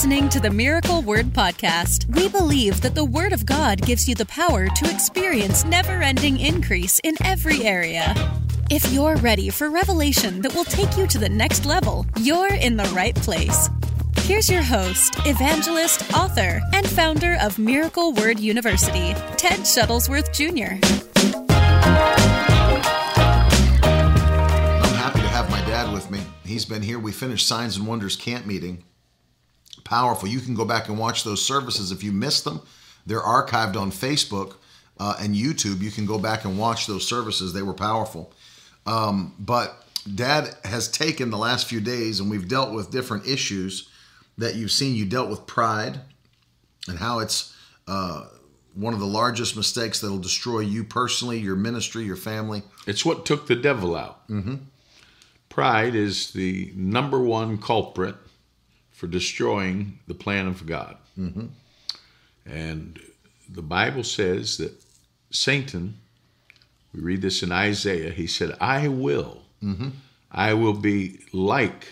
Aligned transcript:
listening 0.00 0.30
to 0.30 0.40
the 0.40 0.48
Miracle 0.48 1.02
Word 1.02 1.26
Podcast. 1.26 2.06
We 2.16 2.30
believe 2.30 2.80
that 2.80 2.94
the 2.94 3.04
Word 3.04 3.34
of 3.34 3.44
God 3.44 3.82
gives 3.82 4.08
you 4.08 4.14
the 4.14 4.24
power 4.24 4.66
to 4.66 4.90
experience 4.90 5.62
never 5.66 6.00
ending 6.00 6.40
increase 6.40 6.98
in 7.04 7.16
every 7.22 7.64
area. 7.64 8.14
If 8.70 8.90
you're 8.94 9.16
ready 9.16 9.50
for 9.50 9.68
revelation 9.68 10.40
that 10.40 10.54
will 10.54 10.64
take 10.64 10.96
you 10.96 11.06
to 11.06 11.18
the 11.18 11.28
next 11.28 11.66
level, 11.66 12.06
you're 12.18 12.54
in 12.54 12.78
the 12.78 12.90
right 12.94 13.14
place. 13.14 13.68
Here's 14.20 14.48
your 14.48 14.62
host, 14.62 15.16
evangelist, 15.26 16.10
author, 16.14 16.62
and 16.72 16.88
founder 16.88 17.36
of 17.38 17.58
Miracle 17.58 18.14
Word 18.14 18.40
University, 18.40 19.12
Ted 19.36 19.60
Shuttlesworth 19.68 20.32
Jr. 20.32 20.80
I'm 24.82 24.94
happy 24.94 25.20
to 25.20 25.28
have 25.28 25.50
my 25.50 25.60
dad 25.66 25.92
with 25.92 26.10
me. 26.10 26.20
He's 26.42 26.64
been 26.64 26.80
here. 26.80 26.98
We 26.98 27.12
finished 27.12 27.46
Signs 27.46 27.76
and 27.76 27.86
Wonders 27.86 28.16
camp 28.16 28.46
meeting. 28.46 28.82
Powerful. 29.84 30.28
You 30.28 30.40
can 30.40 30.54
go 30.54 30.64
back 30.64 30.88
and 30.88 30.98
watch 30.98 31.24
those 31.24 31.44
services 31.44 31.92
if 31.92 32.02
you 32.02 32.12
missed 32.12 32.44
them. 32.44 32.60
They're 33.06 33.20
archived 33.20 33.76
on 33.76 33.90
Facebook 33.90 34.54
uh, 34.98 35.16
and 35.20 35.34
YouTube. 35.34 35.80
You 35.80 35.90
can 35.90 36.06
go 36.06 36.18
back 36.18 36.44
and 36.44 36.58
watch 36.58 36.86
those 36.86 37.06
services. 37.06 37.52
They 37.52 37.62
were 37.62 37.74
powerful. 37.74 38.32
Um, 38.86 39.34
but 39.38 39.84
Dad 40.14 40.54
has 40.64 40.88
taken 40.88 41.30
the 41.30 41.38
last 41.38 41.66
few 41.66 41.80
days, 41.80 42.20
and 42.20 42.30
we've 42.30 42.48
dealt 42.48 42.72
with 42.72 42.90
different 42.90 43.26
issues 43.26 43.88
that 44.38 44.54
you've 44.54 44.70
seen. 44.70 44.94
You 44.94 45.06
dealt 45.06 45.30
with 45.30 45.46
pride 45.46 46.00
and 46.88 46.98
how 46.98 47.18
it's 47.20 47.54
uh, 47.86 48.26
one 48.74 48.94
of 48.94 49.00
the 49.00 49.06
largest 49.06 49.56
mistakes 49.56 50.00
that'll 50.00 50.18
destroy 50.18 50.60
you 50.60 50.84
personally, 50.84 51.38
your 51.38 51.56
ministry, 51.56 52.04
your 52.04 52.16
family. 52.16 52.62
It's 52.86 53.04
what 53.04 53.26
took 53.26 53.46
the 53.46 53.56
devil 53.56 53.96
out. 53.96 54.28
Mm-hmm. 54.28 54.56
Pride 55.48 55.94
is 55.94 56.30
the 56.32 56.72
number 56.76 57.20
one 57.20 57.58
culprit 57.58 58.14
for 59.00 59.06
destroying 59.06 59.98
the 60.08 60.14
plan 60.14 60.46
of 60.46 60.66
God. 60.66 60.94
Mm-hmm. 61.18 61.46
And 62.44 63.00
the 63.48 63.62
Bible 63.62 64.04
says 64.04 64.58
that 64.58 64.74
Satan, 65.30 65.96
we 66.92 67.00
read 67.00 67.22
this 67.22 67.42
in 67.42 67.50
Isaiah, 67.50 68.10
he 68.10 68.26
said, 68.26 68.58
I 68.60 68.88
will, 68.88 69.40
mm-hmm. 69.64 69.88
I 70.30 70.52
will 70.52 70.74
be 70.74 71.20
like, 71.32 71.88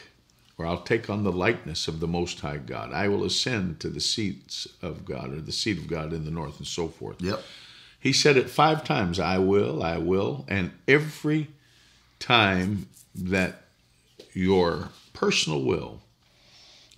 or 0.59 0.67
I'll 0.67 0.83
take 0.83 1.09
on 1.09 1.25
the 1.25 1.33
likeness 1.33 1.89
of 1.89 2.01
the 2.01 2.07
Most 2.07 2.41
High 2.41 2.59
God. 2.59 2.93
I 2.93 3.09
will 3.09 3.25
ascend 3.25 3.81
to 3.81 3.89
the 3.89 4.01
seats 4.01 4.69
of 4.83 5.07
God, 5.07 5.33
or 5.33 5.41
the 5.41 5.51
seat 5.51 5.79
of 5.79 5.89
God 5.89 6.13
in 6.13 6.27
the 6.27 6.31
north, 6.31 6.59
and 6.59 6.67
so 6.67 6.89
forth. 6.89 7.23
Yep. 7.23 7.41
He 7.99 8.13
said 8.13 8.37
it 8.37 8.51
five 8.51 8.85
times 8.85 9.19
I 9.19 9.39
will, 9.39 9.83
I 9.83 9.97
will. 9.97 10.45
And 10.47 10.73
every 10.87 11.49
time 12.19 12.87
that 13.15 13.63
your 14.35 14.91
personal 15.15 15.63
will 15.63 16.03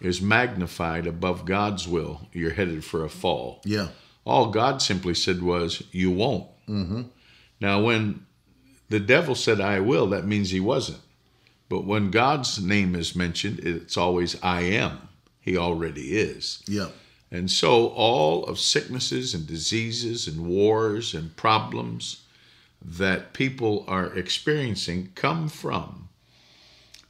is 0.01 0.23
magnified 0.23 1.07
above 1.07 1.45
God's 1.45 1.87
will, 1.87 2.29
you're 2.33 2.53
headed 2.53 2.85
for 2.85 3.05
a 3.05 3.09
fall. 3.09 3.61
Yeah. 3.65 3.89
All 4.25 4.51
God 4.51 4.81
simply 4.81 5.15
said 5.15 5.43
was, 5.43 5.83
You 5.93 6.11
won't. 6.11 6.49
Mm-hmm. 6.69 7.03
Now, 7.61 7.83
when 7.83 8.27
the 8.89 9.01
devil 9.01 9.35
said, 9.35 9.61
I 9.61 9.81
will, 9.81 10.07
that 10.09 10.27
means 10.27 10.51
he 10.51 10.61
wasn't. 10.61 11.01
But 11.69 11.85
when 11.85 12.11
God's 12.11 12.61
name 12.61 12.95
is 12.95 13.15
mentioned, 13.15 13.61
it's 13.61 13.97
always, 13.97 14.37
I 14.43 14.63
am. 14.63 15.09
He 15.41 15.57
already 15.57 16.19
is. 16.19 16.63
Yeah. 16.67 16.89
And 17.31 17.51
so 17.51 17.89
all 17.89 18.45
of 18.45 18.59
sicknesses 18.59 19.35
and 19.35 19.47
diseases 19.47 20.27
and 20.27 20.47
wars 20.47 21.15
and 21.15 21.37
problems 21.37 22.25
that 22.83 23.33
people 23.33 23.85
are 23.87 24.13
experiencing 24.15 25.13
come 25.15 25.49
from 25.49 26.09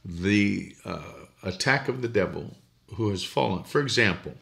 the 0.05 0.75
uh, 0.85 1.01
attack 1.43 1.87
of 1.87 2.01
the 2.01 2.07
devil 2.07 2.55
who 2.95 3.09
has 3.09 3.23
fallen. 3.23 3.63
For 3.63 3.81
example, 3.81 4.35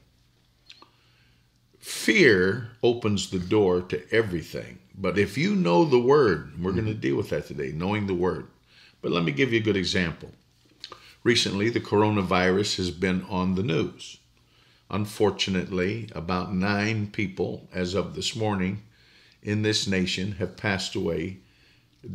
fear 1.79 2.71
opens 2.83 3.29
the 3.29 3.39
door 3.39 3.81
to 3.81 4.03
everything. 4.11 4.79
But 4.95 5.17
if 5.17 5.37
you 5.37 5.55
know 5.55 5.85
the 5.85 5.99
word, 5.99 6.53
we're 6.61 6.73
going 6.73 6.85
to 6.85 6.91
mm-hmm. 6.91 6.99
deal 6.99 7.15
with 7.15 7.29
that 7.29 7.47
today, 7.47 7.71
knowing 7.73 8.07
the 8.07 8.13
word. 8.13 8.47
But 9.01 9.11
let 9.11 9.23
me 9.23 9.31
give 9.31 9.53
you 9.53 9.59
a 9.59 9.63
good 9.63 9.77
example. 9.77 10.31
Recently, 11.23 11.69
the 11.69 11.79
coronavirus 11.79 12.77
has 12.77 12.91
been 12.91 13.23
on 13.29 13.55
the 13.55 13.63
news. 13.63 14.17
Unfortunately, 14.89 16.09
about 16.13 16.53
nine 16.53 17.07
people, 17.07 17.69
as 17.73 17.93
of 17.93 18.15
this 18.15 18.35
morning, 18.35 18.83
in 19.41 19.61
this 19.61 19.87
nation 19.87 20.33
have 20.33 20.57
passed 20.57 20.95
away 20.95 21.37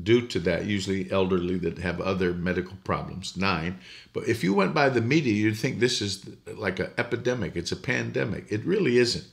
due 0.02 0.26
to 0.28 0.38
that, 0.40 0.64
usually 0.64 1.10
elderly 1.10 1.58
that 1.58 1.78
have 1.78 2.00
other 2.00 2.32
medical 2.32 2.76
problems. 2.84 3.36
Nine. 3.36 3.78
But 4.12 4.28
if 4.28 4.42
you 4.42 4.54
went 4.54 4.74
by 4.74 4.88
the 4.88 5.00
media, 5.00 5.32
you'd 5.32 5.58
think 5.58 5.78
this 5.78 6.00
is 6.00 6.26
like 6.46 6.78
an 6.78 6.90
epidemic, 6.96 7.56
it's 7.56 7.72
a 7.72 7.76
pandemic. 7.76 8.46
It 8.50 8.64
really 8.64 8.98
isn't. 8.98 9.26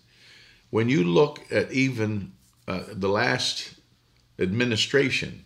When 0.69 0.89
you 0.89 1.03
look 1.03 1.41
at 1.51 1.71
even 1.71 2.33
uh, 2.67 2.83
the 2.91 3.09
last 3.09 3.75
administration, 4.39 5.45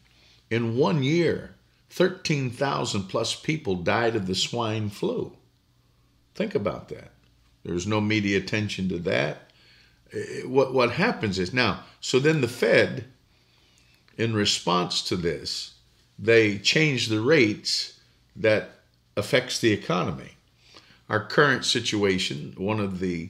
in 0.50 0.78
one 0.78 1.04
year, 1.04 1.56
13,000 1.90 3.04
plus 3.04 3.36
people 3.36 3.76
died 3.76 4.16
of 4.16 4.28
the 4.28 4.36
swine 4.36 4.90
flu. 4.90 5.36
Think 6.34 6.54
about 6.56 6.90
that. 6.90 7.12
There's 7.64 7.88
no 7.88 8.02
media 8.02 8.38
attention 8.38 8.90
to 8.90 9.00
that. 9.00 9.50
What, 10.46 10.74
what 10.74 10.92
happens 10.92 11.40
is 11.40 11.54
now, 11.54 11.84
so 12.00 12.20
then 12.20 12.42
the 12.42 12.48
Fed, 12.48 13.06
in 14.18 14.34
response 14.34 15.02
to 15.04 15.16
this, 15.16 15.74
they 16.18 16.58
change 16.58 17.08
the 17.08 17.22
rates 17.22 18.00
that 18.36 18.70
affects 19.18 19.60
the 19.60 19.72
economy. 19.72 20.32
Our 21.10 21.26
current 21.26 21.66
situation, 21.66 22.54
one 22.58 22.80
of 22.80 23.00
the 23.00 23.30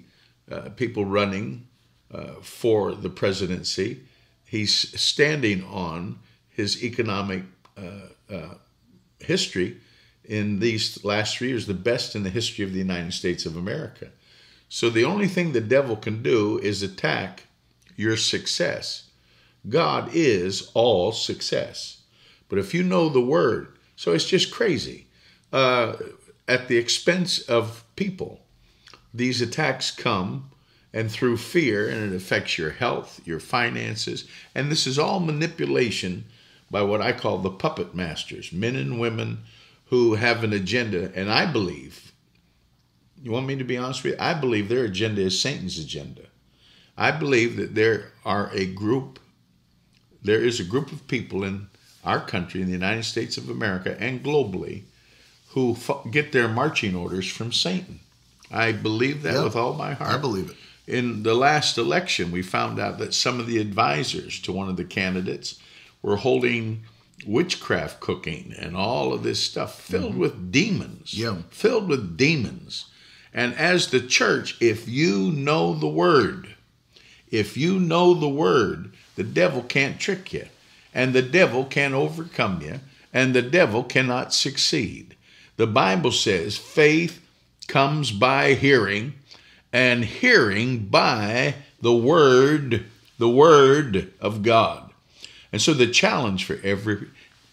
uh, 0.50 0.70
people 0.76 1.06
running 1.06 1.68
uh, 2.14 2.34
for 2.42 2.94
the 2.94 3.10
presidency, 3.10 4.02
he's 4.46 5.00
standing 5.00 5.64
on 5.66 6.20
his 6.50 6.84
economic 6.84 7.44
uh, 7.78 8.34
uh 8.34 8.54
history 9.20 9.78
in 10.24 10.60
these 10.60 11.04
last 11.04 11.38
three 11.38 11.50
years, 11.50 11.68
the 11.68 11.74
best 11.74 12.16
in 12.16 12.24
the 12.24 12.30
history 12.30 12.64
of 12.64 12.72
the 12.72 12.80
United 12.80 13.14
States 13.14 13.46
of 13.46 13.56
America. 13.56 14.10
So 14.70 14.90
the 14.90 15.06
only 15.06 15.28
thing 15.28 15.52
the 15.52 15.62
devil 15.62 15.96
can 15.96 16.24
do 16.24 16.60
is 16.60 16.82
attack 16.82 17.44
your 17.96 18.18
success. 18.18 19.05
God 19.70 20.10
is 20.14 20.72
all 20.74 21.12
success. 21.12 22.02
But 22.50 22.60
if 22.60 22.74
you 22.74 22.84
know 22.84 23.10
the 23.10 23.22
word, 23.22 23.78
so 23.96 24.12
it's 24.12 24.28
just 24.28 24.54
crazy. 24.54 25.08
Uh, 25.52 25.96
at 26.48 26.68
the 26.68 26.78
expense 26.78 27.40
of 27.40 27.84
people, 27.96 28.42
these 29.14 29.42
attacks 29.42 29.92
come 29.92 30.52
and 30.94 31.12
through 31.12 31.38
fear, 31.38 31.90
and 31.90 32.14
it 32.14 32.16
affects 32.16 32.58
your 32.58 32.72
health, 32.72 33.20
your 33.26 33.40
finances, 33.40 34.28
and 34.54 34.72
this 34.72 34.88
is 34.88 35.00
all 35.00 35.20
manipulation 35.20 36.26
by 36.72 36.82
what 36.82 37.02
I 37.02 37.12
call 37.12 37.40
the 37.40 37.50
puppet 37.50 37.96
masters, 37.96 38.52
men 38.52 38.76
and 38.76 39.00
women 39.00 39.44
who 39.86 40.16
have 40.16 40.44
an 40.44 40.54
agenda. 40.54 41.12
And 41.16 41.32
I 41.32 41.46
believe, 41.52 42.12
you 43.22 43.32
want 43.32 43.46
me 43.46 43.56
to 43.56 43.64
be 43.64 43.78
honest 43.78 44.04
with 44.04 44.14
you? 44.14 44.20
I 44.20 44.34
believe 44.34 44.70
their 44.70 44.86
agenda 44.86 45.22
is 45.22 45.40
Satan's 45.40 45.80
agenda. 45.80 46.24
I 46.98 47.12
believe 47.12 47.58
that 47.58 47.76
there 47.76 48.14
are 48.24 48.50
a 48.54 48.66
group, 48.66 49.20
there 50.26 50.42
is 50.42 50.60
a 50.60 50.64
group 50.64 50.92
of 50.92 51.08
people 51.08 51.44
in 51.44 51.68
our 52.04 52.20
country, 52.20 52.62
in 52.62 52.68
the 52.68 52.74
United 52.74 53.04
States 53.04 53.38
of 53.38 53.50
America, 53.50 53.96
and 54.00 54.24
globally, 54.24 54.84
who 55.50 55.72
f- 55.72 56.12
get 56.12 56.32
their 56.32 56.48
marching 56.48 56.96
orders 56.96 57.28
from 57.32 57.52
Satan. 57.52 58.00
I 58.52 58.72
believe 58.72 59.24
that 59.24 59.44
with 59.44 59.56
all 59.56 59.74
my 59.74 59.94
heart. 59.94 60.14
I 60.14 60.18
believe 60.18 60.52
it. 60.52 60.58
In 60.88 61.24
the 61.24 61.34
last 61.34 61.78
election, 61.78 62.32
we 62.32 62.44
found 62.44 62.80
out 62.80 63.00
that 63.00 63.14
some 63.14 63.40
of 63.40 63.48
the 63.48 63.58
advisors 63.58 64.40
to 64.42 64.52
one 64.52 64.70
of 64.70 64.78
the 64.78 64.84
candidates 64.84 65.60
were 66.04 66.18
holding 66.18 66.84
witchcraft 67.26 68.00
cooking 68.00 68.54
and 68.60 68.76
all 68.76 69.14
of 69.14 69.24
this 69.24 69.42
stuff 69.42 69.82
filled 69.82 70.12
mm-hmm. 70.12 70.20
with 70.20 70.52
demons. 70.52 71.14
Yeah. 71.14 71.38
Filled 71.50 71.88
with 71.88 72.18
demons. 72.18 72.86
And 73.34 73.56
as 73.56 73.88
the 73.88 74.00
church, 74.00 74.58
if 74.62 74.88
you 74.88 75.32
know 75.32 75.74
the 75.74 75.88
word, 75.88 76.56
if 77.32 77.58
you 77.58 77.80
know 77.80 78.14
the 78.14 78.30
word, 78.30 78.94
the 79.16 79.24
devil 79.24 79.62
can't 79.64 80.00
trick 80.00 80.34
you, 80.34 80.46
and 80.94 81.14
the 81.14 81.22
devil 81.22 81.66
can't 81.66 81.94
overcome 81.94 82.62
you, 82.62 82.80
and 83.14 83.34
the 83.34 83.42
devil 83.42 83.84
cannot 83.84 84.34
succeed. 84.34 85.16
The 85.58 85.68
Bible 85.68 86.12
says 86.12 86.58
faith 86.58 87.22
comes 87.68 88.12
by 88.12 88.54
hearing, 88.54 89.14
and 89.72 90.06
hearing 90.06 90.86
by 90.86 91.56
the 91.82 91.96
word, 91.96 92.86
the 93.18 93.30
word 93.30 94.14
of 94.22 94.44
God. 94.44 94.92
And 95.52 95.62
so 95.62 95.74
the 95.74 95.88
challenge 95.88 96.46
for 96.46 96.60
every 96.64 97.08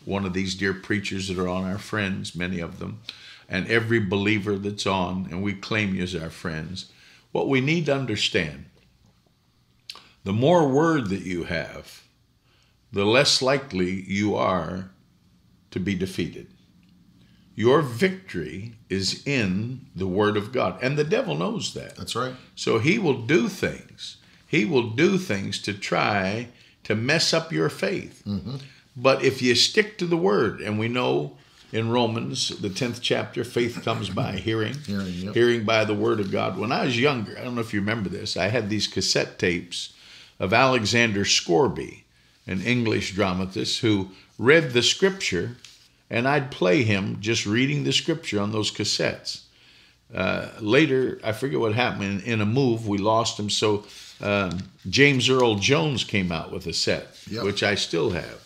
one 0.05 0.25
of 0.25 0.33
these 0.33 0.55
dear 0.55 0.75
preachers 0.75 1.29
that 1.29 1.39
are 1.39 1.49
on 1.49 1.65
our 1.65 1.79
friends, 1.79 2.35
many 2.35 2.61
of 2.61 2.79
them, 2.79 3.01
and 3.49 3.69
every 3.69 4.01
believer 4.01 4.57
that's 4.57 4.87
on, 4.87 5.29
and 5.31 5.43
we 5.43 5.53
claim 5.53 5.95
you 5.95 6.03
as 6.03 6.15
our 6.15 6.31
friends, 6.31 6.91
what 7.31 7.49
we 7.49 7.61
need 7.61 7.87
to 7.87 7.95
understand 7.95 8.65
the 10.25 10.33
more 10.33 10.69
word 10.69 11.09
that 11.09 11.23
you 11.23 11.45
have, 11.45 12.03
the 12.93 13.05
less 13.05 13.43
likely 13.43 14.03
you 14.07 14.37
are 14.37 14.91
to 15.71 15.81
be 15.81 15.95
defeated. 15.95 16.49
Your 17.55 17.83
victory 17.83 18.75
is 18.89 19.23
in 19.27 19.87
the 19.95 20.07
Word 20.07 20.37
of 20.37 20.53
God. 20.53 20.79
And 20.83 20.97
the 20.97 21.05
devil 21.05 21.37
knows 21.37 21.75
that. 21.75 21.97
That's 21.97 22.17
right. 22.17 22.35
So 22.55 22.79
he 22.79 22.99
will 22.99 23.21
do 23.23 23.49
things. 23.49 24.17
He 24.47 24.65
will 24.65 24.91
do 24.91 25.19
things 25.19 25.59
to 25.63 25.75
try 25.75 26.49
to 26.85 26.95
mess 26.95 27.35
up 27.35 27.53
your 27.53 27.69
faith. 27.69 28.23
Mm-hmm. 28.27 28.57
But 28.97 29.23
if 29.23 29.43
you 29.43 29.55
stick 29.55 29.99
to 29.99 30.07
the 30.07 30.17
Word, 30.17 30.61
and 30.61 30.79
we 30.79 30.89
know 30.89 31.37
in 31.73 31.91
Romans, 31.91 32.49
the 32.61 32.69
10th 32.69 33.01
chapter, 33.01 33.45
faith 33.45 33.83
comes 33.83 34.11
by 34.11 34.33
hearing, 34.37 34.75
Hearing, 34.87 35.13
yep. 35.15 35.35
hearing 35.35 35.65
by 35.65 35.85
the 35.85 35.95
Word 35.95 36.21
of 36.21 36.31
God. 36.31 36.59
When 36.59 36.73
I 36.73 36.85
was 36.85 36.99
younger, 36.99 37.39
I 37.39 37.45
don't 37.45 37.55
know 37.55 37.61
if 37.63 37.75
you 37.75 37.81
remember 37.81 38.09
this, 38.09 38.37
I 38.37 38.49
had 38.49 38.69
these 38.69 38.87
cassette 38.87 39.39
tapes 39.39 39.95
of 40.39 40.53
Alexander 40.53 41.25
Scourby, 41.25 42.05
an 42.47 42.61
English 42.63 43.15
dramatist 43.15 43.81
who 43.81 44.09
read 44.39 44.73
the 44.73 44.83
scripture, 44.83 45.57
and 46.11 46.27
I'd 46.29 46.51
play 46.51 46.83
him 46.83 47.19
just 47.21 47.47
reading 47.47 47.85
the 47.85 47.93
scripture 47.93 48.41
on 48.41 48.53
those 48.53 48.71
cassettes. 48.73 49.43
Uh, 50.15 50.49
later, 50.61 51.19
I 51.25 51.33
forget 51.33 51.59
what 51.61 51.75
happened. 51.75 52.23
In, 52.23 52.33
in 52.35 52.41
a 52.41 52.47
move, 52.47 52.87
we 52.87 52.99
lost 52.99 53.39
him. 53.39 53.49
So 53.49 53.85
um, 54.21 54.59
James 54.91 55.31
Earl 55.31 55.55
Jones 55.57 56.05
came 56.05 56.31
out 56.31 56.53
with 56.53 56.67
a 56.67 56.73
set, 56.73 57.07
Yep. 57.31 57.45
which 57.45 57.63
I 57.63 57.77
still 57.77 58.11
have, 58.11 58.41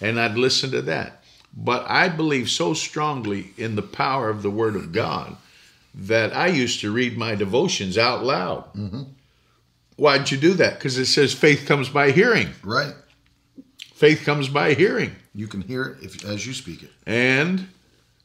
and 0.00 0.18
I'd 0.18 0.36
listen 0.38 0.70
to 0.70 0.82
that. 0.82 1.22
But 1.56 1.84
I 1.90 2.08
believe 2.08 2.48
so 2.48 2.74
strongly 2.74 3.52
in 3.58 3.74
the 3.74 3.82
power 3.82 4.30
of 4.30 4.42
the 4.42 4.50
Word 4.50 4.76
of 4.76 4.92
God 4.92 5.36
that 5.94 6.34
I 6.34 6.46
used 6.46 6.80
to 6.82 6.92
read 6.92 7.18
my 7.18 7.34
devotions 7.34 7.98
out 7.98 8.24
loud. 8.24 8.64
Why'd 10.00 10.30
you 10.30 10.38
do 10.38 10.54
that? 10.54 10.78
Because 10.78 10.96
it 10.96 11.04
says 11.04 11.34
faith 11.34 11.66
comes 11.66 11.90
by 11.90 12.10
hearing. 12.10 12.48
Right. 12.64 12.94
Faith 13.92 14.24
comes 14.24 14.48
by 14.48 14.72
hearing. 14.72 15.14
You 15.34 15.46
can 15.46 15.60
hear 15.60 15.84
it 15.84 16.02
if 16.02 16.24
as 16.24 16.46
you 16.46 16.54
speak 16.54 16.82
it. 16.82 16.90
And 17.04 17.68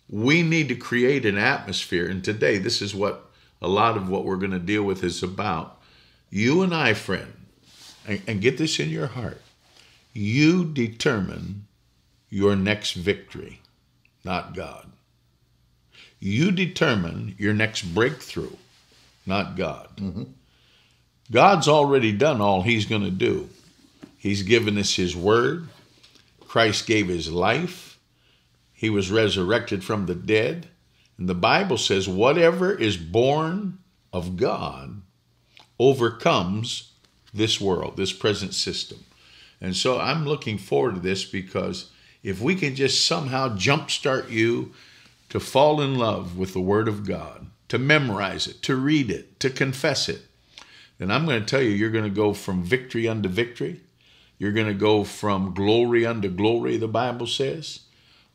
we 0.10 0.42
need 0.42 0.70
to 0.70 0.76
create 0.76 1.26
an 1.26 1.38
atmosphere. 1.38 2.08
And 2.08 2.24
today, 2.24 2.60
this 2.60 2.82
is 2.82 2.96
what 2.96 3.30
a 3.62 3.68
lot 3.68 3.98
of 3.98 4.08
what 4.08 4.24
we're 4.24 4.38
going 4.38 4.52
to 4.52 4.60
deal 4.60 4.84
with 4.84 5.04
is 5.04 5.22
about. 5.22 5.82
You 6.30 6.62
and 6.62 6.74
I, 6.74 6.94
friend, 6.94 7.34
and, 8.08 8.22
and 8.26 8.40
get 8.40 8.58
this 8.58 8.80
in 8.80 8.88
your 8.88 9.08
heart. 9.08 9.42
You 10.14 10.64
determine 10.64 11.68
your 12.30 12.56
next 12.56 12.94
victory, 12.94 13.60
not 14.24 14.56
God. 14.56 14.94
You 16.22 16.54
determine 16.54 17.36
your 17.38 17.54
next 17.54 17.82
breakthrough, 17.94 18.56
not 19.26 19.58
God. 19.58 19.90
Mm-hmm. 19.98 20.24
God's 21.32 21.68
already 21.68 22.12
done 22.12 22.42
all 22.42 22.62
He's 22.62 22.86
going 22.86 23.04
to 23.04 23.12
do. 23.12 23.50
He's 24.18 24.44
given 24.44 24.78
us 24.78 24.96
His 24.96 25.16
word. 25.16 25.68
Christ 26.48 26.88
gave 26.88 27.08
His 27.08 27.32
life. 27.32 28.00
He 28.74 28.90
was 28.90 29.12
resurrected 29.12 29.84
from 29.84 30.06
the 30.06 30.16
dead. 30.16 30.68
And 31.18 31.30
the 31.30 31.36
Bible 31.36 31.78
says, 31.78 32.08
whatever 32.08 32.74
is 32.74 32.98
born 32.98 33.80
of 34.12 34.38
God 34.38 35.02
overcomes 35.80 36.92
this 37.34 37.60
world, 37.60 37.98
this 37.98 38.14
present 38.14 38.54
system. 38.54 39.00
And 39.62 39.76
so 39.76 40.00
I'm 40.00 40.26
looking 40.26 40.58
forward 40.58 40.96
to 40.96 41.02
this 41.02 41.26
because 41.26 41.92
if 42.24 42.42
we 42.42 42.56
can 42.56 42.76
just 42.76 43.06
somehow 43.06 43.56
jumpstart 43.56 44.30
you 44.30 44.74
to 45.30 45.40
fall 45.40 45.82
in 45.82 45.96
love 45.96 46.38
with 46.38 46.54
the 46.54 46.62
Word 46.62 46.88
of 46.88 47.08
God, 47.08 47.48
to 47.70 47.78
memorize 47.78 48.48
it, 48.48 48.62
to 48.64 48.76
read 48.76 49.10
it, 49.10 49.40
to 49.40 49.50
confess 49.50 50.08
it, 50.10 50.22
then 50.98 51.12
I'm 51.12 51.26
going 51.26 51.40
to 51.40 51.46
tell 51.46 51.62
you, 51.62 51.72
you're 51.72 51.92
going 51.92 52.06
to 52.06 52.10
go 52.10 52.34
from 52.34 52.64
victory 52.64 53.08
unto 53.08 53.30
victory. 53.30 53.82
You're 54.38 54.52
going 54.52 54.68
to 54.68 54.74
go 54.74 55.04
from 55.04 55.54
glory 55.54 56.06
unto 56.06 56.30
glory, 56.30 56.78
the 56.78 56.88
Bible 56.88 57.28
says. 57.28 57.82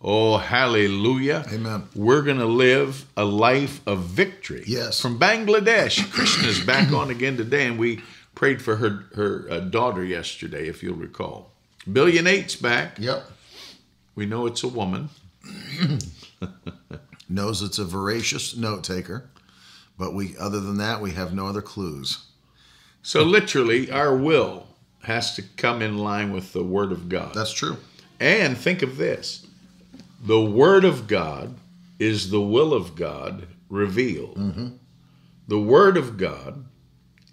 Oh, 0.02 0.38
hallelujah. 0.38 1.44
Amen. 1.52 1.88
We're 1.94 2.22
going 2.22 2.38
to 2.38 2.46
live 2.46 3.04
a 3.16 3.24
life 3.24 3.86
of 3.86 4.04
victory. 4.04 4.64
Yes. 4.66 5.00
From 5.00 5.18
Bangladesh. 5.18 6.10
Krishna's 6.10 6.64
back 6.64 6.90
on 6.92 7.10
again 7.10 7.36
today, 7.36 7.66
and 7.66 7.78
we 7.78 8.02
prayed 8.34 8.62
for 8.62 8.76
her, 8.76 9.04
her 9.14 9.46
uh, 9.50 9.60
daughter 9.60 10.02
yesterday, 10.02 10.68
if 10.68 10.82
you'll 10.82 10.96
recall. 10.96 11.52
Billion 11.90 12.26
Eight's 12.26 12.56
back. 12.56 12.98
Yep. 12.98 13.30
We 14.14 14.24
know 14.26 14.46
it's 14.46 14.62
a 14.62 14.68
woman. 14.68 15.10
Knows 17.28 17.62
it's 17.62 17.78
a 17.78 17.84
voracious 17.84 18.56
note 18.56 18.82
taker, 18.82 19.28
but 19.98 20.14
we 20.14 20.36
other 20.38 20.60
than 20.60 20.78
that 20.78 21.00
we 21.00 21.12
have 21.12 21.32
no 21.32 21.46
other 21.46 21.62
clues. 21.62 22.26
So, 23.02 23.22
literally, 23.22 23.90
our 23.90 24.16
will 24.16 24.66
has 25.02 25.34
to 25.36 25.42
come 25.42 25.82
in 25.82 25.98
line 25.98 26.32
with 26.32 26.52
the 26.52 26.62
Word 26.62 26.92
of 26.92 27.08
God. 27.08 27.34
That's 27.34 27.52
true. 27.52 27.78
And 28.18 28.56
think 28.56 28.82
of 28.82 28.96
this 28.96 29.46
the 30.22 30.40
Word 30.40 30.84
of 30.84 31.06
God 31.06 31.56
is 31.98 32.30
the 32.30 32.40
will 32.40 32.74
of 32.74 32.94
God 32.94 33.46
revealed. 33.68 34.36
Mm-hmm. 34.36 34.68
The 35.48 35.60
Word 35.60 35.96
of 35.96 36.16
God 36.16 36.64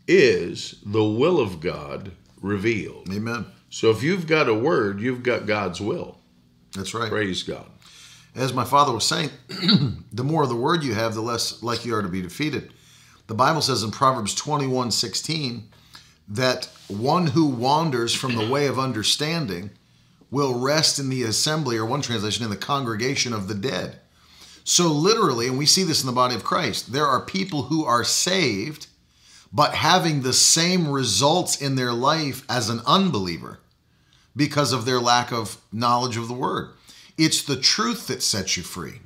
is 0.08 0.82
the 0.86 1.04
will 1.04 1.40
of 1.40 1.60
God 1.60 2.12
revealed. 2.42 3.10
Amen. 3.12 3.46
So 3.70 3.90
if 3.92 4.02
you've 4.02 4.28
got 4.28 4.48
a 4.48 4.54
word, 4.54 5.02
you've 5.02 5.24
got 5.24 5.46
God's 5.46 5.82
will. 5.82 6.18
That's 6.74 6.94
right. 6.94 7.10
Praise 7.10 7.44
God. 7.44 7.66
As 8.36 8.54
my 8.54 8.64
father 8.64 8.94
was 8.94 9.06
saying, 9.06 9.30
the 10.14 10.24
more 10.24 10.44
of 10.44 10.50
the 10.50 10.56
word 10.56 10.84
you 10.84 10.94
have, 10.94 11.16
the 11.16 11.22
less 11.22 11.62
likely 11.64 11.90
you 11.90 11.96
are 11.96 12.02
to 12.02 12.08
be 12.08 12.22
defeated. 12.22 12.72
The 13.28 13.36
Bible 13.36 13.62
says 13.62 13.84
in 13.84 13.92
Proverbs 13.92 14.34
21 14.34 14.92
16 14.92 15.70
that 16.30 16.70
one 16.88 17.28
who 17.28 17.48
wanders 17.48 18.14
from 18.14 18.36
the 18.36 18.50
way 18.50 18.68
of 18.68 18.80
understanding 18.80 19.72
will 20.32 20.60
rest 20.60 21.00
in 21.00 21.10
the 21.10 21.24
assembly, 21.24 21.78
or 21.78 21.86
one 21.86 22.02
translation, 22.02 22.44
in 22.44 22.50
the 22.50 22.58
congregation 22.58 23.34
of 23.34 23.48
the 23.48 23.56
dead. 23.56 24.00
So, 24.64 24.90
literally, 24.90 25.48
and 25.48 25.58
we 25.58 25.66
see 25.66 25.84
this 25.84 26.02
in 26.02 26.08
the 26.08 26.14
body 26.14 26.36
of 26.36 26.44
Christ, 26.44 26.92
there 26.92 27.06
are 27.06 27.22
people 27.22 27.64
who 27.64 27.86
are 27.86 28.04
saved, 28.04 28.88
but 29.54 29.76
having 29.76 30.22
the 30.22 30.34
same 30.34 30.90
results 30.90 31.62
in 31.62 31.76
their 31.76 31.94
life 31.94 32.44
as 32.50 32.70
an 32.70 32.82
unbeliever 32.86 33.60
because 34.36 34.74
of 34.74 34.84
their 34.84 35.00
lack 35.00 35.32
of 35.32 35.58
knowledge 35.72 36.18
of 36.18 36.28
the 36.28 36.34
word. 36.34 36.72
It's 37.18 37.42
the 37.42 37.56
truth 37.56 38.08
that 38.08 38.22
sets 38.22 38.58
you 38.58 38.64
free. 38.64 39.00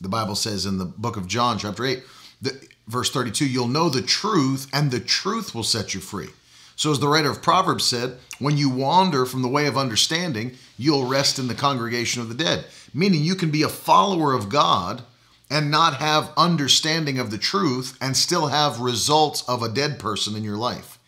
The 0.00 0.08
Bible 0.08 0.36
says 0.36 0.64
in 0.64 0.78
the 0.78 0.84
book 0.84 1.16
of 1.16 1.26
John, 1.26 1.58
chapter 1.58 1.84
8, 1.84 2.02
the, 2.40 2.68
verse 2.86 3.10
32, 3.10 3.46
you'll 3.46 3.68
know 3.68 3.88
the 3.88 4.02
truth, 4.02 4.66
and 4.72 4.90
the 4.90 5.00
truth 5.00 5.54
will 5.54 5.62
set 5.62 5.94
you 5.94 6.00
free. 6.00 6.28
So, 6.76 6.90
as 6.90 6.98
the 6.98 7.08
writer 7.08 7.30
of 7.30 7.42
Proverbs 7.42 7.84
said, 7.84 8.16
when 8.38 8.56
you 8.56 8.70
wander 8.70 9.26
from 9.26 9.42
the 9.42 9.48
way 9.48 9.66
of 9.66 9.76
understanding, 9.76 10.52
you'll 10.78 11.06
rest 11.06 11.38
in 11.38 11.46
the 11.46 11.54
congregation 11.54 12.22
of 12.22 12.28
the 12.28 12.34
dead. 12.34 12.64
Meaning, 12.94 13.22
you 13.22 13.34
can 13.34 13.50
be 13.50 13.62
a 13.62 13.68
follower 13.68 14.32
of 14.32 14.48
God 14.48 15.02
and 15.50 15.70
not 15.70 15.96
have 15.96 16.32
understanding 16.36 17.18
of 17.18 17.30
the 17.30 17.38
truth 17.38 17.98
and 18.00 18.16
still 18.16 18.46
have 18.46 18.80
results 18.80 19.42
of 19.48 19.62
a 19.62 19.68
dead 19.68 19.98
person 19.98 20.36
in 20.36 20.44
your 20.44 20.56
life. 20.56 20.98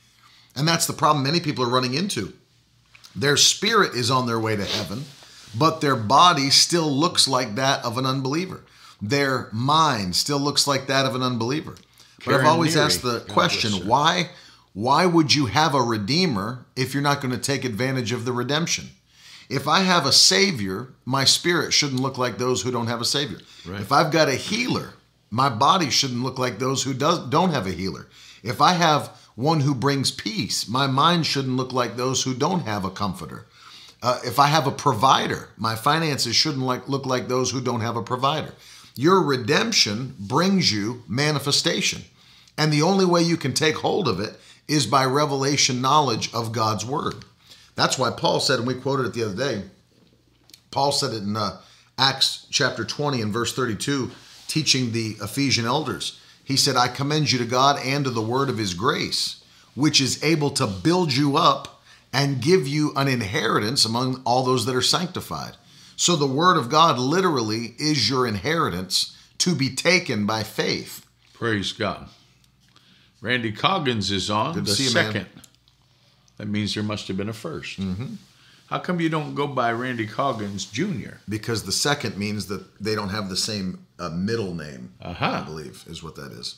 And 0.54 0.68
that's 0.68 0.86
the 0.86 0.92
problem 0.92 1.24
many 1.24 1.40
people 1.40 1.64
are 1.64 1.70
running 1.70 1.94
into. 1.94 2.34
Their 3.14 3.36
spirit 3.36 3.94
is 3.94 4.10
on 4.10 4.26
their 4.26 4.40
way 4.40 4.56
to 4.56 4.64
heaven, 4.64 5.04
but 5.56 5.80
their 5.80 5.96
body 5.96 6.50
still 6.50 6.90
looks 6.90 7.28
like 7.28 7.54
that 7.54 7.84
of 7.84 7.98
an 7.98 8.06
unbeliever. 8.06 8.62
Their 9.02 9.48
mind 9.52 10.14
still 10.14 10.38
looks 10.38 10.66
like 10.66 10.86
that 10.86 11.04
of 11.04 11.14
an 11.14 11.22
unbeliever. 11.22 11.74
But 12.24 12.34
I've 12.34 12.46
always 12.46 12.76
Neary, 12.76 12.84
asked 12.84 13.02
the 13.02 13.18
God 13.18 13.28
question 13.28 13.86
why 13.86 14.30
why 14.74 15.04
would 15.04 15.34
you 15.34 15.46
have 15.46 15.74
a 15.74 15.82
redeemer 15.82 16.64
if 16.76 16.94
you're 16.94 17.02
not 17.02 17.20
going 17.20 17.32
to 17.32 17.40
take 17.40 17.64
advantage 17.64 18.12
of 18.12 18.24
the 18.24 18.32
redemption? 18.32 18.86
If 19.50 19.68
I 19.68 19.80
have 19.80 20.06
a 20.06 20.12
savior, 20.12 20.88
my 21.04 21.24
spirit 21.24 21.74
shouldn't 21.74 22.00
look 22.00 22.16
like 22.16 22.38
those 22.38 22.62
who 22.62 22.70
don't 22.70 22.86
have 22.86 23.02
a 23.02 23.04
savior. 23.04 23.38
Right. 23.66 23.82
If 23.82 23.92
I've 23.92 24.10
got 24.10 24.28
a 24.28 24.34
healer, 24.34 24.94
my 25.30 25.50
body 25.50 25.90
shouldn't 25.90 26.22
look 26.22 26.38
like 26.38 26.58
those 26.58 26.84
who 26.84 26.94
does, 26.94 27.18
don't 27.28 27.50
have 27.50 27.66
a 27.66 27.72
healer. 27.72 28.08
If 28.42 28.62
I 28.62 28.72
have 28.72 29.08
one 29.34 29.60
who 29.60 29.74
brings 29.74 30.10
peace, 30.10 30.68
my 30.68 30.86
mind 30.86 31.26
shouldn't 31.26 31.56
look 31.56 31.72
like 31.72 31.96
those 31.96 32.22
who 32.22 32.32
don't 32.32 32.60
have 32.60 32.84
a 32.84 32.90
comforter. 32.90 33.46
Uh, 34.02 34.20
if 34.24 34.38
I 34.38 34.46
have 34.46 34.66
a 34.66 34.72
provider, 34.72 35.50
my 35.56 35.76
finances 35.76 36.34
shouldn't 36.34 36.64
like 36.64 36.88
look 36.88 37.04
like 37.04 37.28
those 37.28 37.50
who 37.50 37.60
don't 37.60 37.82
have 37.82 37.96
a 37.96 38.02
provider. 38.02 38.54
Your 38.94 39.22
redemption 39.22 40.14
brings 40.18 40.72
you 40.72 41.02
manifestation. 41.08 42.02
And 42.58 42.72
the 42.72 42.82
only 42.82 43.04
way 43.04 43.22
you 43.22 43.36
can 43.36 43.54
take 43.54 43.76
hold 43.76 44.06
of 44.06 44.20
it 44.20 44.38
is 44.68 44.86
by 44.86 45.04
revelation 45.04 45.80
knowledge 45.80 46.32
of 46.34 46.52
God's 46.52 46.84
word. 46.84 47.24
That's 47.74 47.98
why 47.98 48.10
Paul 48.10 48.40
said, 48.40 48.58
and 48.58 48.66
we 48.66 48.74
quoted 48.74 49.06
it 49.06 49.14
the 49.14 49.24
other 49.24 49.36
day, 49.36 49.64
Paul 50.70 50.92
said 50.92 51.12
it 51.12 51.22
in 51.22 51.36
uh, 51.36 51.60
Acts 51.98 52.46
chapter 52.50 52.84
20 52.84 53.20
and 53.20 53.32
verse 53.32 53.54
32, 53.54 54.10
teaching 54.48 54.92
the 54.92 55.16
Ephesian 55.20 55.66
elders. 55.66 56.20
He 56.44 56.56
said, 56.56 56.76
I 56.76 56.88
commend 56.88 57.30
you 57.32 57.38
to 57.38 57.44
God 57.44 57.80
and 57.84 58.04
to 58.04 58.10
the 58.10 58.22
word 58.22 58.48
of 58.48 58.58
his 58.58 58.74
grace, 58.74 59.42
which 59.74 60.00
is 60.00 60.22
able 60.22 60.50
to 60.50 60.66
build 60.66 61.12
you 61.12 61.36
up 61.36 61.82
and 62.12 62.42
give 62.42 62.68
you 62.68 62.92
an 62.94 63.08
inheritance 63.08 63.84
among 63.84 64.22
all 64.24 64.42
those 64.42 64.66
that 64.66 64.74
are 64.74 64.82
sanctified. 64.82 65.56
So 65.96 66.16
the 66.16 66.26
word 66.26 66.56
of 66.56 66.68
God 66.68 66.98
literally 66.98 67.74
is 67.78 68.08
your 68.08 68.26
inheritance 68.26 69.16
to 69.38 69.54
be 69.54 69.74
taken 69.74 70.26
by 70.26 70.42
faith. 70.42 71.06
Praise 71.34 71.72
God. 71.72 72.08
Randy 73.20 73.52
Coggins 73.52 74.10
is 74.10 74.30
on 74.30 74.54
Good 74.54 74.66
the 74.66 74.74
see 74.74 74.84
you, 74.88 74.94
man. 74.94 75.12
second. 75.12 75.26
That 76.38 76.48
means 76.48 76.74
there 76.74 76.82
must 76.82 77.06
have 77.08 77.16
been 77.16 77.28
a 77.28 77.32
1st 77.32 78.16
How 78.66 78.78
come 78.78 79.00
you 79.00 79.08
don't 79.08 79.34
go 79.34 79.46
by 79.46 79.70
Randy 79.72 80.06
Coggins 80.06 80.64
Jr.? 80.64 81.16
because 81.28 81.62
the 81.64 81.72
second 81.72 82.16
means 82.16 82.46
that 82.46 82.64
they 82.80 82.94
don't 82.94 83.10
have 83.10 83.28
the 83.28 83.36
same 83.36 83.86
uh, 83.98 84.08
middle 84.08 84.54
name. 84.54 84.92
Aha. 85.02 85.42
I 85.42 85.44
believe 85.44 85.84
is 85.86 86.02
what 86.02 86.16
that 86.16 86.32
is. 86.32 86.56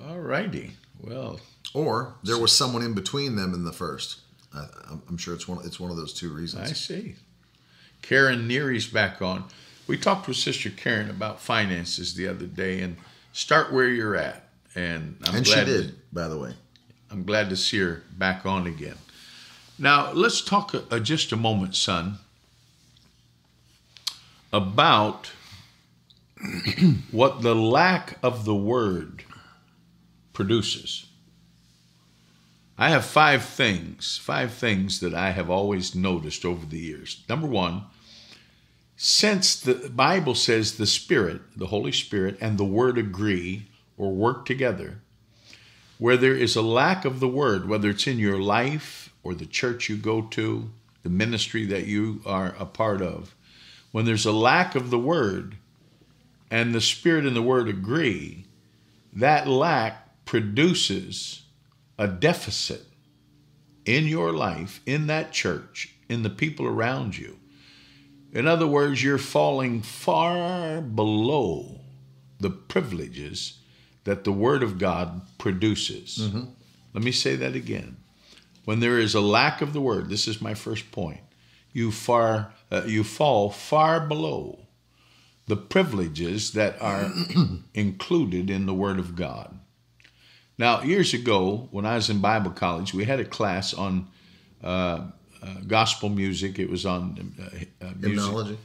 All 0.00 0.18
righty. 0.20 0.72
Well, 1.00 1.40
Or 1.74 2.14
there 2.22 2.38
was 2.38 2.52
someone 2.52 2.82
in 2.82 2.94
between 2.94 3.36
them 3.36 3.52
in 3.52 3.64
the 3.64 3.72
first. 3.72 4.20
I, 4.54 4.60
I'm- 4.88 5.02
I'm 5.08 5.16
sure 5.18 5.34
it's 5.34 5.46
one. 5.48 5.64
It's 5.66 5.78
one 5.80 5.90
of 5.90 5.96
those 5.96 6.12
two 6.14 6.30
reasons. 6.32 6.70
I 6.70 6.72
see. 6.72 7.16
Karen 8.02 8.46
Neary's 8.46 8.86
back 8.86 9.22
on. 9.22 9.44
We 9.86 9.96
talked 9.96 10.28
with 10.28 10.36
Sister 10.36 10.70
Karen 10.70 11.10
about 11.10 11.40
finances 11.40 12.14
the 12.14 12.28
other 12.28 12.46
day 12.46 12.80
and 12.80 12.96
start 13.32 13.72
where 13.72 13.88
you're 13.88 14.16
at. 14.16 14.48
And 14.74 15.16
I'm 15.24 15.36
and 15.36 15.46
she 15.46 15.54
glad 15.54 15.66
did, 15.66 15.94
by 16.12 16.28
the 16.28 16.38
way. 16.38 16.54
I'm 17.10 17.24
glad 17.24 17.50
to 17.50 17.56
see 17.56 17.78
her 17.80 18.02
back 18.16 18.46
on 18.46 18.66
again. 18.66 18.96
Now, 19.78 20.12
let's 20.12 20.42
talk 20.42 20.74
uh, 20.74 20.98
just 21.00 21.32
a 21.32 21.36
moment, 21.36 21.74
son, 21.74 22.18
about 24.52 25.32
what 27.10 27.42
the 27.42 27.54
lack 27.54 28.18
of 28.22 28.44
the 28.44 28.54
word 28.54 29.24
produces. 30.32 31.06
I 32.78 32.88
have 32.90 33.04
five 33.04 33.44
things, 33.44 34.18
five 34.22 34.52
things 34.52 35.00
that 35.00 35.12
I 35.12 35.32
have 35.32 35.50
always 35.50 35.94
noticed 35.94 36.44
over 36.44 36.64
the 36.64 36.78
years. 36.78 37.22
Number 37.28 37.46
one, 37.46 37.82
since 39.02 39.58
the 39.58 39.88
Bible 39.88 40.34
says 40.34 40.76
the 40.76 40.84
Spirit, 40.84 41.40
the 41.56 41.68
Holy 41.68 41.90
Spirit, 41.90 42.36
and 42.38 42.58
the 42.58 42.66
Word 42.66 42.98
agree 42.98 43.66
or 43.96 44.12
work 44.12 44.44
together, 44.44 45.00
where 45.96 46.18
there 46.18 46.34
is 46.34 46.54
a 46.54 46.60
lack 46.60 47.06
of 47.06 47.18
the 47.18 47.26
word, 47.26 47.66
whether 47.66 47.88
it's 47.88 48.06
in 48.06 48.18
your 48.18 48.38
life 48.38 49.10
or 49.22 49.32
the 49.32 49.46
church 49.46 49.88
you 49.88 49.96
go 49.96 50.20
to, 50.20 50.70
the 51.02 51.08
ministry 51.08 51.64
that 51.64 51.86
you 51.86 52.20
are 52.26 52.54
a 52.58 52.66
part 52.66 53.00
of, 53.00 53.34
when 53.90 54.04
there's 54.04 54.26
a 54.26 54.32
lack 54.32 54.74
of 54.74 54.90
the 54.90 54.98
word 54.98 55.56
and 56.50 56.74
the 56.74 56.80
Spirit 56.82 57.24
and 57.24 57.34
the 57.34 57.40
word 57.40 57.70
agree, 57.70 58.44
that 59.14 59.48
lack 59.48 60.26
produces 60.26 61.44
a 61.96 62.06
deficit 62.06 62.84
in 63.86 64.06
your 64.06 64.30
life, 64.30 64.82
in 64.84 65.06
that 65.06 65.32
church, 65.32 65.94
in 66.10 66.22
the 66.22 66.28
people 66.28 66.66
around 66.66 67.16
you. 67.16 67.39
In 68.32 68.46
other 68.46 68.66
words, 68.66 69.02
you're 69.02 69.18
falling 69.18 69.82
far 69.82 70.80
below 70.80 71.80
the 72.38 72.50
privileges 72.50 73.58
that 74.04 74.24
the 74.24 74.32
Word 74.32 74.62
of 74.62 74.78
God 74.78 75.22
produces. 75.38 76.18
Let 76.94 77.04
me 77.04 77.12
say 77.12 77.36
that 77.36 77.54
again. 77.54 77.96
When 78.64 78.80
there 78.80 78.98
is 78.98 79.14
a 79.14 79.20
lack 79.20 79.60
of 79.60 79.72
the 79.72 79.80
Word, 79.80 80.08
this 80.08 80.28
is 80.28 80.40
my 80.40 80.54
first 80.54 80.92
point. 80.92 81.20
You 81.72 81.90
far 81.90 82.52
uh, 82.70 82.82
you 82.86 83.04
fall 83.04 83.50
far 83.50 84.00
below 84.00 84.66
the 85.46 85.56
privileges 85.56 86.52
that 86.52 86.80
are 86.80 87.12
included 87.74 88.50
in 88.50 88.66
the 88.66 88.74
Word 88.74 88.98
of 88.98 89.16
God. 89.16 89.58
Now, 90.58 90.82
years 90.82 91.14
ago, 91.14 91.68
when 91.70 91.86
I 91.86 91.94
was 91.94 92.10
in 92.10 92.20
Bible 92.20 92.50
college, 92.50 92.92
we 92.92 93.04
had 93.04 93.18
a 93.18 93.24
class 93.24 93.72
on 93.72 94.08
uh, 94.62 95.06
gospel 95.66 96.08
music. 96.08 96.58
It 96.58 96.70
was 96.70 96.84
on 96.86 97.34
uh, 97.38 97.44
uh, 97.86 97.92
music. 97.98 98.24
Hymnology. 98.24 98.58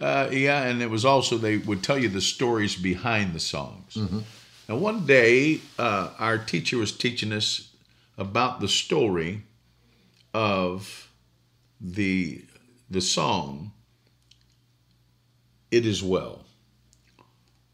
Uh, 0.00 0.28
yeah, 0.30 0.64
and 0.64 0.82
it 0.82 0.90
was 0.90 1.04
also 1.04 1.38
they 1.38 1.56
would 1.56 1.82
tell 1.82 1.98
you 1.98 2.08
the 2.08 2.20
stories 2.20 2.76
behind 2.76 3.34
the 3.34 3.40
songs. 3.40 3.96
Now, 4.68 4.76
one 4.76 5.06
day, 5.06 5.60
uh, 5.78 6.10
our 6.18 6.38
teacher 6.38 6.76
was 6.76 6.92
teaching 6.92 7.32
us 7.32 7.72
about 8.18 8.60
the 8.60 8.68
story 8.68 9.42
of 10.34 11.08
the 11.80 12.44
the 12.90 13.00
song 13.00 13.72
"It 15.70 15.86
Is 15.86 16.02
Well." 16.02 16.44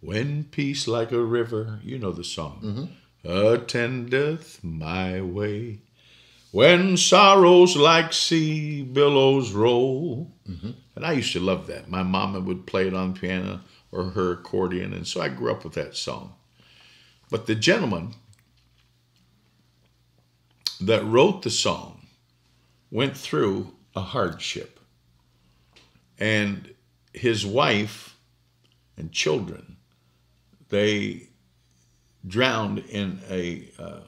When 0.01 0.45
peace 0.45 0.89
like 0.89 1.13
a 1.13 1.23
river, 1.23 1.79
you 1.85 1.99
know 1.99 2.13
the 2.13 2.25
song, 2.25 2.91
attendeth 3.25 4.63
my 4.63 5.21
way. 5.21 5.79
When 6.53 6.97
sorrows 6.97 7.77
like 7.77 8.13
sea 8.13 8.83
billows 8.83 9.53
roll. 9.53 10.31
And 10.95 11.07
I 11.07 11.13
used 11.13 11.33
to 11.33 11.41
love 11.41 11.67
that. 11.67 11.89
My 11.89 12.03
mama 12.03 12.39
would 12.41 12.67
play 12.67 12.87
it 12.87 12.95
on 12.95 13.15
piano 13.15 13.63
or 13.91 14.11
her 14.11 14.33
accordion, 14.33 14.93
and 14.93 15.07
so 15.07 15.21
I 15.21 15.29
grew 15.29 15.51
up 15.51 15.65
with 15.65 15.73
that 15.75 15.97
song. 15.97 16.35
But 17.31 17.47
the 17.47 17.55
gentleman 17.55 18.15
that 20.81 21.05
wrote 21.05 21.43
the 21.43 21.51
song 21.51 22.07
went 22.91 23.17
through 23.17 23.75
a 23.97 24.01
hardship. 24.01 24.79
And 26.19 26.75
his 27.15 27.47
wife 27.47 28.17
and 28.97 29.11
children, 29.11 29.77
they 30.69 31.29
drowned 32.27 32.81
in 32.81 33.21
a, 33.31 33.71
uh, 33.79 34.01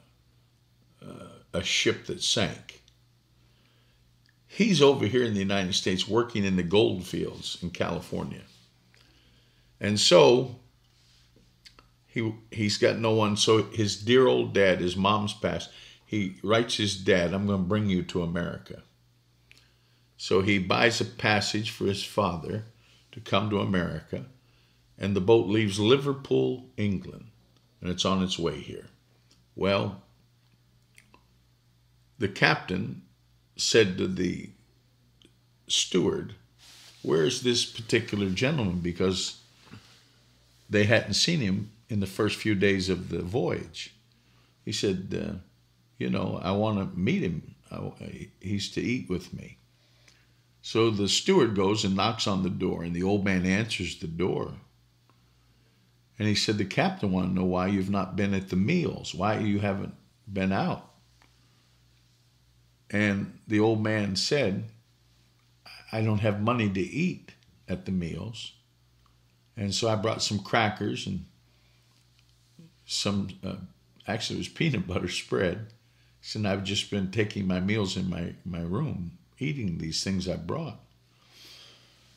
uh, 1.03 1.34
a 1.55 1.63
ship 1.63 2.07
that 2.07 2.23
sank. 2.23 2.83
He's 4.47 4.83
over 4.83 5.07
here 5.07 5.25
in 5.25 5.33
the 5.33 5.41
United 5.41 5.75
States 5.75 6.07
working 6.07 6.45
in 6.45 6.57
the 6.57 6.63
gold 6.63 7.05
fields 7.05 7.59
in 7.63 7.71
California. 7.71 8.43
And 9.81 9.99
so 9.99 10.57
he 12.07 12.35
he's 12.51 12.77
got 12.77 12.99
no 12.99 13.13
one. 13.13 13.37
So 13.37 13.65
his 13.65 13.97
dear 13.97 14.27
old 14.27 14.53
dad, 14.53 14.81
his 14.81 14.97
mom's 14.97 15.33
passed. 15.33 15.71
He 16.05 16.37
writes 16.43 16.77
his 16.77 16.97
dad, 16.97 17.33
"I'm 17.33 17.47
going 17.47 17.63
to 17.63 17.69
bring 17.69 17.89
you 17.89 18.03
to 18.05 18.23
America." 18.23 18.83
So 20.17 20.43
he 20.43 20.59
buys 20.59 21.01
a 21.01 21.05
passage 21.05 21.71
for 21.71 21.87
his 21.87 22.05
father 22.05 22.67
to 23.11 23.21
come 23.21 23.51
to 23.51 23.59
America, 23.59 24.27
and 24.97 25.17
the 25.17 25.21
boat 25.21 25.49
leaves 25.49 25.81
Liverpool, 25.81 26.71
England, 26.77 27.27
and 27.81 27.91
it's 27.91 28.05
on 28.05 28.23
its 28.23 28.39
way 28.39 28.61
here. 28.61 28.87
Well, 29.57 30.04
the 32.19 32.29
captain 32.29 33.03
said 33.57 33.99
to 33.99 34.07
the 34.09 34.51
steward, 35.69 36.35
Where's 37.03 37.43
this 37.43 37.65
particular 37.65 38.31
gentleman? 38.31 38.81
Because 38.81 39.41
they 40.71 40.85
hadn't 40.85 41.15
seen 41.15 41.41
him 41.41 41.71
in 41.89 42.01
the 42.01 42.07
first 42.07 42.37
few 42.37 42.55
days 42.55 42.89
of 42.89 43.11
the 43.11 43.23
voyage. 43.23 43.95
He 44.65 44.73
said, 44.73 45.15
uh, 45.15 45.35
You 45.99 46.11
know, 46.11 46.41
I 46.43 46.53
want 46.53 46.79
to 46.79 46.99
meet 46.99 47.23
him. 47.23 47.55
I, 47.71 48.29
he's 48.41 48.71
to 48.73 48.81
eat 48.81 49.09
with 49.09 49.35
me. 49.35 49.59
So 50.63 50.91
the 50.91 51.09
steward 51.09 51.55
goes 51.55 51.85
and 51.85 51.95
knocks 51.95 52.27
on 52.27 52.43
the 52.43 52.51
door, 52.51 52.85
and 52.85 52.95
the 52.95 53.03
old 53.03 53.25
man 53.25 53.45
answers 53.45 53.99
the 53.99 54.07
door. 54.07 54.55
And 56.19 56.27
he 56.27 56.35
said, 56.35 56.57
The 56.57 56.65
captain 56.65 57.13
want 57.13 57.29
to 57.29 57.35
know 57.35 57.45
why 57.45 57.67
you've 57.67 57.91
not 57.91 58.17
been 58.17 58.33
at 58.33 58.49
the 58.49 58.57
meals, 58.57 59.15
why 59.15 59.39
you 59.39 59.59
haven't 59.59 59.95
been 60.33 60.53
out. 60.53 60.94
And 62.91 63.39
the 63.47 63.61
old 63.61 63.83
man 63.83 64.17
said, 64.17 64.65
I 65.93 66.03
don't 66.03 66.21
have 66.21 66.41
money 66.41 66.69
to 66.71 66.81
eat 66.81 67.33
at 67.69 67.87
the 67.87 67.93
meals. 67.93 68.53
And 69.57 69.75
so 69.75 69.89
I 69.89 69.97
brought 69.97 70.23
some 70.23 70.41
crackers 70.41 71.07
and 71.07 71.25
some, 72.87 73.29
uh, 73.45 73.57
actually, 74.07 74.37
it 74.37 74.39
was 74.41 74.49
peanut 74.49 74.87
butter 74.89 75.09
spread. 75.09 75.67
And 76.35 76.49
I've 76.49 76.65
just 76.65 76.91
been 76.91 77.11
taking 77.11 77.47
my 77.47 77.61
meals 77.61 77.97
in 77.97 78.09
my, 78.09 78.35
my 78.47 78.63
room, 78.63 79.19
eating 79.39 79.79
these 79.79 80.03
things 80.03 80.29
I 80.29 80.37
brought. 80.37 80.81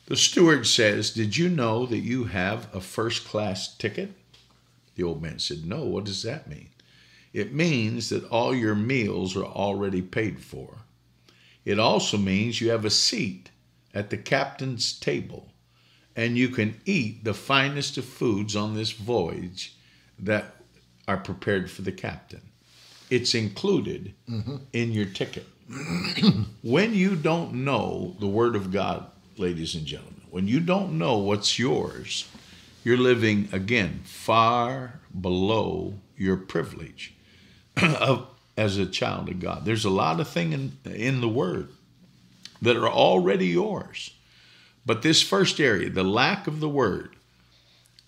The 0.06 0.16
steward 0.16 0.66
says, 0.66 1.10
Did 1.10 1.36
you 1.36 1.50
know 1.50 1.84
that 1.84 1.98
you 1.98 2.24
have 2.24 2.74
a 2.74 2.80
first 2.80 3.26
class 3.28 3.76
ticket? 3.76 4.12
The 4.96 5.02
old 5.02 5.22
man 5.22 5.38
said, 5.38 5.66
No, 5.66 5.84
what 5.84 6.04
does 6.04 6.22
that 6.22 6.48
mean? 6.48 6.70
It 7.32 7.52
means 7.52 8.08
that 8.08 8.24
all 8.24 8.54
your 8.54 8.74
meals 8.74 9.36
are 9.36 9.44
already 9.44 10.02
paid 10.02 10.40
for. 10.40 10.78
It 11.64 11.78
also 11.78 12.16
means 12.16 12.60
you 12.60 12.70
have 12.70 12.84
a 12.84 12.90
seat 12.90 13.50
at 13.94 14.10
the 14.10 14.16
captain's 14.16 14.98
table 14.98 15.52
and 16.16 16.36
you 16.36 16.48
can 16.48 16.80
eat 16.84 17.22
the 17.22 17.34
finest 17.34 17.96
of 17.96 18.04
foods 18.04 18.56
on 18.56 18.74
this 18.74 18.90
voyage 18.90 19.76
that 20.18 20.56
are 21.06 21.16
prepared 21.16 21.70
for 21.70 21.82
the 21.82 21.92
captain. 21.92 22.40
It's 23.10 23.34
included 23.34 24.14
in 24.72 24.92
your 24.92 25.06
ticket. 25.06 25.46
when 26.62 26.94
you 26.94 27.14
don't 27.14 27.64
know 27.64 28.16
the 28.18 28.26
Word 28.26 28.56
of 28.56 28.72
God, 28.72 29.06
ladies 29.36 29.74
and 29.74 29.86
gentlemen, 29.86 30.22
when 30.30 30.48
you 30.48 30.60
don't 30.60 30.98
know 30.98 31.18
what's 31.18 31.58
yours, 31.58 32.28
you're 32.82 32.96
living 32.98 33.48
again 33.52 34.00
far 34.04 35.00
below 35.20 35.94
your 36.16 36.36
privilege 36.36 37.14
of, 38.00 38.26
as 38.56 38.76
a 38.76 38.86
child 38.86 39.28
of 39.28 39.40
God. 39.40 39.64
There's 39.64 39.84
a 39.84 39.90
lot 39.90 40.20
of 40.20 40.28
things 40.28 40.54
in, 40.54 40.92
in 40.92 41.20
the 41.20 41.28
Word 41.28 41.68
that 42.60 42.76
are 42.76 42.88
already 42.88 43.46
yours. 43.46 44.10
But 44.84 45.02
this 45.02 45.22
first 45.22 45.60
area, 45.60 45.90
the 45.90 46.02
lack 46.02 46.46
of 46.46 46.60
the 46.60 46.68
Word, 46.68 47.16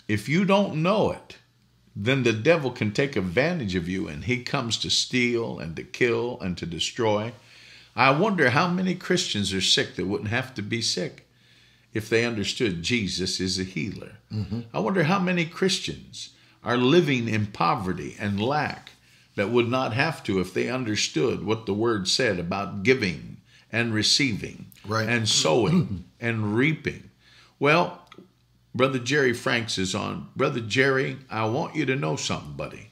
if 0.09 0.29
you 0.29 0.45
don't 0.45 0.83
know 0.83 1.13
it, 1.13 1.37
then 1.95 2.23
the 2.23 2.33
devil 2.33 2.71
can 2.71 2.93
take 2.93 3.17
advantage 3.17 3.75
of 3.75 3.89
you 3.89 4.09
and 4.09 4.25
he 4.25 4.43
comes 4.43 4.79
to 4.79 4.91
steal 4.91 5.59
and 5.59 5.77
to 5.77 5.83
kill 5.83 6.39
and 6.41 6.57
to 6.59 6.67
destroy. 6.67 7.33
I 7.95 8.11
wonder 8.11 8.51
how 8.51 8.69
many 8.69 8.95
Christians 8.95 9.53
are 9.53 9.61
sick 9.61 9.97
that 9.97 10.07
wouldn't 10.07 10.31
have 10.31 10.55
to 10.55 10.63
be 10.63 10.83
sick 10.83 11.29
if 11.93 12.09
they 12.09 12.25
understood 12.25 12.83
Jesus 12.83 13.41
is 13.41 13.59
a 13.59 13.65
healer. 13.65 14.13
Mm-hmm. 14.33 14.61
I 14.73 14.79
wonder 14.79 15.05
how 15.05 15.19
many 15.19 15.45
Christians 15.45 16.31
are 16.63 16.77
living 16.77 17.29
in 17.29 17.47
poverty 17.47 18.17
and 18.19 18.41
lack 18.41 18.93
that 19.37 19.51
would 19.51 19.69
not 19.69 19.93
have 19.93 20.23
to 20.25 20.41
if 20.41 20.53
they 20.53 20.69
understood 20.69 21.45
what 21.45 21.67
the 21.67 21.75
word 21.75 22.09
said 22.09 22.39
about 22.39 22.83
giving 22.83 23.39
and 23.73 23.95
receiving 23.95 24.67
Right. 24.87 25.09
and 25.09 25.29
sowing 25.29 26.05
and 26.21 26.55
reaping. 26.57 27.11
Well, 27.59 28.03
Brother 28.75 28.99
Jerry 28.99 29.33
Franks 29.33 29.79
is 29.79 29.95
on. 29.95 30.29
Brother 30.37 30.61
Jerry, 30.61 31.19
I 31.31 31.45
want 31.47 31.75
you 31.77 31.85
to 31.87 31.97
know 31.97 32.17
something, 32.17 32.53
buddy. 32.55 32.91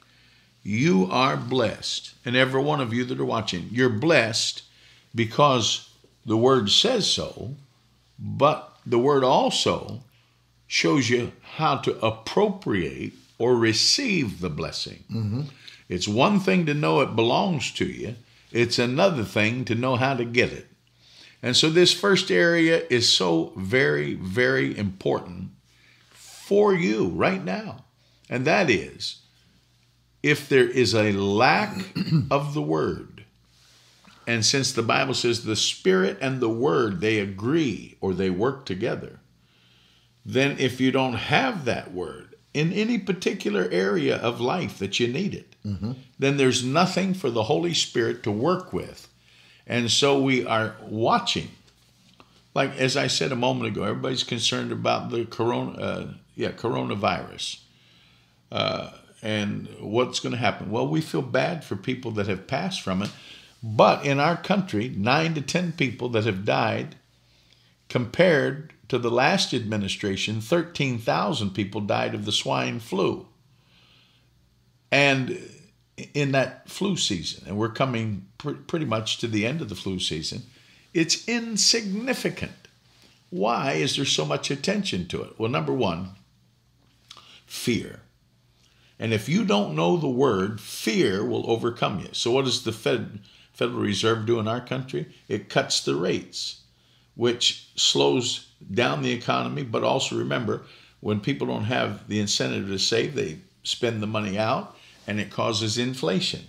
You 0.63 1.07
are 1.09 1.37
blessed. 1.37 2.13
And 2.25 2.35
every 2.35 2.61
one 2.61 2.81
of 2.81 2.93
you 2.93 3.05
that 3.05 3.19
are 3.19 3.25
watching, 3.25 3.69
you're 3.71 3.89
blessed 3.89 4.63
because 5.15 5.89
the 6.25 6.37
word 6.37 6.69
says 6.69 7.09
so, 7.09 7.55
but 8.19 8.77
the 8.85 8.99
word 8.99 9.23
also 9.23 10.01
shows 10.67 11.09
you 11.09 11.31
how 11.55 11.77
to 11.77 11.97
appropriate 12.05 13.13
or 13.37 13.55
receive 13.55 14.41
the 14.41 14.49
blessing. 14.49 15.03
Mm-hmm. 15.09 15.41
It's 15.89 16.07
one 16.07 16.39
thing 16.39 16.65
to 16.67 16.73
know 16.73 17.01
it 17.01 17.15
belongs 17.15 17.71
to 17.73 17.85
you, 17.85 18.15
it's 18.51 18.79
another 18.79 19.23
thing 19.23 19.65
to 19.65 19.75
know 19.75 19.95
how 19.95 20.13
to 20.13 20.23
get 20.23 20.53
it. 20.53 20.67
And 21.41 21.55
so, 21.55 21.69
this 21.69 21.93
first 21.93 22.31
area 22.31 22.83
is 22.89 23.11
so 23.11 23.53
very, 23.57 24.13
very 24.13 24.77
important 24.77 25.51
for 26.11 26.73
you 26.73 27.07
right 27.07 27.43
now. 27.43 27.85
And 28.29 28.45
that 28.45 28.69
is 28.69 29.21
if 30.21 30.49
there 30.49 30.67
is 30.67 30.93
a 30.93 31.13
lack 31.13 31.75
of 32.31 32.53
the 32.53 32.61
word, 32.61 33.23
and 34.27 34.45
since 34.45 34.71
the 34.71 34.83
Bible 34.83 35.15
says 35.15 35.43
the 35.43 35.55
Spirit 35.55 36.19
and 36.21 36.39
the 36.39 36.49
Word, 36.49 37.01
they 37.01 37.17
agree 37.17 37.97
or 37.99 38.13
they 38.13 38.29
work 38.29 38.65
together, 38.65 39.19
then 40.23 40.57
if 40.59 40.79
you 40.79 40.91
don't 40.91 41.13
have 41.13 41.65
that 41.65 41.93
word 41.93 42.35
in 42.53 42.71
any 42.71 42.99
particular 42.99 43.67
area 43.71 44.17
of 44.17 44.39
life 44.39 44.77
that 44.77 44.99
you 44.99 45.07
need 45.07 45.33
it, 45.33 45.48
then 45.63 46.37
there's 46.37 46.63
nothing 46.63 47.13
for 47.13 47.29
the 47.29 47.43
Holy 47.43 47.73
Spirit 47.73 48.23
to 48.23 48.31
work 48.31 48.73
with. 48.73 49.07
And 49.67 49.91
so 49.91 50.19
we 50.19 50.45
are 50.45 50.75
watching. 50.81 51.49
Like 52.55 52.75
as 52.77 52.97
I 52.97 53.07
said 53.07 53.31
a 53.31 53.35
moment 53.35 53.67
ago, 53.67 53.83
everybody's 53.83 54.23
concerned 54.23 54.71
about 54.71 55.11
the 55.11 55.25
corona, 55.25 55.71
uh, 55.73 56.13
yeah, 56.35 56.51
coronavirus, 56.51 57.59
uh, 58.51 58.91
and 59.21 59.67
what's 59.79 60.19
going 60.19 60.31
to 60.31 60.39
happen. 60.39 60.71
Well, 60.71 60.87
we 60.87 61.01
feel 61.01 61.21
bad 61.21 61.63
for 61.63 61.75
people 61.75 62.11
that 62.11 62.27
have 62.27 62.47
passed 62.47 62.81
from 62.81 63.03
it, 63.03 63.11
but 63.61 64.03
in 64.05 64.19
our 64.19 64.35
country, 64.35 64.89
nine 64.89 65.35
to 65.35 65.41
ten 65.41 65.71
people 65.73 66.09
that 66.09 66.25
have 66.25 66.45
died, 66.45 66.95
compared 67.87 68.73
to 68.87 68.97
the 68.97 69.11
last 69.11 69.53
administration, 69.53 70.41
thirteen 70.41 70.97
thousand 70.97 71.51
people 71.51 71.81
died 71.81 72.15
of 72.15 72.25
the 72.25 72.31
swine 72.31 72.79
flu. 72.79 73.27
And 74.91 75.39
in 76.13 76.31
that 76.31 76.69
flu 76.69 76.97
season, 76.97 77.43
and 77.47 77.57
we're 77.57 77.69
coming 77.69 78.27
pr- 78.37 78.51
pretty 78.51 78.85
much 78.85 79.17
to 79.19 79.27
the 79.27 79.45
end 79.45 79.61
of 79.61 79.69
the 79.69 79.75
flu 79.75 79.99
season, 79.99 80.43
it's 80.93 81.27
insignificant. 81.27 82.67
Why 83.29 83.73
is 83.73 83.95
there 83.95 84.05
so 84.05 84.25
much 84.25 84.49
attention 84.49 85.07
to 85.09 85.21
it? 85.21 85.37
Well, 85.37 85.51
number 85.51 85.73
one, 85.73 86.11
fear. 87.45 87.99
And 88.97 89.13
if 89.13 89.29
you 89.29 89.45
don't 89.45 89.75
know 89.75 89.97
the 89.97 90.09
word, 90.09 90.59
fear 90.59 91.23
will 91.23 91.49
overcome 91.49 91.99
you. 91.99 92.09
So, 92.11 92.31
what 92.31 92.45
does 92.45 92.63
the 92.63 92.71
Fed, 92.71 93.19
Federal 93.53 93.79
Reserve 93.79 94.25
do 94.25 94.39
in 94.39 94.47
our 94.47 94.59
country? 94.61 95.07
It 95.27 95.47
cuts 95.47 95.81
the 95.81 95.95
rates, 95.95 96.61
which 97.15 97.69
slows 97.75 98.47
down 98.73 99.01
the 99.01 99.11
economy. 99.11 99.63
But 99.63 99.83
also 99.83 100.17
remember, 100.17 100.63
when 100.99 101.21
people 101.21 101.47
don't 101.47 101.65
have 101.65 102.07
the 102.07 102.19
incentive 102.19 102.67
to 102.67 102.79
save, 102.79 103.15
they 103.15 103.39
spend 103.63 104.01
the 104.01 104.07
money 104.07 104.37
out 104.37 104.75
and 105.09 105.19
it 105.19 105.31
causes 105.31 105.79
inflation. 105.79 106.41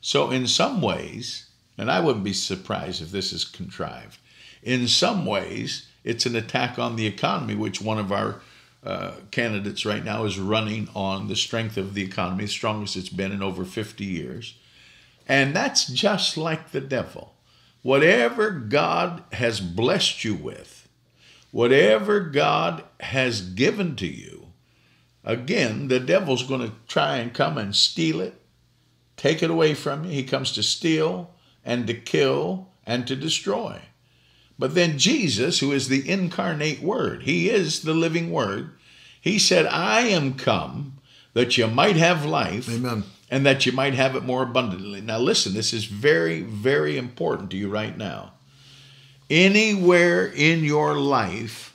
So, 0.00 0.30
in 0.30 0.48
some 0.48 0.82
ways, 0.82 1.46
and 1.78 1.88
I 1.88 2.00
wouldn't 2.00 2.24
be 2.24 2.32
surprised 2.32 3.00
if 3.00 3.12
this 3.12 3.32
is 3.32 3.44
contrived, 3.44 4.18
in 4.64 4.88
some 4.88 5.24
ways, 5.24 5.86
it's 6.02 6.26
an 6.26 6.34
attack 6.34 6.76
on 6.76 6.96
the 6.96 7.06
economy, 7.06 7.54
which 7.54 7.80
one 7.80 7.98
of 7.98 8.10
our 8.10 8.40
uh, 8.82 9.12
candidates 9.30 9.86
right 9.86 10.04
now 10.04 10.24
is 10.24 10.40
running 10.40 10.88
on 10.92 11.28
the 11.28 11.36
strength 11.36 11.76
of 11.76 11.94
the 11.94 12.02
economy, 12.02 12.44
the 12.44 12.50
strongest 12.50 12.96
it's 12.96 13.10
been 13.10 13.30
in 13.30 13.44
over 13.44 13.64
50 13.64 14.04
years. 14.04 14.56
And 15.28 15.54
that's 15.54 15.86
just 15.86 16.36
like 16.36 16.72
the 16.72 16.80
devil. 16.80 17.34
Whatever 17.82 18.50
God 18.50 19.22
has 19.34 19.60
blessed 19.60 20.24
you 20.24 20.34
with, 20.34 20.88
whatever 21.52 22.18
God 22.18 22.82
has 22.98 23.40
given 23.40 23.94
to 23.96 24.06
you, 24.08 24.39
again, 25.24 25.88
the 25.88 26.00
devil's 26.00 26.42
going 26.42 26.62
to 26.62 26.72
try 26.88 27.16
and 27.16 27.32
come 27.32 27.58
and 27.58 27.74
steal 27.74 28.20
it, 28.20 28.40
take 29.16 29.42
it 29.42 29.50
away 29.50 29.74
from 29.74 30.04
you. 30.04 30.10
He 30.10 30.24
comes 30.24 30.52
to 30.52 30.62
steal 30.62 31.30
and 31.64 31.86
to 31.86 31.94
kill 31.94 32.68
and 32.86 33.06
to 33.06 33.16
destroy. 33.16 33.80
But 34.58 34.74
then 34.74 34.98
Jesus, 34.98 35.60
who 35.60 35.72
is 35.72 35.88
the 35.88 36.08
incarnate 36.08 36.82
Word, 36.82 37.22
He 37.22 37.48
is 37.48 37.80
the 37.80 37.94
living 37.94 38.30
Word, 38.30 38.72
He 39.20 39.38
said, 39.38 39.66
I 39.66 40.02
am 40.02 40.34
come 40.34 40.98
that 41.32 41.56
you 41.56 41.66
might 41.66 41.96
have 41.96 42.24
life 42.24 42.68
Amen. 42.68 43.04
and 43.30 43.46
that 43.46 43.64
you 43.64 43.72
might 43.72 43.94
have 43.94 44.16
it 44.16 44.24
more 44.24 44.42
abundantly. 44.42 45.00
Now, 45.00 45.18
listen, 45.18 45.54
this 45.54 45.72
is 45.72 45.84
very, 45.84 46.42
very 46.42 46.98
important 46.98 47.50
to 47.52 47.56
you 47.56 47.70
right 47.70 47.96
now. 47.96 48.32
Anywhere 49.30 50.26
in 50.26 50.64
your 50.64 50.98
life 50.98 51.74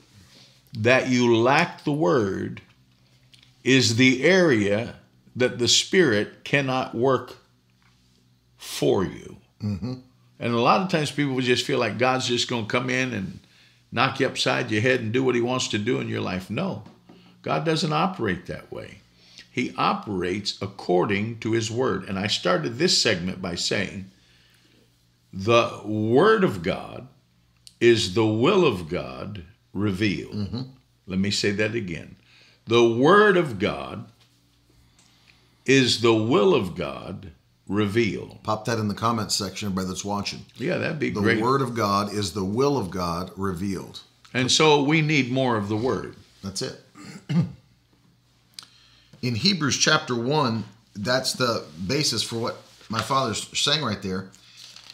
that 0.77 1.09
you 1.09 1.35
lack 1.37 1.85
the 1.85 1.91
Word 1.91 2.61
is 3.65 3.95
the 3.95 4.23
area 4.23 4.95
that 5.35 5.57
the 5.57 5.67
Spirit 5.67 6.45
cannot 6.45 6.95
work 6.95 7.35
for 8.57 9.03
you. 9.03 9.37
Mm-hmm. 9.61 9.93
And 10.39 10.53
a 10.53 10.59
lot 10.59 10.81
of 10.81 10.89
times 10.89 11.11
people 11.11 11.39
just 11.41 11.65
feel 11.65 11.79
like 11.79 11.97
God's 11.97 12.27
just 12.27 12.47
going 12.47 12.65
to 12.65 12.71
come 12.71 12.89
in 12.89 13.11
and 13.13 13.39
knock 13.91 14.19
you 14.19 14.27
upside 14.27 14.69
your 14.69 14.81
head 14.81 14.99
and 14.99 15.11
do 15.11 15.23
what 15.23 15.35
he 15.35 15.41
wants 15.41 15.69
to 15.69 15.79
do 15.79 15.99
in 15.99 16.07
your 16.07 16.21
life. 16.21 16.49
No, 16.49 16.83
God 17.41 17.65
doesn't 17.65 17.91
operate 17.91 18.45
that 18.45 18.71
way. 18.71 18.99
He 19.51 19.73
operates 19.77 20.61
according 20.61 21.39
to 21.39 21.53
his 21.53 21.71
word. 21.71 22.07
And 22.07 22.19
I 22.19 22.27
started 22.27 22.77
this 22.77 23.01
segment 23.01 23.41
by 23.41 23.55
saying 23.55 24.11
the 25.33 25.81
word 25.83 26.43
of 26.43 26.61
God 26.61 27.07
is 27.79 28.13
the 28.13 28.25
will 28.25 28.65
of 28.65 28.89
God 28.89 29.43
revealed. 29.73 30.35
Mm-hmm. 30.35 30.61
Let 31.07 31.19
me 31.19 31.31
say 31.31 31.51
that 31.51 31.73
again. 31.73 32.14
The 32.67 32.83
word 32.87 33.37
of 33.37 33.59
God 33.59 34.05
is 35.65 36.01
the 36.01 36.13
will 36.13 36.53
of 36.53 36.75
God 36.75 37.31
revealed. 37.67 38.39
Pop 38.43 38.65
that 38.65 38.77
in 38.77 38.87
the 38.87 38.93
comments 38.93 39.35
section, 39.35 39.67
everybody 39.67 39.87
that's 39.87 40.05
watching. 40.05 40.45
Yeah, 40.55 40.77
that'd 40.77 40.99
be 40.99 41.09
The 41.09 41.21
great. 41.21 41.41
Word 41.41 41.61
of 41.61 41.75
God 41.75 42.13
is 42.13 42.33
the 42.33 42.45
will 42.45 42.77
of 42.77 42.91
God 42.91 43.31
revealed. 43.35 44.01
And 44.33 44.51
so 44.51 44.83
we 44.83 45.01
need 45.01 45.31
more 45.31 45.57
of 45.57 45.69
the 45.69 45.77
word. 45.77 46.15
That's 46.43 46.61
it. 46.61 46.79
In 49.21 49.35
Hebrews 49.35 49.77
chapter 49.77 50.15
1, 50.15 50.63
that's 50.95 51.33
the 51.33 51.65
basis 51.87 52.21
for 52.21 52.37
what 52.37 52.57
my 52.89 53.01
father's 53.01 53.47
saying 53.57 53.83
right 53.83 54.01
there. 54.01 54.29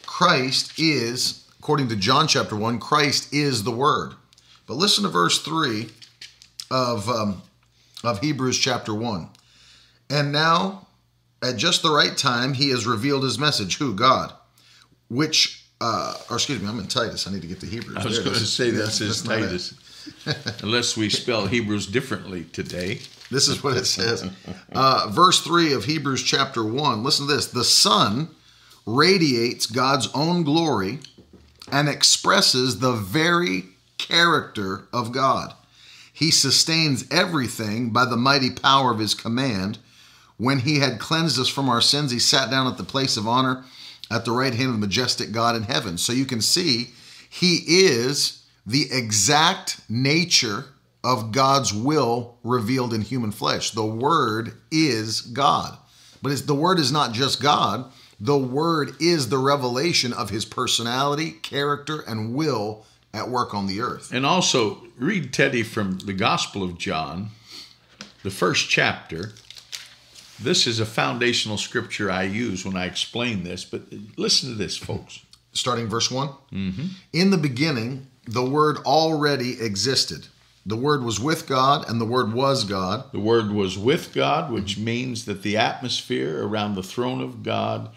Christ 0.05 0.79
is, 0.79 1.45
according 1.59 1.89
to 1.89 1.95
John 1.95 2.27
chapter 2.27 2.55
1, 2.55 2.79
Christ 2.79 3.33
is 3.33 3.63
the 3.63 3.71
Word. 3.71 4.13
But 4.67 4.75
listen 4.75 5.03
to 5.03 5.09
verse 5.09 5.41
3 5.41 5.89
of, 6.69 7.09
um, 7.09 7.41
of 8.03 8.19
Hebrews 8.19 8.57
chapter 8.57 8.93
1. 8.93 9.29
And 10.09 10.31
now, 10.31 10.87
at 11.43 11.57
just 11.57 11.81
the 11.81 11.91
right 11.91 12.17
time, 12.17 12.53
he 12.53 12.69
has 12.69 12.85
revealed 12.85 13.23
his 13.23 13.39
message. 13.39 13.77
Who? 13.77 13.93
God. 13.93 14.33
Which, 15.09 15.65
uh, 15.79 16.15
or 16.29 16.37
excuse 16.37 16.61
me, 16.61 16.67
I'm 16.67 16.79
in 16.79 16.87
Titus. 16.87 17.27
I 17.27 17.31
need 17.31 17.41
to 17.41 17.47
get 17.47 17.59
to 17.61 17.65
Hebrews. 17.65 17.97
I 17.97 18.05
was 18.05 18.19
going 18.19 18.33
to 18.33 18.45
say 18.45 18.67
Yeah, 18.67 18.71
this 18.71 19.01
is 19.01 19.23
that's 19.23 19.29
not 19.29 19.39
it. 19.39 19.45
Titus. 19.47 20.61
Unless 20.63 20.97
we 20.97 21.09
spell 21.09 21.45
Hebrews 21.47 21.87
differently 21.87 22.45
today. 22.45 22.99
This 23.29 23.47
is 23.47 23.63
what 23.63 23.77
it 23.77 23.85
says. 23.85 24.29
Uh, 24.73 25.07
verse 25.11 25.41
3 25.41 25.73
of 25.73 25.85
Hebrews 25.85 26.23
chapter 26.23 26.63
1. 26.63 27.03
Listen 27.03 27.27
to 27.27 27.33
this. 27.33 27.47
The 27.47 27.63
Son 27.63 28.29
radiates 28.85 29.67
God's 29.67 30.09
own 30.13 30.43
glory 30.43 30.99
and 31.71 31.87
expresses 31.87 32.79
the 32.79 32.91
very 32.91 33.65
character 33.97 34.87
of 34.91 35.11
God. 35.11 35.53
He 36.21 36.29
sustains 36.29 37.03
everything 37.09 37.89
by 37.89 38.05
the 38.05 38.15
mighty 38.15 38.51
power 38.51 38.91
of 38.91 38.99
his 38.99 39.15
command. 39.15 39.79
When 40.37 40.59
he 40.59 40.77
had 40.77 40.99
cleansed 40.99 41.39
us 41.39 41.47
from 41.47 41.67
our 41.67 41.81
sins, 41.81 42.11
he 42.11 42.19
sat 42.19 42.51
down 42.51 42.67
at 42.67 42.77
the 42.77 42.83
place 42.83 43.17
of 43.17 43.27
honor 43.27 43.65
at 44.11 44.23
the 44.23 44.31
right 44.31 44.53
hand 44.53 44.67
of 44.67 44.75
the 44.75 44.79
majestic 44.79 45.31
God 45.31 45.55
in 45.55 45.63
heaven. 45.63 45.97
So 45.97 46.13
you 46.13 46.25
can 46.25 46.39
see 46.39 46.91
he 47.27 47.55
is 47.65 48.43
the 48.67 48.85
exact 48.91 49.81
nature 49.89 50.65
of 51.03 51.31
God's 51.31 51.73
will 51.73 52.37
revealed 52.43 52.93
in 52.93 53.01
human 53.01 53.31
flesh. 53.31 53.71
The 53.71 53.83
Word 53.83 54.53
is 54.69 55.21
God. 55.21 55.75
But 56.21 56.45
the 56.45 56.53
Word 56.53 56.77
is 56.77 56.91
not 56.91 57.13
just 57.13 57.41
God, 57.41 57.91
The 58.19 58.37
Word 58.37 58.91
is 58.99 59.29
the 59.29 59.39
revelation 59.39 60.13
of 60.13 60.29
His 60.29 60.45
personality, 60.45 61.31
character, 61.31 62.01
and 62.01 62.35
will 62.35 62.85
at 63.13 63.29
work 63.29 63.53
on 63.53 63.67
the 63.67 63.81
earth. 63.81 64.11
And 64.13 64.25
also, 64.25 64.83
read 64.97 65.33
Teddy 65.33 65.63
from 65.63 65.99
the 65.99 66.13
Gospel 66.13 66.63
of 66.63 66.77
John, 66.77 67.29
the 68.23 68.31
first 68.31 68.69
chapter. 68.69 69.33
This 70.39 70.65
is 70.65 70.79
a 70.79 70.85
foundational 70.85 71.57
scripture 71.57 72.09
I 72.09 72.23
use 72.23 72.65
when 72.65 72.75
I 72.75 72.85
explain 72.85 73.43
this, 73.43 73.63
but 73.63 73.81
listen 74.17 74.49
to 74.49 74.55
this, 74.55 74.77
folks. 74.77 75.19
Starting 75.53 75.87
verse 75.87 76.09
one 76.09 76.29
mm-hmm. 76.51 76.85
In 77.11 77.29
the 77.29 77.37
beginning, 77.37 78.07
the 78.25 78.45
Word 78.45 78.77
already 78.85 79.61
existed. 79.61 80.27
The 80.65 80.77
Word 80.77 81.03
was 81.03 81.19
with 81.19 81.47
God, 81.47 81.89
and 81.89 81.99
the 81.99 82.05
Word 82.05 82.33
was 82.33 82.63
God. 82.63 83.11
The 83.11 83.19
Word 83.19 83.51
was 83.51 83.77
with 83.77 84.13
God, 84.13 84.51
which 84.51 84.77
means 84.77 85.25
that 85.25 85.41
the 85.41 85.57
atmosphere 85.57 86.47
around 86.47 86.75
the 86.75 86.83
throne 86.83 87.19
of 87.21 87.43
God 87.43 87.89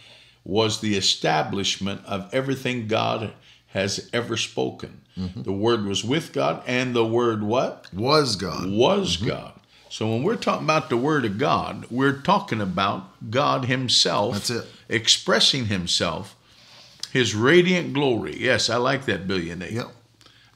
was 0.44 0.80
the 0.80 0.96
establishment 0.96 2.04
of 2.06 2.32
everything 2.34 2.88
God 2.88 3.34
has 3.68 4.08
ever 4.12 4.36
spoken. 4.36 5.02
The 5.16 5.52
Word 5.52 5.84
was 5.84 6.04
with 6.04 6.32
God, 6.32 6.62
and 6.66 6.94
the 6.94 7.04
Word 7.06 7.42
what? 7.42 7.88
Was 7.92 8.36
God. 8.36 8.68
was 8.70 9.16
God. 9.16 9.52
So 9.88 10.08
when 10.08 10.24
we're 10.24 10.34
talking 10.36 10.64
about 10.64 10.90
the 10.90 10.96
Word 10.96 11.24
of 11.24 11.38
God, 11.38 11.86
we're 11.90 12.20
talking 12.20 12.60
about 12.60 13.30
God 13.30 13.66
Himself. 13.66 14.34
That's 14.34 14.50
it. 14.50 14.66
Expressing 14.88 15.66
Himself, 15.66 16.34
His 17.12 17.34
radiant 17.34 17.92
glory. 17.94 18.36
Yes, 18.36 18.68
I 18.68 18.76
like 18.76 19.04
that 19.06 19.28
billionaire. 19.28 19.70
Yep. 19.70 19.86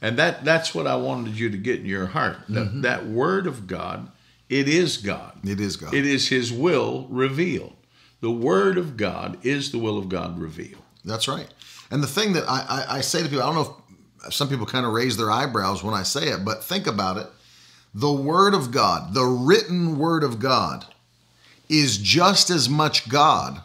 And 0.01 0.17
that 0.17 0.43
that's 0.43 0.75
what 0.75 0.87
I 0.87 0.95
wanted 0.97 1.37
you 1.39 1.49
to 1.49 1.57
get 1.57 1.79
in 1.79 1.85
your 1.85 2.07
heart. 2.07 2.37
That, 2.49 2.67
Mm-hmm. 2.67 2.81
that 2.81 3.05
Word 3.07 3.47
of 3.47 3.65
God, 3.67 4.11
it 4.49 4.67
is 4.67 4.97
God. 4.97 5.37
It 5.45 5.59
is 5.61 5.77
God. 5.77 5.93
It 5.93 6.05
is 6.05 6.27
His 6.27 6.51
will 6.51 7.07
revealed. 7.09 7.75
The 8.19 8.31
Word 8.31 8.77
of 8.77 8.97
God 8.97 9.37
is 9.45 9.71
the 9.71 9.79
will 9.79 9.97
of 9.97 10.09
God 10.09 10.37
revealed. 10.37 10.81
That's 11.05 11.29
right. 11.29 11.47
And 11.91 12.03
the 12.03 12.07
thing 12.07 12.33
that 12.33 12.43
I, 12.49 12.65
I, 12.89 12.97
I 12.97 13.01
say 13.01 13.23
to 13.23 13.29
people, 13.29 13.41
I 13.41 13.45
don't 13.45 13.55
know 13.55 13.61
if 13.61 13.78
some 14.29 14.49
people 14.49 14.65
kind 14.65 14.85
of 14.85 14.93
raise 14.93 15.17
their 15.17 15.31
eyebrows 15.31 15.83
when 15.83 15.93
I 15.93 16.03
say 16.03 16.29
it, 16.29 16.43
but 16.45 16.63
think 16.63 16.87
about 16.87 17.17
it. 17.17 17.27
The 17.93 18.11
Word 18.11 18.53
of 18.53 18.71
God, 18.71 19.13
the 19.13 19.25
written 19.25 19.97
Word 19.97 20.23
of 20.23 20.39
God, 20.39 20.85
is 21.69 21.97
just 21.97 22.49
as 22.49 22.67
much 22.67 23.09
God 23.09 23.61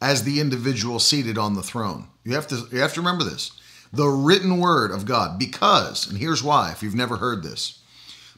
as 0.00 0.22
the 0.22 0.40
individual 0.40 0.98
seated 0.98 1.38
on 1.38 1.54
the 1.54 1.62
throne. 1.62 2.08
You 2.24 2.34
have 2.34 2.46
to 2.48 2.66
you 2.70 2.80
have 2.80 2.92
to 2.94 3.00
remember 3.00 3.24
this. 3.24 3.52
The 3.92 4.08
written 4.08 4.58
word 4.58 4.90
of 4.90 5.06
God 5.06 5.38
because 5.38 6.08
and 6.08 6.18
here's 6.18 6.42
why 6.42 6.70
if 6.72 6.82
you've 6.82 6.94
never 6.94 7.16
heard 7.16 7.42
this. 7.42 7.82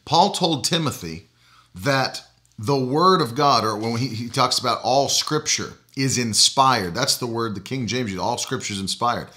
Paul 0.04 0.30
told 0.32 0.64
Timothy 0.64 1.26
that 1.74 2.22
the 2.58 2.78
word 2.78 3.20
of 3.20 3.34
God 3.34 3.64
or 3.64 3.76
when 3.76 3.96
he, 3.96 4.08
he 4.08 4.28
talks 4.28 4.58
about 4.58 4.80
all 4.82 5.08
scripture 5.08 5.74
is 5.96 6.18
inspired. 6.18 6.94
That's 6.94 7.16
the 7.16 7.26
word 7.26 7.54
the 7.54 7.60
King 7.60 7.86
James. 7.86 8.16
All 8.16 8.38
scripture 8.38 8.74
is 8.74 8.80
inspired. 8.80 9.28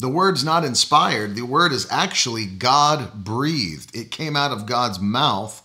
The 0.00 0.08
word's 0.08 0.44
not 0.44 0.64
inspired. 0.64 1.34
The 1.34 1.42
word 1.42 1.72
is 1.72 1.88
actually 1.90 2.46
God 2.46 3.24
breathed. 3.24 3.96
It 3.96 4.12
came 4.12 4.36
out 4.36 4.52
of 4.52 4.64
God's 4.64 5.00
mouth. 5.00 5.62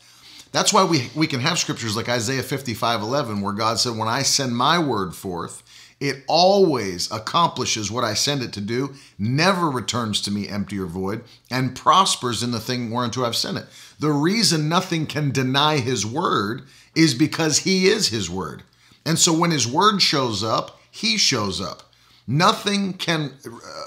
That's 0.52 0.74
why 0.74 0.84
we, 0.86 1.10
we 1.16 1.28
can 1.28 1.40
have 1.40 1.60
scriptures 1.60 1.96
like 1.96 2.10
Isaiah 2.10 2.42
55 2.42 3.02
11, 3.02 3.42
where 3.42 3.54
God 3.54 3.80
said, 3.80 3.96
When 3.96 4.08
I 4.08 4.24
send 4.24 4.58
my 4.58 4.80
word 4.80 5.14
forth, 5.14 5.62
it 6.00 6.24
always 6.28 7.12
accomplishes 7.12 7.92
what 7.92 8.04
I 8.04 8.16
send 8.16 8.42
it 8.42 8.54
to 8.54 8.62
do, 8.62 8.96
never 9.20 9.70
returns 9.70 10.20
to 10.22 10.32
me 10.32 10.50
empty 10.50 10.80
or 10.80 10.88
void, 10.88 11.24
and 11.52 11.76
prospers 11.76 12.42
in 12.42 12.52
the 12.52 12.60
thing 12.60 12.90
whereunto 12.90 13.24
I've 13.24 13.36
sent 13.36 13.58
it. 13.58 13.66
The 14.00 14.12
reason 14.12 14.68
nothing 14.68 15.06
can 15.06 15.32
deny 15.32 15.78
his 15.78 16.06
word 16.06 16.64
is 16.96 17.14
because 17.14 17.60
he 17.60 17.86
is 17.86 18.10
his 18.10 18.30
word. 18.30 18.64
And 19.06 19.20
so 19.20 19.32
when 19.32 19.52
his 19.52 19.68
word 19.68 20.02
shows 20.02 20.44
up, 20.44 20.80
he 20.90 21.18
shows 21.18 21.62
up. 21.62 21.93
Nothing 22.28 22.94
can 22.94 23.34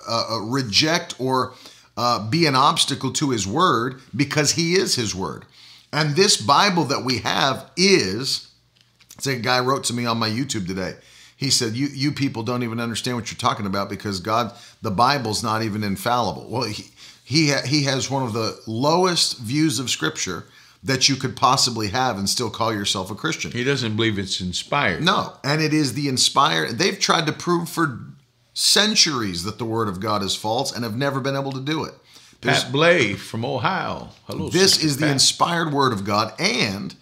uh, 0.09 0.25
uh, 0.31 0.41
reject 0.41 1.15
or 1.19 1.55
uh, 1.97 2.29
be 2.29 2.47
an 2.47 2.55
obstacle 2.55 3.13
to 3.15 3.31
his 3.31 3.47
word 3.47 4.01
because 4.15 4.53
he 4.53 4.75
is 4.75 4.95
his 4.95 5.15
word. 5.15 5.45
And 5.93 6.15
this 6.15 6.37
Bible 6.37 6.85
that 6.85 7.05
we 7.05 7.19
have 7.19 7.71
is, 7.77 8.51
it's 9.17 9.27
a 9.27 9.37
guy 9.37 9.61
wrote 9.61 9.85
to 9.85 9.95
me 9.95 10.05
on 10.05 10.19
my 10.19 10.29
YouTube 10.29 10.67
today. 10.67 10.95
He 11.37 11.51
said, 11.51 11.75
"You 11.75 11.89
you 11.89 12.13
people 12.13 12.43
don't 12.43 12.63
even 12.63 12.81
understand 12.81 13.17
what 13.17 13.31
you're 13.31 13.39
talking 13.39 13.67
about 13.67 13.89
because 13.89 14.21
God, 14.21 14.53
the 14.83 14.91
Bible's 14.91 15.43
not 15.43 15.63
even 15.63 15.85
infallible." 15.85 16.47
Well, 16.49 16.65
he 16.65 16.91
he 17.25 17.51
ha- 17.51 17.67
he 17.67 17.85
has 17.85 18.11
one 18.11 18.23
of 18.23 18.33
the 18.33 18.59
lowest 18.67 19.39
views 19.39 19.79
of 19.79 19.91
Scripture 19.91 20.45
that 20.83 21.09
you 21.09 21.17
could 21.17 21.37
possibly 21.37 21.89
have 21.89 22.17
and 22.17 22.29
still 22.29 22.49
call 22.49 22.73
yourself 22.73 23.11
a 23.11 23.15
Christian. 23.15 23.51
He 23.51 23.65
doesn't 23.65 23.97
believe 23.97 24.19
it's 24.19 24.41
inspired. 24.41 25.03
No, 25.03 25.33
and 25.45 25.61
it 25.61 25.75
is 25.75 25.95
the 25.95 26.09
inspired. 26.09 26.79
They've 26.79 26.99
tried 26.99 27.27
to 27.27 27.33
prove 27.33 27.69
for 27.69 28.01
centuries 28.57 29.45
that 29.45 29.59
the 29.59 29.67
Word 29.67 29.87
of 29.87 30.01
God 30.01 30.23
is 30.23 30.35
false 30.35 30.75
and 30.75 30.83
have 30.83 30.97
never 30.97 31.21
been 31.21 31.37
able 31.37 31.53
to 31.53 31.61
do 31.61 31.85
it. 31.85 31.93
There's- 32.41 32.65
Pat 32.65 32.73
Blay 32.73 33.13
from 33.15 33.45
Ohio. 33.45 34.09
Hello. 34.27 34.49
this 34.49 34.73
Sister 34.73 34.87
is 34.87 34.97
the 34.97 35.11
inspired 35.11 35.73
word 35.75 35.93
of 35.93 36.05
God. 36.05 36.33
And 36.39 36.95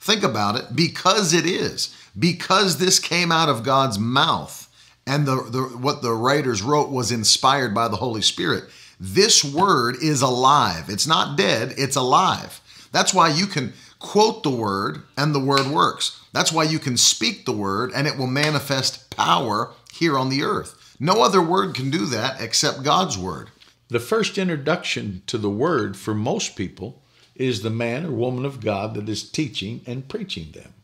think 0.00 0.22
about 0.22 0.56
it 0.56 0.76
because 0.76 1.32
it 1.32 1.46
is, 1.46 1.94
because 2.18 2.76
this 2.76 2.98
came 2.98 3.32
out 3.32 3.48
of 3.48 3.62
God's 3.62 3.98
mouth 3.98 4.68
and 5.06 5.26
the, 5.26 5.36
the 5.36 5.62
what 5.78 6.02
the 6.02 6.12
writers 6.12 6.60
wrote 6.60 6.90
was 6.90 7.10
inspired 7.10 7.74
by 7.74 7.88
the 7.88 7.96
Holy 7.96 8.22
Spirit. 8.22 8.64
This 9.00 9.42
word 9.42 9.96
is 10.02 10.20
alive. 10.20 10.90
It's 10.90 11.06
not 11.06 11.38
dead, 11.38 11.72
it's 11.78 11.96
alive. 11.96 12.60
That's 12.92 13.14
why 13.14 13.28
you 13.30 13.46
can 13.46 13.72
quote 13.98 14.42
the 14.42 14.50
word 14.50 15.02
and 15.16 15.34
the 15.34 15.40
word 15.40 15.68
works. 15.68 16.20
That's 16.32 16.52
why 16.52 16.64
you 16.64 16.78
can 16.78 16.98
speak 16.98 17.46
the 17.46 17.52
word 17.52 17.92
and 17.94 18.06
it 18.06 18.18
will 18.18 18.26
manifest 18.26 19.08
power 19.16 19.70
here 19.92 20.18
on 20.18 20.28
the 20.28 20.42
earth. 20.42 20.74
No 21.00 21.22
other 21.22 21.42
word 21.42 21.74
can 21.74 21.90
do 21.90 22.06
that 22.06 22.40
except 22.40 22.82
God's 22.82 23.16
word. 23.16 23.50
The 23.88 24.00
first 24.00 24.36
introduction 24.36 25.22
to 25.26 25.38
the 25.38 25.50
word 25.50 25.96
for 25.96 26.14
most 26.14 26.56
people 26.56 27.02
is 27.34 27.62
the 27.62 27.70
man 27.70 28.04
or 28.04 28.10
woman 28.10 28.44
of 28.44 28.60
God 28.60 28.94
that 28.94 29.08
is 29.08 29.28
teaching 29.28 29.80
and 29.86 30.08
preaching 30.08 30.52
them. 30.52 30.74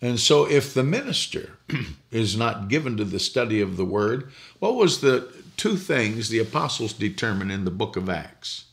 And 0.00 0.20
so, 0.20 0.48
if 0.48 0.74
the 0.74 0.84
minister 0.84 1.58
is 2.10 2.36
not 2.36 2.68
given 2.68 2.96
to 2.96 3.04
the 3.04 3.18
study 3.18 3.60
of 3.60 3.76
the 3.76 3.84
word, 3.84 4.30
what 4.58 4.76
was 4.76 5.00
the 5.00 5.32
two 5.56 5.76
things 5.76 6.28
the 6.28 6.38
apostles 6.38 6.92
determined 6.92 7.50
in 7.50 7.64
the 7.64 7.70
book 7.70 7.96
of 7.96 8.08
Acts? 8.08 8.66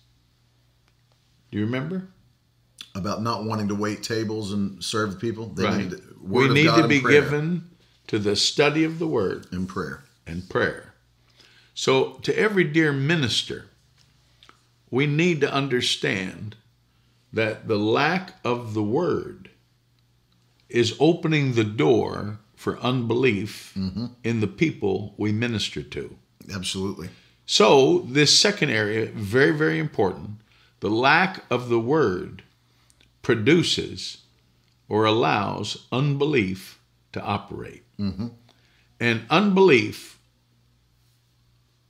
Do 1.52 1.58
you 1.58 1.66
remember? 1.66 2.10
about 2.96 3.22
not 3.22 3.44
wanting 3.44 3.68
to 3.68 3.76
wait 3.76 4.02
tables 4.02 4.54
and 4.54 4.84
serve 4.84 5.20
people. 5.20 5.48
They 5.48 5.64
right. 5.64 5.94
we 6.22 6.50
need 6.50 6.74
to 6.74 6.88
be 6.88 7.02
prayer 7.02 7.22
given 7.22 7.70
to 8.08 8.20
the 8.20 8.36
study 8.36 8.84
of 8.84 9.00
the 9.00 9.08
word 9.08 9.48
in 9.52 9.66
prayer. 9.68 10.04
and 10.28 10.50
prayer. 10.50 10.94
So, 11.74 12.14
to 12.24 12.38
every 12.38 12.64
dear 12.64 12.94
minister, 12.94 13.66
we 14.90 15.08
need 15.08 15.42
to 15.42 15.54
understand 15.54 16.56
that 17.34 17.68
the 17.68 17.78
lack 17.78 18.36
of 18.46 18.74
the 18.74 18.84
word 18.84 19.50
is 20.70 20.96
opening 21.00 21.54
the 21.54 21.66
door 21.66 22.40
for 22.56 22.80
unbelief 22.80 23.74
mm-hmm. 23.78 24.06
in 24.24 24.40
the 24.40 24.48
people 24.48 25.14
we 25.18 25.32
minister 25.32 25.84
to. 25.84 26.18
Absolutely. 26.54 27.10
So, 27.46 28.00
this 28.00 28.38
second 28.38 28.70
area, 28.70 29.08
very, 29.08 29.52
very 29.52 29.78
important. 29.78 30.38
The 30.80 30.90
lack 30.90 31.44
of 31.50 31.70
the 31.70 31.80
word 31.80 32.44
produces 33.22 34.20
or 34.88 35.06
allows 35.06 35.88
unbelief 35.92 36.80
to 37.12 37.22
operate. 37.22 37.85
Mm-hmm. 38.00 38.28
And 39.00 39.22
unbelief, 39.30 40.20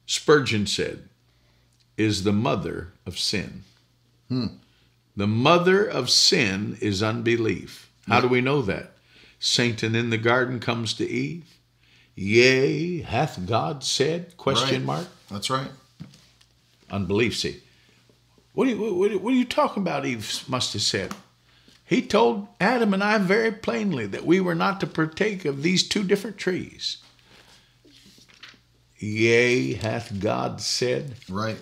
Spurgeon 0.06 0.68
said, 0.68 1.10
is 1.98 2.24
the 2.24 2.34
mother 2.34 2.94
of 3.06 3.18
sin. 3.18 3.64
Hmm. 4.30 4.48
The 5.16 5.28
mother 5.28 5.86
of 5.86 6.10
sin 6.10 6.78
is 6.82 7.02
unbelief. 7.02 7.90
How 8.08 8.22
do 8.22 8.28
we 8.28 8.42
know 8.42 8.62
that? 8.64 8.92
Satan 9.40 9.96
in 9.96 10.10
the 10.10 10.18
garden 10.18 10.60
comes 10.60 10.94
to 10.96 11.10
Eve. 11.10 11.46
Yea, 12.16 13.02
hath 13.02 13.46
God 13.46 13.84
said? 13.84 14.36
Question 14.38 14.80
Right. 14.80 14.86
mark. 14.86 15.08
That's 15.32 15.50
right. 15.50 15.72
Unbelief. 16.92 17.38
See, 17.38 17.62
what 18.54 18.68
are, 18.68 18.72
you, 18.72 18.94
what, 18.94 19.12
are- 19.12 19.18
what 19.18 19.34
are 19.34 19.38
you 19.38 19.46
talking 19.46 19.82
about? 19.84 20.06
Eve 20.06 20.44
must 20.48 20.74
have 20.74 20.82
said. 20.82 21.14
He 21.86 22.02
told 22.02 22.48
Adam 22.60 22.94
and 22.94 23.04
I 23.04 23.20
very 23.20 23.52
plainly 23.52 24.08
that 24.08 24.26
we 24.26 24.42
were 24.42 24.56
not 24.56 24.80
to 24.80 24.88
partake 24.88 25.46
of 25.46 25.62
these 25.62 25.88
two 25.88 26.04
different 26.04 26.38
trees. 26.38 26.98
Yea, 28.98 29.74
hath 29.74 30.20
God 30.20 30.62
said. 30.62 31.16
Right. 31.30 31.58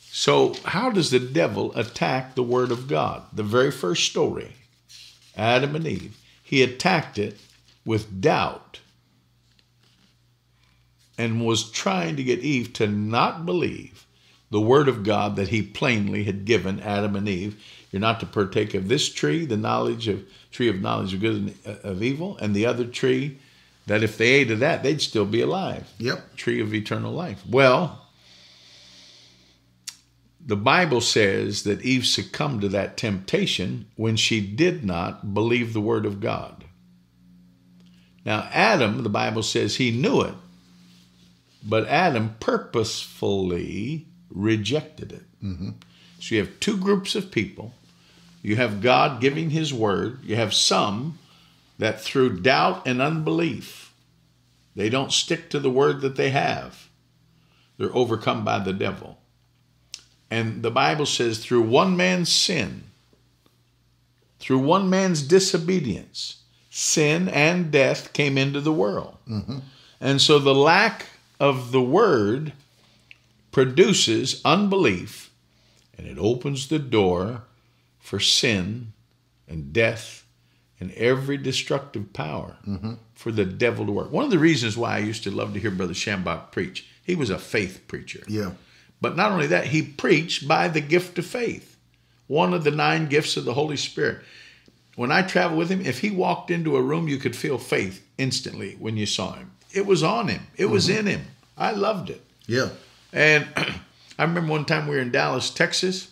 So, 0.00 0.54
how 0.64 0.90
does 0.90 1.10
the 1.10 1.18
devil 1.18 1.72
attack 1.74 2.34
the 2.34 2.42
Word 2.42 2.70
of 2.70 2.86
God? 2.86 3.22
The 3.32 3.42
very 3.42 3.70
first 3.70 4.04
story, 4.04 4.52
Adam 5.34 5.74
and 5.74 5.86
Eve, 5.86 6.18
he 6.42 6.62
attacked 6.62 7.18
it 7.18 7.38
with 7.86 8.20
doubt 8.20 8.80
and 11.16 11.46
was 11.46 11.70
trying 11.70 12.16
to 12.16 12.22
get 12.22 12.40
Eve 12.40 12.74
to 12.74 12.86
not 12.86 13.46
believe 13.46 14.06
the 14.50 14.60
Word 14.60 14.86
of 14.86 15.02
God 15.02 15.36
that 15.36 15.48
he 15.48 15.62
plainly 15.62 16.24
had 16.24 16.44
given 16.44 16.78
Adam 16.80 17.16
and 17.16 17.26
Eve. 17.26 17.62
You're 17.92 18.00
not 18.00 18.20
to 18.20 18.26
partake 18.26 18.74
of 18.74 18.88
this 18.88 19.12
tree, 19.12 19.44
the 19.44 19.56
knowledge 19.56 20.08
of 20.08 20.24
tree 20.50 20.68
of 20.68 20.80
knowledge 20.80 21.14
of 21.14 21.20
good 21.20 21.36
and 21.36 21.54
uh, 21.66 21.88
of 21.88 22.02
evil, 22.02 22.38
and 22.38 22.56
the 22.56 22.66
other 22.66 22.86
tree, 22.86 23.38
that 23.86 24.02
if 24.02 24.16
they 24.16 24.28
ate 24.28 24.50
of 24.50 24.60
that, 24.60 24.82
they'd 24.82 25.02
still 25.02 25.26
be 25.26 25.42
alive. 25.42 25.92
Yep. 25.98 26.36
Tree 26.36 26.60
of 26.60 26.74
eternal 26.74 27.12
life. 27.12 27.42
Well, 27.46 28.08
the 30.44 30.56
Bible 30.56 31.00
says 31.02 31.62
that 31.64 31.82
Eve 31.82 32.06
succumbed 32.06 32.62
to 32.62 32.68
that 32.70 32.96
temptation 32.96 33.86
when 33.96 34.16
she 34.16 34.40
did 34.40 34.84
not 34.84 35.34
believe 35.34 35.72
the 35.72 35.80
word 35.80 36.06
of 36.06 36.20
God. 36.20 36.64
Now, 38.24 38.48
Adam, 38.52 39.02
the 39.02 39.08
Bible 39.08 39.42
says 39.42 39.76
he 39.76 39.90
knew 39.90 40.22
it, 40.22 40.34
but 41.62 41.86
Adam 41.88 42.36
purposefully 42.40 44.06
rejected 44.30 45.12
it. 45.12 45.24
So 46.20 46.34
you 46.36 46.40
have 46.40 46.60
two 46.60 46.76
groups 46.76 47.14
of 47.14 47.30
people. 47.30 47.74
You 48.42 48.56
have 48.56 48.80
God 48.80 49.20
giving 49.20 49.50
his 49.50 49.72
word, 49.72 50.24
you 50.24 50.36
have 50.36 50.52
some 50.52 51.18
that 51.78 52.00
through 52.00 52.40
doubt 52.40 52.86
and 52.86 53.00
unbelief, 53.00 53.94
they 54.74 54.88
don't 54.88 55.12
stick 55.12 55.48
to 55.50 55.60
the 55.60 55.70
word 55.70 56.00
that 56.00 56.16
they 56.16 56.30
have. 56.30 56.88
They're 57.78 57.94
overcome 57.94 58.44
by 58.44 58.58
the 58.58 58.72
devil. 58.72 59.18
And 60.30 60.62
the 60.62 60.70
Bible 60.70 61.06
says, 61.06 61.38
through 61.38 61.62
one 61.62 61.96
man's 61.96 62.32
sin, 62.32 62.84
through 64.38 64.60
one 64.60 64.90
man's 64.90 65.22
disobedience, 65.22 66.42
sin 66.70 67.28
and 67.28 67.70
death 67.70 68.12
came 68.12 68.38
into 68.38 68.60
the 68.60 68.72
world. 68.72 69.16
Mm-hmm. 69.28 69.58
And 70.00 70.20
so 70.20 70.38
the 70.38 70.54
lack 70.54 71.06
of 71.38 71.70
the 71.70 71.82
word 71.82 72.52
produces 73.52 74.40
unbelief 74.44 75.30
and 75.96 76.06
it 76.06 76.18
opens 76.18 76.68
the 76.68 76.78
door 76.78 77.42
for 78.02 78.20
sin 78.20 78.92
and 79.48 79.72
death 79.72 80.26
and 80.80 80.92
every 80.94 81.38
destructive 81.38 82.12
power 82.12 82.56
mm-hmm. 82.66 82.94
for 83.14 83.30
the 83.30 83.44
devil 83.44 83.86
to 83.86 83.92
work. 83.92 84.10
One 84.10 84.24
of 84.24 84.32
the 84.32 84.38
reasons 84.38 84.76
why 84.76 84.96
I 84.96 84.98
used 84.98 85.22
to 85.24 85.30
love 85.30 85.54
to 85.54 85.60
hear 85.60 85.70
Brother 85.70 85.94
Schambach 85.94 86.50
preach, 86.50 86.86
he 87.04 87.14
was 87.14 87.30
a 87.30 87.38
faith 87.38 87.84
preacher. 87.86 88.20
Yeah. 88.26 88.50
But 89.00 89.16
not 89.16 89.30
only 89.30 89.46
that, 89.46 89.68
he 89.68 89.82
preached 89.82 90.46
by 90.46 90.68
the 90.68 90.80
gift 90.80 91.16
of 91.18 91.26
faith, 91.26 91.78
one 92.26 92.52
of 92.52 92.64
the 92.64 92.70
nine 92.72 93.06
gifts 93.06 93.36
of 93.36 93.44
the 93.44 93.54
Holy 93.54 93.76
Spirit. 93.76 94.18
When 94.96 95.12
I 95.12 95.22
traveled 95.22 95.58
with 95.58 95.70
him, 95.70 95.80
if 95.80 96.00
he 96.00 96.10
walked 96.10 96.50
into 96.50 96.76
a 96.76 96.82
room, 96.82 97.08
you 97.08 97.18
could 97.18 97.36
feel 97.36 97.58
faith 97.58 98.04
instantly 98.18 98.76
when 98.78 98.96
you 98.96 99.06
saw 99.06 99.34
him. 99.34 99.52
It 99.72 99.86
was 99.86 100.02
on 100.02 100.28
him, 100.28 100.48
it 100.56 100.66
was 100.66 100.88
mm-hmm. 100.88 100.98
in 100.98 101.06
him. 101.06 101.26
I 101.56 101.70
loved 101.70 102.10
it. 102.10 102.22
Yeah. 102.46 102.70
And 103.12 103.46
I 104.18 104.24
remember 104.24 104.50
one 104.50 104.64
time 104.64 104.88
we 104.88 104.96
were 104.96 105.02
in 105.02 105.12
Dallas, 105.12 105.50
Texas, 105.50 106.11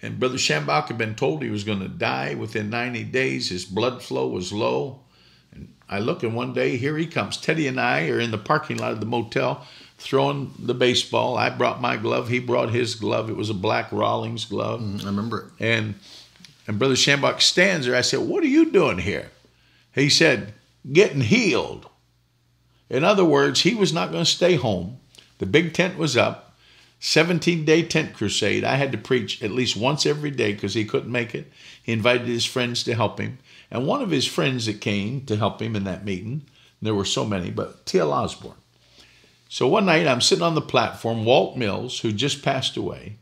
and 0.00 0.20
Brother 0.20 0.36
Schambach 0.36 0.88
had 0.88 0.98
been 0.98 1.14
told 1.14 1.42
he 1.42 1.50
was 1.50 1.64
going 1.64 1.80
to 1.80 1.88
die 1.88 2.34
within 2.34 2.70
90 2.70 3.04
days. 3.04 3.48
His 3.48 3.64
blood 3.64 4.02
flow 4.02 4.28
was 4.28 4.52
low. 4.52 5.00
And 5.52 5.74
I 5.88 5.98
look, 5.98 6.22
and 6.22 6.34
one 6.34 6.52
day, 6.52 6.76
here 6.76 6.96
he 6.96 7.06
comes. 7.06 7.36
Teddy 7.36 7.66
and 7.66 7.80
I 7.80 8.08
are 8.08 8.20
in 8.20 8.30
the 8.30 8.38
parking 8.38 8.76
lot 8.76 8.92
of 8.92 9.00
the 9.00 9.06
motel 9.06 9.66
throwing 9.98 10.54
the 10.58 10.74
baseball. 10.74 11.36
I 11.36 11.50
brought 11.50 11.80
my 11.80 11.96
glove. 11.96 12.28
He 12.28 12.38
brought 12.38 12.70
his 12.70 12.94
glove. 12.94 13.28
It 13.28 13.36
was 13.36 13.50
a 13.50 13.54
black 13.54 13.90
Rawlings 13.90 14.44
glove. 14.44 14.80
Mm, 14.80 15.02
I 15.02 15.06
remember 15.06 15.38
it. 15.40 15.64
And 15.64 15.94
and 16.68 16.78
Brother 16.78 16.94
Schambach 16.94 17.40
stands 17.40 17.86
there. 17.86 17.96
I 17.96 18.02
said, 18.02 18.20
What 18.20 18.44
are 18.44 18.48
you 18.48 18.70
doing 18.70 18.98
here? 18.98 19.30
He 19.92 20.08
said, 20.10 20.52
Getting 20.92 21.22
healed. 21.22 21.88
In 22.90 23.04
other 23.04 23.24
words, 23.24 23.62
he 23.62 23.74
was 23.74 23.92
not 23.92 24.12
going 24.12 24.24
to 24.24 24.30
stay 24.30 24.54
home. 24.54 24.98
The 25.38 25.46
big 25.46 25.72
tent 25.72 25.98
was 25.98 26.16
up. 26.16 26.47
17 27.00 27.64
day 27.64 27.82
tent 27.82 28.14
crusade. 28.14 28.64
I 28.64 28.76
had 28.76 28.92
to 28.92 28.98
preach 28.98 29.42
at 29.42 29.50
least 29.50 29.76
once 29.76 30.04
every 30.04 30.30
day 30.30 30.52
because 30.52 30.74
he 30.74 30.84
couldn't 30.84 31.12
make 31.12 31.34
it. 31.34 31.50
He 31.82 31.92
invited 31.92 32.26
his 32.26 32.44
friends 32.44 32.82
to 32.84 32.94
help 32.94 33.20
him. 33.20 33.38
And 33.70 33.86
one 33.86 34.02
of 34.02 34.10
his 34.10 34.26
friends 34.26 34.66
that 34.66 34.80
came 34.80 35.24
to 35.26 35.36
help 35.36 35.62
him 35.62 35.76
in 35.76 35.84
that 35.84 36.04
meeting, 36.04 36.42
there 36.82 36.94
were 36.94 37.04
so 37.04 37.24
many, 37.24 37.50
but 37.50 37.86
T.L. 37.86 38.12
Osborn. 38.12 38.56
So 39.48 39.66
one 39.66 39.86
night 39.86 40.06
I'm 40.06 40.20
sitting 40.20 40.44
on 40.44 40.54
the 40.54 40.60
platform, 40.60 41.24
Walt 41.24 41.56
Mills, 41.56 42.00
who 42.00 42.12
just 42.12 42.42
passed 42.42 42.76
away 42.76 43.16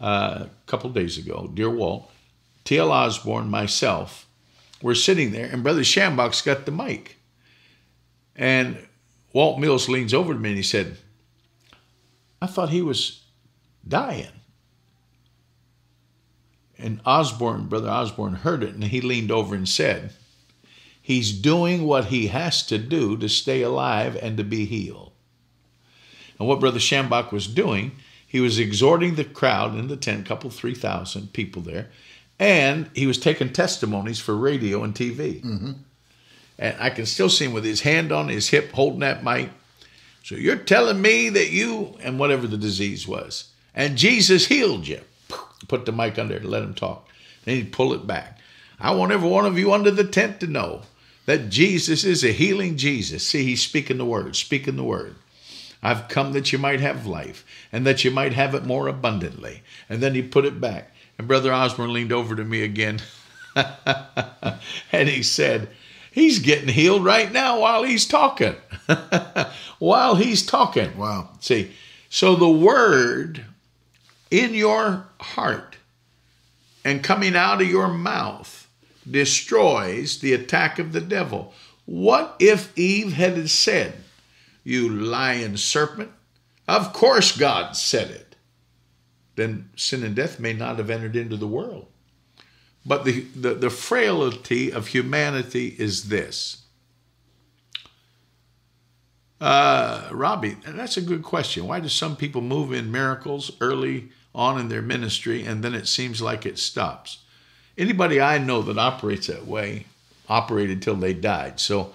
uh, 0.00 0.46
a 0.46 0.50
couple 0.66 0.90
days 0.90 1.18
ago, 1.18 1.50
dear 1.52 1.70
Walt, 1.70 2.10
T.L. 2.64 2.90
Osborn, 2.90 3.48
myself, 3.50 4.26
we're 4.80 4.94
sitting 4.94 5.32
there, 5.32 5.46
and 5.46 5.62
Brother 5.62 5.82
Schambach's 5.82 6.42
got 6.42 6.64
the 6.66 6.72
mic. 6.72 7.18
And 8.36 8.78
Walt 9.32 9.58
Mills 9.58 9.88
leans 9.88 10.14
over 10.14 10.32
to 10.32 10.38
me 10.38 10.50
and 10.50 10.56
he 10.56 10.62
said, 10.62 10.96
I 12.44 12.46
thought 12.46 12.68
he 12.68 12.82
was 12.82 13.22
dying. 13.88 14.28
And 16.78 17.00
Osborn, 17.06 17.68
Brother 17.68 17.88
Osborn, 17.88 18.34
heard 18.34 18.62
it 18.62 18.74
and 18.74 18.84
he 18.84 19.00
leaned 19.00 19.30
over 19.30 19.54
and 19.54 19.66
said, 19.66 20.12
He's 21.00 21.32
doing 21.32 21.84
what 21.84 22.06
he 22.06 22.26
has 22.26 22.62
to 22.66 22.76
do 22.76 23.16
to 23.16 23.30
stay 23.30 23.62
alive 23.62 24.18
and 24.20 24.36
to 24.36 24.44
be 24.44 24.66
healed. 24.66 25.12
And 26.38 26.46
what 26.46 26.60
Brother 26.60 26.78
Schambach 26.78 27.32
was 27.32 27.46
doing, 27.46 27.92
he 28.26 28.40
was 28.40 28.58
exhorting 28.58 29.14
the 29.14 29.24
crowd 29.24 29.74
in 29.74 29.88
the 29.88 29.96
tent, 29.96 30.26
couple, 30.26 30.50
3,000 30.50 31.32
people 31.32 31.62
there, 31.62 31.88
and 32.38 32.90
he 32.94 33.06
was 33.06 33.18
taking 33.18 33.52
testimonies 33.52 34.18
for 34.18 34.36
radio 34.36 34.82
and 34.82 34.94
TV. 34.94 35.42
Mm-hmm. 35.42 35.72
And 36.58 36.76
I 36.78 36.90
can 36.90 37.06
still 37.06 37.30
see 37.30 37.46
him 37.46 37.54
with 37.54 37.64
his 37.64 37.80
hand 37.80 38.12
on 38.12 38.28
his 38.28 38.48
hip 38.48 38.72
holding 38.72 39.00
that 39.00 39.24
mic. 39.24 39.48
So 40.24 40.36
you're 40.36 40.56
telling 40.56 41.02
me 41.02 41.28
that 41.28 41.50
you, 41.50 41.98
and 42.00 42.18
whatever 42.18 42.46
the 42.46 42.56
disease 42.56 43.06
was, 43.06 43.50
and 43.74 43.98
Jesus 43.98 44.46
healed 44.46 44.88
you. 44.88 45.02
Put 45.68 45.84
the 45.84 45.92
mic 45.92 46.18
under, 46.18 46.36
and 46.36 46.46
let 46.46 46.62
him 46.62 46.72
talk. 46.72 47.06
Then 47.44 47.56
he'd 47.56 47.72
pull 47.72 47.92
it 47.92 48.06
back. 48.06 48.38
I 48.80 48.92
want 48.94 49.12
every 49.12 49.28
one 49.28 49.44
of 49.44 49.58
you 49.58 49.74
under 49.74 49.90
the 49.90 50.02
tent 50.02 50.40
to 50.40 50.46
know 50.46 50.80
that 51.26 51.50
Jesus 51.50 52.04
is 52.04 52.24
a 52.24 52.32
healing 52.32 52.78
Jesus. 52.78 53.26
See, 53.26 53.44
he's 53.44 53.60
speaking 53.60 53.98
the 53.98 54.06
word, 54.06 54.34
speaking 54.34 54.76
the 54.76 54.82
word. 54.82 55.16
I've 55.82 56.08
come 56.08 56.32
that 56.32 56.54
you 56.54 56.58
might 56.58 56.80
have 56.80 57.06
life 57.06 57.44
and 57.70 57.86
that 57.86 58.02
you 58.02 58.10
might 58.10 58.32
have 58.32 58.54
it 58.54 58.64
more 58.64 58.88
abundantly. 58.88 59.62
And 59.90 60.02
then 60.02 60.14
he 60.14 60.22
put 60.22 60.46
it 60.46 60.58
back. 60.58 60.90
And 61.18 61.28
Brother 61.28 61.52
Osborn 61.52 61.92
leaned 61.92 62.12
over 62.12 62.34
to 62.34 62.44
me 62.44 62.62
again 62.62 63.02
and 64.90 65.06
he 65.06 65.22
said, 65.22 65.68
He's 66.14 66.38
getting 66.38 66.68
healed 66.68 67.04
right 67.04 67.32
now 67.32 67.58
while 67.58 67.82
he's 67.82 68.06
talking. 68.06 68.54
while 69.80 70.14
he's 70.14 70.46
talking. 70.46 70.96
Wow. 70.96 71.30
See, 71.40 71.72
so 72.08 72.36
the 72.36 72.48
word 72.48 73.44
in 74.30 74.54
your 74.54 75.08
heart 75.20 75.76
and 76.84 77.02
coming 77.02 77.34
out 77.34 77.60
of 77.60 77.68
your 77.68 77.88
mouth 77.88 78.70
destroys 79.10 80.18
the 80.18 80.32
attack 80.32 80.78
of 80.78 80.92
the 80.92 81.00
devil. 81.00 81.52
What 81.84 82.36
if 82.38 82.72
Eve 82.78 83.14
had 83.14 83.50
said, 83.50 83.94
You 84.62 84.88
lying 84.88 85.56
serpent? 85.56 86.12
Of 86.68 86.92
course 86.92 87.36
God 87.36 87.72
said 87.72 88.12
it. 88.12 88.36
Then 89.34 89.68
sin 89.74 90.04
and 90.04 90.14
death 90.14 90.38
may 90.38 90.52
not 90.52 90.78
have 90.78 90.90
entered 90.90 91.16
into 91.16 91.36
the 91.36 91.48
world. 91.48 91.88
But 92.86 93.04
the, 93.04 93.20
the, 93.34 93.54
the 93.54 93.70
frailty 93.70 94.72
of 94.72 94.88
humanity 94.88 95.74
is 95.78 96.08
this. 96.08 96.62
Uh, 99.40 100.08
Robbie, 100.12 100.56
that's 100.66 100.96
a 100.96 101.02
good 101.02 101.22
question. 101.22 101.66
Why 101.66 101.80
do 101.80 101.88
some 101.88 102.16
people 102.16 102.40
move 102.40 102.72
in 102.72 102.92
miracles 102.92 103.50
early 103.60 104.08
on 104.34 104.58
in 104.58 104.68
their 104.68 104.82
ministry 104.82 105.44
and 105.44 105.62
then 105.62 105.74
it 105.74 105.88
seems 105.88 106.22
like 106.22 106.46
it 106.46 106.58
stops? 106.58 107.18
Anybody 107.76 108.20
I 108.20 108.38
know 108.38 108.62
that 108.62 108.78
operates 108.78 109.26
that 109.26 109.46
way 109.46 109.86
operated 110.28 110.80
till 110.80 110.94
they 110.94 111.12
died. 111.12 111.60
So 111.60 111.92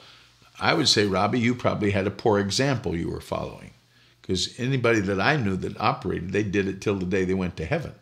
I 0.60 0.74
would 0.74 0.88
say, 0.88 1.06
Robbie, 1.06 1.40
you 1.40 1.56
probably 1.56 1.92
had 1.92 2.06
a 2.06 2.12
poor 2.12 2.40
example 2.40 2.96
you 2.96 3.10
were 3.10 3.22
following. 3.22 3.72
Because 4.22 4.60
anybody 4.60 5.00
that 5.00 5.20
I 5.20 5.38
knew 5.38 5.56
that 5.58 5.80
operated, 5.80 6.32
they 6.32 6.44
did 6.44 6.68
it 6.68 6.82
till 6.82 6.96
the 6.96 7.06
day 7.06 7.26
they 7.26 7.34
went 7.34 7.58
to 7.58 7.66
heaven. 7.66 7.94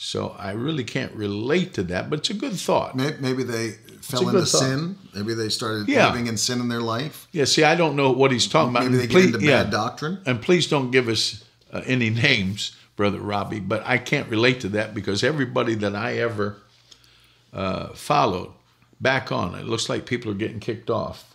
So 0.00 0.36
I 0.38 0.52
really 0.52 0.84
can't 0.84 1.12
relate 1.14 1.74
to 1.74 1.82
that, 1.84 2.08
but 2.08 2.20
it's 2.20 2.30
a 2.30 2.34
good 2.34 2.52
thought. 2.54 2.94
Maybe 2.94 3.42
they 3.42 3.72
fell 4.00 4.28
into 4.28 4.46
thought. 4.46 4.46
sin. 4.60 4.96
Maybe 5.12 5.34
they 5.34 5.48
started 5.48 5.88
Yeah. 5.88 6.06
living 6.06 6.28
in 6.28 6.36
sin 6.36 6.60
in 6.60 6.68
their 6.68 6.80
life. 6.80 7.26
Yeah, 7.32 7.46
see, 7.46 7.64
I 7.64 7.74
don't 7.74 7.96
know 7.96 8.12
what 8.12 8.30
he's 8.30 8.46
talking 8.46 8.70
about. 8.70 8.84
Maybe 8.84 8.96
they 8.98 9.02
And 9.02 9.10
get 9.10 9.16
please- 9.22 9.34
into 9.34 9.44
yeah. 9.46 9.64
bad 9.64 9.72
doctrine. 9.72 10.18
And 10.24 10.40
please 10.40 10.68
don't 10.68 10.92
give 10.92 11.08
us 11.08 11.42
uh, 11.72 11.82
any 11.84 12.10
names, 12.10 12.76
Brother 12.94 13.18
Robbie, 13.18 13.58
but 13.60 13.82
I 13.84 13.98
can't 13.98 14.28
relate 14.30 14.60
to 14.60 14.68
that 14.70 14.94
because 14.94 15.24
everybody 15.24 15.74
that 15.74 15.96
I 15.96 16.16
ever 16.18 16.56
uh, 17.52 17.88
followed 17.88 18.52
back 19.00 19.32
on, 19.32 19.54
it 19.56 19.66
looks 19.66 19.88
like 19.88 20.06
people 20.06 20.30
are 20.30 20.34
getting 20.34 20.60
kicked 20.60 20.90
off. 20.90 21.34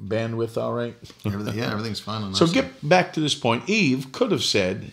Bandwidth, 0.00 0.56
all 0.56 0.72
right? 0.74 0.94
Everything, 1.26 1.58
yeah, 1.58 1.72
everything's 1.72 2.00
fine 2.00 2.22
on 2.22 2.30
that 2.32 2.38
So 2.38 2.46
side. 2.46 2.54
get 2.54 2.88
back 2.88 3.12
to 3.14 3.20
this 3.20 3.34
point. 3.34 3.68
Eve 3.68 4.12
could 4.12 4.30
have 4.30 4.44
said, 4.44 4.92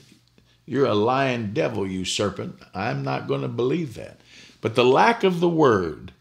You're 0.67 0.86
a 0.86 0.93
lying 0.93 1.53
devil, 1.53 1.88
you 1.88 2.03
serpent. 2.03 2.62
I'm 2.75 3.01
not 3.01 3.27
going 3.27 3.41
to 3.41 3.47
believe 3.47 3.95
that. 3.95 4.19
But 4.60 4.75
the 4.75 4.86
lack 4.86 5.23
of 5.23 5.39
the 5.39 5.49
word, 5.49 6.12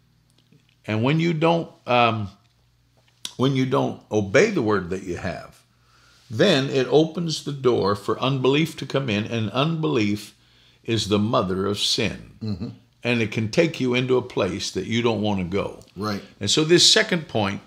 and 0.86 1.02
when 1.02 1.18
you 1.18 1.34
don't 1.34 1.70
um, 1.86 2.30
when 3.36 3.56
you 3.56 3.66
don't 3.66 4.00
obey 4.10 4.50
the 4.50 4.62
word 4.62 4.88
that 4.90 5.02
you 5.02 5.16
have, 5.16 5.62
then 6.30 6.70
it 6.70 6.86
opens 6.90 7.44
the 7.44 7.52
door 7.52 7.96
for 7.96 8.18
unbelief 8.20 8.76
to 8.76 8.86
come 8.86 9.10
in, 9.10 9.24
and 9.24 9.50
unbelief 9.50 10.34
is 10.84 11.08
the 11.08 11.18
mother 11.18 11.66
of 11.66 11.78
sin. 11.78 12.76
And 13.02 13.22
it 13.22 13.30
can 13.30 13.50
take 13.50 13.78
you 13.80 13.94
into 13.94 14.16
a 14.16 14.22
place 14.22 14.70
that 14.72 14.86
you 14.86 15.02
don't 15.02 15.22
want 15.22 15.38
to 15.38 15.44
go. 15.44 15.80
Right. 15.96 16.22
And 16.40 16.50
so, 16.50 16.64
this 16.64 16.90
second 16.90 17.28
point, 17.28 17.60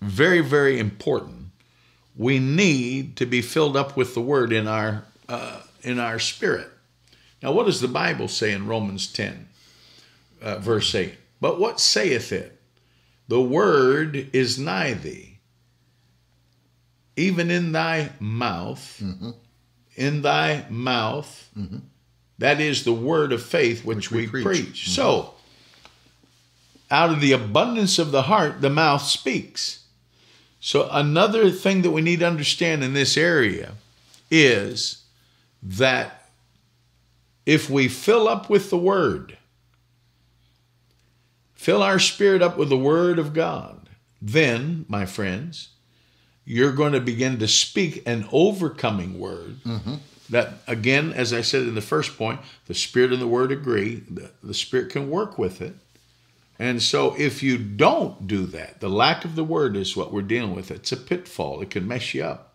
very, 0.00 0.40
very 0.40 0.78
important. 0.78 1.46
We 2.16 2.38
need 2.38 3.16
to 3.16 3.26
be 3.26 3.42
filled 3.42 3.76
up 3.76 3.96
with 3.96 4.14
the 4.14 4.20
Word 4.20 4.52
in 4.52 4.66
our 4.68 5.04
uh, 5.28 5.60
in 5.82 5.98
our 5.98 6.18
spirit. 6.18 6.68
Now, 7.42 7.52
what 7.52 7.66
does 7.66 7.80
the 7.80 7.88
Bible 7.88 8.28
say 8.28 8.52
in 8.52 8.66
Romans 8.66 9.06
10, 9.12 9.48
uh, 10.40 10.58
verse 10.58 10.94
8? 10.94 11.14
But 11.40 11.58
what 11.58 11.80
saith 11.80 12.30
it? 12.32 12.58
The 13.28 13.40
Word 13.40 14.28
is 14.32 14.58
nigh 14.58 14.94
thee, 14.94 15.38
even 17.16 17.50
in 17.50 17.72
thy 17.72 18.10
mouth, 18.20 19.00
Mm-hmm. 19.02 19.30
in 19.96 20.22
thy 20.22 20.64
mouth. 20.70 21.50
That 22.38 22.60
is 22.60 22.84
the 22.84 22.92
word 22.92 23.32
of 23.32 23.42
faith 23.42 23.84
which, 23.84 24.10
Which 24.10 24.10
we 24.10 24.20
we, 24.26 24.42
preach. 24.42 24.44
preach. 24.64 24.90
So, 24.90 25.34
out 26.90 27.10
of 27.10 27.20
the 27.20 27.32
abundance 27.32 27.98
of 27.98 28.10
the 28.10 28.22
heart, 28.22 28.60
the 28.60 28.70
mouth 28.70 29.02
speaks. 29.02 29.84
So, 30.58 30.88
another 30.90 31.50
thing 31.50 31.82
that 31.82 31.90
we 31.90 32.02
need 32.02 32.20
to 32.20 32.26
understand 32.26 32.82
in 32.82 32.94
this 32.94 33.16
area 33.16 33.72
is 34.30 35.01
that 35.62 36.28
if 37.46 37.70
we 37.70 37.88
fill 37.88 38.28
up 38.28 38.50
with 38.50 38.70
the 38.70 38.78
word, 38.78 39.38
fill 41.54 41.82
our 41.82 41.98
spirit 41.98 42.42
up 42.42 42.56
with 42.56 42.68
the 42.68 42.76
word 42.76 43.18
of 43.18 43.32
God, 43.32 43.88
then, 44.20 44.84
my 44.88 45.06
friends, 45.06 45.70
you're 46.44 46.72
going 46.72 46.92
to 46.92 47.00
begin 47.00 47.38
to 47.38 47.48
speak 47.48 48.02
an 48.06 48.26
overcoming 48.32 49.18
word. 49.18 49.60
Mm-hmm. 49.64 49.94
That, 50.30 50.54
again, 50.66 51.12
as 51.12 51.32
I 51.32 51.42
said 51.42 51.62
in 51.62 51.74
the 51.74 51.80
first 51.80 52.16
point, 52.16 52.40
the 52.66 52.74
spirit 52.74 53.12
and 53.12 53.20
the 53.20 53.26
word 53.26 53.52
agree. 53.52 53.96
The, 54.08 54.30
the 54.42 54.54
spirit 54.54 54.90
can 54.90 55.10
work 55.10 55.38
with 55.38 55.60
it. 55.60 55.74
And 56.58 56.80
so, 56.80 57.14
if 57.18 57.42
you 57.42 57.58
don't 57.58 58.26
do 58.26 58.46
that, 58.46 58.80
the 58.80 58.88
lack 58.88 59.24
of 59.24 59.34
the 59.34 59.44
word 59.44 59.76
is 59.76 59.96
what 59.96 60.12
we're 60.12 60.22
dealing 60.22 60.54
with. 60.54 60.70
It's 60.70 60.92
a 60.92 60.96
pitfall, 60.96 61.60
it 61.60 61.70
can 61.70 61.88
mess 61.88 62.14
you 62.14 62.24
up. 62.24 62.54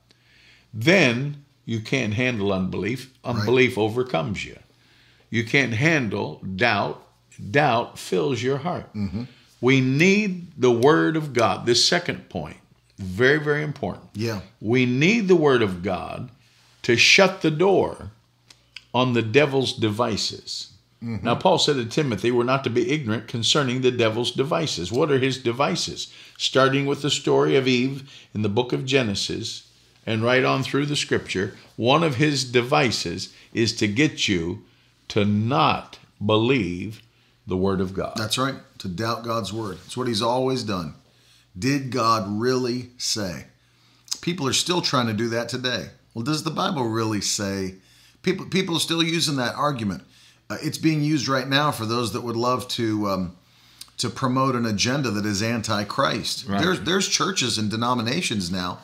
Then 0.73 1.43
you 1.67 1.81
can't 1.81 2.13
handle 2.13 2.53
unbelief. 2.53 3.13
Unbelief 3.25 3.77
overcomes 3.77 4.43
you. 4.45 4.57
You 5.29 5.43
can't 5.43 5.73
handle 5.73 6.41
doubt. 6.55 7.03
Doubt 7.51 7.99
fills 7.99 8.41
your 8.41 8.59
heart. 8.59 8.91
Mm-hmm. 8.95 9.23
We 9.59 9.81
need 9.81 10.59
the 10.59 10.71
word 10.71 11.17
of 11.17 11.33
God. 11.33 11.65
This 11.65 11.85
second 11.85 12.29
point, 12.29 12.55
very, 12.97 13.37
very 13.37 13.63
important. 13.63 14.05
Yeah. 14.13 14.39
We 14.61 14.85
need 14.85 15.27
the 15.27 15.35
word 15.35 15.61
of 15.61 15.83
God 15.83 16.29
to 16.83 16.95
shut 16.95 17.41
the 17.41 17.51
door 17.51 18.11
on 18.93 19.11
the 19.11 19.21
devil's 19.21 19.73
devices. 19.73 20.71
Mm-hmm. 21.03 21.25
Now, 21.25 21.35
Paul 21.35 21.59
said 21.59 21.75
to 21.75 21.85
Timothy, 21.85 22.31
we're 22.31 22.45
not 22.45 22.63
to 22.63 22.69
be 22.69 22.89
ignorant 22.91 23.27
concerning 23.27 23.81
the 23.81 23.91
devil's 23.91 24.31
devices. 24.31 24.89
What 24.89 25.11
are 25.11 25.19
his 25.19 25.37
devices? 25.37 26.13
Starting 26.37 26.85
with 26.85 27.01
the 27.01 27.09
story 27.09 27.57
of 27.57 27.67
Eve 27.67 28.09
in 28.33 28.41
the 28.41 28.49
book 28.49 28.71
of 28.71 28.85
Genesis 28.85 29.66
and 30.07 30.23
right 30.23 30.45
on 30.45 30.63
through 30.63 30.85
the 30.85 30.95
scripture, 30.95 31.53
one 31.75 32.01
of 32.01 32.15
his 32.15 32.45
devices 32.45 33.33
is 33.53 33.75
to 33.75 33.87
get 33.87 34.27
you 34.27 34.63
to 35.09 35.25
not 35.25 35.99
believe 36.25 37.01
the 37.45 37.57
word 37.57 37.81
of 37.81 37.93
God. 37.93 38.13
That's 38.15 38.37
right. 38.37 38.55
To 38.79 38.87
doubt 38.87 39.23
God's 39.23 39.51
word. 39.51 39.77
It's 39.85 39.97
what 39.97 40.07
he's 40.07 40.21
always 40.21 40.63
done. 40.63 40.95
Did 41.59 41.91
God 41.91 42.25
really 42.39 42.91
say? 42.97 43.45
People 44.21 44.47
are 44.47 44.53
still 44.53 44.81
trying 44.81 45.07
to 45.07 45.13
do 45.13 45.27
that 45.29 45.49
today. 45.49 45.89
Well, 46.13 46.23
does 46.23 46.43
the 46.43 46.51
Bible 46.51 46.83
really 46.83 47.21
say? 47.21 47.75
People 48.23 48.45
people 48.45 48.77
are 48.77 48.79
still 48.79 49.03
using 49.03 49.35
that 49.35 49.55
argument. 49.55 50.03
Uh, 50.49 50.57
it's 50.61 50.77
being 50.77 51.01
used 51.01 51.27
right 51.27 51.47
now 51.47 51.71
for 51.71 51.85
those 51.85 52.13
that 52.13 52.21
would 52.21 52.35
love 52.35 52.67
to 52.69 53.09
um, 53.09 53.37
to 53.97 54.09
promote 54.09 54.55
an 54.55 54.65
agenda 54.65 55.11
that 55.11 55.25
is 55.25 55.41
anti-Christ. 55.41 56.47
Right. 56.47 56.61
There's 56.61 56.81
there's 56.81 57.07
churches 57.07 57.57
and 57.57 57.69
denominations 57.69 58.51
now 58.51 58.79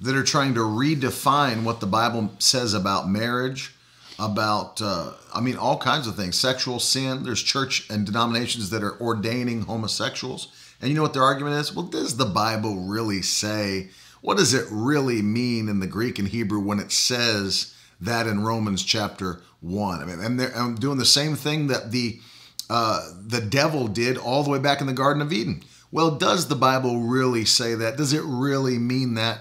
that 0.00 0.16
are 0.16 0.24
trying 0.24 0.54
to 0.54 0.60
redefine 0.60 1.64
what 1.64 1.80
the 1.80 1.86
Bible 1.86 2.32
says 2.38 2.74
about 2.74 3.08
marriage, 3.08 3.74
about 4.18 4.80
uh, 4.82 5.12
I 5.34 5.40
mean 5.40 5.56
all 5.56 5.78
kinds 5.78 6.06
of 6.06 6.16
things, 6.16 6.38
sexual 6.38 6.80
sin. 6.80 7.22
There's 7.22 7.42
church 7.42 7.88
and 7.90 8.06
denominations 8.06 8.70
that 8.70 8.82
are 8.82 9.00
ordaining 9.00 9.62
homosexuals, 9.62 10.48
and 10.80 10.90
you 10.90 10.96
know 10.96 11.02
what 11.02 11.14
their 11.14 11.22
argument 11.22 11.56
is? 11.56 11.74
Well, 11.74 11.86
does 11.86 12.16
the 12.16 12.26
Bible 12.26 12.76
really 12.76 13.22
say? 13.22 13.90
What 14.20 14.38
does 14.38 14.54
it 14.54 14.66
really 14.70 15.22
mean 15.22 15.68
in 15.68 15.80
the 15.80 15.86
Greek 15.86 16.18
and 16.18 16.28
Hebrew 16.28 16.60
when 16.60 16.80
it 16.80 16.92
says 16.92 17.74
that 18.00 18.26
in 18.26 18.44
Romans 18.44 18.82
chapter 18.82 19.40
one? 19.60 20.00
I 20.00 20.04
mean, 20.04 20.20
and 20.20 20.38
they're 20.38 20.56
I'm 20.56 20.74
doing 20.74 20.98
the 20.98 21.04
same 21.04 21.36
thing 21.36 21.68
that 21.68 21.92
the 21.92 22.20
uh, 22.68 23.12
the 23.26 23.40
devil 23.40 23.86
did 23.86 24.18
all 24.18 24.42
the 24.42 24.50
way 24.50 24.58
back 24.58 24.80
in 24.80 24.86
the 24.86 24.92
Garden 24.92 25.22
of 25.22 25.32
Eden. 25.32 25.62
Well, 25.92 26.16
does 26.16 26.48
the 26.48 26.56
Bible 26.56 27.00
really 27.00 27.44
say 27.44 27.74
that? 27.76 27.96
Does 27.96 28.12
it 28.12 28.22
really 28.24 28.78
mean 28.78 29.14
that? 29.14 29.38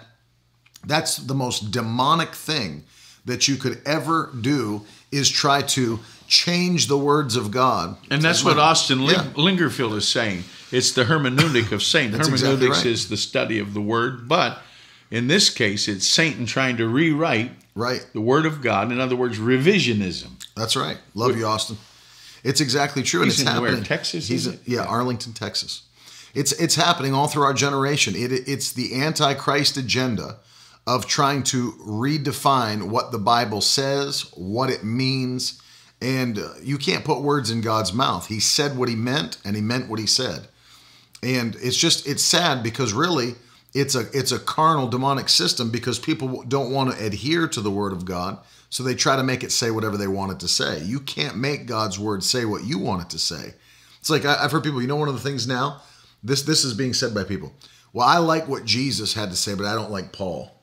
That's 0.85 1.17
the 1.17 1.33
most 1.35 1.71
demonic 1.71 2.33
thing 2.35 2.83
that 3.25 3.47
you 3.47 3.55
could 3.55 3.81
ever 3.85 4.29
do 4.39 4.81
is 5.11 5.29
try 5.29 5.61
to 5.61 5.99
change 6.27 6.87
the 6.87 6.97
words 6.97 7.35
of 7.35 7.51
God. 7.51 7.97
And 8.11 8.21
that's 8.21 8.43
what 8.43 8.57
Austin 8.59 9.05
Ling- 9.05 9.15
Yeah. 9.15 9.23
Lingerfield 9.35 9.95
is 9.95 10.07
saying. 10.07 10.43
It's 10.71 10.91
the 10.91 11.05
hermeneutic 11.05 11.71
of 11.71 11.81
Satan. 11.83 12.11
Hermeneutics 12.13 12.41
exactly 12.41 12.67
right. 12.69 12.85
is 12.85 13.09
the 13.09 13.17
study 13.17 13.59
of 13.59 13.73
the 13.73 13.81
word, 13.81 14.27
but 14.27 14.61
in 15.11 15.27
this 15.27 15.49
case, 15.49 15.87
it's 15.87 16.07
Satan 16.07 16.45
trying 16.45 16.77
to 16.77 16.87
rewrite 16.87 17.51
Right. 17.75 18.05
the 18.13 18.21
word 18.21 18.45
of 18.45 18.61
God. 18.61 18.91
In 18.91 18.99
other 18.99 19.15
words, 19.15 19.37
revisionism. 19.37 20.29
That's 20.55 20.75
right. 20.75 20.97
Love 21.13 21.37
you, 21.37 21.45
Austin. 21.45 21.77
It's 22.43 22.61
exactly 22.61 23.01
true, 23.03 23.21
and 23.23 23.31
it's 23.31 23.39
in 23.41 23.47
where, 23.47 23.55
happening. 23.71 23.83
Texas, 23.83 24.27
He's 24.27 24.47
in- 24.47 24.59
Yeah. 24.65 24.83
Arlington, 24.83 25.33
Texas. 25.33 25.81
It's 26.33 26.51
it's 26.53 26.75
happening 26.75 27.13
all 27.13 27.27
through 27.27 27.43
our 27.43 27.53
generation. 27.53 28.13
It, 28.15 28.31
it's 28.47 28.71
the 28.73 29.01
antichrist 29.01 29.77
agenda 29.77 30.37
of 30.87 31.07
trying 31.07 31.43
to 31.43 31.71
redefine 31.87 32.89
what 32.89 33.11
the 33.11 33.17
Bible 33.17 33.61
says, 33.61 34.31
what 34.35 34.69
it 34.69 34.83
means, 34.83 35.61
and 36.01 36.37
uh, 36.37 36.49
you 36.61 36.77
can't 36.77 37.05
put 37.05 37.21
words 37.21 37.49
in 37.49 37.61
God's 37.61 37.93
mouth. 37.93 38.27
He 38.27 38.39
said 38.39 38.77
what 38.77 38.89
he 38.89 38.95
meant, 38.95 39.37
and 39.43 39.55
he 39.55 39.61
meant 39.61 39.89
what 39.89 39.99
he 39.99 40.05
said. 40.05 40.47
And 41.23 41.55
it's 41.55 41.77
just 41.77 42.07
it's 42.07 42.23
sad 42.23 42.61
because 42.61 42.93
really 42.93 43.35
it's 43.73 43.95
a 43.95 44.05
it's 44.13 44.31
a 44.31 44.39
carnal 44.39 44.87
demonic 44.87 45.29
system 45.29 45.71
because 45.71 45.97
people 45.97 46.43
don't 46.43 46.71
want 46.71 46.91
to 46.91 47.05
adhere 47.05 47.47
to 47.47 47.61
the 47.61 47.71
word 47.71 47.91
of 47.91 48.05
God, 48.05 48.37
so 48.69 48.83
they 48.83 48.93
try 48.93 49.15
to 49.15 49.23
make 49.23 49.43
it 49.43 49.51
say 49.51 49.71
whatever 49.71 49.97
they 49.97 50.07
want 50.07 50.33
it 50.33 50.39
to 50.41 50.47
say. 50.47 50.83
You 50.83 50.99
can't 50.99 51.37
make 51.37 51.65
God's 51.65 51.97
word 51.97 52.23
say 52.23 52.45
what 52.45 52.63
you 52.63 52.77
want 52.77 53.01
it 53.01 53.09
to 53.11 53.19
say. 53.19 53.53
It's 53.99 54.09
like 54.09 54.25
I've 54.25 54.51
heard 54.51 54.63
people. 54.63 54.81
You 54.81 54.87
know, 54.87 54.97
one 54.97 55.09
of 55.09 55.15
the 55.15 55.27
things 55.27 55.47
now, 55.47 55.81
this 56.23 56.43
this 56.43 56.63
is 56.63 56.75
being 56.75 56.93
said 56.93 57.15
by 57.15 57.23
people. 57.23 57.53
Well, 57.91 58.07
I 58.07 58.19
like 58.19 58.47
what 58.47 58.65
Jesus 58.65 59.13
had 59.13 59.31
to 59.31 59.35
say, 59.35 59.55
but 59.55 59.65
I 59.65 59.73
don't 59.73 59.91
like 59.91 60.11
Paul. 60.11 60.54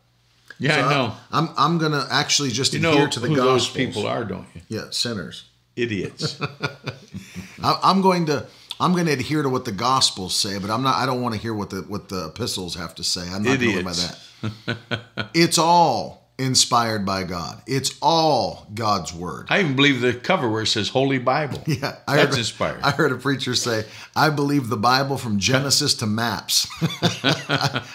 Yeah, 0.59 0.77
So 0.77 0.83
I 0.87 0.91
know. 0.91 1.15
I'm 1.33 1.49
I'm 1.57 1.79
gonna 1.79 2.07
actually 2.11 2.51
just 2.51 2.73
You 2.73 2.79
adhere 2.87 3.05
know 3.05 3.11
to 3.11 3.21
the 3.21 3.29
who 3.29 3.37
Gospels. 3.37 3.67
those 3.75 3.87
people 3.87 4.07
are, 4.07 4.25
don't 4.25 4.47
you? 4.55 4.61
Yeah, 4.69 4.85
sinners. 4.91 5.45
Idiots. 5.77 6.39
I, 7.63 7.79
I'm 7.83 8.03
going 8.03 8.27
to 8.27 8.47
I'm 8.81 8.93
going 8.93 9.07
to 9.07 9.13
adhere 9.13 9.43
to 9.43 9.49
what 9.49 9.65
the 9.65 9.73
Gospels 9.73 10.35
say, 10.35 10.59
but 10.59 10.69
I'm 10.71 10.83
not. 10.83 10.97
I 10.97 11.07
don't 11.07 11.23
want 11.23 11.35
to 11.35 11.41
hear 11.41 11.55
what 11.55 11.71
the 11.71 11.83
what 11.83 12.09
the 12.09 12.27
epistles 12.27 12.75
have 12.75 12.95
to 12.97 13.05
say. 13.05 13.23
I'm 13.23 13.43
not 13.43 13.59
going 13.61 13.85
by 13.85 13.93
that. 13.93 15.29
it's 15.35 15.57
all 15.59 16.21
inspired 16.39 17.07
by 17.07 17.23
God. 17.23 17.63
It's 17.67 17.97
all 18.03 18.67
God's 18.75 19.15
word. 19.15 19.47
I 19.51 19.61
even 19.61 19.77
believe 19.77 20.01
the 20.01 20.13
cover 20.15 20.51
where 20.51 20.63
it 20.63 20.67
says 20.67 20.89
Holy 20.89 21.19
Bible. 21.19 21.63
Yeah, 21.67 21.97
I 22.09 22.17
That's 22.17 22.31
heard, 22.31 22.39
inspired. 22.39 22.81
I 22.83 22.91
heard 22.91 23.13
a 23.13 23.17
preacher 23.17 23.55
say, 23.55 23.85
"I 24.17 24.31
believe 24.31 24.69
the 24.69 24.77
Bible 24.77 25.17
from 25.17 25.39
Genesis 25.39 25.95
to 25.95 26.07
maps." 26.07 26.67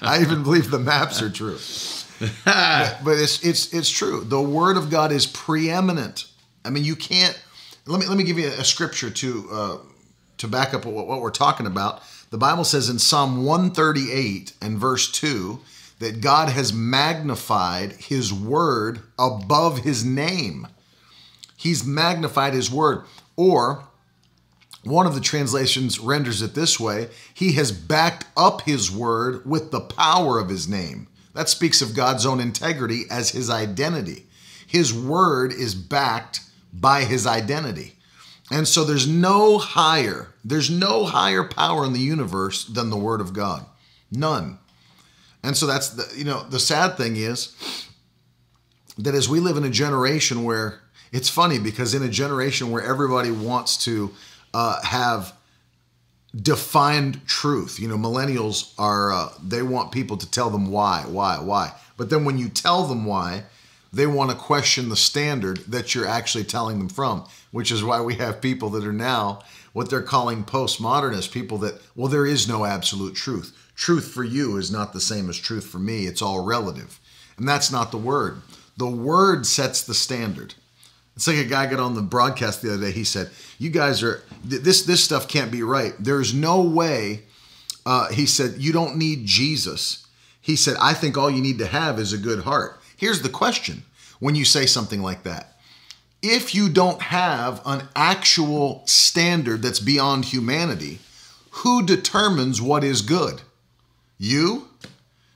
I 0.01 0.19
even 0.21 0.43
believe 0.43 0.71
the 0.71 0.79
maps 0.79 1.21
are 1.21 1.29
true. 1.29 1.57
but, 2.45 3.17
it's 3.19 3.43
it's 3.43 3.73
it's 3.73 3.89
true. 3.89 4.23
The 4.23 4.41
Word 4.41 4.77
of 4.77 4.89
God 4.89 5.11
is 5.11 5.25
preeminent. 5.25 6.25
I 6.65 6.69
mean, 6.69 6.83
you 6.83 6.95
can't. 6.95 7.39
Let 7.85 7.99
me 7.99 8.07
let 8.07 8.17
me 8.17 8.23
give 8.23 8.39
you 8.39 8.47
a 8.47 8.63
scripture 8.63 9.09
to 9.09 9.49
uh, 9.51 9.77
to 10.37 10.47
back 10.47 10.73
up 10.73 10.85
what, 10.85 11.07
what 11.07 11.21
we're 11.21 11.29
talking 11.29 11.67
about. 11.67 12.01
The 12.29 12.37
Bible 12.37 12.63
says 12.63 12.89
in 12.89 12.99
Psalm 12.99 13.45
138 13.45 14.53
and 14.61 14.77
verse 14.77 15.11
2 15.11 15.59
that 15.99 16.21
God 16.21 16.49
has 16.49 16.73
magnified 16.73 17.93
His 17.93 18.33
Word 18.33 18.99
above 19.17 19.79
His 19.79 20.03
name. 20.03 20.67
He's 21.55 21.85
magnified 21.85 22.53
His 22.53 22.69
Word, 22.69 23.03
or 23.35 23.83
one 24.83 25.05
of 25.05 25.15
the 25.15 25.21
translations 25.21 25.99
renders 25.99 26.41
it 26.41 26.55
this 26.55 26.79
way 26.79 27.09
He 27.33 27.53
has 27.53 27.71
backed 27.71 28.25
up 28.35 28.61
His 28.61 28.91
word 28.91 29.45
with 29.45 29.71
the 29.71 29.81
power 29.81 30.39
of 30.39 30.49
His 30.49 30.67
name. 30.67 31.07
That 31.37 31.49
speaks 31.49 31.83
of 31.83 31.93
God's 31.93 32.25
own 32.25 32.39
integrity 32.39 33.03
as 33.11 33.29
His 33.29 33.47
identity. 33.47 34.25
His 34.65 34.91
word 34.91 35.53
is 35.53 35.75
backed 35.75 36.39
by 36.73 37.03
His 37.03 37.27
identity. 37.27 37.93
And 38.49 38.67
so 38.67 38.83
there's 38.83 39.07
no 39.07 39.59
higher, 39.59 40.33
there's 40.43 40.71
no 40.71 41.05
higher 41.05 41.43
power 41.43 41.85
in 41.85 41.93
the 41.93 41.99
universe 41.99 42.65
than 42.65 42.89
the 42.89 42.97
word 42.97 43.21
of 43.21 43.33
God. 43.33 43.67
None. 44.11 44.57
And 45.43 45.55
so 45.55 45.67
that's 45.67 45.89
the, 45.89 46.11
you 46.17 46.23
know, 46.23 46.41
the 46.41 46.59
sad 46.59 46.97
thing 46.97 47.17
is 47.17 47.55
that 48.97 49.13
as 49.13 49.29
we 49.29 49.39
live 49.39 49.57
in 49.57 49.63
a 49.63 49.69
generation 49.69 50.43
where 50.43 50.79
it's 51.11 51.29
funny 51.29 51.59
because 51.59 51.93
in 51.93 52.01
a 52.01 52.09
generation 52.09 52.71
where 52.71 52.81
everybody 52.81 53.29
wants 53.29 53.77
to 53.85 54.09
uh, 54.55 54.81
have 54.81 55.36
defined 56.41 57.25
truth. 57.27 57.79
You 57.79 57.87
know, 57.87 57.97
millennials 57.97 58.73
are 58.77 59.11
uh, 59.11 59.29
they 59.43 59.61
want 59.61 59.91
people 59.91 60.17
to 60.17 60.29
tell 60.29 60.49
them 60.49 60.71
why, 60.71 61.03
why, 61.07 61.39
why. 61.39 61.73
But 61.95 62.09
then 62.09 62.25
when 62.25 62.37
you 62.37 62.49
tell 62.49 62.83
them 62.85 63.05
why, 63.05 63.43
they 63.91 64.07
want 64.07 64.31
to 64.31 64.37
question 64.37 64.89
the 64.89 64.95
standard 64.95 65.57
that 65.67 65.95
you're 65.95 66.07
actually 66.07 66.43
telling 66.43 66.77
them 66.77 66.89
from, 66.89 67.25
which 67.51 67.71
is 67.71 67.83
why 67.83 68.01
we 68.01 68.15
have 68.15 68.41
people 68.41 68.69
that 68.71 68.85
are 68.85 68.93
now 68.93 69.39
what 69.73 69.89
they're 69.89 70.01
calling 70.01 70.43
postmodernists, 70.43 71.31
people 71.31 71.57
that 71.59 71.81
well 71.95 72.07
there 72.07 72.25
is 72.25 72.47
no 72.47 72.65
absolute 72.65 73.15
truth. 73.15 73.55
Truth 73.75 74.11
for 74.11 74.23
you 74.23 74.57
is 74.57 74.71
not 74.71 74.91
the 74.91 74.99
same 74.99 75.29
as 75.29 75.37
truth 75.37 75.65
for 75.65 75.77
me. 75.77 76.07
It's 76.07 76.21
all 76.21 76.43
relative. 76.43 76.99
And 77.37 77.47
that's 77.47 77.71
not 77.71 77.91
the 77.91 77.97
word. 77.97 78.41
The 78.77 78.87
word 78.87 79.45
sets 79.45 79.83
the 79.83 79.93
standard. 79.93 80.55
It's 81.17 81.25
like 81.25 81.37
a 81.37 81.45
guy 81.45 81.65
got 81.65 81.79
on 81.79 81.95
the 81.95 82.03
broadcast 82.03 82.61
the 82.61 82.71
other 82.75 82.85
day. 82.85 82.91
He 82.91 83.03
said, 83.03 83.31
"You 83.57 83.71
guys 83.71 84.03
are 84.03 84.21
this 84.45 84.83
this 84.83 85.03
stuff 85.03 85.27
can't 85.27 85.49
be 85.51 85.63
right. 85.63 85.95
There's 85.97 86.31
no 86.31 86.61
way." 86.61 87.23
Uh, 87.87 88.09
he 88.09 88.27
said, 88.27 88.57
"You 88.59 88.71
don't 88.71 88.97
need 88.97 89.25
Jesus." 89.25 90.05
He 90.39 90.55
said, 90.55 90.77
"I 90.79 90.93
think 90.93 91.17
all 91.17 91.31
you 91.31 91.41
need 91.41 91.57
to 91.57 91.65
have 91.65 91.97
is 91.97 92.13
a 92.13 92.19
good 92.19 92.43
heart." 92.43 92.79
Here's 92.95 93.23
the 93.23 93.29
question: 93.29 93.81
When 94.19 94.35
you 94.35 94.45
say 94.45 94.67
something 94.67 95.01
like 95.01 95.23
that, 95.23 95.57
if 96.21 96.53
you 96.53 96.69
don't 96.69 97.01
have 97.01 97.63
an 97.65 97.87
actual 97.95 98.83
standard 98.85 99.63
that's 99.63 99.79
beyond 99.79 100.25
humanity, 100.25 100.99
who 101.49 101.83
determines 101.83 102.61
what 102.61 102.83
is 102.83 103.01
good? 103.01 103.41
You? 104.19 104.67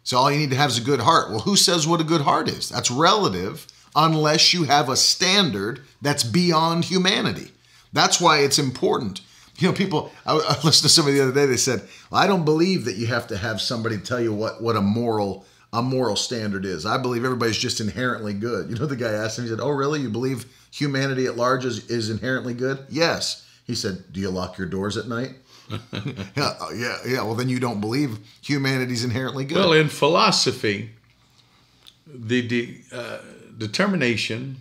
So 0.04 0.20
all 0.20 0.32
you 0.32 0.38
need 0.38 0.52
to 0.52 0.58
have 0.58 0.70
is 0.70 0.78
a 0.78 0.82
good 0.82 1.00
heart. 1.00 1.32
Well, 1.32 1.40
who 1.40 1.56
says 1.56 1.88
what 1.88 2.02
a 2.02 2.04
good 2.04 2.22
heart 2.22 2.48
is? 2.48 2.70
That's 2.70 2.92
relative 2.92 3.66
unless 3.96 4.54
you 4.54 4.64
have 4.64 4.90
a 4.90 4.96
standard 4.96 5.82
that's 6.02 6.24
beyond 6.24 6.86
humanity. 6.86 7.52
That's 7.94 8.22
why 8.22 8.40
it's 8.40 8.60
important. 8.60 9.22
You 9.58 9.68
know, 9.68 9.74
people, 9.74 10.12
I, 10.26 10.34
I 10.34 10.56
listened 10.64 10.84
to 10.84 10.90
somebody 10.90 11.18
the 11.18 11.24
other 11.24 11.34
day, 11.34 11.46
they 11.46 11.58
said, 11.58 11.82
well, 12.10 12.22
I 12.22 12.28
don't 12.28 12.46
believe 12.46 12.86
that 12.86 12.96
you 12.96 13.08
have 13.08 13.28
to 13.28 13.38
have 13.38 13.62
somebody 13.62 13.98
tell 13.98 14.20
you 14.20 14.34
what, 14.34 14.62
what 14.62 14.76
a 14.76 14.82
moral 14.82 15.46
a 15.74 15.82
moral 15.82 16.18
standard 16.18 16.66
is. 16.66 16.86
I 16.86 16.98
believe 16.98 17.24
everybody's 17.24 17.58
just 17.58 17.80
inherently 17.80 18.34
good. 18.34 18.70
You 18.70 18.76
know, 18.76 18.86
the 18.86 18.98
guy 18.98 19.12
asked 19.14 19.38
him, 19.40 19.46
he 19.46 19.50
said, 19.50 19.62
Oh, 19.62 19.70
really? 19.70 20.02
You 20.02 20.10
believe 20.10 20.46
humanity 20.70 21.28
at 21.28 21.38
large 21.38 21.64
is, 21.64 21.90
is 21.90 22.10
inherently 22.10 22.54
good? 22.54 22.80
Yes. 22.90 23.48
He 23.66 23.76
said, 23.76 24.12
Do 24.12 24.20
you 24.20 24.30
lock 24.30 24.58
your 24.58 24.68
doors 24.68 24.98
at 24.98 25.08
night? 25.08 25.36
yeah, 25.72 26.56
uh, 26.60 26.72
yeah, 26.76 26.98
yeah. 27.08 27.24
Well, 27.24 27.36
then 27.36 27.48
you 27.48 27.60
don't 27.60 27.80
believe 27.80 28.20
humanity's 28.42 29.06
inherently 29.06 29.46
good. 29.46 29.56
Well, 29.56 29.72
in 29.72 29.88
philosophy, 29.88 30.92
the, 32.14 32.48
the 32.48 32.82
uh, 32.92 33.18
determination 33.58 34.58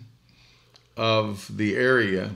of 0.97 1.55
the 1.55 1.75
area 1.75 2.31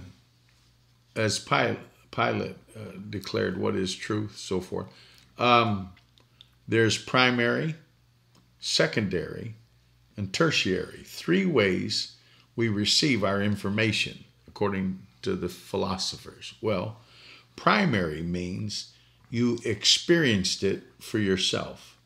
as 1.16 1.39
Pilate, 1.39 1.80
Pilate 2.11 2.55
uh, 2.76 2.97
declared 3.09 3.57
what 3.57 3.76
is 3.76 3.95
truth, 3.95 4.38
so 4.38 4.59
forth. 4.59 4.88
Um, 5.38 5.89
there's 6.68 6.97
primary, 6.97 7.76
secondary, 8.59 9.55
and 10.18 10.34
tertiary. 10.34 11.03
Three 11.05 11.45
ways 11.45 12.16
we 12.55 12.70
receive 12.70 13.24
our 13.24 13.41
information, 13.41 14.24
according 14.47 14.99
to 15.22 15.36
the 15.36 15.49
philosophers. 15.49 16.53
Well, 16.61 16.97
primary 17.55 18.22
means 18.22 18.93
you 19.30 19.59
experienced 19.66 20.63
it 20.63 20.84
for 20.99 21.20
yourself. 21.20 21.97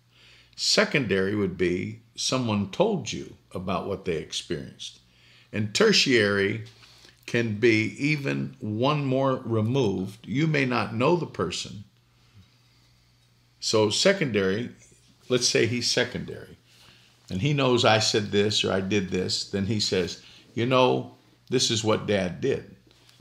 Secondary 0.55 1.36
would 1.36 1.57
be 1.57 1.99
someone 2.20 2.70
told 2.70 3.14
you 3.14 3.34
about 3.54 3.88
what 3.88 4.04
they 4.04 4.18
experienced. 4.18 5.00
And 5.54 5.74
tertiary 5.74 6.66
can 7.26 7.56
be 7.56 7.96
even 7.98 8.56
one 8.60 9.06
more 9.06 9.42
removed. 9.46 10.28
You 10.28 10.46
may 10.46 10.66
not 10.66 10.94
know 10.94 11.16
the 11.16 11.26
person. 11.26 11.86
So, 13.62 13.90
secondary, 13.90 14.70
let's 15.30 15.48
say 15.48 15.66
he's 15.66 15.90
secondary, 15.90 16.58
and 17.30 17.42
he 17.42 17.54
knows 17.54 17.86
I 17.86 18.00
said 18.00 18.32
this 18.32 18.64
or 18.64 18.72
I 18.72 18.82
did 18.82 19.10
this, 19.10 19.50
then 19.50 19.68
he 19.68 19.80
says, 19.80 20.22
You 20.54 20.66
know, 20.66 21.16
this 21.50 21.72
is 21.72 21.84
what 21.84 22.08
dad 22.08 22.42
did. 22.42 22.76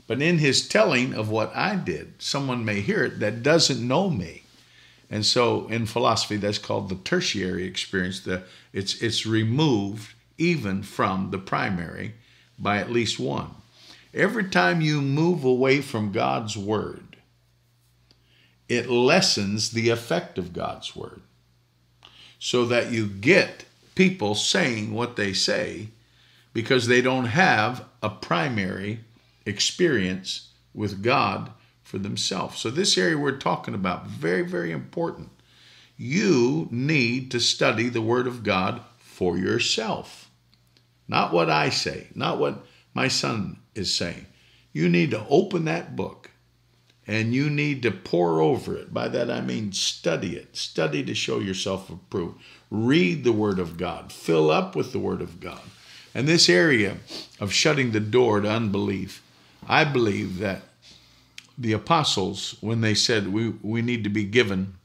But 0.07 0.21
in 0.21 0.39
his 0.39 0.67
telling 0.67 1.13
of 1.13 1.29
what 1.29 1.55
I 1.55 1.75
did, 1.75 2.15
someone 2.21 2.65
may 2.65 2.81
hear 2.81 3.03
it 3.05 3.19
that 3.19 3.43
doesn't 3.43 3.85
know 3.85 4.09
me. 4.09 4.38
And 5.09 5.25
so 5.25 5.67
in 5.67 5.85
philosophy, 5.85 6.37
that's 6.37 6.57
called 6.59 6.89
the 6.89 6.95
tertiary 6.95 7.65
experience. 7.65 8.19
The, 8.19 8.43
it's, 8.73 9.01
it's 9.01 9.25
removed 9.25 10.13
even 10.37 10.83
from 10.83 11.31
the 11.31 11.37
primary 11.39 12.13
by 12.57 12.77
at 12.77 12.91
least 12.91 13.19
one. 13.19 13.51
Every 14.13 14.45
time 14.45 14.81
you 14.81 15.01
move 15.01 15.43
away 15.43 15.81
from 15.81 16.11
God's 16.11 16.57
word, 16.57 17.17
it 18.67 18.89
lessens 18.89 19.71
the 19.71 19.89
effect 19.89 20.37
of 20.37 20.53
God's 20.53 20.95
word 20.95 21.21
so 22.37 22.65
that 22.65 22.91
you 22.91 23.07
get 23.07 23.65
people 23.95 24.35
saying 24.35 24.93
what 24.93 25.15
they 25.15 25.33
say 25.33 25.89
because 26.53 26.87
they 26.87 27.01
don't 27.01 27.25
have 27.25 27.85
a 28.01 28.09
primary 28.09 28.99
experience 29.45 30.49
with 30.73 31.03
God 31.03 31.51
for 31.89 31.97
themselves. 31.97 32.59
So, 32.59 32.69
this 32.69 32.99
area 32.99 33.17
we're 33.17 33.37
talking 33.37 33.73
about, 33.73 34.05
very, 34.05 34.43
very 34.43 34.71
important. 34.71 35.31
You 35.97 36.67
need 36.69 37.31
to 37.31 37.39
study 37.39 37.89
the 37.89 38.01
Word 38.01 38.27
of 38.27 38.43
God 38.43 38.81
for 38.99 39.39
yourself. 39.39 40.29
Not 41.07 41.33
what 41.33 41.49
I 41.49 41.69
say, 41.69 42.07
not 42.13 42.37
what 42.37 42.63
my 42.93 43.07
son 43.07 43.57
is 43.73 43.91
saying. 43.91 44.27
You 44.71 44.87
need 44.87 45.09
to 45.11 45.25
open 45.29 45.65
that 45.65 45.95
book 45.95 46.29
and 47.07 47.33
you 47.33 47.49
need 47.49 47.81
to 47.81 47.91
pour 47.91 48.39
over 48.39 48.75
it. 48.75 48.93
By 48.93 49.07
that 49.07 49.31
I 49.31 49.41
mean 49.41 49.71
study 49.71 50.35
it. 50.35 50.55
Study 50.55 51.03
to 51.05 51.15
show 51.15 51.39
yourself 51.39 51.89
approved. 51.89 52.39
Read 52.69 53.23
the 53.23 53.33
Word 53.33 53.57
of 53.57 53.77
God. 53.77 54.11
Fill 54.11 54.51
up 54.51 54.75
with 54.75 54.91
the 54.91 54.99
Word 54.99 55.21
of 55.21 55.39
God. 55.39 55.61
And 56.13 56.27
this 56.27 56.47
area 56.47 56.97
of 57.39 57.51
shutting 57.51 57.91
the 57.91 57.99
door 57.99 58.41
to 58.41 58.49
unbelief, 58.49 59.23
I 59.67 59.85
believe 59.85 60.37
that 60.37 60.61
the 61.59 61.73
apostles, 61.73 62.55
when 62.61 62.81
they 62.81 62.95
said 62.95 63.33
we, 63.33 63.49
we 63.61 63.81
need 63.81 64.03
to 64.05 64.09
be 64.09 64.23
given, 64.23 64.75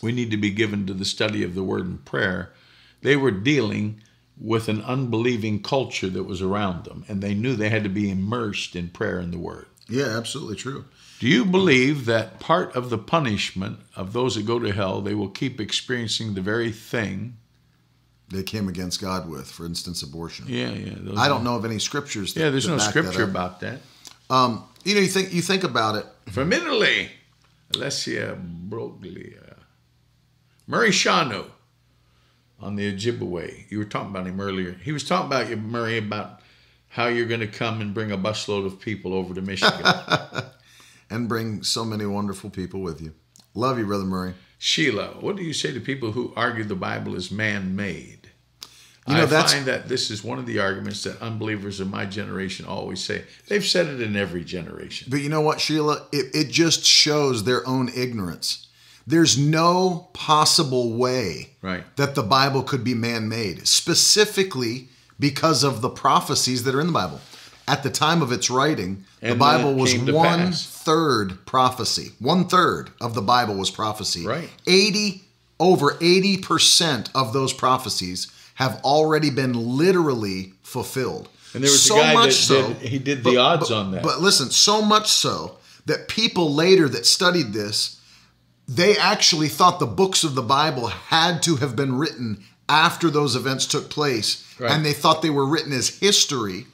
we 0.00 0.10
need 0.10 0.30
to 0.30 0.36
be 0.38 0.50
given 0.50 0.86
to 0.86 0.94
the 0.94 1.04
study 1.04 1.44
of 1.44 1.54
the 1.54 1.62
Word 1.62 1.84
and 1.84 2.04
prayer, 2.04 2.52
they 3.02 3.16
were 3.16 3.30
dealing 3.30 4.00
with 4.40 4.68
an 4.68 4.82
unbelieving 4.82 5.62
culture 5.62 6.08
that 6.08 6.24
was 6.24 6.40
around 6.40 6.84
them, 6.84 7.04
and 7.06 7.22
they 7.22 7.34
knew 7.34 7.54
they 7.54 7.68
had 7.68 7.84
to 7.84 7.90
be 7.90 8.10
immersed 8.10 8.74
in 8.74 8.88
prayer 8.88 9.18
and 9.18 9.32
the 9.32 9.38
Word. 9.38 9.66
Yeah, 9.88 10.16
absolutely 10.16 10.56
true. 10.56 10.86
Do 11.20 11.28
you 11.28 11.44
believe 11.44 12.06
that 12.06 12.40
part 12.40 12.74
of 12.74 12.90
the 12.90 12.98
punishment 12.98 13.78
of 13.94 14.12
those 14.12 14.34
that 14.36 14.46
go 14.46 14.58
to 14.58 14.72
hell, 14.72 15.00
they 15.02 15.14
will 15.14 15.28
keep 15.28 15.60
experiencing 15.60 16.34
the 16.34 16.40
very 16.40 16.72
thing 16.72 17.36
they 18.28 18.42
came 18.42 18.68
against 18.68 19.00
God 19.00 19.28
with, 19.28 19.50
for 19.50 19.66
instance, 19.66 20.02
abortion? 20.02 20.46
Yeah, 20.48 20.70
yeah. 20.70 20.94
I 21.16 21.28
don't 21.28 21.44
know 21.44 21.56
of 21.56 21.64
any 21.64 21.78
scriptures. 21.78 22.34
That, 22.34 22.40
yeah, 22.40 22.50
there's 22.50 22.66
no 22.66 22.78
scripture 22.78 23.26
that 23.26 23.30
about 23.30 23.60
that. 23.60 23.80
Um, 24.30 24.64
you 24.84 24.94
know, 24.94 25.00
you 25.00 25.08
think 25.08 25.32
you 25.32 25.42
think 25.42 25.64
about 25.64 25.96
it. 25.96 26.06
From 26.32 26.52
Italy, 26.52 27.10
Alessia 27.72 28.36
Broglia. 28.68 29.56
Murray 30.66 30.90
Shanu 30.90 31.46
on 32.60 32.76
the 32.76 32.92
Ojibwe. 32.92 33.70
You 33.70 33.78
were 33.78 33.84
talking 33.84 34.10
about 34.10 34.26
him 34.26 34.40
earlier. 34.40 34.72
He 34.82 34.92
was 34.92 35.04
talking 35.04 35.26
about 35.26 35.50
you, 35.50 35.56
Murray, 35.56 35.98
about 35.98 36.40
how 36.88 37.06
you're 37.06 37.26
going 37.26 37.40
to 37.40 37.46
come 37.46 37.80
and 37.80 37.92
bring 37.92 38.12
a 38.12 38.18
busload 38.18 38.64
of 38.64 38.80
people 38.80 39.12
over 39.12 39.34
to 39.34 39.42
Michigan. 39.42 39.84
and 41.12 41.28
bring 41.28 41.62
so 41.62 41.84
many 41.84 42.06
wonderful 42.06 42.48
people 42.48 42.80
with 42.80 43.00
you. 43.00 43.12
Love 43.54 43.78
you, 43.78 43.84
Brother 43.84 44.04
Murray. 44.04 44.34
Sheila, 44.58 45.08
what 45.20 45.36
do 45.36 45.42
you 45.42 45.52
say 45.52 45.72
to 45.72 45.80
people 45.80 46.12
who 46.12 46.32
argue 46.34 46.64
the 46.64 46.74
Bible 46.74 47.14
is 47.14 47.30
man 47.30 47.76
made? 47.76 48.30
You 49.08 49.14
know, 49.14 49.22
I 49.22 49.26
that's- 49.26 49.52
find 49.52 49.66
that 49.66 49.88
this 49.88 50.10
is 50.10 50.22
one 50.22 50.38
of 50.38 50.46
the 50.46 50.60
arguments 50.60 51.02
that 51.02 51.20
unbelievers 51.20 51.80
of 51.80 51.90
my 51.90 52.06
generation 52.06 52.66
always 52.66 53.02
say. 53.02 53.24
They've 53.48 53.64
said 53.64 53.86
it 53.88 54.00
in 54.00 54.14
every 54.14 54.44
generation. 54.44 55.08
But 55.10 55.22
you 55.22 55.28
know 55.28 55.40
what, 55.40 55.60
Sheila? 55.60 56.06
It, 56.12 56.26
it 56.34 56.50
just 56.50 56.84
shows 56.84 57.42
their 57.42 57.66
own 57.66 57.88
ignorance. 57.94 58.68
There's 59.04 59.36
no 59.36 60.08
possible 60.12 60.92
way 60.92 61.50
Right. 61.62 61.84
that 61.96 62.14
the 62.14 62.22
Bible 62.22 62.62
could 62.62 62.84
be 62.84 62.94
man 62.94 63.28
made, 63.28 63.66
specifically 63.66 64.88
because 65.18 65.64
of 65.64 65.80
the 65.80 65.88
prophecies 65.90 66.62
that 66.62 66.74
are 66.74 66.80
in 66.80 66.86
the 66.86 66.92
Bible. 66.92 67.20
At 67.66 67.82
the 67.82 67.90
time 67.90 68.22
of 68.22 68.30
its 68.30 68.50
writing, 68.50 69.04
the 69.20 69.34
Bible 69.34 69.74
was 69.74 69.94
one 69.96 70.38
pass. 70.50 70.64
third 70.64 71.44
prophecy. 71.46 72.12
One 72.20 72.46
third 72.46 72.90
of 73.00 73.14
the 73.14 73.22
Bible 73.22 73.54
was 73.54 73.70
prophecy. 73.70 74.24
Right. 74.26 74.48
80, 74.66 75.24
over 75.58 75.92
80% 76.00 77.08
of 77.14 77.32
those 77.32 77.52
prophecies 77.52 78.28
have 78.54 78.80
already 78.84 79.30
been 79.30 79.52
literally 79.52 80.52
fulfilled. 80.62 81.28
And 81.54 81.62
there 81.62 81.70
was 81.70 81.82
so 81.82 81.96
a 81.96 82.00
guy 82.00 82.14
much 82.14 82.26
that 82.26 82.32
so, 82.32 82.72
did, 82.72 82.76
he 82.88 82.98
did 82.98 83.24
the 83.24 83.36
odds 83.36 83.68
but- 83.68 83.76
on 83.76 83.90
that. 83.92 84.02
But 84.02 84.20
listen, 84.20 84.50
so 84.50 84.82
much 84.82 85.10
so 85.10 85.58
that 85.86 86.08
people 86.08 86.54
later 86.54 86.88
that 86.88 87.06
studied 87.06 87.52
this, 87.52 88.00
they 88.68 88.96
actually 88.96 89.48
thought 89.48 89.80
the 89.80 89.86
books 89.86 90.24
of 90.24 90.34
the 90.34 90.42
Bible 90.42 90.86
had 90.86 91.42
to 91.42 91.56
have 91.56 91.76
been 91.76 91.96
written 91.98 92.44
after 92.68 93.10
those 93.10 93.36
events 93.36 93.66
took 93.66 93.90
place. 93.90 94.46
Right. 94.58 94.70
And 94.70 94.84
they 94.84 94.92
thought 94.92 95.20
they 95.20 95.30
were 95.30 95.46
written 95.46 95.72
as 95.72 95.98
history 95.98 96.66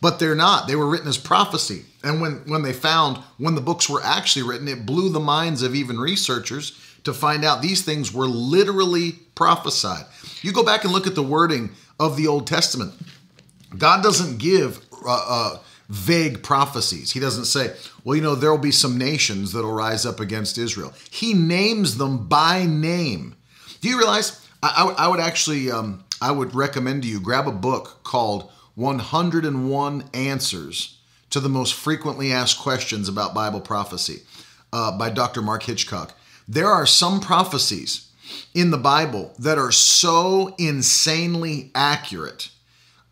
but 0.00 0.18
they're 0.18 0.34
not. 0.34 0.68
They 0.68 0.76
were 0.76 0.88
written 0.88 1.08
as 1.08 1.18
prophecy. 1.18 1.84
And 2.02 2.20
when, 2.20 2.42
when 2.46 2.62
they 2.62 2.72
found 2.72 3.18
when 3.38 3.54
the 3.54 3.60
books 3.60 3.88
were 3.88 4.02
actually 4.02 4.42
written, 4.48 4.68
it 4.68 4.86
blew 4.86 5.10
the 5.10 5.20
minds 5.20 5.62
of 5.62 5.74
even 5.74 5.98
researchers 5.98 6.78
to 7.04 7.12
find 7.12 7.44
out 7.44 7.62
these 7.62 7.82
things 7.82 8.12
were 8.12 8.26
literally 8.26 9.12
prophesied. 9.34 10.04
You 10.46 10.52
go 10.52 10.62
back 10.62 10.84
and 10.84 10.92
look 10.92 11.08
at 11.08 11.16
the 11.16 11.24
wording 11.24 11.70
of 11.98 12.16
the 12.16 12.28
Old 12.28 12.46
Testament. 12.46 12.92
God 13.76 14.04
doesn't 14.04 14.38
give 14.38 14.78
uh, 15.04 15.26
uh, 15.28 15.58
vague 15.88 16.44
prophecies. 16.44 17.10
He 17.10 17.18
doesn't 17.18 17.46
say, 17.46 17.74
well, 18.04 18.14
you 18.14 18.22
know, 18.22 18.36
there 18.36 18.52
will 18.52 18.58
be 18.58 18.70
some 18.70 18.96
nations 18.96 19.52
that'll 19.52 19.72
rise 19.72 20.06
up 20.06 20.20
against 20.20 20.56
Israel. 20.56 20.94
He 21.10 21.34
names 21.34 21.98
them 21.98 22.28
by 22.28 22.64
name. 22.64 23.34
Do 23.80 23.88
you 23.88 23.98
realize? 23.98 24.48
I, 24.62 24.94
I 24.96 25.08
would 25.08 25.18
actually, 25.18 25.68
um, 25.68 26.04
I 26.22 26.30
would 26.30 26.54
recommend 26.54 27.02
to 27.02 27.08
you 27.08 27.18
grab 27.18 27.48
a 27.48 27.52
book 27.52 28.04
called 28.04 28.48
101 28.76 30.04
Answers 30.14 31.00
to 31.30 31.40
the 31.40 31.48
Most 31.48 31.74
Frequently 31.74 32.32
Asked 32.32 32.60
Questions 32.60 33.08
About 33.08 33.34
Bible 33.34 33.60
Prophecy 33.60 34.22
uh, 34.72 34.96
by 34.96 35.10
Dr. 35.10 35.42
Mark 35.42 35.64
Hitchcock. 35.64 36.16
There 36.46 36.68
are 36.68 36.86
some 36.86 37.18
prophecies 37.18 38.05
in 38.54 38.70
the 38.70 38.78
Bible 38.78 39.34
that 39.38 39.58
are 39.58 39.72
so 39.72 40.54
insanely 40.58 41.70
accurate 41.74 42.50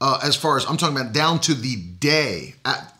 uh, 0.00 0.18
as 0.22 0.36
far 0.36 0.56
as 0.56 0.66
I'm 0.66 0.76
talking 0.76 0.96
about 0.96 1.12
down 1.12 1.40
to 1.40 1.54
the 1.54 1.76
day, 1.76 2.54
at, 2.64 2.94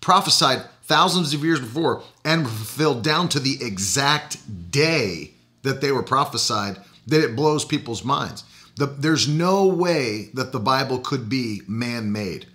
prophesied 0.00 0.62
thousands 0.84 1.34
of 1.34 1.42
years 1.42 1.58
before 1.58 2.02
and 2.24 2.46
fulfilled 2.46 3.02
down 3.02 3.28
to 3.30 3.40
the 3.40 3.58
exact 3.60 4.70
day 4.70 5.32
that 5.62 5.80
they 5.80 5.90
were 5.90 6.02
prophesied, 6.04 6.78
that 7.08 7.24
it 7.24 7.34
blows 7.34 7.64
people's 7.64 8.04
minds. 8.04 8.44
The, 8.76 8.86
there's 8.86 9.26
no 9.26 9.66
way 9.66 10.30
that 10.34 10.52
the 10.52 10.60
Bible 10.60 11.00
could 11.00 11.28
be 11.28 11.62
man 11.66 12.12
made. 12.12 12.46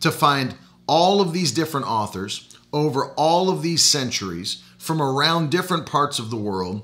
To 0.00 0.10
find 0.10 0.54
all 0.86 1.22
of 1.22 1.32
these 1.32 1.52
different 1.52 1.86
authors 1.86 2.54
over 2.72 3.06
all 3.12 3.48
of 3.48 3.62
these 3.62 3.82
centuries 3.82 4.62
from 4.76 5.00
around 5.00 5.50
different 5.50 5.86
parts 5.86 6.18
of 6.18 6.30
the 6.30 6.36
world 6.36 6.82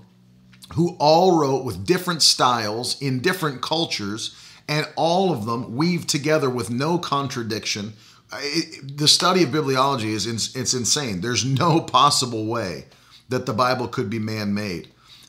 who 0.75 0.97
all 0.99 1.39
wrote 1.39 1.65
with 1.65 1.87
different 1.87 2.23
styles 2.23 3.01
in 3.01 3.21
different 3.21 3.63
cultures 3.63 4.35
and 4.69 4.89
all 4.97 5.33
of 5.33 5.47
them 5.47 5.77
weave 5.77 6.07
together 6.07 6.51
with 6.51 6.71
no 6.71 6.99
contradiction. 6.99 7.93
It, 8.33 8.99
the 8.99 9.09
study 9.09 9.45
of 9.45 9.51
bibliology 9.51 10.07
is 10.07 10.27
it's 10.27 10.75
insane. 10.75 11.21
There's 11.21 11.45
no 11.45 11.81
possible 11.99 12.47
way 12.47 12.87
that 13.29 13.47
the 13.47 13.53
Bible 13.53 13.89
could 13.89 14.11
be 14.11 14.19
man-made. 14.19 14.89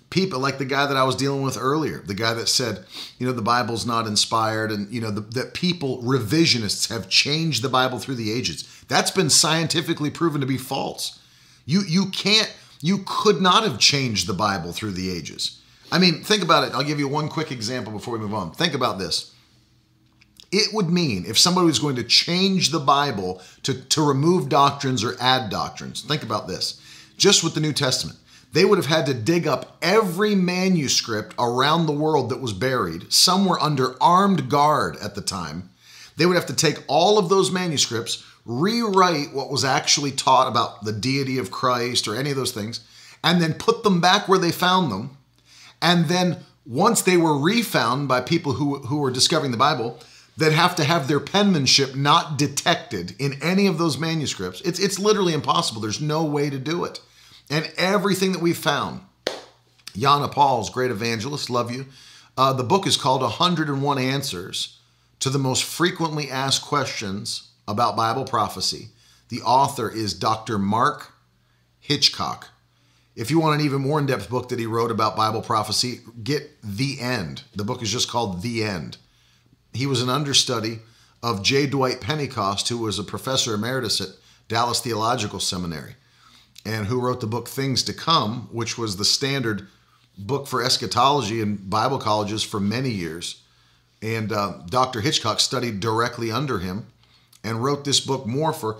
People 0.10 0.40
like 0.40 0.58
the 0.58 0.66
guy 0.66 0.86
that 0.86 0.96
I 0.96 1.04
was 1.04 1.18
dealing 1.18 1.42
with 1.42 1.58
earlier, 1.60 2.00
the 2.00 2.14
guy 2.14 2.34
that 2.34 2.48
said, 2.48 2.86
you 3.20 3.28
know, 3.28 3.34
the 3.34 3.42
Bible's 3.42 3.86
not 3.86 4.08
inspired, 4.08 4.72
and 4.72 4.90
you 4.90 5.02
know 5.02 5.12
the, 5.12 5.20
that 5.20 5.54
people 5.54 6.02
revisionists 6.02 6.90
have 6.90 7.10
changed 7.10 7.62
the 7.62 7.70
Bible 7.70 8.00
through 8.00 8.16
the 8.16 8.32
ages. 8.32 8.64
That's 8.88 9.12
been 9.12 9.30
scientifically 9.30 10.10
proven 10.10 10.40
to 10.40 10.48
be 10.48 10.58
false. 10.58 11.20
You 11.66 11.82
you 11.82 12.06
can't 12.06 12.52
you 12.82 13.04
could 13.06 13.42
not 13.42 13.64
have 13.64 13.80
changed 13.80 14.28
the 14.28 14.34
Bible 14.34 14.72
through 14.72 14.92
the 14.92 15.10
ages. 15.10 15.62
I 15.92 16.00
mean, 16.00 16.24
think 16.24 16.44
about 16.44 16.68
it. 16.68 16.74
I'll 16.74 16.84
give 16.84 17.00
you 17.00 17.08
one 17.08 17.30
quick 17.30 17.52
example 17.52 17.94
before 17.94 18.14
we 18.14 18.20
move 18.20 18.34
on. 18.34 18.52
Think 18.52 18.74
about 18.74 19.00
this. 19.00 19.34
It 20.52 20.74
would 20.74 20.90
mean 20.90 21.26
if 21.26 21.38
somebody 21.38 21.68
was 21.68 21.80
going 21.80 21.98
to 21.98 22.04
change 22.04 22.70
the 22.70 22.80
Bible 22.80 23.42
to, 23.64 23.74
to 23.74 24.02
remove 24.02 24.50
doctrines 24.50 25.04
or 25.04 25.16
add 25.20 25.50
doctrines, 25.50 26.02
think 26.02 26.24
about 26.24 26.48
this. 26.48 26.82
Just 27.18 27.44
with 27.44 27.54
the 27.54 27.60
New 27.60 27.74
Testament, 27.74 28.18
they 28.54 28.64
would 28.64 28.78
have 28.78 28.86
had 28.86 29.06
to 29.08 29.14
dig 29.14 29.48
up 29.48 29.78
every 29.82 30.36
manuscript 30.36 31.36
around 31.38 31.86
the 31.86 31.92
world 31.92 32.30
that 32.30 32.42
was 32.42 32.54
buried. 32.54 33.12
Some 33.12 33.46
were 33.46 33.62
under 33.62 34.02
armed 34.02 34.50
guard 34.50 34.98
at 34.98 35.16
the 35.16 35.22
time. 35.22 35.70
They 36.16 36.26
would 36.26 36.36
have 36.36 36.46
to 36.48 36.56
take 36.56 36.84
all 36.88 37.18
of 37.18 37.30
those 37.30 37.52
manuscripts, 37.52 38.24
rewrite 38.48 39.34
what 39.34 39.52
was 39.52 39.64
actually 39.64 40.12
taught 40.12 40.48
about 40.48 40.84
the 40.84 40.94
deity 40.94 41.38
of 41.38 41.52
Christ 41.52 42.08
or 42.08 42.16
any 42.16 42.32
of 42.32 42.36
those 42.36 42.54
things, 42.54 42.80
and 43.24 43.40
then 43.40 43.54
put 43.54 43.84
them 43.84 44.02
back 44.02 44.28
where 44.28 44.40
they 44.40 44.52
found 44.52 44.92
them 44.92 45.18
and 45.82 46.06
then 46.06 46.38
once 46.66 47.02
they 47.02 47.18
were 47.18 47.38
refound 47.38 48.08
by 48.08 48.22
people 48.22 48.54
who, 48.54 48.80
who 48.80 49.00
were 49.00 49.12
discovering 49.12 49.52
the 49.52 49.58
Bible, 49.58 50.00
that 50.36 50.52
have 50.52 50.76
to 50.76 50.84
have 50.84 51.08
their 51.08 51.20
penmanship 51.20 51.96
not 51.96 52.38
detected 52.38 53.16
in 53.18 53.42
any 53.42 53.66
of 53.66 53.78
those 53.78 53.98
manuscripts. 53.98 54.62
It's, 54.62 54.80
it's 54.80 55.00
literally 55.00 55.34
impossible. 55.34 55.82
There's 55.82 56.02
no 56.02 56.24
way 56.24 56.50
to 56.50 56.60
do 56.60 56.84
it. 56.84 57.00
And 57.50 57.72
everything 57.78 58.34
that 58.34 58.42
we 58.42 58.54
found, 58.54 59.02
Yana 59.94 60.32
Paul's 60.32 60.70
great 60.70 60.92
evangelist, 60.92 61.50
love 61.50 61.72
you. 61.72 61.88
Uh, 62.38 62.54
the 62.54 62.64
book 62.64 62.86
is 62.86 62.98
called 62.98 63.22
101 63.22 63.98
Answers 63.98 64.78
to 65.22 65.32
the 65.32 65.40
Most 65.40 65.64
Frequently 65.64 66.30
Asked 66.30 66.62
Questions 66.62 67.47
About 67.68 67.96
Bible 67.96 68.26
Prophecy. 68.26 68.90
The 69.30 69.42
author 69.42 69.90
is 69.90 70.14
Dr. 70.14 70.58
Mark 70.58 71.14
Hitchcock. 71.80 72.50
If 73.16 73.32
you 73.32 73.40
want 73.40 73.60
an 73.60 73.66
even 73.66 73.82
more 73.82 74.00
in 74.00 74.06
depth 74.06 74.30
book 74.30 74.50
that 74.50 74.60
he 74.60 74.68
wrote 74.68 74.92
about 74.92 75.16
Bible 75.16 75.42
prophecy, 75.42 76.02
get 76.24 76.52
The 76.64 77.00
End. 77.02 77.44
The 77.56 77.64
book 77.64 77.82
is 77.82 77.92
just 77.92 78.10
called 78.10 78.42
The 78.42 78.64
End. 78.64 78.98
He 79.74 79.88
was 79.88 80.02
an 80.02 80.10
understudy 80.10 80.80
of 81.24 81.44
J. 81.44 81.66
Dwight 81.66 82.00
Pentecost, 82.00 82.70
who 82.70 82.78
was 82.78 83.00
a 83.00 83.04
professor 83.04 83.56
emeritus 83.56 84.00
at 84.00 84.10
Dallas 84.48 84.80
Theological 84.80 85.40
Seminary, 85.40 85.96
and 86.64 86.86
who 86.88 87.02
wrote 87.02 87.20
the 87.20 87.28
book 87.28 87.48
Things 87.48 87.82
to 87.84 87.94
Come, 87.94 88.50
which 88.52 88.78
was 88.78 88.98
the 88.98 89.06
standard 89.06 89.68
book 90.18 90.48
for 90.48 90.64
eschatology 90.64 91.42
in 91.42 91.56
Bible 91.56 92.00
colleges 92.00 92.44
for 92.44 92.60
many 92.60 92.90
years. 92.92 93.42
And 94.02 94.32
uh, 94.32 94.60
Dr. 94.68 95.02
Hitchcock 95.02 95.40
studied 95.40 95.80
directly 95.80 96.32
under 96.32 96.60
him 96.60 96.88
and 97.48 97.64
wrote 97.64 97.86
this 97.86 98.00
book 98.00 98.26
more 98.26 98.54
for 98.54 98.78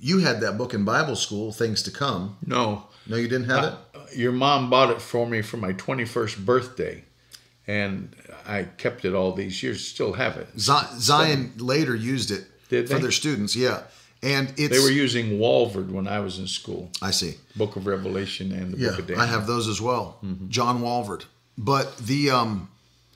you 0.00 0.18
had 0.18 0.40
that 0.40 0.56
book 0.56 0.74
in 0.74 0.84
Bible 0.84 1.16
school, 1.16 1.52
Things 1.52 1.82
to 1.84 1.90
Come. 1.90 2.36
No. 2.46 2.84
No, 3.06 3.16
you 3.16 3.28
didn't 3.28 3.48
have 3.48 3.64
it? 3.64 4.16
Your 4.16 4.32
mom 4.32 4.70
bought 4.70 4.90
it 4.90 5.00
for 5.02 5.26
me 5.26 5.42
for 5.42 5.56
my 5.56 5.72
21st 5.72 6.44
birthday. 6.44 7.04
And 7.66 8.14
I 8.46 8.62
kept 8.64 9.04
it 9.04 9.14
all 9.14 9.32
these 9.32 9.62
years, 9.62 9.86
still 9.86 10.14
have 10.14 10.36
it. 10.36 10.48
Zion 10.58 11.52
later 11.58 11.94
used 11.94 12.30
it 12.30 12.46
for 12.88 12.98
their 12.98 13.10
students, 13.10 13.54
yeah. 13.54 13.82
And 14.22 14.52
it's 14.56 14.76
They 14.76 14.82
were 14.82 14.90
using 14.90 15.38
Walvoord 15.38 15.90
when 15.90 16.08
I 16.08 16.20
was 16.20 16.38
in 16.38 16.46
school. 16.48 16.90
I 17.00 17.12
see. 17.12 17.34
Book 17.54 17.76
of 17.76 17.86
Revelation 17.86 18.50
and 18.52 18.72
the 18.72 18.78
Yeah, 18.78 18.90
Book 18.90 18.98
of 19.00 19.06
Daniel. 19.06 19.24
I 19.24 19.26
have 19.26 19.46
those 19.46 19.68
as 19.68 19.80
well. 19.80 20.18
Mm-hmm. 20.24 20.48
John 20.48 20.80
Walvoord. 20.80 21.24
But 21.56 21.96
the 21.98 22.30
um 22.30 22.68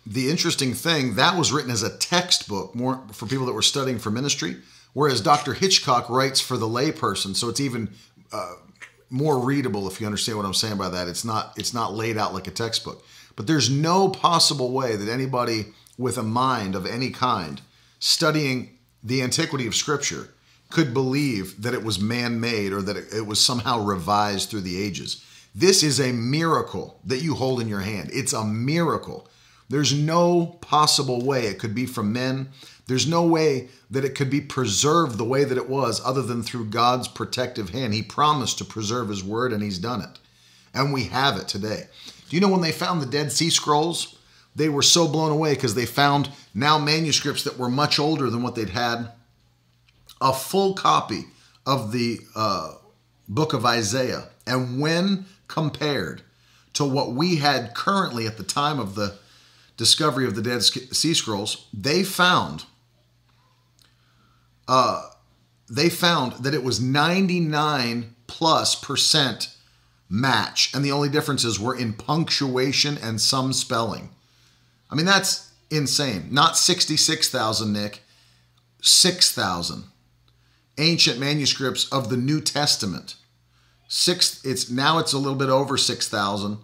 the 0.05 0.31
interesting 0.31 0.75
thing 0.75 1.15
that 1.15 1.37
was 1.37 1.53
written 1.53 1.71
as 1.71 1.83
a 1.83 1.97
textbook 1.97 2.75
more 2.75 3.03
for 3.13 3.27
people 3.27 3.47
that 3.47 3.53
were 3.53 3.63
studying 3.63 3.99
for 3.99 4.11
ministry, 4.11 4.57
whereas 4.93 5.21
Dr. 5.21 5.55
Hitchcock 5.55 6.09
writes 6.11 6.41
for 6.41 6.57
the 6.57 6.67
layperson, 6.67 7.37
so 7.37 7.49
it's 7.49 7.61
even 7.61 7.91
uh, 8.33 8.55
more 9.11 9.39
readable 9.39 9.87
if 9.87 10.01
you 10.01 10.07
understand 10.07 10.39
what 10.39 10.47
I'm 10.47 10.55
saying 10.55 10.79
by 10.79 10.89
that. 10.89 11.07
It's 11.07 11.25
not 11.25 11.53
it's 11.57 11.75
not 11.75 11.95
laid 11.95 12.17
out 12.17 12.35
like 12.35 12.47
a 12.47 12.51
textbook. 12.51 13.05
But 13.37 13.47
there's 13.47 13.71
no 13.71 14.09
possible 14.09 14.73
way 14.73 14.97
that 14.97 15.09
anybody 15.09 15.67
with 15.99 16.19
a 16.19 16.23
mind 16.23 16.75
of 16.75 16.87
any 16.87 17.11
kind 17.11 17.61
studying 17.99 18.79
the 19.03 19.23
antiquity 19.23 19.67
of 19.67 19.75
Scripture 19.75 20.29
could 20.71 20.95
believe 20.95 21.63
that 21.63 21.75
it 21.75 21.85
was 21.85 22.01
man 22.01 22.41
made 22.41 22.73
or 22.73 22.83
that 22.83 22.97
it, 22.97 23.13
it 23.15 23.27
was 23.27 23.39
somehow 23.39 23.85
revised 23.85 24.49
through 24.49 24.63
the 24.63 24.83
ages. 24.83 25.25
This 25.55 25.83
is 25.83 26.01
a 26.01 26.13
miracle 26.13 26.99
that 27.05 27.23
you 27.23 27.35
hold 27.35 27.61
in 27.61 27.69
your 27.69 27.81
hand. 27.81 28.11
It's 28.13 28.33
a 28.33 28.45
miracle. 28.45 29.29
There's 29.73 29.95
no 29.95 30.59
possible 30.61 31.25
way 31.25 31.47
it 31.47 31.59
could 31.59 31.75
be 31.75 31.87
from 31.87 32.13
men. 32.13 32.51
There's 32.89 33.07
no 33.07 33.25
way 33.25 33.71
that 33.91 34.05
it 34.05 34.15
could 34.15 34.29
be 34.29 34.43
preserved 34.43 35.17
the 35.17 35.25
way 35.25 35.45
that 35.45 35.57
it 35.57 35.69
was 35.69 35.99
other 36.05 36.21
than 36.21 36.43
through 36.43 36.67
God's 36.67 37.09
protective 37.09 37.71
hand. 37.71 37.95
He 37.95 38.03
promised 38.03 38.59
to 38.59 38.67
preserve 38.67 39.09
His 39.09 39.25
word 39.25 39.51
and 39.51 39.63
He's 39.63 39.79
done 39.79 40.03
it. 40.03 40.19
And 40.75 40.93
we 40.93 41.05
have 41.05 41.39
it 41.39 41.49
today. 41.49 41.89
Do 42.29 42.37
you 42.37 42.41
know 42.41 42.51
when 42.51 42.61
they 42.61 42.71
found 42.71 43.01
the 43.01 43.07
Dead 43.07 43.33
Sea 43.33 43.49
Scrolls? 43.49 44.19
They 44.55 44.69
were 44.69 44.83
so 44.83 45.09
blown 45.09 45.33
away 45.33 45.55
because 45.55 45.75
they 45.75 45.87
found 45.87 46.29
now 46.55 46.79
manuscripts 46.79 47.45
that 47.45 47.59
were 47.59 47.71
much 47.71 47.99
older 47.99 48.29
than 48.29 48.43
what 48.43 48.55
they'd 48.55 48.69
had 48.69 49.11
a 50.21 50.35
full 50.35 50.75
copy 50.75 51.25
of 51.65 51.93
the 51.93 52.21
uh, 52.37 52.75
book 53.27 53.55
of 53.55 53.65
Isaiah. 53.65 54.29
And 54.47 54.81
when 54.81 55.25
compared 55.49 56.21
to 56.75 56.85
what 56.85 57.13
we 57.13 57.37
had 57.37 57.75
currently 57.75 58.27
at 58.27 58.37
the 58.37 58.45
time 58.45 58.79
of 58.79 58.97
the 58.97 59.17
discovery 59.77 60.27
of 60.27 60.35
the 60.35 60.43
Dead 60.43 60.63
Sea 60.63 61.15
Scrolls, 61.15 61.67
they 61.73 62.03
found 62.03 62.65
uh, 64.69 65.09
they 65.69 65.89
found 65.89 66.45
that 66.45 66.55
it 66.55 66.63
was 66.63 66.81
99 66.81 68.15
plus 68.27 68.75
percent 68.75 69.55
match, 70.09 70.73
and 70.75 70.85
the 70.85 70.93
only 70.93 71.09
differences 71.09 71.59
were 71.59 71.77
in 71.77 71.93
punctuation 71.93 72.99
and 72.99 73.21
some 73.21 73.53
spelling. 73.53 74.11
I 74.91 74.95
mean, 74.95 75.07
that's 75.07 75.51
insane. 75.71 76.29
Not 76.31 76.57
66,000, 76.57 77.73
Nick, 77.73 78.03
6,000 78.83 79.85
ancient 80.79 81.19
manuscripts 81.19 81.89
of 81.91 82.09
the 82.09 82.17
New 82.17 82.41
Testament. 82.41 83.17
Six. 83.89 84.43
It's 84.45 84.71
now 84.71 84.99
it's 84.99 85.13
a 85.13 85.19
little 85.19 85.37
bit 85.37 85.51
over 85.51 85.77
six 85.77 86.09
thousand, 86.09 86.59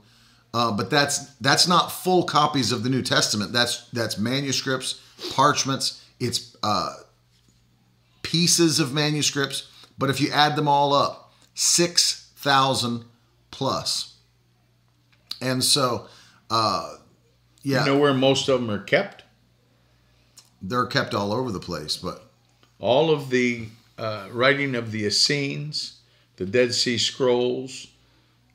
uh, 0.54 0.72
but 0.72 0.90
that's 0.90 1.32
that's 1.36 1.66
not 1.68 1.92
full 1.92 2.24
copies 2.24 2.72
of 2.72 2.82
the 2.82 2.88
New 2.88 3.02
Testament. 3.02 3.52
That's 3.52 3.88
that's 3.90 4.18
manuscripts, 4.18 5.00
parchments. 5.32 6.04
It's 6.20 6.56
uh, 6.62 6.94
pieces 8.22 8.80
of 8.80 8.92
manuscripts, 8.92 9.70
but 9.98 10.10
if 10.10 10.20
you 10.20 10.30
add 10.32 10.56
them 10.56 10.66
all 10.68 10.92
up, 10.92 11.32
6,000 11.54 13.04
plus. 13.50 14.14
And 15.40 15.62
so, 15.62 16.06
uh, 16.50 16.96
yeah, 17.62 17.84
You 17.84 17.92
know 17.92 17.98
where 17.98 18.14
most 18.14 18.48
of 18.48 18.60
them 18.60 18.70
are 18.70 18.82
kept? 18.82 19.24
they're 20.60 20.86
kept 20.86 21.14
all 21.14 21.32
over 21.32 21.52
the 21.52 21.60
place, 21.60 21.96
but 21.96 22.24
All 22.80 23.10
of 23.12 23.30
the 23.30 23.68
uh, 23.96 24.28
writing 24.32 24.74
of 24.74 24.90
the 24.90 25.04
Essenes, 25.04 25.98
the 26.36 26.44
Dead 26.46 26.74
Sea 26.74 26.98
Scrolls, 26.98 27.86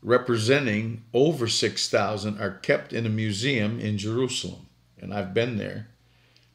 representing 0.04 1.04
over 1.14 1.48
6,000, 1.48 2.40
are 2.40 2.52
kept 2.52 2.94
in 2.94 3.06
a 3.06 3.10
museum 3.10 3.80
in 3.80 3.98
Jerusalem. 3.98 4.68
And 5.02 5.14
I've 5.14 5.34
been 5.34 5.58
there 5.58 5.88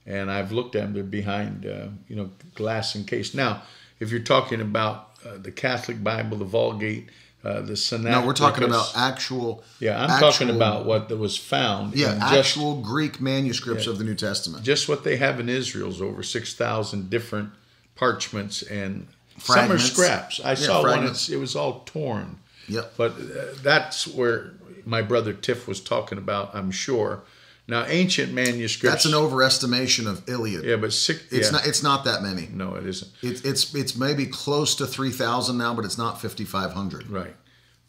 and 0.06 0.30
I've 0.30 0.52
looked 0.52 0.74
at 0.74 0.82
them. 0.82 0.94
They're 0.94 1.02
behind, 1.02 1.66
uh, 1.66 1.88
you 2.08 2.16
know, 2.16 2.30
glass 2.54 2.96
encased. 2.96 3.34
Now, 3.34 3.62
if 4.00 4.10
you're 4.10 4.20
talking 4.20 4.60
about 4.60 5.10
uh, 5.26 5.36
the 5.36 5.52
Catholic 5.52 6.02
Bible, 6.02 6.38
the 6.38 6.44
Vulgate, 6.44 7.08
uh, 7.44 7.60
the 7.60 7.74
Sinaiticus. 7.74 8.02
no, 8.10 8.26
we're 8.26 8.32
talking 8.32 8.64
about 8.64 8.92
actual. 8.96 9.62
Yeah, 9.80 10.02
I'm 10.02 10.10
actual- 10.10 10.32
talking 10.32 10.50
about 10.50 10.86
what 10.86 11.08
was 11.16 11.36
found. 11.36 11.94
Yeah, 11.94 12.14
in 12.14 12.20
just, 12.20 12.32
actual 12.32 12.80
Greek 12.80 13.20
manuscripts 13.20 13.86
of 13.86 13.98
the 13.98 14.04
New 14.04 14.14
Testament. 14.14 14.64
just 14.64 14.88
what 14.88 15.04
they 15.04 15.16
have 15.18 15.38
in 15.38 15.48
Israel 15.48 15.88
is 15.88 16.02
over 16.02 16.22
6,000 16.22 17.10
different 17.10 17.50
parchments 17.94 18.62
and 18.62 19.06
Fragments. 19.38 19.46
some 19.46 19.70
are 19.70 19.78
scraps. 19.78 20.40
I 20.44 20.54
saw 20.54 20.82
one, 20.82 20.90
fragments. 20.90 21.28
it's, 21.28 21.28
it 21.28 21.36
was 21.36 21.54
all 21.54 21.82
torn. 21.86 22.38
Yep. 22.68 22.94
But 22.96 23.12
uh, 23.12 23.54
that's 23.62 24.06
where 24.06 24.52
my 24.84 25.02
brother 25.02 25.32
Tiff 25.32 25.66
was 25.66 25.80
talking 25.80 26.18
about, 26.18 26.54
I'm 26.54 26.70
sure. 26.70 27.22
Now, 27.66 27.84
ancient 27.86 28.32
manuscripts. 28.32 29.04
That's 29.04 29.04
an 29.04 29.12
overestimation 29.12 30.06
of 30.06 30.26
Iliad. 30.26 30.64
Yeah, 30.64 30.76
but 30.76 30.92
six. 30.92 31.22
It's 31.30 31.48
yeah. 31.48 31.58
not. 31.58 31.66
It's 31.66 31.82
not 31.82 32.04
that 32.04 32.22
many. 32.22 32.48
No, 32.50 32.74
it 32.76 32.86
isn't. 32.86 33.10
It, 33.20 33.44
it's 33.44 33.74
it's 33.74 33.94
maybe 33.94 34.24
close 34.24 34.74
to 34.76 34.86
three 34.86 35.10
thousand 35.10 35.58
now, 35.58 35.74
but 35.74 35.84
it's 35.84 35.98
not 35.98 36.18
fifty 36.18 36.46
five 36.46 36.72
hundred. 36.72 37.10
Right. 37.10 37.36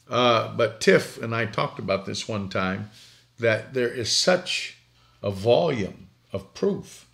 Uh, 0.10 0.54
but 0.56 0.82
Tiff 0.82 1.22
and 1.22 1.34
I 1.34 1.46
talked 1.46 1.80
about 1.80 2.06
this 2.06 2.28
one 2.28 2.50
time 2.50 2.90
that 3.40 3.74
there 3.74 3.88
is 3.88 4.12
such 4.12 4.78
a 5.24 5.32
volume 5.32 6.10
of 6.34 6.54
proof 6.54 7.08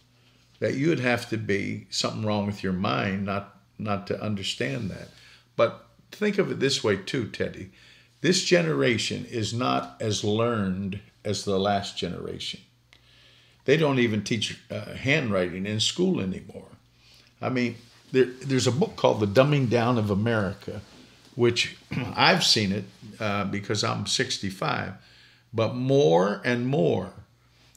that 0.59 0.73
you 0.73 0.89
would 0.89 1.01
have 1.01 1.29
to 1.29 1.37
be 1.37 1.85
something 1.91 2.25
wrong 2.25 2.47
with 2.47 2.63
your 2.63 2.73
mind 2.73 3.25
not 3.25 3.59
not 3.77 4.07
to 4.07 4.19
understand 4.19 4.89
that. 4.89 5.09
But 5.55 5.84
think 6.15 6.37
of 6.37 6.51
it 6.51 6.59
this 6.59 6.83
way 6.83 6.97
too, 6.97 7.27
Teddy. 7.27 7.71
This 8.21 8.43
generation 8.43 9.25
is 9.29 9.53
not 9.53 9.97
as 9.99 10.23
learned 10.23 10.99
as 11.23 11.45
the 11.45 11.59
last 11.59 11.97
generation. 11.97 12.61
They 13.65 13.77
don't 13.77 13.99
even 13.99 14.23
teach 14.23 14.59
uh, 14.71 14.93
handwriting 14.93 15.65
in 15.65 15.79
school 15.79 16.21
anymore. 16.21 16.69
I 17.41 17.49
mean, 17.49 17.75
there, 18.11 18.25
there's 18.25 18.67
a 18.67 18.71
book 18.71 18.95
called 18.95 19.19
The 19.19 19.27
Dumbing 19.27 19.69
Down 19.69 19.97
of 19.97 20.09
America, 20.09 20.81
which 21.35 21.77
I've 22.15 22.43
seen 22.43 22.71
it 22.71 22.85
uh, 23.19 23.45
because 23.45 23.83
I'm 23.83 24.05
65. 24.05 24.93
But 25.53 25.75
more 25.75 26.41
and 26.43 26.67
more, 26.67 27.11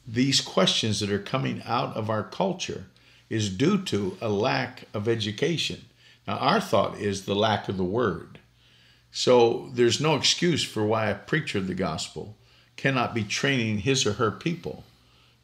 these 0.07 0.41
questions 0.41 1.01
that 1.01 1.11
are 1.11 1.18
coming 1.18 1.62
out 1.64 1.97
of 1.97 2.09
our 2.09 2.22
culture 2.22 2.84
is 3.28 3.51
due 3.51 3.82
to 3.84 4.16
a 4.20 4.28
lack 4.28 4.84
of 4.95 5.09
education. 5.09 5.84
Now, 6.28 6.36
our 6.36 6.60
thought 6.60 6.98
is 6.98 7.24
the 7.24 7.34
lack 7.34 7.70
of 7.70 7.78
the 7.78 7.84
word. 7.84 8.38
So 9.10 9.70
there's 9.72 9.98
no 9.98 10.14
excuse 10.14 10.62
for 10.62 10.84
why 10.84 11.06
a 11.06 11.14
preacher 11.14 11.56
of 11.56 11.66
the 11.66 11.74
gospel 11.74 12.36
cannot 12.76 13.14
be 13.14 13.24
training 13.24 13.78
his 13.78 14.04
or 14.04 14.12
her 14.12 14.30
people 14.30 14.84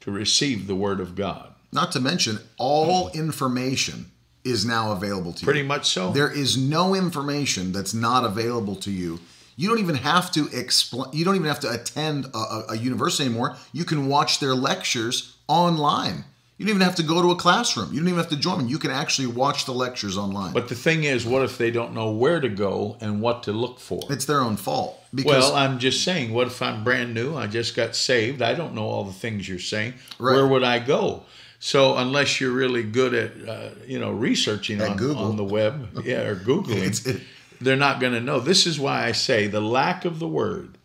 to 0.01 0.11
receive 0.11 0.67
the 0.67 0.75
word 0.75 1.01
of 1.01 1.15
God. 1.15 1.55
Not 1.73 1.91
to 1.93 2.01
mention, 2.01 2.39
all 2.59 3.09
information 3.13 4.13
is 4.45 4.67
now 4.67 4.93
available 4.93 5.33
to 5.33 5.41
you. 5.41 5.47
Pretty 5.47 5.63
much 5.63 5.89
so. 5.89 6.13
There 6.13 6.31
is 6.31 6.59
no 6.59 6.95
information 6.95 7.73
that's 7.73 7.95
not 7.95 8.27
available 8.27 8.77
to 8.77 8.91
you. 8.91 9.21
You 9.57 9.71
don't 9.71 9.79
even 9.79 9.95
have 9.95 10.31
to 10.33 10.49
explain. 10.53 11.07
You 11.15 11.25
don't 11.25 11.37
even 11.37 11.49
have 11.49 11.61
to 11.61 11.71
attend 11.71 12.27
a, 12.27 12.37
a, 12.37 12.65
a 12.71 12.77
university 12.77 13.25
anymore. 13.25 13.57
You 13.73 13.87
can 13.87 14.07
watch 14.09 14.39
their 14.39 14.55
lectures 14.55 15.37
online. 15.49 16.25
You 16.57 16.65
don't 16.67 16.77
even 16.77 16.83
have 16.87 16.95
to 16.97 17.03
go 17.03 17.21
to 17.21 17.33
a 17.33 17.37
classroom. 17.37 17.93
You 17.93 17.99
don't 17.99 18.09
even 18.09 18.19
have 18.21 18.29
to 18.31 18.37
join 18.37 18.59
them. 18.59 18.69
You 18.69 18.79
can 18.79 18.93
actually 18.93 19.27
watch 19.27 19.65
the 19.65 19.73
lectures 19.73 20.17
online. 20.17 20.53
But 20.53 20.69
the 20.69 20.77
thing 20.77 21.03
is, 21.03 21.27
what 21.27 21.43
if 21.43 21.59
they 21.59 21.73
don't 21.73 21.95
know 21.95 22.13
where 22.13 22.39
to 22.41 22.49
go 22.49 22.97
and 23.01 23.21
what 23.21 23.43
to 23.45 23.53
look 23.53 23.81
for? 23.81 24.01
it's 24.09 24.25
their 24.25 24.41
own 24.41 24.57
fault. 24.57 25.01
Because 25.13 25.45
Well, 25.51 25.57
I'm 25.57 25.81
just 25.81 26.05
saying, 26.05 26.33
what 26.33 26.47
if 26.47 26.63
I'm 26.63 26.85
brand 26.85 27.13
new? 27.13 27.35
I 27.37 27.49
just 27.49 27.75
got 27.75 27.97
saved. 27.97 28.41
I 28.41 28.55
don't 28.55 28.75
know 28.75 28.85
all 28.85 29.03
the 29.03 29.13
things 29.13 29.49
you're 29.49 29.59
saying. 29.59 29.95
Right. 30.19 30.35
Where 30.37 30.47
would 30.47 30.63
I 30.63 30.79
go? 30.79 31.25
So 31.59 31.97
unless 31.97 32.41
you're 32.41 32.53
really 32.53 32.83
good 32.85 33.15
at, 33.15 33.49
uh, 33.49 33.71
you 33.87 33.99
know, 33.99 34.13
researching 34.13 34.81
At 34.81 34.91
on, 34.91 34.97
Google. 34.97 35.25
on 35.25 35.37
the 35.37 35.45
web, 35.45 36.03
yeah, 36.05 36.23
or 36.23 36.37
googling, 36.37 37.07
it- 37.07 37.23
they're 37.61 37.77
not 37.77 37.99
going 38.01 38.13
to 38.13 38.21
know. 38.21 38.39
This 38.39 38.67
is 38.67 38.79
why 38.79 39.07
I 39.07 39.13
say 39.13 39.47
the 39.49 39.61
lack 39.61 40.05
of 40.05 40.19
the 40.19 40.29
word 40.29 40.77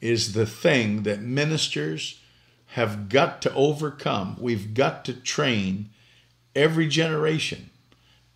is 0.00 0.32
the 0.32 0.46
thing 0.46 1.02
that 1.02 1.20
ministers 1.20 2.20
have 2.68 3.08
got 3.08 3.40
to 3.42 3.54
overcome. 3.54 4.36
We've 4.40 4.74
got 4.74 5.04
to 5.06 5.12
train 5.12 5.90
every 6.54 6.88
generation, 6.88 7.70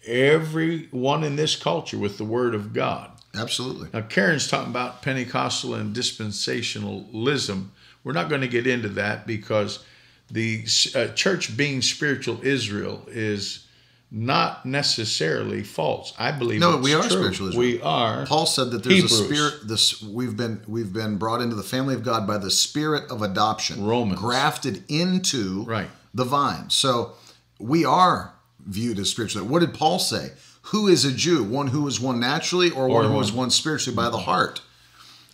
everyone 0.06 1.24
in 1.24 1.36
this 1.36 1.56
culture 1.56 1.98
with 1.98 2.18
the 2.18 2.24
word 2.24 2.54
of 2.54 2.72
God. 2.72 3.10
absolutely. 3.34 3.88
Now, 3.92 4.02
Karen's 4.02 4.48
talking 4.48 4.70
about 4.70 5.02
Pentecostal 5.02 5.74
and 5.74 5.94
dispensationalism. 5.94 7.68
We're 8.02 8.12
not 8.12 8.28
going 8.28 8.40
to 8.40 8.48
get 8.48 8.66
into 8.66 8.88
that 8.90 9.26
because 9.26 9.84
the 10.30 10.64
uh, 10.94 11.08
church 11.08 11.56
being 11.56 11.82
spiritual 11.82 12.40
Israel 12.42 13.04
is 13.08 13.66
not 14.12 14.66
necessarily 14.66 15.62
false. 15.62 16.12
I 16.18 16.32
believe 16.32 16.60
No, 16.60 16.78
we 16.78 16.94
are 16.94 17.02
true. 17.02 17.10
spiritual 17.10 17.48
Israel. 17.48 17.60
We 17.60 17.80
are. 17.82 18.26
Paul 18.26 18.46
said 18.46 18.70
that 18.72 18.82
there's 18.82 18.94
Hebrews. 18.96 19.20
a 19.20 19.24
spirit. 19.24 19.54
This 19.68 20.02
we've 20.02 20.36
been 20.36 20.62
we've 20.66 20.92
been 20.92 21.16
brought 21.16 21.40
into 21.40 21.54
the 21.54 21.62
family 21.62 21.94
of 21.94 22.02
God 22.02 22.26
by 22.26 22.38
the 22.38 22.50
spirit 22.50 23.10
of 23.10 23.22
adoption, 23.22 23.84
Romans. 23.84 24.20
grafted 24.20 24.82
into 24.88 25.62
Right. 25.64 25.88
the 26.12 26.24
vine. 26.24 26.70
So 26.70 27.12
we 27.60 27.84
are 27.84 28.34
viewed 28.66 28.98
as 28.98 29.10
spiritual. 29.10 29.44
What 29.46 29.60
did 29.60 29.74
Paul 29.74 29.98
say? 30.00 30.32
Who 30.64 30.88
is 30.88 31.04
a 31.04 31.12
Jew? 31.12 31.42
One 31.44 31.68
who 31.68 31.86
is 31.86 31.98
one 32.00 32.20
naturally, 32.20 32.70
or, 32.70 32.88
one 32.88 33.06
who 33.06 33.12
one- 33.14 33.24
is 33.24 33.32
one 33.32 33.50
spiritually 33.50 33.96
by 33.96 34.10
the 34.10 34.18
heart. 34.18 34.60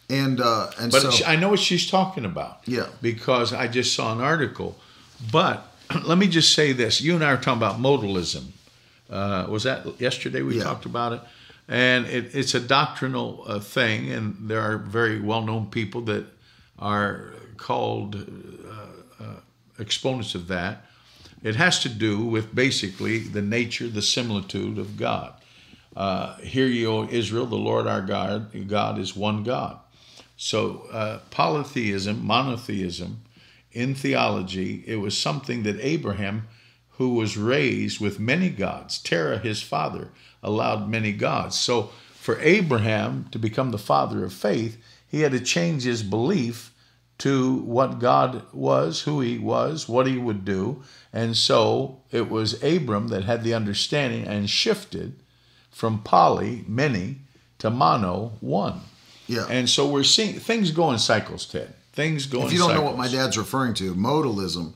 And 0.08 0.40
uh, 0.40 0.70
and 0.78 0.92
But 0.92 1.12
so 1.12 1.24
I 1.26 1.34
know 1.36 1.48
what 1.48 1.58
she's 1.60 1.90
talking 1.90 2.24
about. 2.26 2.60
Yeah. 2.66 2.86
Because 3.02 3.52
I 3.52 3.66
just 3.68 3.94
saw 3.94 4.12
an 4.12 4.20
article. 4.20 4.78
But 5.32 5.66
let 6.04 6.18
me 6.18 6.28
just 6.28 6.52
say 6.54 6.72
this: 6.72 7.00
you 7.00 7.14
and 7.14 7.24
I 7.24 7.30
are 7.32 7.36
talking 7.38 7.54
about 7.56 7.80
modalism. 7.80 8.48
Uh, 9.10 9.46
was 9.48 9.62
that 9.62 10.00
yesterday? 10.00 10.42
We 10.42 10.56
Yeah. 10.56 10.64
talked 10.64 10.86
about 10.86 11.12
it, 11.12 11.20
and 11.68 12.06
it, 12.06 12.34
it's 12.34 12.54
a 12.54 12.60
doctrinal 12.60 13.44
uh, 13.46 13.60
thing, 13.60 14.10
and 14.12 14.36
there 14.48 14.60
are 14.60 14.78
very 14.78 15.20
well-known 15.20 15.66
people 15.70 16.00
that 16.02 16.24
are 16.78 17.32
called 17.56 18.16
uh, 18.16 19.24
uh, 19.24 19.40
exponents 19.78 20.34
of 20.34 20.48
that. 20.48 20.84
It 21.42 21.56
has 21.56 21.78
to 21.80 21.88
do 21.88 22.24
with 22.24 22.54
basically 22.54 23.18
the 23.18 23.42
nature, 23.42 23.88
the 23.88 24.02
similitude 24.02 24.78
of 24.78 24.96
God. 24.96 25.32
Uh, 25.94 26.36
Hear 26.38 26.66
ye, 26.66 26.86
O 26.86 27.08
Israel, 27.08 27.46
the 27.46 27.56
Lord 27.56 27.86
our 27.86 28.02
God, 28.02 28.50
God 28.68 28.98
is 28.98 29.16
one 29.16 29.44
God. 29.44 29.78
So 30.36 30.86
uh, 30.92 31.20
polytheism, 31.30 32.24
monotheism, 32.26 33.22
in 33.72 33.94
theology, 33.94 34.82
it 34.86 34.96
was 34.96 35.16
something 35.16 35.62
that 35.62 35.78
Abraham, 35.80 36.48
who 36.98 37.14
was 37.14 37.36
raised 37.36 38.00
with 38.00 38.18
many 38.18 38.48
gods, 38.48 38.98
Terah, 38.98 39.38
his 39.38 39.62
father, 39.62 40.08
allowed 40.42 40.88
many 40.88 41.12
gods. 41.12 41.58
So 41.58 41.90
for 42.14 42.40
Abraham 42.40 43.28
to 43.32 43.38
become 43.38 43.70
the 43.70 43.78
father 43.78 44.24
of 44.24 44.32
faith, 44.32 44.78
he 45.06 45.20
had 45.20 45.32
to 45.32 45.40
change 45.40 45.84
his 45.84 46.02
belief 46.02 46.72
to 47.18 47.54
what 47.56 47.98
God 47.98 48.42
was, 48.52 49.02
who 49.02 49.20
he 49.20 49.38
was, 49.38 49.88
what 49.88 50.06
he 50.06 50.18
would 50.18 50.44
do. 50.44 50.82
And 51.12 51.36
so 51.36 52.00
it 52.10 52.28
was 52.28 52.62
Abram 52.62 53.08
that 53.08 53.24
had 53.24 53.42
the 53.42 53.54
understanding 53.54 54.26
and 54.26 54.50
shifted 54.50 55.14
from 55.70 56.02
poly, 56.02 56.64
many, 56.66 57.20
to 57.58 57.70
mono, 57.70 58.32
one. 58.40 58.80
yeah. 59.26 59.46
And 59.48 59.68
so 59.68 59.86
we're 59.88 60.02
seeing 60.02 60.38
things 60.38 60.70
go 60.70 60.90
in 60.92 60.98
cycles, 60.98 61.46
Ted. 61.46 61.72
Things 61.92 62.26
go 62.26 62.40
in 62.40 62.46
if 62.46 62.52
you 62.52 62.58
don't 62.58 62.68
cycles. 62.68 62.84
know 62.84 62.90
what 62.90 62.98
my 62.98 63.08
dad's 63.08 63.38
referring 63.38 63.74
to, 63.74 63.94
modalism 63.94 64.74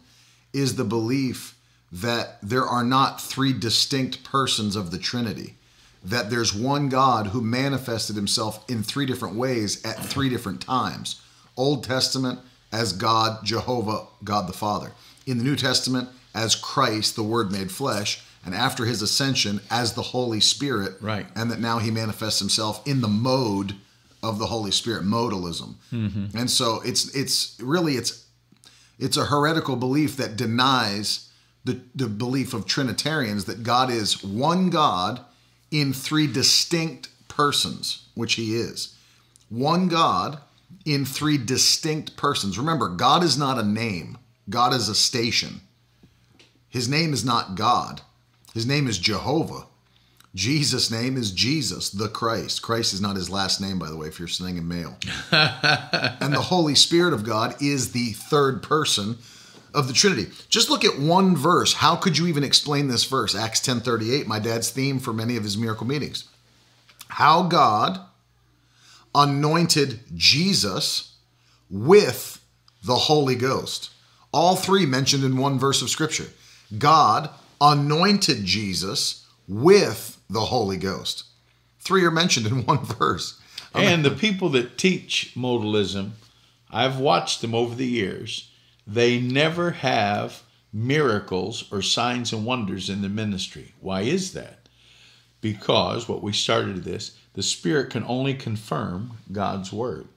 is 0.54 0.76
the 0.76 0.84
belief 0.84 1.56
that 1.92 2.38
there 2.42 2.64
are 2.64 2.84
not 2.84 3.20
three 3.20 3.52
distinct 3.52 4.22
persons 4.24 4.76
of 4.76 4.90
the 4.90 4.98
Trinity. 4.98 5.56
That 6.02 6.30
there's 6.30 6.54
one 6.54 6.88
God 6.88 7.28
who 7.28 7.42
manifested 7.42 8.16
himself 8.16 8.64
in 8.70 8.82
three 8.82 9.04
different 9.06 9.34
ways 9.34 9.84
at 9.84 9.98
three 9.98 10.28
different 10.28 10.60
times. 10.62 11.20
Old 11.56 11.84
Testament 11.84 12.40
as 12.72 12.92
God, 12.92 13.44
Jehovah, 13.44 14.06
God 14.24 14.48
the 14.48 14.52
Father. 14.52 14.92
In 15.26 15.38
the 15.38 15.44
New 15.44 15.56
Testament 15.56 16.08
as 16.34 16.54
Christ, 16.54 17.16
the 17.16 17.22
Word 17.22 17.52
made 17.52 17.70
flesh, 17.70 18.24
and 18.44 18.54
after 18.54 18.86
his 18.86 19.02
ascension 19.02 19.60
as 19.70 19.92
the 19.92 20.02
Holy 20.02 20.40
Spirit. 20.40 20.94
Right. 21.00 21.26
And 21.34 21.50
that 21.50 21.60
now 21.60 21.78
he 21.78 21.90
manifests 21.90 22.38
himself 22.38 22.86
in 22.86 23.00
the 23.00 23.08
mode 23.08 23.74
of 24.22 24.38
the 24.38 24.46
Holy 24.46 24.70
Spirit, 24.70 25.04
modalism. 25.04 25.74
Mm-hmm. 25.92 26.36
And 26.36 26.50
so 26.50 26.80
it's 26.84 27.14
it's 27.14 27.58
really 27.60 27.94
it's 27.94 28.24
it's 28.98 29.16
a 29.16 29.26
heretical 29.26 29.76
belief 29.76 30.16
that 30.16 30.36
denies 30.36 31.29
the, 31.64 31.80
the 31.94 32.06
belief 32.06 32.54
of 32.54 32.66
Trinitarians 32.66 33.44
that 33.44 33.62
God 33.62 33.90
is 33.90 34.24
one 34.24 34.70
God 34.70 35.20
in 35.70 35.92
three 35.92 36.26
distinct 36.26 37.08
persons, 37.28 38.08
which 38.14 38.34
he 38.34 38.56
is. 38.56 38.96
One 39.48 39.88
God 39.88 40.40
in 40.84 41.04
three 41.04 41.38
distinct 41.38 42.16
persons. 42.16 42.58
Remember, 42.58 42.88
God 42.88 43.22
is 43.22 43.36
not 43.36 43.58
a 43.58 43.62
name, 43.62 44.18
God 44.48 44.72
is 44.72 44.88
a 44.88 44.94
station. 44.94 45.60
His 46.68 46.88
name 46.88 47.12
is 47.12 47.24
not 47.24 47.56
God, 47.56 48.02
his 48.54 48.66
name 48.66 48.88
is 48.88 48.98
Jehovah. 48.98 49.66
Jesus' 50.32 50.92
name 50.92 51.16
is 51.16 51.32
Jesus, 51.32 51.90
the 51.90 52.08
Christ. 52.08 52.62
Christ 52.62 52.94
is 52.94 53.00
not 53.00 53.16
his 53.16 53.28
last 53.28 53.60
name, 53.60 53.80
by 53.80 53.90
the 53.90 53.96
way, 53.96 54.06
if 54.06 54.20
you're 54.20 54.28
sending 54.28 54.58
a 54.58 54.62
mail. 54.62 54.96
and 55.32 56.32
the 56.32 56.40
Holy 56.40 56.76
Spirit 56.76 57.12
of 57.12 57.24
God 57.24 57.60
is 57.60 57.90
the 57.90 58.12
third 58.12 58.62
person 58.62 59.18
of 59.74 59.86
the 59.88 59.92
Trinity. 59.92 60.26
Just 60.48 60.70
look 60.70 60.84
at 60.84 60.98
one 60.98 61.36
verse. 61.36 61.74
How 61.74 61.96
could 61.96 62.18
you 62.18 62.26
even 62.26 62.44
explain 62.44 62.88
this 62.88 63.04
verse? 63.04 63.34
Acts 63.34 63.60
10:38, 63.60 64.26
my 64.26 64.38
dad's 64.38 64.70
theme 64.70 64.98
for 64.98 65.12
many 65.12 65.36
of 65.36 65.44
his 65.44 65.56
miracle 65.56 65.86
meetings. 65.86 66.24
How 67.08 67.42
God 67.42 68.00
anointed 69.14 70.00
Jesus 70.14 71.14
with 71.68 72.40
the 72.84 72.96
Holy 72.96 73.34
Ghost. 73.34 73.90
All 74.32 74.56
three 74.56 74.86
mentioned 74.86 75.24
in 75.24 75.36
one 75.36 75.58
verse 75.58 75.82
of 75.82 75.90
scripture. 75.90 76.28
God 76.78 77.30
anointed 77.60 78.44
Jesus 78.44 79.26
with 79.48 80.18
the 80.30 80.40
Holy 80.40 80.76
Ghost. 80.76 81.24
Three 81.80 82.04
are 82.04 82.10
mentioned 82.10 82.46
in 82.46 82.64
one 82.66 82.84
verse. 82.84 83.38
and 83.74 84.04
the 84.04 84.10
people 84.10 84.48
that 84.50 84.78
teach 84.78 85.32
modalism, 85.36 86.10
I've 86.70 86.98
watched 86.98 87.40
them 87.40 87.54
over 87.54 87.74
the 87.74 87.86
years. 87.86 88.49
They 88.92 89.20
never 89.20 89.70
have 89.70 90.42
miracles 90.72 91.64
or 91.70 91.80
signs 91.80 92.32
and 92.32 92.44
wonders 92.44 92.90
in 92.90 93.02
the 93.02 93.08
ministry. 93.08 93.74
Why 93.80 94.00
is 94.00 94.32
that? 94.32 94.68
Because 95.40 96.08
what 96.08 96.24
we 96.24 96.32
started 96.32 96.82
this, 96.82 97.16
the 97.34 97.42
Spirit 97.42 97.90
can 97.90 98.04
only 98.04 98.34
confirm 98.34 99.18
God's 99.30 99.72
word. 99.72 100.08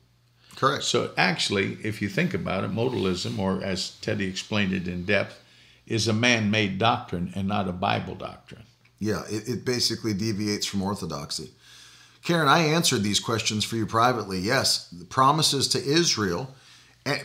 Correct. 0.55 0.83
So 0.83 1.11
actually, 1.17 1.77
if 1.83 2.01
you 2.01 2.09
think 2.09 2.33
about 2.33 2.63
it, 2.63 2.71
modalism, 2.71 3.37
or 3.37 3.63
as 3.63 3.91
Teddy 4.01 4.27
explained 4.27 4.73
it 4.73 4.87
in 4.87 5.05
depth, 5.05 5.39
is 5.85 6.07
a 6.07 6.13
man-made 6.13 6.79
doctrine 6.79 7.31
and 7.35 7.47
not 7.47 7.67
a 7.67 7.73
Bible 7.73 8.15
doctrine. 8.15 8.63
Yeah, 8.97 9.21
it, 9.29 9.47
it 9.47 9.65
basically 9.65 10.13
deviates 10.13 10.65
from 10.65 10.81
orthodoxy. 10.81 11.51
Karen, 12.23 12.47
I 12.47 12.59
answered 12.59 13.03
these 13.03 13.19
questions 13.19 13.65
for 13.65 13.75
you 13.75 13.85
privately. 13.85 14.39
Yes, 14.39 14.87
the 14.87 15.05
promises 15.05 15.67
to 15.69 15.83
Israel, 15.83 16.55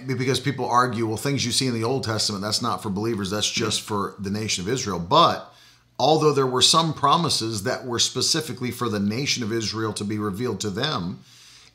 because 0.07 0.41
people 0.41 0.67
argue, 0.67 1.07
well, 1.07 1.17
things 1.17 1.45
you 1.45 1.53
see 1.53 1.67
in 1.67 1.75
the 1.75 1.85
Old 1.85 2.05
Testament, 2.05 2.43
that's 2.43 2.63
not 2.63 2.83
for 2.83 2.91
believers, 2.91 3.31
that's 3.31 3.51
just 3.51 3.83
for 3.83 4.15
the 4.19 4.31
nation 4.31 4.65
of 4.65 4.73
Israel. 4.73 4.99
But 4.99 5.53
although 5.99 6.33
there 6.33 6.47
were 6.47 6.63
some 6.63 6.93
promises 6.93 7.63
that 7.63 7.87
were 7.87 7.99
specifically 7.99 8.71
for 8.71 8.89
the 8.89 9.01
nation 9.01 9.43
of 9.43 9.53
Israel 9.53 9.93
to 9.95 10.05
be 10.05 10.19
revealed 10.19 10.61
to 10.61 10.71
them, 10.71 11.21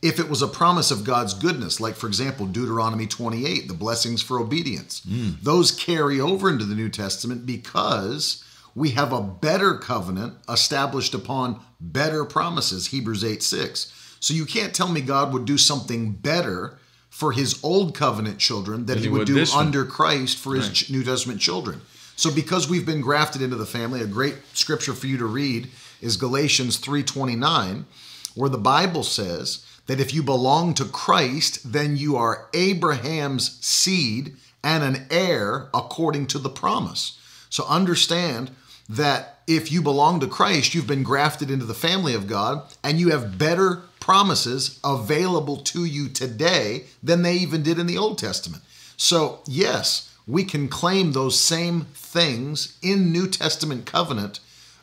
if 0.02 0.20
it 0.20 0.30
was 0.30 0.42
a 0.42 0.48
promise 0.50 0.92
of 0.92 1.06
God's 1.06 1.34
goodness, 1.34 1.80
like 1.80 1.96
for 1.96 2.08
example, 2.08 2.46
Deuteronomy 2.46 3.08
28, 3.08 3.70
the 3.70 3.74
blessings 3.74 4.22
for 4.22 4.38
obedience, 4.38 5.02
hmm. 5.08 5.32
those 5.42 5.72
carry 5.72 6.20
over 6.20 6.50
into 6.50 6.66
the 6.66 6.76
New 6.76 6.90
Testament 6.90 7.46
because 7.46 8.44
we 8.76 8.90
have 8.92 9.14
a 9.14 9.22
better 9.22 9.76
covenant 9.76 10.34
established 10.50 11.14
upon 11.14 11.62
better 11.80 12.26
promises, 12.26 12.88
Hebrews 12.88 13.24
8 13.24 13.42
6. 13.42 14.18
So 14.20 14.34
you 14.34 14.46
can't 14.46 14.74
tell 14.74 14.90
me 14.90 15.00
God 15.00 15.32
would 15.32 15.46
do 15.46 15.58
something 15.58 16.12
better 16.12 16.80
for 17.14 17.32
his 17.32 17.64
old 17.64 17.94
covenant 17.94 18.40
children 18.40 18.88
Than 18.88 18.98
he 18.98 19.04
he 19.04 19.10
would 19.10 19.20
would 19.20 19.28
do 19.28 19.46
under 19.54 19.86
Christ 19.86 20.36
for 20.40 20.56
his 20.56 20.70
ch- 20.72 20.90
New 20.90 21.04
Testament 21.04 21.40
children. 21.40 21.82
So 22.16 22.34
because 22.34 22.68
we've 22.68 22.88
been 22.88 23.02
grafted 23.02 23.40
into 23.40 23.56
the 23.56 23.68
family, 23.68 24.02
a 24.02 24.08
great 24.08 24.38
scripture 24.54 24.94
for 24.94 25.06
you 25.06 25.20
to 25.20 25.26
read 25.28 25.70
is 26.02 26.18
Galatians 26.18 26.78
3:29, 26.80 27.86
where 28.34 28.50
the 28.50 28.58
Bible 28.58 29.04
says 29.04 29.60
that 29.86 30.00
if 30.00 30.12
you 30.12 30.24
belong 30.24 30.74
to 30.74 30.86
Christ, 30.86 31.72
then 31.72 31.98
you 31.98 32.16
are 32.16 32.48
Abraham's 32.52 33.60
seed 33.62 34.36
and 34.64 34.84
an 34.84 35.06
heir 35.12 35.70
according 35.72 36.26
to 36.28 36.40
the 36.40 36.50
promise. 36.50 37.20
So 37.52 37.64
understand 37.68 38.50
that 38.90 39.42
if 39.46 39.72
you 39.72 39.84
belong 39.84 40.20
to 40.22 40.28
Christ, 40.28 40.74
you've 40.74 40.88
been 40.88 41.04
grafted 41.04 41.52
into 41.52 41.66
the 41.66 41.76
family 41.76 42.16
of 42.16 42.26
God 42.26 42.64
and 42.84 43.00
you 43.00 43.10
have 43.12 43.38
better 43.38 43.84
promises 44.04 44.82
available 44.84 45.56
to 45.56 45.86
you 45.86 46.10
today 46.10 46.84
than 47.02 47.22
they 47.22 47.36
even 47.36 47.64
did 47.64 47.80
in 47.80 47.88
the 47.88 47.98
Old 47.98 48.18
Testament. 48.18 48.62
So, 48.98 49.40
yes, 49.48 50.14
we 50.28 50.44
can 50.44 50.68
claim 50.68 51.14
those 51.14 51.40
same 51.40 51.86
things 51.94 52.78
in 52.82 53.14
New 53.14 53.30
Testament 53.30 53.86
covenant 53.86 54.42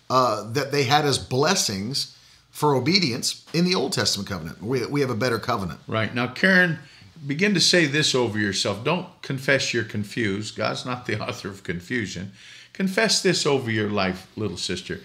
uh, 0.09 0.51
that 0.53 0.73
they 0.73 0.85
had 0.85 1.05
as 1.05 1.19
blessings 1.19 2.17
for 2.51 2.75
obedience 2.75 3.45
in 3.53 3.67
the 3.67 3.75
Old 3.75 3.93
Testament 3.93 4.27
covenant. 4.27 4.63
We, 4.63 4.87
we 4.87 5.03
have 5.03 5.11
a 5.11 5.15
better 5.15 5.39
covenant. 5.39 5.81
Right. 5.87 6.15
Now, 6.15 6.29
Karen, 6.29 6.79
begin 7.27 7.53
to 7.53 7.61
say 7.61 7.85
this 7.85 8.15
over 8.15 8.39
yourself. 8.39 8.85
Don't 8.85 9.07
confess 9.21 9.75
you're 9.75 9.85
confused. 9.85 10.57
God's 10.57 10.87
not 10.87 11.05
the 11.05 11.21
author 11.23 11.51
of 11.51 11.63
confusion. 11.63 12.33
Confess 12.73 13.21
this 13.21 13.45
over 13.45 13.71
your 13.71 13.91
life, 13.91 14.27
little 14.35 14.57
sister. 14.57 15.01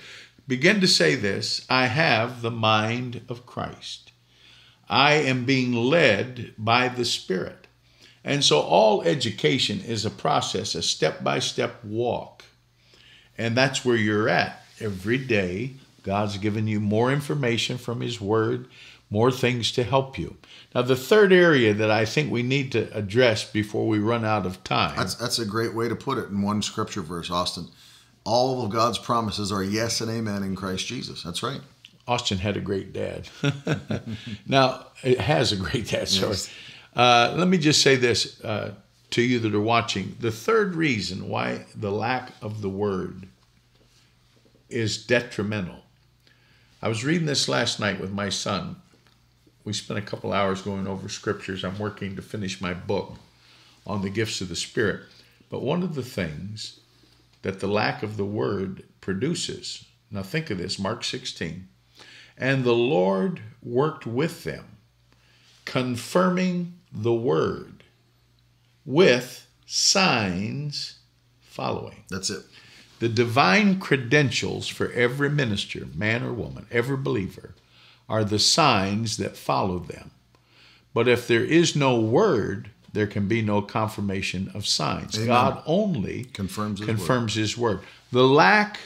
Begin 0.48 0.80
to 0.80 0.88
say 0.88 1.16
this 1.16 1.66
I 1.70 1.88
have 1.88 2.42
the 2.42 2.52
mind 2.52 3.26
of 3.28 3.46
Christ. 3.46 4.05
I 4.90 5.14
am 5.14 5.46
being 5.46 5.74
led 5.74 6.54
by 6.58 6.88
the 6.88 7.06
Spirit. 7.06 7.68
And 8.24 8.44
so, 8.44 8.60
all 8.60 9.04
education 9.04 9.82
is 9.82 10.06
a 10.06 10.10
process, 10.10 10.74
a 10.76 10.82
step 10.82 11.24
by 11.24 11.40
step 11.40 11.84
walk. 11.84 12.44
And 13.38 13.56
that's 13.56 13.86
where 13.86 13.96
you're 13.96 14.30
at. 14.30 14.64
Every 14.80 15.18
day, 15.18 15.74
God's 16.04 16.38
given 16.38 16.68
you 16.68 16.80
more 16.80 17.12
information 17.12 17.78
from 17.78 18.02
His 18.02 18.20
Word, 18.20 18.68
more 19.10 19.32
things 19.32 19.72
to 19.74 19.84
help 19.84 20.18
you. 20.18 20.38
Now, 20.74 20.82
the 20.82 20.96
third 20.96 21.32
area 21.32 21.74
that 21.74 21.92
I 21.92 22.06
think 22.06 22.32
we 22.32 22.44
need 22.44 22.72
to 22.72 22.92
address 22.96 23.50
before 23.50 23.88
we 23.88 24.00
run 24.00 24.26
out 24.26 24.46
of 24.46 24.64
time. 24.64 24.96
That's, 24.96 25.16
that's 25.16 25.40
a 25.40 25.46
great 25.46 25.74
way 25.74 25.88
to 25.88 25.96
put 25.96 26.18
it 26.18 26.30
in 26.30 26.42
one 26.42 26.62
scripture 26.62 27.02
verse, 27.02 27.30
Austin. 27.30 27.68
All 28.24 28.66
of 28.66 28.72
God's 28.72 28.98
promises 28.98 29.52
are 29.52 29.64
yes 29.64 30.02
and 30.02 30.10
amen 30.10 30.42
in 30.44 30.56
Christ 30.56 30.88
Jesus. 30.88 31.22
That's 31.22 31.44
right. 31.44 31.62
Austin 32.08 32.38
had 32.38 32.56
a 32.56 32.62
great 32.62 32.94
dad. 32.94 33.28
now, 34.48 34.88
it 35.04 35.20
has 35.20 35.52
a 35.52 35.56
great 35.56 35.88
dad, 35.88 36.08
sorry. 36.08 36.32
Yes. 36.32 36.50
Uh, 36.96 37.34
let 37.36 37.48
me 37.48 37.58
just 37.58 37.82
say 37.82 37.96
this 37.96 38.44
uh, 38.44 38.74
to 39.12 39.22
you 39.22 39.40
that 39.40 39.56
are 39.56 39.60
watching. 39.60 40.16
The 40.20 40.32
third 40.32 40.76
reason 40.76 41.28
why 41.30 41.66
the 41.76 41.92
lack 41.92 42.32
of 42.42 42.62
the 42.62 42.70
word 42.70 43.28
is 44.70 45.04
detrimental. 45.04 45.82
I 46.82 46.88
was 46.88 47.04
reading 47.04 47.26
this 47.26 47.50
last 47.50 47.80
night 47.80 48.00
with 48.00 48.12
my 48.12 48.30
son. 48.30 48.76
We 49.64 49.74
spent 49.74 49.98
a 49.98 50.04
couple 50.04 50.32
hours 50.32 50.62
going 50.62 50.88
over 50.88 51.10
scriptures. 51.10 51.64
I'm 51.64 51.80
working 51.80 52.16
to 52.16 52.22
finish 52.22 52.62
my 52.62 52.74
book 52.74 53.16
on 53.88 54.02
the 54.02 54.10
gifts 54.10 54.42
of 54.42 54.50
the 54.50 54.56
Spirit. 54.56 55.02
But 55.50 55.64
one 55.64 55.82
of 55.82 55.96
the 55.96 56.04
things 56.04 56.80
that 57.42 57.60
the 57.60 57.68
lack 57.68 58.04
of 58.04 58.18
the 58.18 58.26
word 58.26 58.84
produces, 59.02 59.86
now 60.12 60.24
think 60.24 60.50
of 60.50 60.58
this 60.58 60.78
Mark 60.78 61.04
16. 61.04 61.68
And 62.38 62.64
the 62.64 62.74
Lord 62.74 63.42
worked 63.64 64.06
with 64.06 64.44
them, 64.44 64.78
confirming 65.64 66.74
the 66.92 67.14
word 67.14 67.84
with 68.86 69.48
signs 69.66 71.00
following. 71.42 72.04
That's 72.10 72.30
it. 72.30 72.44
The 73.00 73.10
divine 73.10 73.80
credentials 73.80 74.68
for 74.68 74.92
every 74.92 75.30
minister, 75.30 75.88
man 75.96 76.24
or 76.24 76.34
woman, 76.34 76.66
every 76.72 76.98
believer, 76.98 77.54
are 78.08 78.24
the 78.24 78.40
signs 78.40 79.18
that 79.18 79.36
follow 79.36 79.80
them. 79.80 80.12
But 80.94 81.08
if 81.08 81.28
there 81.28 81.44
is 81.44 81.76
no 81.76 82.00
word, 82.00 82.70
there 82.94 83.08
can 83.08 83.28
be 83.28 83.42
no 83.42 83.62
confirmation 83.62 84.50
of 84.54 84.66
signs. 84.66 85.16
Amen. 85.16 85.28
God 85.28 85.64
only 85.66 86.26
Confirms 86.26 86.80
his 86.80 86.88
confirms 86.88 87.36
his 87.36 87.58
word. 87.58 87.82
The 88.12 88.28
lack 88.28 88.80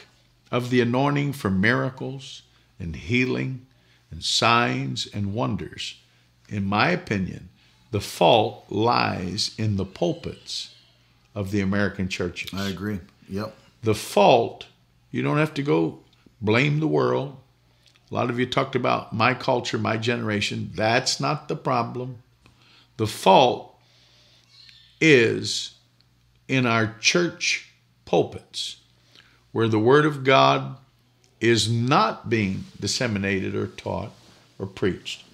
of 0.50 0.70
the 0.70 0.80
anointing 0.80 1.34
for 1.34 1.50
miracles 1.50 2.42
and 2.80 2.96
healing 2.96 3.66
and 4.10 4.24
signs 4.24 5.06
and 5.06 5.34
wonders, 5.34 6.00
in 6.48 6.64
my 6.64 6.90
opinion, 6.90 7.50
the 7.90 8.00
fault 8.00 8.64
lies 8.68 9.54
in 9.58 9.76
the 9.76 9.84
pulpits 9.84 10.74
of 11.34 11.50
the 11.50 11.60
American 11.60 12.08
churches 12.08 12.50
I 12.52 12.68
agree. 12.68 13.00
Yep. 13.28 13.54
the 13.82 13.94
fault, 13.94 14.66
you 15.12 15.22
don't 15.22 15.38
have 15.38 15.54
to 15.54 15.62
go 15.62 16.00
blame 16.40 16.80
the 16.80 16.88
world. 16.88 17.36
A 18.10 18.14
lot 18.14 18.30
of 18.30 18.40
you 18.40 18.46
talked 18.46 18.74
about 18.74 19.12
my 19.12 19.34
culture, 19.34 19.78
my 19.78 19.96
generation. 19.96 20.72
That's 20.74 21.20
not 21.20 21.46
the 21.46 21.54
problem. 21.54 22.22
The 22.96 23.06
fault 23.06 23.78
is 25.00 25.74
in 26.48 26.66
our 26.66 26.96
church 26.98 27.70
pulpits 28.04 28.78
where 29.52 29.68
the 29.68 29.78
Word 29.78 30.04
of 30.04 30.24
God 30.24 30.76
is 31.40 31.70
not 31.70 32.28
being 32.28 32.64
disseminated 32.78 33.54
or 33.54 33.66
taught 33.66 34.12
or 34.58 34.66
preached. 34.66 35.24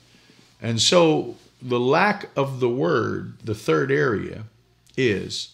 And 0.62 0.80
so 0.80 1.36
the 1.60 1.80
lack 1.80 2.28
of 2.36 2.60
the 2.60 2.68
Word, 2.68 3.34
the 3.44 3.54
third 3.54 3.90
area, 3.90 4.44
is 4.96 5.50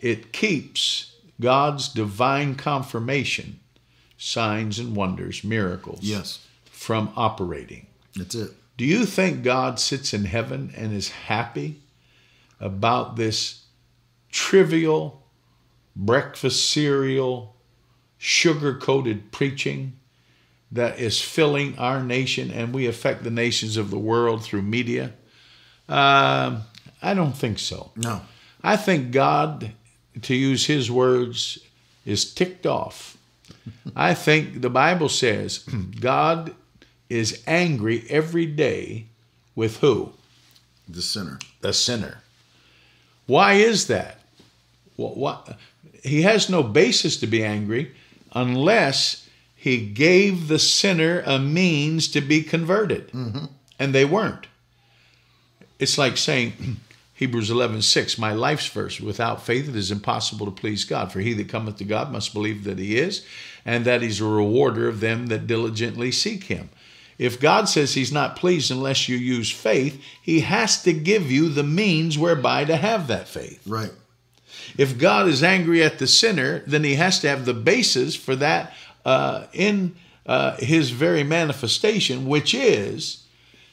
it 0.00 0.32
keeps 0.32 1.12
God's 1.40 1.88
divine 1.88 2.54
confirmation, 2.54 3.58
signs 4.16 4.78
and 4.78 4.94
wonders, 4.94 5.42
miracles 5.44 6.00
Yes. 6.02 6.38
from 6.70 7.10
operating. 7.16 7.86
That's 8.14 8.34
it. 8.34 8.52
Do 8.76 8.84
you 8.84 9.04
think 9.06 9.42
God 9.42 9.80
sits 9.80 10.14
in 10.14 10.26
heaven 10.26 10.72
and 10.76 10.92
is 10.92 11.08
happy 11.08 11.80
about 12.60 13.16
this 13.16 13.64
trivial 14.30 15.22
breakfast 15.94 16.68
cereal, 16.70 17.55
sugar 18.18 18.74
coated 18.74 19.32
preaching 19.32 19.94
that 20.72 20.98
is 20.98 21.20
filling 21.20 21.78
our 21.78 22.02
nation 22.02 22.50
and 22.50 22.74
we 22.74 22.86
affect 22.86 23.22
the 23.22 23.30
nations 23.30 23.76
of 23.76 23.90
the 23.90 23.98
world 23.98 24.42
through 24.42 24.62
media? 24.62 25.12
Um, 25.88 26.62
I 27.02 27.14
don't 27.14 27.36
think 27.36 27.58
so. 27.58 27.92
No. 27.96 28.22
I 28.62 28.76
think 28.76 29.12
God, 29.12 29.72
to 30.22 30.34
use 30.34 30.66
his 30.66 30.90
words, 30.90 31.58
is 32.04 32.32
ticked 32.32 32.66
off. 32.66 33.16
I 33.94 34.14
think 34.14 34.60
the 34.60 34.70
Bible 34.70 35.08
says 35.08 35.58
God 36.00 36.54
is 37.08 37.42
angry 37.46 38.04
every 38.08 38.46
day 38.46 39.06
with 39.54 39.78
who? 39.78 40.12
The 40.88 41.02
sinner. 41.02 41.38
The 41.60 41.72
sinner. 41.72 42.22
Why 43.26 43.54
is 43.54 43.86
that? 43.88 44.20
What, 44.96 45.16
what, 45.16 45.58
he 46.02 46.22
has 46.22 46.48
no 46.48 46.62
basis 46.62 47.16
to 47.18 47.26
be 47.26 47.44
angry 47.44 47.92
unless 48.36 49.26
he 49.54 49.78
gave 49.78 50.46
the 50.46 50.58
sinner 50.58 51.22
a 51.24 51.38
means 51.38 52.06
to 52.08 52.20
be 52.20 52.42
converted. 52.42 53.08
Mm-hmm. 53.08 53.46
And 53.78 53.94
they 53.94 54.04
weren't. 54.04 54.46
It's 55.78 55.96
like 55.96 56.18
saying, 56.18 56.52
Hebrews 57.14 57.50
11, 57.50 57.80
6, 57.80 58.18
my 58.18 58.32
life's 58.32 58.66
verse, 58.66 59.00
without 59.00 59.44
faith 59.44 59.70
it 59.70 59.74
is 59.74 59.90
impossible 59.90 60.44
to 60.44 60.52
please 60.52 60.84
God. 60.84 61.10
For 61.10 61.20
he 61.20 61.32
that 61.32 61.48
cometh 61.48 61.78
to 61.78 61.84
God 61.84 62.12
must 62.12 62.34
believe 62.34 62.64
that 62.64 62.78
he 62.78 62.98
is, 62.98 63.24
and 63.64 63.86
that 63.86 64.02
he's 64.02 64.20
a 64.20 64.26
rewarder 64.26 64.86
of 64.86 65.00
them 65.00 65.28
that 65.28 65.46
diligently 65.46 66.12
seek 66.12 66.44
him. 66.44 66.68
If 67.18 67.40
God 67.40 67.70
says 67.70 67.94
he's 67.94 68.12
not 68.12 68.36
pleased 68.36 68.70
unless 68.70 69.08
you 69.08 69.16
use 69.16 69.50
faith, 69.50 69.98
he 70.20 70.40
has 70.40 70.82
to 70.82 70.92
give 70.92 71.32
you 71.32 71.48
the 71.48 71.62
means 71.62 72.18
whereby 72.18 72.66
to 72.66 72.76
have 72.76 73.06
that 73.06 73.28
faith. 73.28 73.66
Right. 73.66 73.92
If 74.76 74.98
God 74.98 75.28
is 75.28 75.42
angry 75.42 75.82
at 75.82 75.98
the 75.98 76.06
sinner, 76.06 76.60
then 76.66 76.84
he 76.84 76.94
has 76.96 77.20
to 77.20 77.28
have 77.28 77.44
the 77.44 77.54
basis 77.54 78.14
for 78.16 78.36
that 78.36 78.72
uh, 79.04 79.46
in 79.52 79.96
uh, 80.26 80.56
his 80.56 80.90
very 80.90 81.22
manifestation, 81.22 82.26
which 82.26 82.54
is 82.54 83.24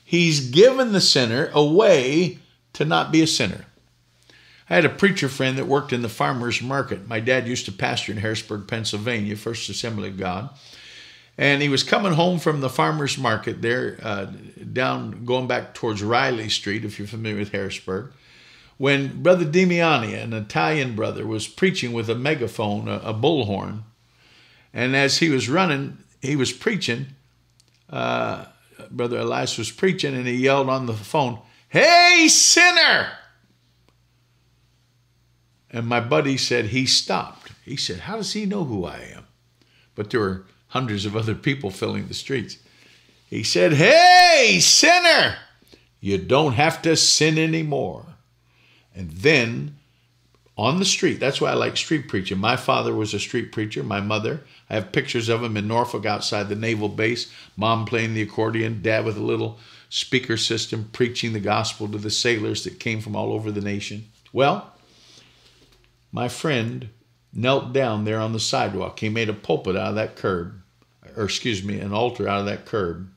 he's 0.04 0.50
given 0.52 0.92
the 0.92 1.02
sinner 1.02 1.50
a 1.54 1.64
way 1.64 2.40
to 2.74 2.86
not 2.86 3.12
be 3.12 3.22
a 3.22 3.28
sinner. 3.28 3.66
I 4.70 4.76
had 4.76 4.86
a 4.86 4.90
preacher 4.90 5.30
friend 5.30 5.58
that 5.58 5.66
worked 5.66 5.94
in 5.94 6.02
the 6.02 6.10
farmer's 6.10 6.62
market. 6.62 7.08
My 7.08 7.20
dad 7.20 7.48
used 7.48 7.66
to 7.66 7.72
pastor 7.72 8.12
in 8.12 8.20
Harrisburg, 8.20 8.68
Pennsylvania, 8.68 9.36
First 9.36 9.70
Assembly 9.70 10.10
of 10.10 10.18
God. 10.18 10.50
And 11.38 11.62
he 11.62 11.70
was 11.70 11.84
coming 11.84 12.14
home 12.14 12.40
from 12.40 12.62
the 12.62 12.70
farmer's 12.70 13.18
market 13.18 13.62
there, 13.62 13.98
uh, 14.04 14.26
down 14.72 15.26
going 15.26 15.48
back 15.48 15.74
towards 15.74 16.04
Reily 16.04 16.50
Street, 16.50 16.86
if 16.86 17.00
you're 17.00 17.08
familiar 17.08 17.40
with 17.40 17.52
Harrisburg, 17.52 18.14
when 18.84 19.24
Brother 19.24 19.46
Demiani, 19.46 20.22
an 20.22 20.34
Italian 20.34 20.94
brother, 20.94 21.26
was 21.26 21.48
preaching 21.48 21.94
with 21.94 22.10
a 22.10 22.16
megaphone, 22.16 22.90
a, 22.90 22.98
a 22.98 23.14
bullhorn. 23.14 23.84
And 24.74 24.94
as 24.94 25.20
he 25.20 25.30
was 25.30 25.48
running, 25.48 26.00
he 26.22 26.36
was 26.36 26.52
preaching. 26.52 27.06
Uh, 27.90 28.44
Brother 28.92 29.20
Elias 29.20 29.58
was 29.58 29.72
preaching, 29.72 30.14
and 30.14 30.28
he 30.28 30.34
yelled 30.34 30.68
on 30.68 30.86
the 30.86 30.94
phone, 30.94 31.40
Hey, 31.70 32.28
sinner! 32.28 33.14
And 35.72 35.88
my 35.88 36.02
buddy 36.02 36.36
said 36.36 36.66
he 36.66 36.86
stopped. 36.86 37.54
He 37.64 37.78
said, 37.78 38.02
How 38.02 38.18
does 38.18 38.34
he 38.34 38.46
know 38.46 38.66
who 38.66 38.84
I 38.84 38.98
am? 39.16 39.28
But 39.96 40.10
there 40.10 40.20
were 40.20 40.46
hundreds 40.68 41.06
of 41.06 41.16
other 41.16 41.36
people 41.36 41.70
filling 41.70 42.10
the 42.10 42.14
streets. 42.14 42.58
He 43.30 43.44
said, 43.44 43.76
Hey, 43.76 44.60
sinner, 44.60 45.38
you 46.02 46.18
don't 46.18 46.56
have 46.56 46.82
to 46.82 46.98
sin 46.98 47.38
anymore. 47.38 48.08
And 48.96 49.12
then 49.12 49.78
on 50.56 50.78
the 50.78 50.86
street, 50.86 51.20
that's 51.20 51.42
why 51.42 51.52
I 51.52 51.56
like 51.56 51.78
street 51.78 52.08
preaching. 52.08 52.38
My 52.38 52.56
father 52.56 52.94
was 52.94 53.14
a 53.14 53.20
street 53.20 53.52
preacher, 53.52 53.82
my 53.84 54.02
mother. 54.02 54.42
I 54.70 54.76
have 54.76 54.92
pictures 54.92 55.30
of 55.30 55.44
him 55.44 55.58
in 55.58 55.68
Norfolk 55.68 56.06
outside 56.06 56.48
the 56.48 56.56
naval 56.56 56.90
base, 56.90 57.32
mom 57.58 57.86
playing 57.86 58.14
the 58.14 58.22
accordion, 58.22 58.82
dad 58.82 59.04
with 59.06 59.18
a 59.18 59.24
little 59.24 59.58
speaker 59.90 60.38
system 60.38 60.90
preaching 60.92 61.34
the 61.34 61.40
gospel 61.40 61.88
to 61.88 61.98
the 61.98 62.12
sailors 62.12 62.64
that 62.64 62.80
came 62.80 63.02
from 63.02 63.16
all 63.16 63.34
over 63.34 63.52
the 63.52 63.62
nation. 63.62 64.06
Well, 64.32 64.74
my 66.12 66.28
friend 66.28 66.90
knelt 67.34 67.74
down 67.74 68.04
there 68.04 68.20
on 68.20 68.34
the 68.34 68.40
sidewalk. 68.40 69.00
He 69.00 69.10
made 69.10 69.30
a 69.30 69.34
pulpit 69.34 69.76
out 69.76 69.90
of 69.90 69.96
that 69.96 70.16
curb, 70.16 70.62
or 71.18 71.26
excuse 71.26 71.64
me, 71.64 71.80
an 71.80 71.94
altar 71.94 72.28
out 72.28 72.42
of 72.42 72.46
that 72.46 72.66
curb, 72.66 73.10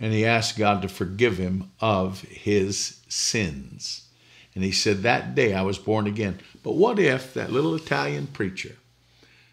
and 0.00 0.12
he 0.12 0.24
asked 0.24 0.58
God 0.58 0.82
to 0.82 0.88
forgive 0.88 1.38
him 1.38 1.70
of 1.80 2.22
his 2.22 3.00
sins. 3.08 4.08
And 4.54 4.64
he 4.64 4.72
said, 4.72 5.02
That 5.02 5.34
day 5.34 5.54
I 5.54 5.62
was 5.62 5.78
born 5.78 6.06
again. 6.06 6.40
But 6.62 6.72
what 6.72 6.98
if 6.98 7.34
that 7.34 7.52
little 7.52 7.74
Italian 7.74 8.26
preacher 8.26 8.76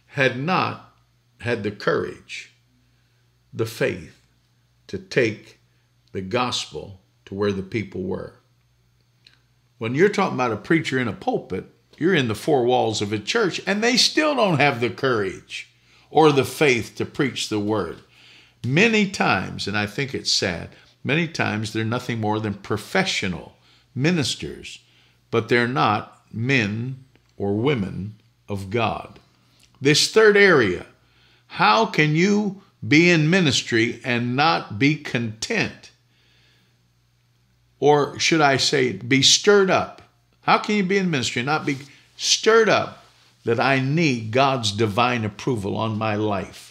had 0.07 0.39
not 0.39 0.93
had 1.41 1.63
the 1.63 1.71
courage, 1.71 2.53
the 3.53 3.65
faith 3.65 4.19
to 4.87 4.97
take 4.97 5.59
the 6.11 6.21
gospel 6.21 7.01
to 7.25 7.35
where 7.35 7.51
the 7.51 7.63
people 7.63 8.03
were? 8.03 8.35
When 9.77 9.93
you're 9.93 10.09
talking 10.09 10.35
about 10.35 10.51
a 10.51 10.57
preacher 10.57 10.97
in 10.97 11.07
a 11.07 11.13
pulpit, 11.13 11.65
you're 11.97 12.15
in 12.15 12.27
the 12.27 12.35
four 12.35 12.63
walls 12.63 13.01
of 13.01 13.13
a 13.13 13.19
church 13.19 13.61
and 13.67 13.83
they 13.83 13.97
still 13.97 14.35
don't 14.35 14.59
have 14.59 14.79
the 14.79 14.89
courage 14.89 15.69
or 16.09 16.31
the 16.31 16.45
faith 16.45 16.95
to 16.95 17.05
preach 17.05 17.49
the 17.49 17.59
word. 17.59 17.97
Many 18.65 19.09
times, 19.09 19.67
and 19.67 19.77
I 19.77 19.85
think 19.85 20.13
it's 20.13 20.31
sad, 20.31 20.69
many 21.03 21.27
times 21.27 21.73
they're 21.73 21.85
nothing 21.85 22.19
more 22.19 22.39
than 22.39 22.55
professional 22.55 23.55
ministers, 23.93 24.79
but 25.31 25.49
they're 25.49 25.67
not 25.67 26.21
men 26.31 27.03
or 27.37 27.55
women 27.55 28.15
of 28.47 28.69
God. 28.69 29.19
This 29.79 30.11
third 30.11 30.35
area, 30.35 30.85
how 31.47 31.85
can 31.85 32.15
you 32.15 32.61
be 32.85 33.09
in 33.09 33.29
ministry 33.29 33.99
and 34.03 34.35
not 34.35 34.79
be 34.79 34.95
content? 34.95 35.91
Or 37.79 38.17
should 38.19 38.41
I 38.41 38.57
say, 38.57 38.93
be 38.93 39.21
stirred 39.21 39.69
up? 39.69 40.01
How 40.41 40.57
can 40.57 40.75
you 40.75 40.83
be 40.83 40.97
in 40.97 41.11
ministry 41.11 41.41
and 41.41 41.47
not 41.47 41.65
be 41.65 41.77
stirred 42.15 42.69
up 42.69 43.03
that 43.45 43.59
I 43.59 43.79
need 43.79 44.31
God's 44.31 44.71
divine 44.71 45.25
approval 45.25 45.77
on 45.77 45.97
my 45.97 46.15
life? 46.15 46.66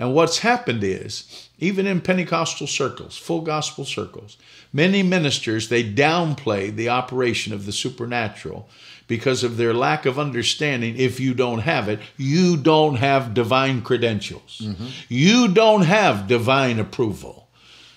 And 0.00 0.14
what's 0.14 0.38
happened 0.38 0.82
is, 0.82 1.50
even 1.58 1.86
in 1.86 2.00
Pentecostal 2.00 2.66
circles, 2.66 3.18
full 3.18 3.42
gospel 3.42 3.84
circles, 3.84 4.38
many 4.72 5.02
ministers 5.02 5.68
they 5.68 5.84
downplay 5.84 6.74
the 6.74 6.88
operation 6.88 7.52
of 7.52 7.66
the 7.66 7.72
supernatural 7.72 8.66
because 9.08 9.44
of 9.44 9.58
their 9.58 9.74
lack 9.74 10.06
of 10.06 10.18
understanding. 10.18 10.96
If 10.96 11.20
you 11.20 11.34
don't 11.34 11.58
have 11.58 11.86
it, 11.90 12.00
you 12.16 12.56
don't 12.56 12.94
have 12.94 13.34
divine 13.34 13.82
credentials. 13.82 14.62
Mm-hmm. 14.64 14.86
You 15.08 15.48
don't 15.48 15.82
have 15.82 16.26
divine 16.26 16.78
approval. 16.78 17.48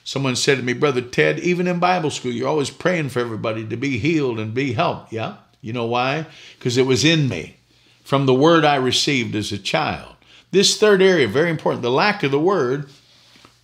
Someone 0.04 0.36
said 0.36 0.58
to 0.58 0.64
me, 0.64 0.74
Brother 0.74 1.00
Ted, 1.00 1.40
even 1.40 1.68
in 1.68 1.80
Bible 1.80 2.10
school, 2.10 2.34
you're 2.34 2.50
always 2.50 2.70
praying 2.70 3.10
for 3.10 3.22
everybody 3.22 3.66
to 3.66 3.78
be 3.78 3.98
healed 3.98 4.42
and 4.42 4.54
be 4.54 4.74
helped. 4.74 5.14
Yeah? 5.14 5.38
You 5.62 5.72
know 5.72 5.86
why? 5.86 6.26
Because 6.60 6.76
it 6.76 6.86
was 6.86 7.06
in 7.06 7.30
me 7.30 7.56
from 8.04 8.26
the 8.26 8.34
word 8.34 8.66
I 8.66 8.76
received 8.76 9.36
as 9.36 9.54
a 9.54 9.58
child. 9.58 10.13
This 10.54 10.78
third 10.78 11.02
area, 11.02 11.28
very 11.28 11.50
important. 11.50 11.82
The 11.82 11.90
lack 11.90 12.22
of 12.22 12.30
the 12.30 12.40
word 12.40 12.88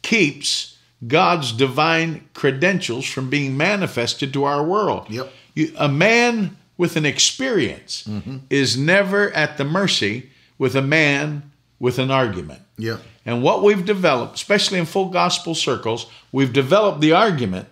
keeps 0.01 0.75
God's 1.07 1.51
divine 1.51 2.27
credentials 2.33 3.05
from 3.05 3.29
being 3.29 3.55
manifested 3.55 4.33
to 4.33 4.43
our 4.43 4.63
world. 4.63 5.07
Yep. 5.07 5.31
You, 5.53 5.71
a 5.77 5.87
man 5.87 6.57
with 6.77 6.95
an 6.95 7.05
experience 7.05 8.05
mm-hmm. 8.07 8.37
is 8.49 8.75
never 8.75 9.31
at 9.33 9.57
the 9.57 9.65
mercy 9.65 10.31
with 10.57 10.75
a 10.75 10.81
man 10.81 11.51
with 11.79 11.99
an 11.99 12.09
argument. 12.09 12.61
Yeah. 12.75 12.97
And 13.23 13.43
what 13.43 13.61
we've 13.61 13.85
developed, 13.85 14.35
especially 14.35 14.79
in 14.79 14.85
full 14.85 15.09
gospel 15.09 15.53
circles, 15.53 16.07
we've 16.31 16.51
developed 16.51 17.01
the 17.01 17.11
argument, 17.11 17.67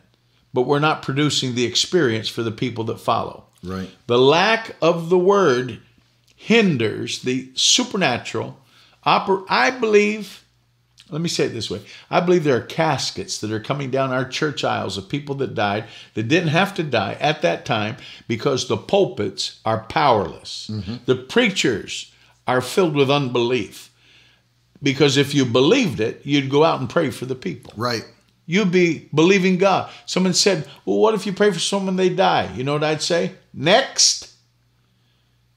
but 0.53 0.67
we're 0.67 0.77
not 0.77 1.01
producing 1.01 1.55
the 1.55 1.65
experience 1.65 2.29
for 2.29 2.43
the 2.43 2.51
people 2.51 2.83
that 2.83 2.99
follow. 2.99 3.45
Right. 3.63 3.89
The 4.05 4.19
lack 4.19 4.75
of 4.79 5.09
the 5.09 5.17
word 5.17 5.79
hinders 6.35 7.23
the 7.23 7.49
supernatural. 7.55 8.59
Oper- 9.07 9.45
I 9.47 9.71
believe, 9.71 10.43
let 11.09 11.21
me 11.21 11.29
say 11.29 11.45
it 11.45 11.49
this 11.49 11.71
way 11.71 11.81
I 12.11 12.19
believe 12.19 12.43
there 12.43 12.57
are 12.57 12.61
caskets 12.61 13.39
that 13.39 13.51
are 13.51 13.59
coming 13.59 13.89
down 13.89 14.11
our 14.11 14.27
church 14.27 14.65
aisles 14.65 14.97
of 14.97 15.07
people 15.07 15.35
that 15.35 15.55
died 15.55 15.85
that 16.13 16.27
didn't 16.27 16.49
have 16.49 16.75
to 16.75 16.83
die 16.83 17.13
at 17.21 17.41
that 17.41 17.65
time 17.65 17.95
because 18.27 18.67
the 18.67 18.77
pulpits 18.77 19.61
are 19.65 19.85
powerless. 19.85 20.69
Mm-hmm. 20.69 20.95
The 21.05 21.15
preachers 21.15 22.11
are 22.45 22.61
filled 22.61 22.95
with 22.95 23.09
unbelief. 23.09 23.91
Because 24.83 25.17
if 25.17 25.33
you 25.33 25.45
believed 25.45 25.99
it, 25.99 26.21
you'd 26.23 26.51
go 26.51 26.63
out 26.63 26.79
and 26.79 26.89
pray 26.89 27.09
for 27.09 27.25
the 27.25 27.35
people. 27.35 27.73
Right. 27.75 28.05
You'd 28.45 28.71
be 28.71 29.09
believing 29.13 29.57
God. 29.57 29.89
Someone 30.05 30.33
said, 30.33 30.67
Well, 30.85 30.99
what 30.99 31.15
if 31.15 31.25
you 31.25 31.33
pray 31.33 31.51
for 31.51 31.59
someone 31.59 31.95
they 31.95 32.09
die? 32.09 32.53
You 32.53 32.63
know 32.63 32.73
what 32.73 32.83
I'd 32.83 33.01
say? 33.01 33.33
Next. 33.53 34.33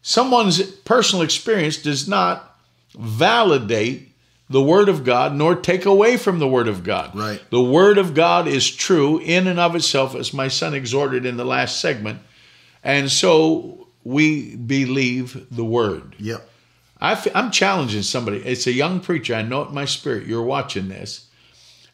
Someone's 0.03 0.62
personal 0.62 1.22
experience 1.22 1.76
does 1.76 2.09
not 2.09 2.49
validate 2.99 4.09
the 4.49 4.62
Word 4.62 4.88
of 4.88 5.05
God 5.05 5.34
nor 5.34 5.55
take 5.55 5.84
away 5.84 6.16
from 6.16 6.41
the 6.41 6.49
Word 6.49 6.68
of 6.68 6.82
God. 6.82 7.16
Right. 7.16 7.41
The 7.51 7.62
Word 7.62 7.99
of 7.99 8.14
God 8.14 8.49
is 8.49 8.68
true 8.68 9.18
in 9.18 9.47
and 9.47 9.61
of 9.61 9.76
itself, 9.76 10.14
as 10.14 10.34
my 10.34 10.49
son 10.49 10.74
exhorted 10.74 11.24
in 11.24 11.36
the 11.36 11.45
last 11.45 11.80
segment. 11.80 12.20
And 12.82 13.11
so 13.11 13.88
we 14.03 14.57
believe 14.57 15.47
the 15.55 15.64
Word. 15.64 16.16
Yep. 16.18 16.49
I 17.01 17.12
f- 17.12 17.34
I'm 17.34 17.51
challenging 17.51 18.03
somebody. 18.03 18.38
It's 18.38 18.66
a 18.66 18.72
young 18.72 19.01
preacher. 19.01 19.34
I 19.34 19.43
know 19.43 19.62
it 19.62 19.68
in 19.68 19.74
my 19.74 19.84
spirit. 19.84 20.26
You're 20.26 20.43
watching 20.43 20.88
this, 20.88 21.26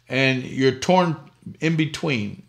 and 0.09 0.42
you're 0.42 0.72
torn 0.72 1.16
in 1.61 1.76
between. 1.76 2.42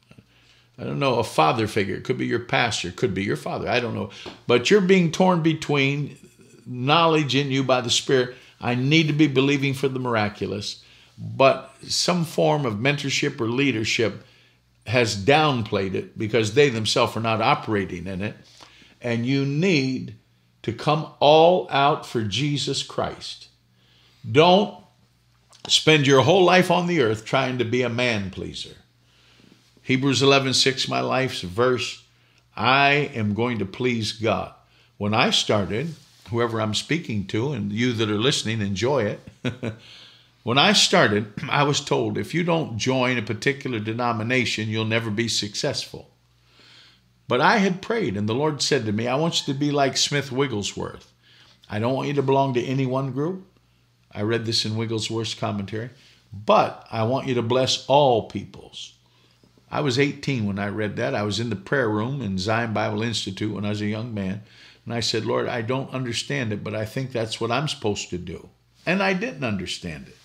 I 0.79 0.83
don't 0.83 0.99
know, 0.99 1.15
a 1.15 1.23
father 1.23 1.67
figure. 1.67 1.95
It 1.95 2.03
could 2.03 2.19
be 2.19 2.27
your 2.27 2.39
pastor. 2.39 2.89
It 2.89 2.97
could 2.97 3.15
be 3.15 3.23
your 3.23 3.35
father. 3.35 3.67
I 3.67 3.79
don't 3.79 3.95
know. 3.95 4.11
But 4.45 4.69
you're 4.69 4.79
being 4.79 5.11
torn 5.11 5.41
between 5.41 6.17
knowledge 6.68 7.36
in 7.36 7.51
you 7.51 7.63
by 7.63 7.82
the 7.82 7.89
Spirit. 7.89 8.36
I 8.59 8.76
need 8.76 9.07
to 9.07 9.13
be 9.13 9.28
believing 9.28 9.74
for 9.74 9.88
the 9.88 9.99
miraculous, 9.99 10.84
but 11.18 11.74
some 11.84 12.26
form 12.26 12.65
of 12.65 12.76
mentorship 12.76 13.39
or 13.39 13.47
leadership 13.47 14.24
has 14.88 15.15
downplayed 15.15 15.93
it 15.93 16.18
because 16.18 16.53
they 16.53 16.70
themselves 16.70 17.15
are 17.15 17.22
not 17.22 17.41
operating 17.41 18.07
in 18.07 18.22
it. 18.22 18.36
And 19.01 19.26
you 19.26 19.45
need 19.45 20.15
to 20.63 20.74
come 20.74 21.07
all 21.20 21.68
out 21.70 22.05
for 22.05 22.24
Jesus 22.24 22.84
Christ. 22.84 23.47
Don't 24.30 24.76
spend 25.68 26.07
your 26.07 26.22
whole 26.22 26.43
life 26.43 26.72
on 26.72 26.88
the 26.88 27.01
earth 27.01 27.26
trying 27.26 27.57
to 27.57 27.65
be 27.65 27.84
a 27.84 27.89
man 27.89 28.32
pleaser. 28.32 28.76
Hebrews 29.84 30.22
11 30.22 30.53
6, 30.53 30.88
my 30.88 31.01
life's 31.01 31.41
verse. 31.41 32.03
I 32.55 33.11
am 33.13 33.34
going 33.34 33.59
to 33.59 33.65
please 33.65 34.13
God. 34.13 34.53
When 34.97 35.13
I 35.13 35.30
started, 35.30 35.93
whoever 36.30 36.61
I'm 36.61 36.73
speaking 36.73 37.25
to, 37.28 37.51
and 37.51 37.71
you 37.71 37.93
that 37.93 38.09
are 38.09 38.17
listening, 38.17 38.61
enjoy 38.61 39.03
it. 39.03 39.19
when 40.43 40.57
I 40.57 40.73
started, 40.73 41.34
I 41.49 41.63
was 41.63 41.80
told 41.82 42.17
if 42.17 42.34
you 42.34 42.43
don't 42.43 42.78
join 42.78 43.17
a 43.17 43.21
particular 43.21 43.80
denomination, 43.80 44.69
you'll 44.69 44.86
never 44.86 45.09
be 45.09 45.28
successful. 45.28 46.09
But 47.28 47.41
I 47.41 47.57
had 47.57 47.82
prayed, 47.82 48.15
and 48.15 48.28
the 48.28 48.36
Lord 48.36 48.61
said 48.61 48.86
to 48.86 48.91
me, 48.91 49.07
I 49.07 49.15
want 49.15 49.41
you 49.47 49.53
to 49.53 49.59
be 49.59 49.71
like 49.71 49.97
Smith 49.97 50.32
Wigglesworth. 50.32 51.11
I 51.69 51.80
don't 51.80 51.93
want 51.93 52.07
you 52.07 52.13
to 52.13 52.23
belong 52.23 52.53
to 52.53 52.63
any 52.63 52.86
one 52.86 53.11
group. 53.11 53.45
I 54.11 54.21
read 54.21 54.45
this 54.45 54.65
in 54.65 54.78
Wigglesworth's 54.78 55.34
commentary, 55.34 55.89
but 56.34 56.88
I 56.89 57.03
want 57.03 57.28
you 57.28 57.36
to 57.36 57.41
bless 57.41 57.86
all 57.88 58.30
peoples. 58.30 58.93
I 59.69 59.82
was 59.82 59.99
18 59.99 60.45
when 60.45 60.59
I 60.59 60.69
read 60.69 60.95
that. 60.95 61.13
I 61.13 61.23
was 61.23 61.41
in 61.41 61.49
the 61.49 61.55
prayer 61.57 61.89
room 61.89 62.21
in 62.21 62.38
Zion 62.38 62.73
Bible 62.73 63.03
Institute 63.03 63.53
when 63.53 63.65
I 63.65 63.69
was 63.69 63.82
a 63.82 63.86
young 63.86 64.13
man. 64.13 64.43
And 64.88 64.93
I 64.93 65.01
said, 65.01 65.25
Lord, 65.25 65.49
I 65.49 65.63
don't 65.63 65.93
understand 65.93 66.53
it, 66.53 66.63
but 66.63 66.73
I 66.73 66.85
think 66.85 67.11
that's 67.11 67.41
what 67.41 67.51
I'm 67.51 67.67
supposed 67.67 68.09
to 68.09 68.17
do. 68.17 68.47
And 68.85 69.03
I 69.03 69.11
didn't 69.11 69.43
understand 69.43 70.07
it. 70.07 70.15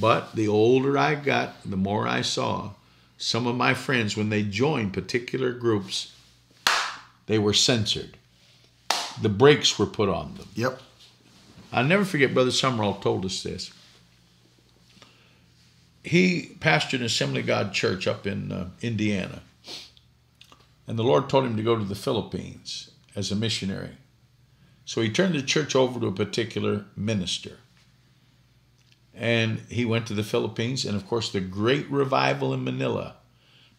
But 0.00 0.34
the 0.34 0.48
older 0.48 0.98
I 0.98 1.14
got, 1.14 1.54
the 1.64 1.76
more 1.76 2.08
I 2.08 2.22
saw 2.22 2.70
some 3.16 3.46
of 3.46 3.54
my 3.54 3.74
friends, 3.74 4.16
when 4.16 4.28
they 4.28 4.42
joined 4.42 4.92
particular 4.92 5.52
groups, 5.52 6.12
they 7.26 7.38
were 7.38 7.54
censored. 7.54 8.16
The 9.22 9.28
brakes 9.28 9.78
were 9.78 9.86
put 9.86 10.08
on 10.08 10.34
them. 10.34 10.48
Yep. 10.56 10.80
I'll 11.72 11.84
never 11.84 12.04
forget 12.04 12.34
Brother 12.34 12.50
Sumrall 12.50 13.00
told 13.00 13.24
us 13.24 13.44
this. 13.44 13.72
He 16.02 16.56
pastored 16.58 16.94
an 16.94 17.04
Assembly 17.04 17.42
of 17.42 17.46
God 17.46 17.72
church 17.72 18.08
up 18.08 18.26
in 18.26 18.50
uh, 18.50 18.70
Indiana. 18.82 19.42
And 20.88 20.98
the 20.98 21.04
Lord 21.04 21.28
told 21.28 21.44
him 21.44 21.56
to 21.56 21.62
go 21.62 21.76
to 21.76 21.84
the 21.84 21.94
Philippines 21.94 22.90
as 23.16 23.32
a 23.32 23.36
missionary. 23.36 23.96
So 24.84 25.00
he 25.00 25.10
turned 25.10 25.34
the 25.34 25.42
church 25.42 25.74
over 25.74 25.98
to 25.98 26.06
a 26.06 26.12
particular 26.12 26.84
minister. 26.94 27.58
And 29.14 29.60
he 29.68 29.84
went 29.84 30.06
to 30.06 30.14
the 30.14 30.22
Philippines. 30.22 30.84
And 30.84 30.94
of 30.94 31.08
course, 31.08 31.32
the 31.32 31.40
great 31.40 31.90
revival 31.90 32.52
in 32.52 32.62
Manila 32.62 33.16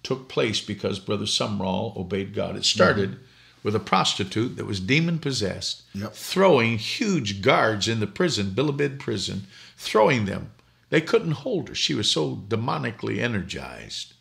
took 0.03 0.27
place 0.27 0.59
because 0.59 0.99
Brother 0.99 1.25
Sumrall 1.25 1.95
obeyed 1.95 2.33
God. 2.33 2.55
It 2.55 2.65
started 2.65 3.19
with 3.63 3.75
a 3.75 3.79
prostitute 3.79 4.55
that 4.55 4.65
was 4.65 4.79
demon 4.79 5.19
possessed, 5.19 5.83
Yep. 5.93 6.13
throwing 6.13 6.77
huge 6.77 7.41
guards 7.41 7.87
in 7.87 7.99
the 7.99 8.07
prison, 8.07 8.51
Bilibid 8.51 8.99
prison, 8.99 9.47
throwing 9.77 10.25
them. 10.25 10.51
They 10.89 11.01
couldn't 11.01 11.31
hold 11.43 11.69
her. 11.69 11.75
She 11.75 11.93
was 11.93 12.09
so 12.09 12.35
demonically 12.47 13.19
energized. 13.19 14.13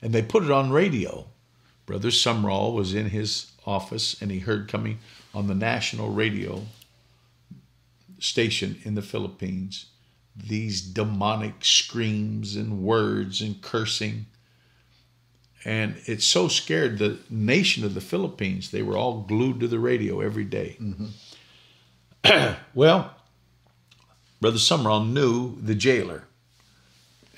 And 0.00 0.12
they 0.12 0.22
put 0.22 0.44
it 0.44 0.50
on 0.50 0.70
radio. 0.70 1.26
Brother 1.86 2.10
Sumrall 2.10 2.72
was 2.74 2.94
in 2.94 3.10
his 3.10 3.52
office 3.66 4.20
and 4.20 4.30
he 4.30 4.40
heard 4.40 4.68
coming 4.68 4.98
on 5.34 5.46
the 5.46 5.54
national 5.54 6.10
radio 6.10 6.62
station 8.18 8.80
in 8.84 8.94
the 8.94 9.02
Philippines 9.02 9.86
these 10.36 10.80
demonic 10.80 11.64
screams 11.64 12.56
and 12.56 12.82
words 12.82 13.40
and 13.40 13.60
cursing. 13.62 14.26
And 15.64 15.96
it 16.06 16.22
so 16.22 16.48
scared 16.48 16.98
the 16.98 17.18
nation 17.30 17.84
of 17.84 17.94
the 17.94 18.00
Philippines, 18.00 18.70
they 18.70 18.82
were 18.82 18.96
all 18.96 19.22
glued 19.22 19.60
to 19.60 19.68
the 19.68 19.78
radio 19.78 20.20
every 20.20 20.44
day. 20.44 20.76
Mm-hmm. 20.80 22.54
well, 22.74 23.14
Brother 24.40 24.58
Sumrall 24.58 25.08
knew 25.08 25.56
the 25.60 25.74
jailer. 25.74 26.24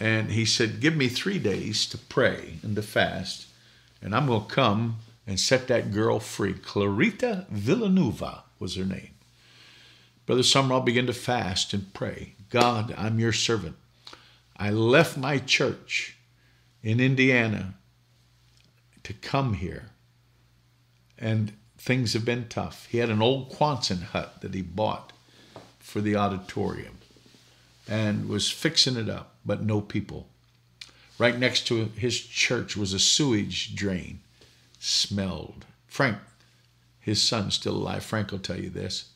And 0.01 0.33
he 0.33 0.45
said, 0.45 0.81
Give 0.81 0.97
me 0.97 1.09
three 1.09 1.39
days 1.39 1.87
to 1.87 1.99
pray 1.99 2.59
and 2.63 2.75
to 2.77 2.83
fast, 2.83 3.47
and 4.03 4.15
I'm 4.15 4.27
going 4.27 4.45
to 4.45 4.55
come 4.55 4.97
and 5.27 5.41
set 5.41 5.69
that 5.69 5.93
girl 5.93 6.21
free. 6.21 6.55
Clarita 6.55 7.47
Villanueva 7.51 8.45
was 8.59 8.77
her 8.77 8.85
name. 8.85 9.11
Brother 10.25 10.43
Sumrall 10.43 10.85
began 10.85 11.07
to 11.07 11.13
fast 11.13 11.73
and 11.73 11.93
pray. 11.93 12.35
God, 12.51 12.95
I'm 12.97 13.19
your 13.19 13.33
servant. 13.33 13.77
I 14.57 14.71
left 14.71 15.17
my 15.17 15.39
church 15.39 16.17
in 16.83 17.01
Indiana 17.01 17.75
to 19.03 19.13
come 19.13 19.55
here, 19.55 19.91
and 21.19 21.53
things 21.79 22.13
have 22.15 22.25
been 22.25 22.49
tough. 22.49 22.87
He 22.87 22.99
had 22.99 23.11
an 23.11 23.23
old 23.23 23.53
Quonset 23.53 24.03
hut 24.03 24.41
that 24.41 24.55
he 24.55 24.63
bought 24.63 25.13
for 25.79 26.01
the 26.01 26.17
auditorium 26.17 26.99
and 27.89 28.29
was 28.29 28.51
fixing 28.51 28.97
it 28.97 29.09
up, 29.09 29.35
but 29.45 29.63
no 29.63 29.81
people. 29.81 30.29
Right 31.19 31.39
next 31.39 31.67
to 31.69 31.85
his 31.97 32.21
church 32.21 32.77
was 32.77 32.93
a 32.93 32.99
sewage 32.99 33.75
drain, 33.75 34.21
smelled. 34.79 35.65
Frank, 35.87 36.19
his 37.01 37.23
son's 37.23 37.55
still 37.55 37.77
alive. 37.77 38.05
Frank 38.05 38.31
will 38.33 38.39
tell 38.39 38.59
you 38.61 38.71
this. 38.71 39.11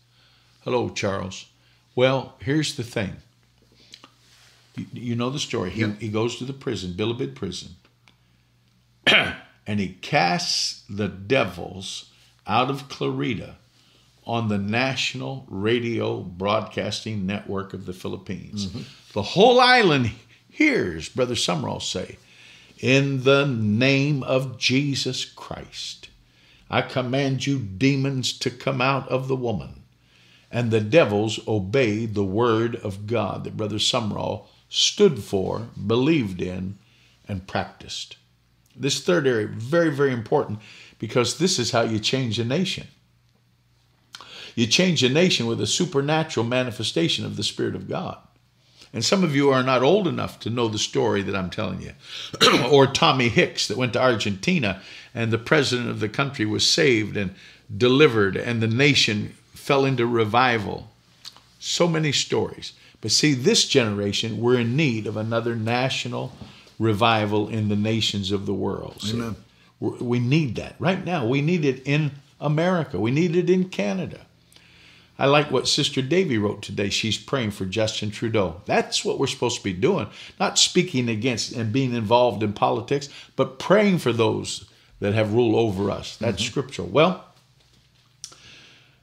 Hello, 0.62 0.88
Charles. 0.90 1.46
Well, 1.94 2.34
here's 2.40 2.76
the 2.76 2.82
thing. 2.84 3.16
You, 4.76 4.86
you 4.92 5.16
know 5.16 5.30
the 5.30 5.38
story. 5.38 5.70
He, 5.70 5.80
Yeah. 5.80 5.92
he 5.94 6.08
goes 6.08 6.36
to 6.36 6.44
the 6.44 6.52
prison, 6.52 6.92
Bilibid 6.92 7.34
prison, 7.34 7.70
and 9.06 9.80
he 9.80 9.88
casts 10.00 10.84
the 10.88 11.08
devils 11.08 12.10
out 12.46 12.70
of 12.70 12.88
Clarita 12.88 13.56
on 14.26 14.48
the 14.48 14.58
national 14.58 15.44
radio 15.48 16.20
broadcasting 16.20 17.26
network 17.26 17.72
of 17.74 17.86
the 17.86 17.92
Philippines. 17.92 18.66
Mm-hmm. 18.66 18.82
The 19.14 19.22
whole 19.22 19.60
island 19.60 20.12
hears 20.48 21.08
Brother 21.08 21.34
Sumrall 21.34 21.82
say, 21.82 22.18
In 22.80 23.24
the 23.24 23.46
name 23.46 24.22
of 24.22 24.56
Jesus 24.56 25.26
Christ, 25.26 26.08
I 26.70 26.80
command 26.80 27.46
you, 27.46 27.58
demons, 27.58 28.32
to 28.38 28.50
come 28.50 28.80
out 28.80 29.06
of 29.08 29.28
the 29.28 29.36
woman. 29.36 29.82
And 30.50 30.70
the 30.70 30.80
devils 30.80 31.46
obeyed 31.46 32.14
the 32.14 32.24
word 32.24 32.76
of 32.76 33.06
God 33.06 33.44
that 33.44 33.56
Brother 33.56 33.76
Sumrall 33.76 34.46
stood 34.70 35.22
for, 35.22 35.68
believed 35.86 36.40
in, 36.40 36.78
and 37.28 37.46
practiced. 37.46 38.16
This 38.74 39.04
third 39.04 39.26
area, 39.26 39.46
very, 39.46 39.90
very 39.90 40.12
important 40.12 40.60
because 40.98 41.36
this 41.36 41.58
is 41.58 41.72
how 41.72 41.82
you 41.82 41.98
change 41.98 42.38
a 42.38 42.44
nation. 42.44 42.86
You 44.54 44.66
change 44.66 45.04
a 45.04 45.10
nation 45.10 45.46
with 45.46 45.60
a 45.60 45.66
supernatural 45.66 46.46
manifestation 46.46 47.26
of 47.26 47.36
the 47.36 47.44
Spirit 47.44 47.74
of 47.74 47.88
God. 47.88 48.18
And 48.92 49.04
some 49.04 49.22
of 49.22 49.36
you 49.36 49.50
are 49.50 49.62
not 49.62 49.82
old 49.82 50.08
enough 50.08 50.40
to 50.40 50.50
know 50.50 50.68
the 50.68 50.78
story 50.78 51.22
that 51.22 51.36
I'm 51.36 51.50
telling 51.50 51.80
you. 51.80 51.92
or 52.70 52.86
Tommy 52.86 53.28
Hicks 53.28 53.68
that 53.68 53.76
went 53.76 53.92
to 53.92 54.02
Argentina 54.02 54.82
and 55.14 55.32
the 55.32 55.38
president 55.38 55.90
of 55.90 56.00
the 56.00 56.08
country 56.08 56.44
was 56.44 56.66
saved 56.66 57.16
and 57.16 57.34
delivered 57.76 58.36
and 58.36 58.60
the 58.60 58.66
nation 58.66 59.34
fell 59.54 59.84
into 59.84 60.06
revival. 60.06 60.90
So 61.58 61.86
many 61.86 62.10
stories. 62.10 62.72
But 63.00 63.12
see, 63.12 63.34
this 63.34 63.66
generation, 63.66 64.40
we're 64.40 64.60
in 64.60 64.76
need 64.76 65.06
of 65.06 65.16
another 65.16 65.54
national 65.54 66.32
revival 66.78 67.48
in 67.48 67.68
the 67.68 67.76
nations 67.76 68.32
of 68.32 68.46
the 68.46 68.54
world. 68.54 69.02
Amen. 69.08 69.36
We 69.78 70.18
need 70.18 70.56
that 70.56 70.74
right 70.78 71.04
now. 71.04 71.26
We 71.26 71.40
need 71.40 71.64
it 71.64 71.82
in 71.86 72.12
America. 72.40 72.98
We 72.98 73.10
need 73.10 73.36
it 73.36 73.48
in 73.48 73.68
Canada. 73.68 74.26
I 75.20 75.26
like 75.26 75.50
what 75.50 75.68
Sister 75.68 76.00
Davy 76.00 76.38
wrote 76.38 76.62
today. 76.62 76.88
She's 76.88 77.18
praying 77.18 77.50
for 77.50 77.66
Justin 77.66 78.10
Trudeau. 78.10 78.62
That's 78.64 79.04
what 79.04 79.18
we're 79.18 79.26
supposed 79.26 79.58
to 79.58 79.62
be 79.62 79.74
doing, 79.74 80.08
not 80.40 80.58
speaking 80.58 81.10
against 81.10 81.52
and 81.52 81.74
being 81.74 81.94
involved 81.94 82.42
in 82.42 82.54
politics, 82.54 83.10
but 83.36 83.58
praying 83.58 83.98
for 83.98 84.14
those 84.14 84.66
that 84.98 85.12
have 85.12 85.34
rule 85.34 85.56
over 85.56 85.90
us. 85.90 86.16
That's 86.16 86.42
mm-hmm. 86.42 86.50
scriptural. 86.50 86.88
Well, 86.88 87.26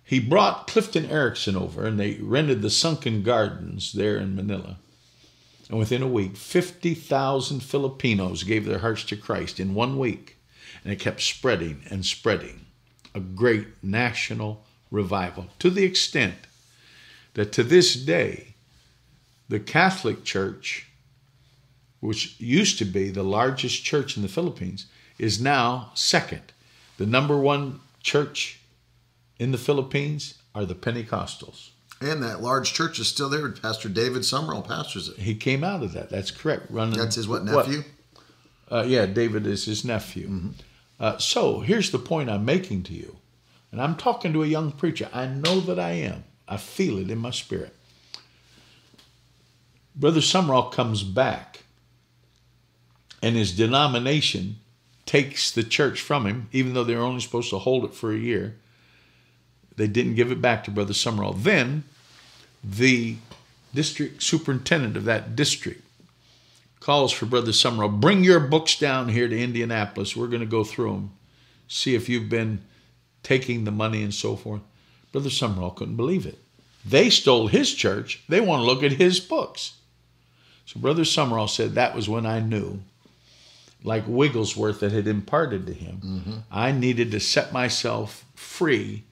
he 0.03 0.20
brought 0.20 0.65
Clifton 0.65 1.05
Erickson 1.05 1.55
over 1.55 1.86
and 1.86 1.99
they 1.99 2.15
rented 2.15 2.63
the 2.63 2.72
Sunken 2.72 3.22
Gardens 3.22 3.93
there 3.93 4.18
in 4.18 4.36
Manila. 4.36 4.80
And 5.70 5.78
within 5.78 6.01
a 6.01 6.07
week, 6.07 6.36
50,000 6.36 7.59
Filipinos 7.59 8.41
gave 8.41 8.65
their 8.65 8.80
hearts 8.80 9.03
to 9.03 9.18
Christ 9.18 9.59
in 9.59 9.76
one 9.76 9.99
week. 9.99 10.38
And 10.84 10.91
it 10.91 10.99
kept 10.99 11.22
spreading 11.22 11.84
and 11.91 12.03
spreading. 12.03 12.65
A 13.13 13.20
great 13.20 13.68
national 13.84 14.63
revival 14.91 15.47
to 15.59 15.69
the 15.69 15.83
extent 15.83 16.35
that 17.33 17.51
to 17.53 17.63
this 17.63 17.93
day, 17.93 18.55
the 19.49 19.59
Catholic 19.59 20.23
Church, 20.23 20.88
which 21.99 22.39
used 22.39 22.77
to 22.79 22.85
be 22.85 23.09
the 23.09 23.23
largest 23.23 23.83
church 23.83 24.17
in 24.17 24.23
the 24.23 24.29
Philippines, 24.29 24.88
is 25.19 25.41
now 25.41 25.91
second. 25.93 26.53
The 26.97 27.05
number 27.05 27.38
one 27.38 27.79
church 28.01 28.59
in 29.39 29.51
the 29.51 29.57
Philippines 29.57 30.35
are 30.55 30.65
the 30.65 30.75
Pentecostals. 30.75 31.69
And 31.99 32.21
that 32.21 32.41
large 32.41 32.73
church 32.73 32.99
is 32.99 33.07
still 33.07 33.29
there. 33.29 33.49
Pastor 33.49 33.89
David 33.89 34.21
Sumrall 34.21 34.67
pastors 34.67 35.09
it. 35.09 35.17
He 35.17 35.33
came 35.35 35.63
out 35.63 35.81
of 35.81 35.93
that. 35.93 36.09
That's 36.09 36.29
correct. 36.29 36.67
Running. 36.69 36.97
That's 36.97 37.15
his 37.15 37.27
what 37.27 37.43
nephew? 37.43 37.83
Uh, 38.71 38.83
yeah, 38.85 39.05
David 39.05 39.47
is 39.47 39.65
his 39.65 39.83
nephew. 39.83 40.27
Mm-hmm. 40.27 40.49
Uh, 40.99 41.17
so 41.17 41.61
here's 41.61 41.91
the 41.91 41.99
point 41.99 42.29
I'm 42.29 42.45
making 42.45 42.83
to 42.83 42.93
you, 42.93 43.16
and 43.72 43.82
I'm 43.82 43.95
talking 43.95 44.34
to 44.34 44.43
a 44.43 44.47
young 44.47 44.72
preacher. 44.72 45.09
I 45.13 45.28
know 45.28 45.59
that 45.61 45.80
I 45.80 45.91
am. 45.91 46.24
I 46.47 46.57
feel 46.57 46.97
it 46.97 47.11
in 47.11 47.18
my 47.18 47.32
spirit. 47.32 47.76
Brother 49.95 50.22
Sumrall 50.22 50.72
comes 50.72 51.03
back, 51.03 51.63
and 53.22 53.36
his 53.36 53.55
denomination 53.55 54.57
takes 55.05 55.51
the 55.51 55.63
church 55.63 56.01
from 56.01 56.26
him, 56.26 56.49
even 56.51 56.74
though 56.74 56.84
they're 56.84 57.01
only 57.01 57.22
supposed 57.22 57.49
to 57.49 57.57
hold 57.57 57.84
it 57.84 57.93
for 57.93 58.11
a 58.11 58.18
year. 58.18 58.55
They 59.76 59.88
didn't 59.88 60.15
give 60.15 60.32
it 60.32 60.41
back 60.41 60.63
to 60.63 60.72
Brother 60.72 60.93
Sumrall. 60.93 61.41
Then 61.41 61.84
the 62.63 63.18
district 63.74 64.24
superintendent 64.24 64.97
of 64.97 65.05
that 65.05 65.36
district 65.36 65.84
calls 66.80 67.11
for 67.11 67.26
Brother 67.26 67.51
Sumrall, 67.51 67.99
bring 67.99 68.24
your 68.24 68.39
books 68.39 68.78
down 68.78 69.09
here 69.09 69.28
to 69.28 69.38
Indianapolis. 69.38 70.15
We're 70.15 70.28
going 70.28 70.41
to 70.41 70.45
go 70.45 70.63
through 70.63 70.91
them, 70.91 71.11
see 71.68 71.95
if 71.95 72.07
you've 72.07 72.30
been 72.30 72.61
taking 73.28 73.65
the 73.65 73.71
money 73.71 74.01
and 74.03 74.13
so 74.13 74.36
forth. 74.38 74.61
Brother 75.11 75.30
Sumrall 75.30 75.75
couldn't 75.75 75.97
believe 75.97 76.25
it. 76.25 76.39
They 76.86 77.09
stole 77.09 77.47
his 77.47 77.73
church. 77.73 78.23
They 78.30 78.39
want 78.39 78.61
to 78.61 78.65
look 78.65 78.84
at 78.84 78.93
his 78.93 79.19
books. 79.19 79.73
So 80.65 80.80
Brother 80.80 81.03
Sumrall 81.03 81.49
said 81.49 81.75
that 81.75 81.93
was 81.95 82.07
when 82.07 82.25
I 82.25 82.39
knew, 82.39 82.80
like 83.84 84.03
Wigglesworth 84.07 84.80
that 84.80 84.91
had 84.93 85.07
imparted 85.07 85.65
to 85.67 85.73
him, 85.73 85.97
Mm-hmm. 86.03 86.34
I 86.51 86.71
needed 86.71 87.11
to 87.11 87.19
set 87.19 87.51
myself 87.51 88.23
free 88.36 89.03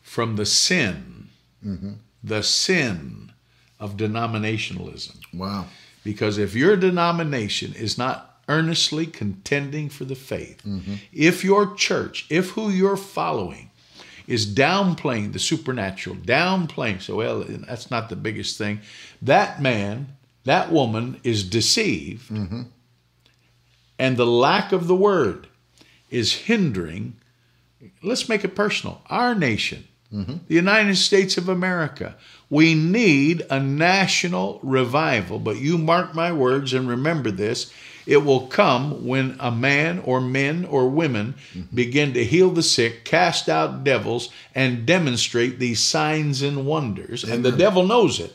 from 0.00 0.36
the 0.36 0.46
sin, 0.46 1.28
Mm-hmm. 1.66 1.92
the 2.22 2.42
sin 2.42 3.32
of 3.80 3.96
denominationalism. 3.96 5.16
Wow. 5.34 5.66
Because 6.04 6.38
if 6.38 6.54
your 6.54 6.76
denomination 6.76 7.72
is 7.74 7.98
not 7.98 8.35
earnestly 8.48 9.06
contending 9.06 9.88
for 9.88 10.04
the 10.04 10.14
faith, 10.14 10.62
mm-hmm. 10.64 10.94
if 11.12 11.42
your 11.44 11.74
church, 11.74 12.26
if 12.30 12.50
who 12.50 12.70
you're 12.70 12.96
following 12.96 13.70
is 14.26 14.46
downplaying 14.46 15.32
the 15.32 15.38
supernatural, 15.38 16.16
downplaying, 16.16 17.00
so 17.00 17.16
well, 17.16 17.44
that's 17.44 17.90
not 17.90 18.08
the 18.08 18.16
biggest 18.16 18.58
thing, 18.58 18.80
that 19.22 19.60
man, 19.60 20.08
that 20.44 20.70
woman 20.70 21.20
is 21.24 21.44
deceived, 21.44 22.30
mm-hmm. 22.30 22.62
and 23.98 24.16
the 24.16 24.26
lack 24.26 24.72
of 24.72 24.86
the 24.86 24.96
word 24.96 25.48
is 26.10 26.32
hindering, 26.32 27.16
let's 28.02 28.28
make 28.28 28.44
it 28.44 28.54
personal, 28.54 29.02
our 29.08 29.34
nation, 29.34 29.86
mm-hmm. 30.12 30.36
the 30.46 30.54
United 30.54 30.96
States 30.96 31.36
of 31.36 31.48
America. 31.48 32.16
We 32.48 32.74
need 32.74 33.44
a 33.50 33.58
national 33.58 34.60
revival, 34.62 35.40
but 35.40 35.56
you 35.56 35.78
mark 35.78 36.14
my 36.14 36.32
words 36.32 36.72
and 36.72 36.88
remember 36.88 37.30
this. 37.32 37.72
It 38.06 38.18
will 38.24 38.46
come 38.46 39.04
when 39.04 39.36
a 39.40 39.50
man 39.50 39.98
or 39.98 40.20
men 40.20 40.64
or 40.64 40.88
women 40.88 41.34
mm-hmm. 41.52 41.74
begin 41.74 42.14
to 42.14 42.24
heal 42.24 42.50
the 42.50 42.62
sick, 42.62 43.04
cast 43.04 43.48
out 43.48 43.82
devils, 43.82 44.30
and 44.54 44.86
demonstrate 44.86 45.58
these 45.58 45.82
signs 45.82 46.40
and 46.40 46.66
wonders. 46.66 47.24
And 47.24 47.44
the 47.44 47.52
devil 47.52 47.84
knows 47.84 48.20
it. 48.20 48.32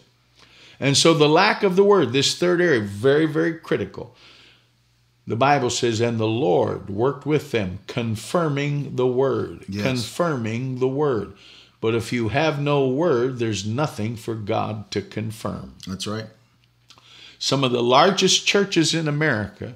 And 0.79 0.97
so 0.97 1.13
the 1.13 1.29
lack 1.29 1.63
of 1.63 1.75
the 1.75 1.83
word, 1.83 2.11
this 2.11 2.37
third 2.37 2.59
area, 2.59 2.81
very, 2.81 3.27
very 3.27 3.53
critical. 3.53 4.15
The 5.27 5.35
Bible 5.35 5.69
says, 5.69 6.01
and 6.01 6.19
the 6.19 6.27
Lord 6.27 6.89
worked 6.89 7.25
with 7.25 7.51
them, 7.51 7.79
confirming 7.87 8.95
the 8.95 9.07
word, 9.07 9.63
Yes. 9.69 9.85
confirming 9.85 10.79
the 10.79 10.87
word. 10.87 11.33
But 11.79 11.95
if 11.95 12.11
you 12.11 12.29
have 12.29 12.59
no 12.59 12.87
word, 12.87 13.39
there's 13.39 13.65
nothing 13.65 14.15
for 14.15 14.35
God 14.35 14.91
to 14.91 15.01
confirm. 15.01 15.75
That's 15.87 16.07
right. 16.07 16.27
Some 17.41 17.63
of 17.63 17.71
the 17.71 17.81
largest 17.81 18.45
churches 18.45 18.93
in 18.93 19.07
America, 19.07 19.73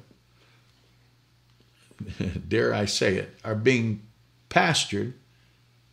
dare 2.48 2.72
I 2.76 2.86
say 2.86 3.16
it, 3.16 3.40
are 3.44 3.56
being 3.56 4.04
pastored 4.52 5.14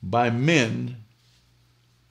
by 0.03 0.29
men 0.29 0.97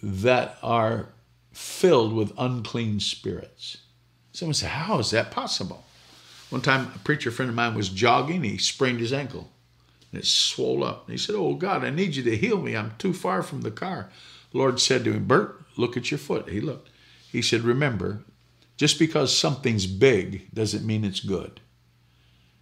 that 0.01 0.57
are 0.63 1.09
filled 1.53 2.11
with 2.13 2.33
unclean 2.39 3.01
spirits. 3.01 3.77
Someone 4.33 4.55
said, 4.55 4.69
How 4.69 4.97
is 4.97 5.11
that 5.11 5.29
possible? 5.29 5.85
One 6.49 6.63
time, 6.63 6.91
a 6.95 6.97
preacher 6.97 7.29
friend 7.29 7.49
of 7.49 7.55
mine 7.55 7.75
was 7.75 7.89
jogging, 7.89 8.41
he 8.41 8.57
sprained 8.57 8.99
his 8.99 9.13
ankle 9.13 9.51
and 10.11 10.23
it 10.23 10.25
swelled 10.25 10.81
up. 10.81 11.05
And 11.05 11.11
he 11.11 11.19
said, 11.19 11.35
Oh 11.35 11.53
God, 11.53 11.85
I 11.85 11.91
need 11.91 12.15
you 12.15 12.23
to 12.23 12.35
heal 12.35 12.59
me. 12.59 12.75
I'm 12.75 12.93
too 12.97 13.13
far 13.13 13.43
from 13.43 13.61
the 13.61 13.69
car. 13.69 14.09
The 14.53 14.57
Lord 14.57 14.79
said 14.79 15.03
to 15.03 15.13
him, 15.13 15.25
Bert, 15.25 15.61
look 15.77 15.95
at 15.95 16.09
your 16.09 16.17
foot. 16.17 16.49
He 16.49 16.61
looked. 16.61 16.89
He 17.31 17.43
said, 17.43 17.61
Remember, 17.61 18.23
just 18.81 18.97
because 18.97 19.37
something's 19.37 19.85
big 19.85 20.51
doesn't 20.55 20.83
mean 20.83 21.05
it's 21.05 21.19
good. 21.19 21.59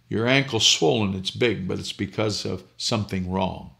Your 0.06 0.26
ankle's 0.26 0.66
swollen, 0.66 1.14
it's 1.14 1.30
big, 1.30 1.66
but 1.66 1.78
it's 1.78 1.94
because 1.94 2.44
of 2.44 2.62
something 2.76 3.30
wrong. 3.30 3.70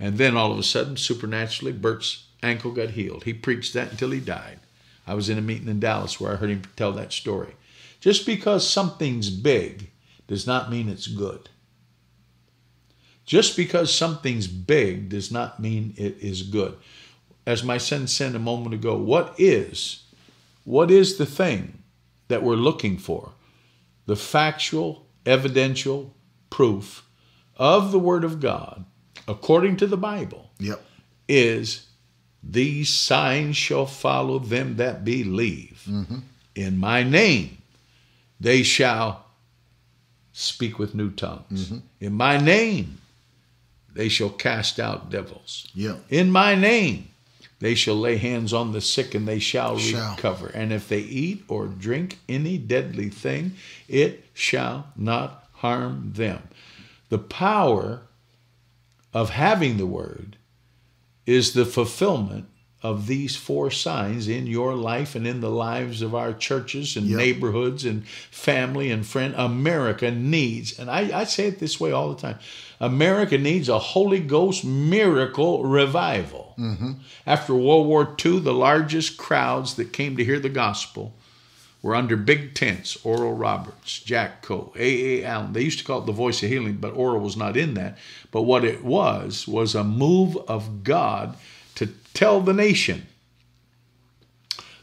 And 0.00 0.16
then 0.16 0.38
all 0.38 0.50
of 0.50 0.58
a 0.58 0.62
sudden, 0.62 0.96
supernaturally, 0.96 1.72
Bert's 1.72 2.28
ankle 2.42 2.70
got 2.70 2.92
healed. 2.92 3.24
He 3.24 3.34
preached 3.34 3.74
that 3.74 3.90
until 3.90 4.10
he 4.12 4.20
died. 4.20 4.60
I 5.06 5.12
was 5.12 5.28
in 5.28 5.36
a 5.36 5.42
meeting 5.42 5.68
in 5.68 5.78
Dallas 5.78 6.18
where 6.18 6.32
I 6.32 6.36
heard 6.36 6.48
him 6.48 6.62
tell 6.76 6.92
that 6.92 7.12
story. 7.12 7.54
Just 8.00 8.24
because 8.24 8.66
something's 8.66 9.28
big 9.28 9.90
does 10.28 10.46
not 10.46 10.70
mean 10.70 10.88
it's 10.88 11.06
good. 11.06 11.50
Just 13.26 13.54
because 13.54 13.92
something's 13.92 14.46
big 14.46 15.10
does 15.10 15.30
not 15.30 15.60
mean 15.60 15.92
it 15.98 16.16
is 16.22 16.40
good. 16.40 16.78
As 17.44 17.62
my 17.62 17.76
son 17.76 18.06
said 18.06 18.34
a 18.34 18.38
moment 18.38 18.72
ago, 18.72 18.96
what 18.96 19.34
is 19.36 20.04
what 20.66 20.90
is 20.90 21.16
the 21.16 21.24
thing 21.24 21.82
that 22.28 22.42
we're 22.42 22.56
looking 22.56 22.98
for? 22.98 23.32
The 24.06 24.16
factual, 24.16 25.06
evidential 25.24 26.12
proof 26.50 27.06
of 27.56 27.92
the 27.92 27.98
Word 27.98 28.24
of 28.24 28.40
God, 28.40 28.84
according 29.26 29.76
to 29.78 29.86
the 29.86 29.96
Bible, 29.96 30.50
Yep. 30.58 30.82
is 31.28 31.86
these 32.42 32.88
signs 32.90 33.56
shall 33.56 33.86
follow 33.86 34.38
them 34.38 34.76
that 34.76 35.04
believe. 35.04 35.84
Mm-hmm. 35.88 36.18
In 36.54 36.76
my 36.78 37.02
name 37.02 37.58
they 38.40 38.62
shall 38.62 39.24
speak 40.32 40.78
with 40.78 40.94
new 40.94 41.10
tongues. 41.10 41.66
Mm-hmm. 41.66 41.78
In 42.00 42.12
my 42.12 42.38
name 42.38 42.98
they 43.94 44.08
shall 44.08 44.30
cast 44.30 44.78
out 44.80 45.10
devils. 45.10 45.68
Yep. 45.74 45.98
In 46.10 46.30
my 46.30 46.54
name 46.54 47.08
they 47.58 47.74
shall 47.74 47.96
lay 47.96 48.16
hands 48.16 48.52
on 48.52 48.72
the 48.72 48.80
sick 48.80 49.14
and 49.14 49.26
they 49.26 49.38
shall, 49.38 49.78
Shall. 49.78 50.14
recover. 50.14 50.48
And 50.48 50.72
if 50.72 50.88
they 50.88 51.00
eat 51.00 51.44
or 51.48 51.66
drink 51.66 52.18
any 52.28 52.58
deadly 52.58 53.08
thing, 53.08 53.54
it 53.88 54.24
shall 54.34 54.88
not 54.96 55.48
harm 55.54 56.12
them. 56.14 56.42
The 57.08 57.18
power 57.18 58.02
of 59.14 59.30
having 59.30 59.78
the 59.78 59.86
word 59.86 60.36
is 61.24 61.54
the 61.54 61.64
fulfillment 61.64 62.46
of 62.86 63.06
these 63.06 63.34
four 63.34 63.70
signs 63.70 64.28
in 64.28 64.46
your 64.46 64.74
life 64.74 65.14
and 65.16 65.26
in 65.26 65.40
the 65.40 65.50
lives 65.50 66.02
of 66.02 66.14
our 66.14 66.32
churches 66.32 66.96
and 66.96 67.06
Yep. 67.06 67.18
neighborhoods 67.18 67.84
and 67.84 68.06
family 68.30 68.90
and 68.90 69.04
friend. 69.04 69.34
America 69.36 70.10
needs, 70.10 70.78
and 70.78 70.88
I, 70.90 71.20
I 71.20 71.24
say 71.24 71.46
it 71.48 71.58
this 71.58 71.80
way 71.80 71.90
all 71.92 72.14
the 72.14 72.20
time 72.20 72.38
America 72.78 73.38
needs 73.38 73.68
a 73.68 73.78
Holy 73.78 74.20
Ghost 74.20 74.64
miracle 74.64 75.64
revival. 75.64 76.54
Mm-hmm. 76.58 76.92
After 77.26 77.54
World 77.54 77.86
War 77.86 78.14
II, 78.24 78.40
the 78.40 78.52
largest 78.52 79.16
crowds 79.16 79.74
that 79.74 79.92
came 79.92 80.16
to 80.16 80.24
hear 80.24 80.38
the 80.38 80.50
gospel 80.50 81.14
were 81.82 81.94
under 81.94 82.16
big 82.16 82.54
tents. 82.54 82.96
Oral 83.04 83.32
Roberts, 83.32 84.00
Jack 84.00 84.42
Coe, 84.42 84.72
A. 84.76 85.22
A. 85.22 85.24
Allen. 85.24 85.52
They 85.52 85.62
used 85.62 85.78
to 85.78 85.84
call 85.84 86.00
it 86.02 86.06
the 86.06 86.12
voice 86.12 86.42
of 86.42 86.48
healing, 86.50 86.76
but 86.76 86.94
Oral 86.94 87.20
was 87.20 87.36
not 87.36 87.56
in 87.56 87.74
that. 87.74 87.96
But 88.30 88.42
what 88.42 88.64
it 88.64 88.84
was 88.84 89.46
was 89.48 89.74
a 89.74 89.84
move 89.84 90.36
of 90.48 90.84
God 90.84 91.36
tell 92.16 92.40
the 92.40 92.52
nation 92.52 93.06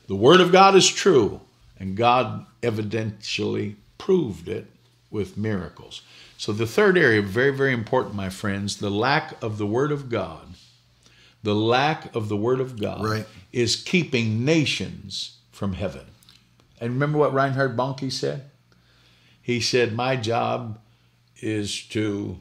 the 0.08 0.16
word 0.16 0.42
of 0.42 0.52
God 0.52 0.76
is 0.76 0.88
true, 0.90 1.42
and 1.80 1.96
God 1.96 2.46
evidentially 2.62 3.76
proved 3.98 4.48
it 4.48 4.68
with 5.10 5.38
miracles. 5.38 6.02
So 6.38 6.52
the 6.52 6.68
third 6.68 6.98
area, 6.98 7.22
very, 7.22 7.52
very 7.56 7.74
important, 7.74 8.16
my 8.16 8.30
friends, 8.30 8.78
the 8.78 8.90
lack 8.90 9.42
of 9.42 9.58
the 9.58 9.66
word 9.66 9.92
of 9.92 10.10
God 10.10 10.56
the 11.44 11.54
lack 11.54 12.16
of 12.16 12.30
the 12.30 12.38
Word 12.38 12.60
of 12.62 12.80
God 12.80 13.04
Right. 13.04 13.26
is 13.52 13.76
keeping 13.76 14.44
nations 14.46 15.38
from 15.52 15.74
heaven. 15.74 16.06
And 16.80 16.94
remember 16.94 17.18
what 17.18 17.34
Reinhard 17.34 17.78
Bonnke 17.78 18.12
said? 18.12 18.50
He 19.42 19.60
said, 19.60 19.94
My 19.94 20.16
job 20.16 20.80
is 21.42 21.84
to 21.88 22.40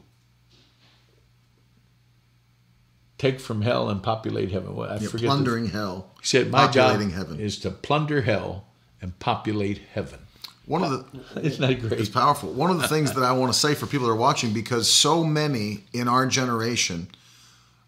take 3.23 3.39
from 3.39 3.61
hell 3.61 3.89
and 3.89 4.01
populate 4.03 4.51
heaven. 4.51 4.75
Well, 4.75 4.89
I 4.89 4.97
Yeah, 4.97 5.07
forget 5.07 5.27
plundering 5.27 5.67
hell. 5.67 6.11
he 6.21 6.27
said, 6.27 6.51
My 6.51 6.67
job 6.67 6.99
heaven. 6.99 7.39
is 7.39 7.57
to 7.59 7.71
plunder 7.71 8.21
hell 8.21 8.65
and 9.01 9.17
populate 9.19 9.79
heaven. 9.93 10.19
One 10.65 10.83
of 10.83 10.91
the 10.91 11.41
Isn't 11.41 11.61
that 11.61 11.99
It's 11.99 12.09
powerful. 12.09 12.51
One 12.53 12.69
of 12.69 12.79
the 12.81 12.87
things 12.87 13.13
that 13.13 13.23
I 13.23 13.31
want 13.33 13.51
to 13.53 13.59
say 13.59 13.75
for 13.75 13.85
people 13.85 14.07
that 14.07 14.13
are 14.13 14.15
watching, 14.29 14.53
because 14.53 14.91
so 14.91 15.23
many 15.23 15.85
in 15.93 16.07
our 16.07 16.25
generation, 16.27 17.07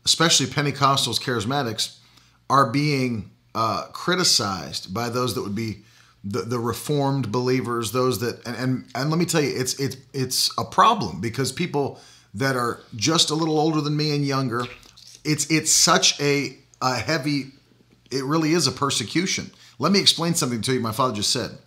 especially 0.05 0.45
Pentecostals, 0.47 1.19
charismatics, 1.21 1.97
are 2.49 2.69
being 2.69 3.31
uh, 3.53 3.85
criticized 3.93 4.93
by 4.93 5.09
those 5.09 5.35
that 5.35 5.41
would 5.41 5.55
be 5.55 5.79
the, 6.23 6.41
the 6.41 6.59
reformed 6.59 7.31
believers, 7.31 7.91
those 7.91 8.19
that 8.19 8.45
and, 8.47 8.55
and 8.57 8.85
and 8.95 9.09
let 9.09 9.19
me 9.19 9.25
tell 9.25 9.41
you, 9.41 9.53
it's 9.55 9.79
it's 9.79 9.97
it's 10.13 10.49
a 10.57 10.65
problem 10.65 11.21
because 11.21 11.51
people 11.51 11.99
that 12.33 12.55
are 12.55 12.81
just 12.95 13.29
a 13.29 13.35
little 13.35 13.57
older 13.59 13.79
than 13.79 13.95
me 13.95 14.13
and 14.15 14.25
younger, 14.25 14.65
it's 15.25 15.49
it's 15.51 15.71
such 15.71 16.19
a, 16.21 16.57
a 16.81 16.95
heavy, 16.95 17.51
it 18.11 18.23
really 18.23 18.53
is 18.53 18.67
a 18.67 18.71
persecution. 18.71 19.51
Let 19.79 19.91
me 19.91 19.99
explain 19.99 20.35
something 20.35 20.61
to 20.61 20.73
you. 20.73 20.79
My 20.79 20.91
father 20.91 21.15
just 21.15 21.31
said 21.31 21.57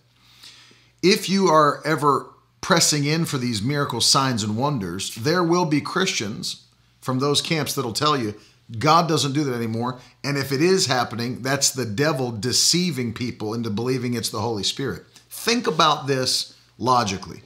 if 1.01 1.29
you 1.29 1.47
are 1.47 1.81
ever 1.85 2.27
pressing 2.61 3.05
in 3.05 3.25
for 3.25 3.37
these 3.37 3.61
miracle 3.61 4.01
signs 4.01 4.43
and 4.43 4.57
wonders, 4.57 5.15
there 5.15 5.43
will 5.43 5.65
be 5.65 5.81
Christians 5.81 6.65
from 6.99 7.19
those 7.19 7.41
camps 7.41 7.73
that'll 7.73 7.93
tell 7.93 8.17
you 8.17 8.35
God 8.77 9.07
doesn't 9.07 9.33
do 9.33 9.43
that 9.45 9.55
anymore. 9.55 9.99
And 10.23 10.37
if 10.37 10.51
it 10.51 10.61
is 10.61 10.85
happening, 10.85 11.41
that's 11.41 11.71
the 11.71 11.85
devil 11.85 12.31
deceiving 12.31 13.13
people 13.13 13.53
into 13.53 13.69
believing 13.69 14.13
it's 14.13 14.29
the 14.29 14.41
Holy 14.41 14.63
Spirit. 14.63 15.05
Think 15.29 15.65
about 15.65 16.05
this 16.05 16.55
logically. 16.77 17.41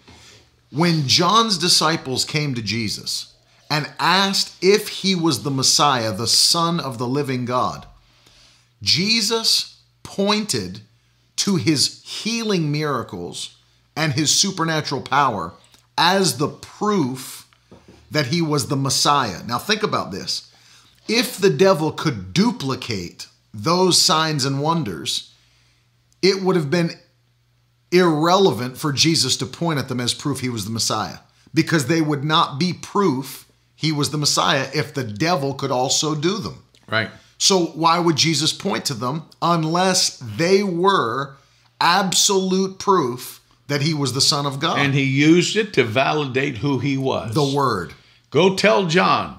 When 0.72 1.07
John's 1.07 1.57
disciples 1.57 2.26
came 2.26 2.56
to 2.56 2.61
Jesus 2.61 3.33
and 3.69 3.91
asked 3.99 4.56
if 4.61 4.88
he 4.90 5.15
was 5.15 5.44
the 5.44 5.52
Messiah, 5.52 6.11
the 6.11 6.27
Son 6.27 6.80
of 6.80 6.98
the 6.98 7.07
living 7.07 7.45
God, 7.45 7.85
Jesus 8.81 9.81
pointed 10.03 10.81
to 11.38 11.56
his 11.56 12.03
healing 12.03 12.72
miracles 12.72 13.57
and 13.95 14.14
his 14.14 14.34
supernatural 14.34 15.02
power 15.02 15.53
as 15.98 16.38
the 16.38 16.48
proof 16.48 17.48
that 18.11 18.27
he 18.27 18.41
was 18.41 18.68
the 18.68 18.76
Messiah. 18.76 19.44
Now, 19.45 19.57
think 19.57 19.84
about 19.84 20.11
this. 20.11 20.52
If 21.07 21.38
the 21.38 21.49
devil 21.49 21.91
could 21.91 22.34
duplicate 22.34 23.27
those 23.53 23.99
signs 23.99 24.45
and 24.45 24.61
wonders, 24.61 25.34
it 26.22 26.41
would 26.41 26.56
have 26.56 26.69
been 26.69 26.91
irrelevant 27.91 28.77
for 28.77 28.91
Jesus 28.91 29.38
to 29.38 29.45
point 29.45 29.80
at 29.80 29.88
them 29.88 29.99
as 29.99 30.14
proof 30.14 30.40
he 30.40 30.49
was 30.49 30.65
the 30.65 30.72
Messiah 30.72 31.18
because 31.53 31.88
they 31.88 32.02
would 32.02 32.23
not 32.23 32.60
be 32.60 32.73
proof 32.73 33.48
he 33.84 33.92
was 33.92 34.12
the 34.12 34.18
Messiah 34.18 34.70
if 34.74 34.94
the 34.94 35.04
devil 35.04 35.54
could 35.54 35.70
also 35.70 36.16
do 36.16 36.38
them. 36.38 36.64
Right. 36.90 37.10
So 37.38 37.66
why 37.66 38.00
would 38.00 38.16
Jesus 38.16 38.54
point 38.54 38.86
to 38.86 38.94
them 38.94 39.24
unless 39.42 40.18
they 40.20 40.64
were 40.64 41.36
absolute 41.82 42.80
proof 42.80 43.42
that 43.68 43.82
he 43.82 43.94
was 43.94 44.14
the 44.14 44.22
Son 44.22 44.46
of 44.46 44.62
God? 44.62 44.80
And 44.80 44.94
he 44.94 45.04
used 45.04 45.58
it 45.58 45.74
to 45.74 45.84
validate 45.84 46.60
who 46.60 46.80
he 46.80 46.98
was. 46.98 47.36
the 47.36 47.44
Word. 47.44 47.94
Go 48.30 48.56
tell 48.56 48.86
John, 48.86 49.38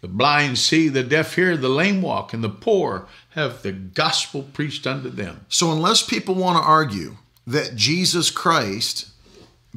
the 0.00 0.08
blind 0.08 0.58
see, 0.58 0.88
the 0.88 1.04
deaf 1.04 1.36
hear, 1.36 1.56
the 1.56 1.68
lame 1.68 2.02
walk, 2.02 2.34
and 2.34 2.42
the 2.42 2.48
poor 2.48 3.06
have 3.30 3.62
the 3.62 3.70
gospel 3.70 4.42
preached 4.42 4.88
unto 4.88 5.08
them. 5.08 5.46
So 5.48 5.70
unless 5.70 6.02
people 6.02 6.34
want 6.34 6.60
to 6.60 6.68
argue 6.68 7.18
that 7.46 7.76
Jesus 7.76 8.32
Christ, 8.32 9.06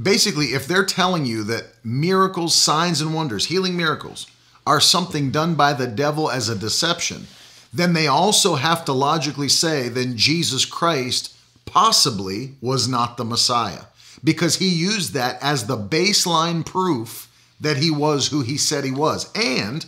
basically, 0.02 0.48
if 0.48 0.68
they're 0.68 0.86
telling 0.86 1.26
you 1.26 1.44
that 1.46 1.66
miracles, 1.84 2.56
signs, 2.56 3.02
and 3.02 3.14
wonders, 3.14 3.46
healing 3.46 3.76
miracles, 3.76 4.28
are 4.66 4.82
something 4.82 5.32
done 5.32 5.56
by 5.56 5.74
the 5.74 5.88
devil 5.88 6.30
as 6.30 6.50
a 6.50 6.56
deception, 6.56 7.28
then 7.74 7.94
they 7.94 8.08
also 8.08 8.56
have 8.56 8.84
to 8.86 8.94
logically 8.94 9.50
say, 9.50 9.88
then 9.88 10.18
Jesus 10.18 10.66
Christ 10.66 11.36
possibly 11.66 12.56
was 12.62 12.88
not 12.88 13.18
the 13.18 13.26
Messiah. 13.26 13.84
Because 14.24 14.58
he 14.58 14.70
used 14.70 15.14
that 15.14 15.42
as 15.42 15.68
the 15.68 15.78
baseline 15.78 16.66
proof 16.66 17.32
that 17.60 17.78
he 17.78 17.92
was 17.92 18.28
who 18.28 18.42
he 18.42 18.58
said 18.58 18.84
he 18.84 18.92
was. 18.92 19.32
And 19.36 19.86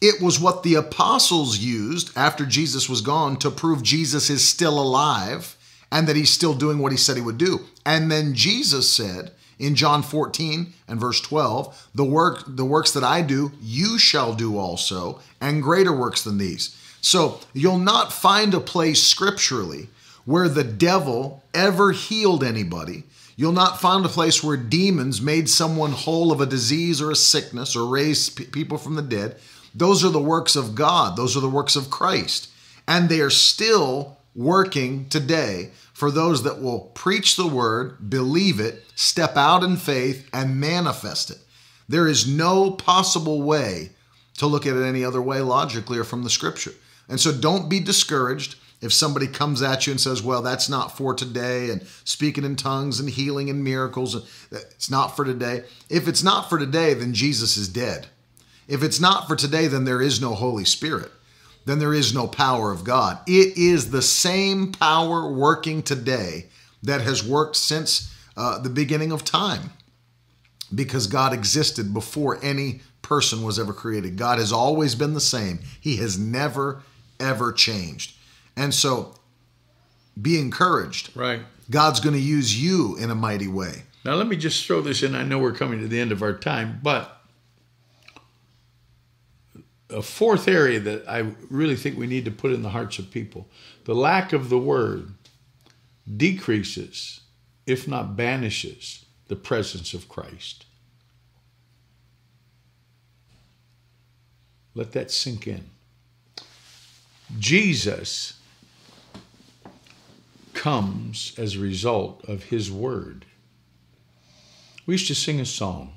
it 0.00 0.22
was 0.22 0.40
what 0.40 0.62
the 0.62 0.74
apostles 0.74 1.58
used 1.58 2.16
after 2.16 2.46
Jesus 2.46 2.88
was 2.88 3.00
gone 3.00 3.36
to 3.38 3.50
prove 3.50 3.82
Jesus 3.82 4.30
is 4.30 4.46
still 4.46 4.80
alive 4.80 5.56
and 5.90 6.06
that 6.06 6.16
he's 6.16 6.30
still 6.30 6.54
doing 6.54 6.78
what 6.78 6.92
he 6.92 6.98
said 6.98 7.16
he 7.16 7.22
would 7.22 7.38
do. 7.38 7.60
And 7.84 8.10
then 8.10 8.34
Jesus 8.34 8.90
said 8.90 9.32
in 9.58 9.74
John 9.74 10.02
14 10.02 10.72
and 10.86 11.00
verse 11.00 11.20
12, 11.20 11.88
the 11.94 12.04
work 12.04 12.44
the 12.46 12.64
works 12.64 12.92
that 12.92 13.04
I 13.04 13.22
do, 13.22 13.52
you 13.60 13.98
shall 13.98 14.34
do 14.34 14.58
also, 14.58 15.20
and 15.40 15.62
greater 15.62 15.92
works 15.92 16.22
than 16.22 16.38
these. 16.38 16.76
So 17.00 17.40
you'll 17.52 17.78
not 17.78 18.12
find 18.12 18.54
a 18.54 18.60
place 18.60 19.02
scripturally 19.02 19.88
where 20.24 20.48
the 20.48 20.64
devil 20.64 21.42
ever 21.54 21.92
healed 21.92 22.44
anybody. 22.44 23.04
You'll 23.36 23.52
not 23.52 23.80
find 23.80 24.04
a 24.04 24.10
place 24.10 24.42
where 24.42 24.56
demons 24.56 25.22
made 25.22 25.48
someone 25.48 25.92
whole 25.92 26.32
of 26.32 26.40
a 26.40 26.46
disease 26.46 27.00
or 27.00 27.10
a 27.10 27.16
sickness 27.16 27.76
or 27.76 27.86
raised 27.86 28.36
p- 28.36 28.44
people 28.44 28.78
from 28.78 28.96
the 28.96 29.02
dead. 29.02 29.36
Those 29.74 30.04
are 30.04 30.10
the 30.10 30.20
works 30.20 30.56
of 30.56 30.74
God, 30.74 31.16
those 31.16 31.36
are 31.36 31.40
the 31.40 31.48
works 31.48 31.76
of 31.76 31.88
Christ. 31.88 32.50
And 32.86 33.08
they 33.08 33.20
are 33.20 33.30
still 33.30 34.18
working 34.34 35.08
today 35.08 35.70
for 35.98 36.12
those 36.12 36.44
that 36.44 36.62
will 36.62 36.92
preach 36.94 37.34
the 37.34 37.48
word, 37.48 38.08
believe 38.08 38.60
it, 38.60 38.84
step 38.94 39.36
out 39.36 39.64
in 39.64 39.76
faith, 39.76 40.28
and 40.32 40.60
manifest 40.60 41.28
it. 41.28 41.38
There 41.88 42.06
is 42.06 42.24
no 42.24 42.70
possible 42.70 43.42
way 43.42 43.90
to 44.36 44.46
look 44.46 44.64
at 44.64 44.76
it 44.76 44.84
any 44.84 45.04
other 45.04 45.20
way 45.20 45.40
logically 45.40 45.98
or 45.98 46.04
from 46.04 46.22
the 46.22 46.30
scripture. 46.30 46.70
And 47.08 47.18
so 47.18 47.32
don't 47.32 47.68
be 47.68 47.80
discouraged 47.80 48.54
if 48.80 48.92
somebody 48.92 49.26
comes 49.26 49.60
at 49.60 49.88
you 49.88 49.90
and 49.90 50.00
says, 50.00 50.22
well, 50.22 50.40
that's 50.40 50.68
not 50.68 50.96
for 50.96 51.14
today, 51.14 51.70
and 51.70 51.84
speaking 52.04 52.44
in 52.44 52.54
tongues 52.54 53.00
and 53.00 53.10
healing 53.10 53.50
and 53.50 53.64
miracles, 53.64 54.14
it's 54.52 54.88
not 54.88 55.16
for 55.16 55.24
today. 55.24 55.64
If 55.90 56.06
it's 56.06 56.22
not 56.22 56.48
for 56.48 56.60
today, 56.60 56.94
then 56.94 57.12
Jesus 57.12 57.56
is 57.56 57.68
dead. 57.68 58.06
If 58.68 58.84
it's 58.84 59.00
not 59.00 59.26
for 59.26 59.34
today, 59.34 59.66
then 59.66 59.84
there 59.84 60.00
is 60.00 60.20
no 60.20 60.34
Holy 60.34 60.64
Spirit. 60.64 61.10
Then 61.68 61.80
there 61.80 61.92
is 61.92 62.14
no 62.14 62.26
power 62.26 62.72
of 62.72 62.82
God. 62.82 63.18
It 63.26 63.58
is 63.58 63.90
the 63.90 64.00
same 64.00 64.72
power 64.72 65.30
working 65.30 65.82
today 65.82 66.46
that 66.82 67.02
has 67.02 67.22
worked 67.22 67.56
since 67.56 68.10
uh, 68.38 68.58
the 68.58 68.70
beginning 68.70 69.12
of 69.12 69.22
time 69.22 69.68
because 70.74 71.06
God 71.06 71.34
existed 71.34 71.92
before 71.92 72.42
any 72.42 72.80
person 73.02 73.42
was 73.42 73.58
ever 73.58 73.74
created. 73.74 74.16
God 74.16 74.38
has 74.38 74.50
always 74.50 74.94
been 74.94 75.12
the 75.12 75.20
same, 75.20 75.58
He 75.78 75.96
has 75.96 76.18
never, 76.18 76.84
ever 77.20 77.52
changed. 77.52 78.16
And 78.56 78.72
so 78.72 79.16
be 80.20 80.40
encouraged. 80.40 81.14
Right. 81.14 81.42
God's 81.68 82.00
going 82.00 82.14
to 82.14 82.18
use 82.18 82.58
you 82.58 82.96
in 82.96 83.10
a 83.10 83.14
mighty 83.14 83.46
way. 83.46 83.82
Now, 84.06 84.14
let 84.14 84.26
me 84.26 84.36
just 84.36 84.66
throw 84.66 84.80
this 84.80 85.02
in. 85.02 85.14
I 85.14 85.22
know 85.22 85.38
we're 85.38 85.52
coming 85.52 85.80
to 85.80 85.86
the 85.86 86.00
end 86.00 86.12
of 86.12 86.22
our 86.22 86.32
time, 86.32 86.80
but 86.82 87.17
a 89.90 90.02
fourth 90.02 90.48
area 90.48 90.80
that 90.80 91.08
I 91.08 91.32
really 91.50 91.76
think 91.76 91.96
we 91.96 92.06
need 92.06 92.24
to 92.26 92.30
put 92.30 92.52
in 92.52 92.62
the 92.62 92.70
hearts 92.70 92.98
of 92.98 93.10
people 93.10 93.48
the 93.84 93.94
lack 93.94 94.32
of 94.32 94.50
the 94.50 94.58
word 94.58 95.14
decreases, 96.16 97.20
if 97.66 97.88
not 97.88 98.16
banishes, 98.16 99.06
the 99.28 99.36
presence 99.36 99.94
of 99.94 100.08
Christ. 100.08 100.66
Let 104.74 104.92
that 104.92 105.10
sink 105.10 105.46
in. 105.46 105.70
Jesus 107.38 108.38
comes 110.54 111.34
as 111.38 111.56
a 111.56 111.60
result 111.60 112.24
of 112.28 112.44
his 112.44 112.70
word. 112.70 113.24
We 114.86 114.94
used 114.94 115.08
to 115.08 115.14
sing 115.14 115.40
a 115.40 115.46
song. 115.46 115.92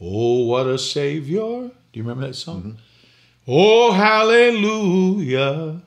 Oh, 0.00 0.44
what 0.46 0.66
a 0.66 0.78
Savior. 0.78 1.40
Do 1.40 1.72
you 1.92 2.02
remember 2.02 2.26
that 2.26 2.34
song? 2.34 2.62
Mm-hmm. 2.62 2.89
Oh, 3.46 3.92
hallelujah. 3.92 5.82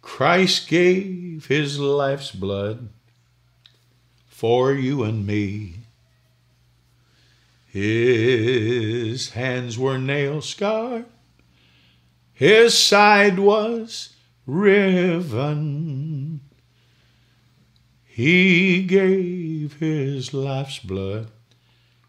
Christ 0.00 0.68
gave 0.68 1.46
his 1.46 1.78
life's 1.78 2.32
blood 2.32 2.88
for 4.26 4.72
you 4.72 5.02
and 5.02 5.26
me. 5.26 5.76
His 7.68 9.30
hands 9.30 9.78
were 9.78 9.98
nail 9.98 10.40
scarred, 10.40 11.06
his 12.32 12.76
side 12.76 13.38
was 13.38 14.14
riven. 14.46 16.40
He 18.04 18.82
gave 18.82 19.74
his 19.74 20.34
life's 20.34 20.80
blood 20.80 21.30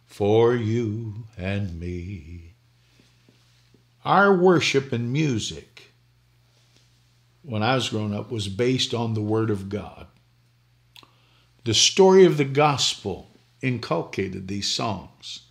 for 0.05 0.55
you 0.55 1.25
and 1.37 1.79
me. 1.79 2.40
Our 4.03 4.35
worship 4.35 4.91
and 4.91 5.13
music, 5.13 5.91
when 7.43 7.61
I 7.61 7.75
was 7.75 7.89
growing 7.89 8.13
up, 8.13 8.31
was 8.31 8.47
based 8.47 8.93
on 8.93 9.13
the 9.13 9.21
Word 9.21 9.49
of 9.49 9.69
God. 9.69 10.07
The 11.63 11.73
story 11.73 12.25
of 12.25 12.37
the 12.37 12.45
gospel 12.45 13.29
inculcated 13.61 14.47
these 14.47 14.67
songs. 14.67 15.41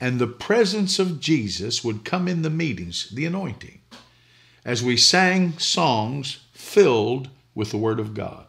And 0.00 0.18
the 0.18 0.28
presence 0.28 1.00
of 1.00 1.18
Jesus 1.18 1.82
would 1.82 2.04
come 2.04 2.28
in 2.28 2.42
the 2.42 2.50
meetings, 2.50 3.10
the 3.10 3.24
anointing, 3.24 3.80
as 4.64 4.82
we 4.82 4.96
sang 4.96 5.58
songs 5.58 6.38
filled 6.52 7.28
with 7.54 7.72
the 7.72 7.78
Word 7.78 7.98
of 7.98 8.14
God. 8.14 8.46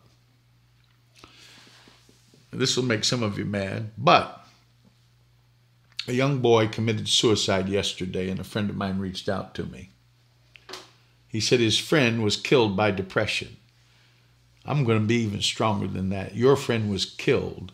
This 2.52 2.76
will 2.76 2.84
make 2.84 3.04
some 3.04 3.24
of 3.24 3.40
you 3.40 3.46
mad, 3.46 3.92
but 3.98 4.39
a 6.10 6.14
young 6.14 6.40
boy 6.40 6.68
committed 6.68 7.08
suicide 7.08 7.70
yesterday, 7.70 8.32
and 8.32 8.40
a 8.40 8.44
friend 8.44 8.68
of 8.72 8.76
mine 8.76 8.98
reached 8.98 9.30
out 9.30 9.54
to 9.54 9.64
me. 9.64 9.92
He 11.28 11.40
said 11.40 11.60
his 11.60 11.78
friend 11.78 12.24
was 12.24 12.36
killed 12.36 12.76
by 12.76 12.90
depression. 12.90 13.58
I'm 14.66 14.84
going 14.86 15.00
to 15.00 15.06
be 15.06 15.22
even 15.22 15.44
stronger 15.44 15.86
than 15.86 16.10
that. 16.10 16.34
Your 16.34 16.56
friend 16.56 16.90
was 16.90 17.06
killed 17.06 17.74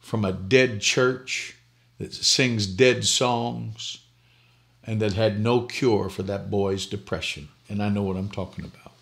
from 0.00 0.24
a 0.24 0.32
dead 0.32 0.80
church 0.80 1.56
that 1.98 2.12
sings 2.12 2.66
dead 2.66 3.04
songs 3.04 3.98
and 4.82 5.00
that 5.00 5.12
had 5.12 5.38
no 5.38 5.60
cure 5.62 6.10
for 6.10 6.24
that 6.24 6.50
boy's 6.50 6.84
depression. 6.84 7.48
And 7.68 7.80
I 7.80 7.90
know 7.90 8.02
what 8.02 8.16
I'm 8.16 8.28
talking 8.28 8.64
about. 8.64 8.92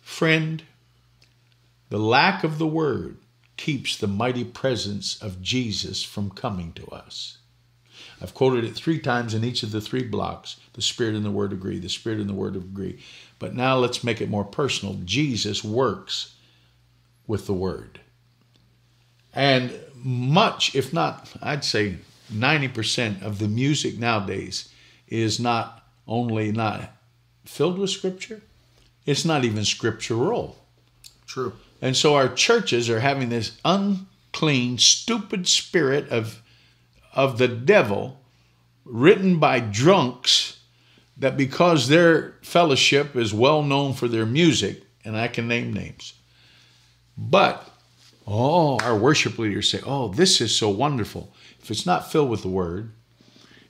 Friend, 0.00 0.62
the 1.90 1.98
lack 1.98 2.44
of 2.44 2.56
the 2.56 2.66
word 2.66 3.18
keeps 3.58 3.94
the 3.96 4.06
mighty 4.06 4.44
presence 4.44 5.20
of 5.20 5.42
Jesus 5.42 6.02
from 6.02 6.30
coming 6.30 6.72
to 6.72 6.86
us. 6.86 7.36
I've 8.22 8.32
quoted 8.32 8.64
it 8.64 8.74
three 8.74 8.98
times 8.98 9.34
in 9.34 9.44
each 9.44 9.62
of 9.62 9.70
the 9.70 9.82
three 9.82 10.02
blocks. 10.02 10.56
The 10.72 10.82
Spirit 10.82 11.14
and 11.14 11.24
the 11.24 11.30
Word 11.30 11.52
agree, 11.52 11.78
the 11.78 11.90
Spirit 11.90 12.20
and 12.20 12.28
the 12.28 12.34
Word 12.34 12.56
agree. 12.56 13.00
But 13.38 13.54
now 13.54 13.76
let's 13.76 14.02
make 14.02 14.22
it 14.22 14.30
more 14.30 14.44
personal. 14.44 14.94
Jesus 15.04 15.62
works 15.62 16.34
with 17.26 17.46
the 17.46 17.52
Word. 17.52 18.00
And 19.34 19.78
much, 19.94 20.74
if 20.74 20.92
not, 20.92 21.30
I'd 21.42 21.64
say 21.64 21.96
90% 22.32 23.22
of 23.22 23.38
the 23.38 23.48
music 23.48 23.98
nowadays 23.98 24.68
is 25.06 25.38
not 25.38 25.84
only 26.06 26.50
not 26.50 26.90
filled 27.44 27.78
with 27.78 27.90
Scripture, 27.90 28.40
it's 29.06 29.24
not 29.24 29.44
even 29.44 29.64
scriptural. 29.64 30.58
True. 31.26 31.54
And 31.80 31.96
so 31.96 32.14
our 32.14 32.28
churches 32.28 32.90
are 32.90 33.00
having 33.00 33.28
this 33.28 33.58
unclean, 33.64 34.78
stupid 34.78 35.46
spirit 35.46 36.08
of, 36.08 36.42
of 37.14 37.38
the 37.38 37.48
devil 37.48 38.20
written 38.84 39.38
by 39.38 39.60
drunks 39.60 40.58
that 41.16 41.36
because 41.36 41.88
their 41.88 42.34
fellowship 42.42 43.16
is 43.16 43.34
well 43.34 43.62
known 43.62 43.92
for 43.92 44.08
their 44.08 44.26
music, 44.26 44.82
and 45.04 45.16
I 45.16 45.28
can 45.28 45.48
name 45.48 45.72
names, 45.72 46.14
but 47.16 47.68
oh, 48.26 48.78
our 48.80 48.96
worship 48.96 49.38
leaders 49.38 49.70
say, 49.70 49.80
oh, 49.84 50.08
this 50.08 50.40
is 50.40 50.54
so 50.54 50.68
wonderful. 50.68 51.32
If 51.60 51.70
it's 51.70 51.86
not 51.86 52.10
filled 52.12 52.30
with 52.30 52.42
the 52.42 52.48
word, 52.48 52.92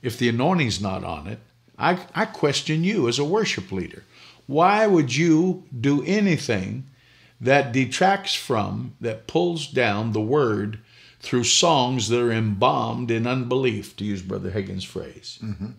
if 0.02 0.18
the 0.18 0.28
anointing's 0.28 0.80
not 0.80 1.04
on 1.04 1.26
it, 1.26 1.38
I, 1.78 1.98
I 2.14 2.24
question 2.26 2.84
you 2.84 3.08
as 3.08 3.18
a 3.18 3.24
worship 3.24 3.70
leader. 3.72 4.04
Why 4.46 4.86
would 4.86 5.14
you 5.14 5.64
do 5.80 6.02
anything 6.04 6.84
that 7.40 7.72
detracts 7.72 8.34
from, 8.34 8.94
that 9.00 9.26
pulls 9.26 9.66
down 9.66 10.12
the 10.12 10.20
word 10.20 10.80
through 11.20 11.44
songs 11.44 12.08
that 12.08 12.20
are 12.20 12.32
embalmed 12.32 13.10
in 13.10 13.26
unbelief, 13.26 13.96
to 13.96 14.04
use 14.04 14.22
Brother 14.22 14.50
Hagin's 14.50 14.84
phrase? 14.84 15.38
Mm-hmm. 15.42 15.70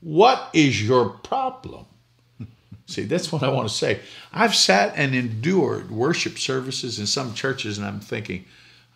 What 0.00 0.50
is 0.52 0.86
your 0.86 1.08
problem? 1.08 1.86
See, 2.86 3.04
that's 3.04 3.32
what 3.32 3.42
I 3.42 3.48
want 3.48 3.68
to 3.68 3.74
say. 3.74 4.00
I've 4.32 4.54
sat 4.54 4.92
and 4.96 5.14
endured 5.14 5.90
worship 5.90 6.38
services 6.38 6.98
in 6.98 7.06
some 7.06 7.32
churches, 7.32 7.78
and 7.78 7.86
I'm 7.86 8.00
thinking, 8.00 8.44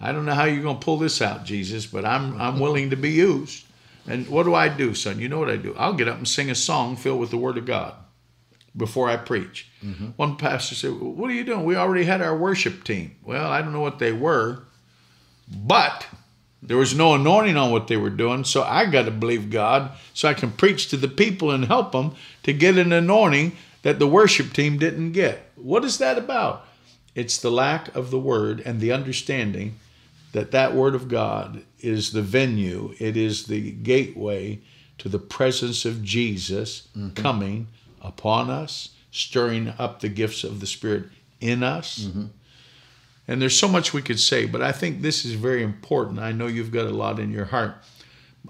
I 0.00 0.12
don't 0.12 0.26
know 0.26 0.34
how 0.34 0.44
you're 0.44 0.62
going 0.62 0.78
to 0.78 0.84
pull 0.84 0.98
this 0.98 1.22
out, 1.22 1.44
Jesus, 1.44 1.86
but 1.86 2.04
I'm 2.04 2.38
I'm 2.38 2.58
willing 2.58 2.90
to 2.90 2.96
be 2.96 3.12
used. 3.12 3.64
And 4.06 4.28
what 4.28 4.42
do 4.42 4.54
I 4.54 4.68
do, 4.68 4.94
son? 4.94 5.18
You 5.18 5.28
know 5.28 5.38
what 5.38 5.48
I 5.48 5.56
do? 5.56 5.74
I'll 5.78 5.94
get 5.94 6.08
up 6.08 6.18
and 6.18 6.28
sing 6.28 6.50
a 6.50 6.54
song 6.54 6.96
filled 6.96 7.20
with 7.20 7.30
the 7.30 7.38
Word 7.38 7.56
of 7.56 7.64
God 7.64 7.94
before 8.76 9.08
I 9.08 9.16
preach. 9.16 9.68
Mm-hmm. 9.84 10.08
One 10.16 10.36
pastor 10.36 10.74
said, 10.74 10.92
What 10.92 11.30
are 11.30 11.34
you 11.34 11.44
doing? 11.44 11.64
We 11.64 11.76
already 11.76 12.04
had 12.04 12.20
our 12.20 12.36
worship 12.36 12.84
team. 12.84 13.16
Well, 13.24 13.50
I 13.50 13.62
don't 13.62 13.72
know 13.72 13.80
what 13.80 13.98
they 13.98 14.12
were, 14.12 14.64
but 15.48 16.06
there 16.62 16.76
was 16.76 16.94
no 16.94 17.14
anointing 17.14 17.56
on 17.56 17.70
what 17.70 17.86
they 17.86 17.96
were 17.96 18.10
doing, 18.10 18.44
so 18.44 18.62
I 18.62 18.86
got 18.86 19.04
to 19.04 19.10
believe 19.10 19.50
God 19.50 19.92
so 20.14 20.28
I 20.28 20.34
can 20.34 20.50
preach 20.50 20.88
to 20.88 20.96
the 20.96 21.08
people 21.08 21.50
and 21.50 21.66
help 21.66 21.92
them 21.92 22.14
to 22.42 22.52
get 22.52 22.76
an 22.76 22.92
anointing 22.92 23.56
that 23.82 23.98
the 23.98 24.06
worship 24.06 24.52
team 24.52 24.78
didn't 24.78 25.12
get. 25.12 25.50
What 25.54 25.84
is 25.84 25.98
that 25.98 26.18
about? 26.18 26.66
It's 27.14 27.38
the 27.38 27.50
lack 27.50 27.94
of 27.94 28.10
the 28.10 28.18
word 28.18 28.60
and 28.60 28.80
the 28.80 28.92
understanding 28.92 29.78
that 30.32 30.50
that 30.50 30.74
word 30.74 30.94
of 30.94 31.08
God 31.08 31.62
is 31.80 32.12
the 32.12 32.20
venue, 32.20 32.94
it 32.98 33.16
is 33.16 33.46
the 33.46 33.70
gateway 33.70 34.60
to 34.98 35.08
the 35.08 35.18
presence 35.18 35.84
of 35.84 36.02
Jesus 36.02 36.88
mm-hmm. 36.96 37.10
coming 37.10 37.68
upon 38.06 38.50
us, 38.50 38.90
stirring 39.10 39.72
up 39.78 40.00
the 40.00 40.08
gifts 40.08 40.44
of 40.44 40.60
the 40.60 40.66
Spirit 40.66 41.04
in 41.40 41.62
us. 41.62 42.00
Mm-hmm. 42.00 42.26
And 43.28 43.42
there's 43.42 43.58
so 43.58 43.68
much 43.68 43.92
we 43.92 44.02
could 44.02 44.20
say, 44.20 44.46
but 44.46 44.62
I 44.62 44.72
think 44.72 45.02
this 45.02 45.24
is 45.24 45.32
very 45.32 45.62
important. 45.62 46.20
I 46.20 46.32
know 46.32 46.46
you've 46.46 46.70
got 46.70 46.86
a 46.86 46.90
lot 46.90 47.18
in 47.18 47.32
your 47.32 47.46
heart. 47.46 47.74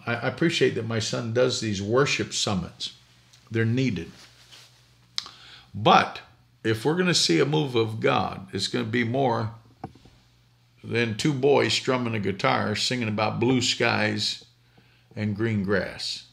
I 0.06 0.28
appreciate 0.28 0.74
that 0.74 0.86
my 0.86 0.98
son 0.98 1.32
does 1.32 1.60
these 1.60 1.80
worship 1.80 2.34
summits, 2.34 2.92
they're 3.50 3.64
needed. 3.64 4.10
But 5.74 6.20
if 6.62 6.84
we're 6.84 6.94
going 6.94 7.06
to 7.06 7.14
see 7.14 7.40
a 7.40 7.46
move 7.46 7.74
of 7.74 8.00
God, 8.00 8.48
it's 8.52 8.68
going 8.68 8.84
to 8.84 8.90
be 8.90 9.04
more 9.04 9.50
than 10.84 11.16
two 11.16 11.32
boys 11.32 11.72
strumming 11.72 12.14
a 12.14 12.20
guitar 12.20 12.76
singing 12.76 13.08
about 13.08 13.40
blue 13.40 13.60
skies 13.60 14.44
and 15.14 15.34
green 15.34 15.64
grass. 15.64 16.25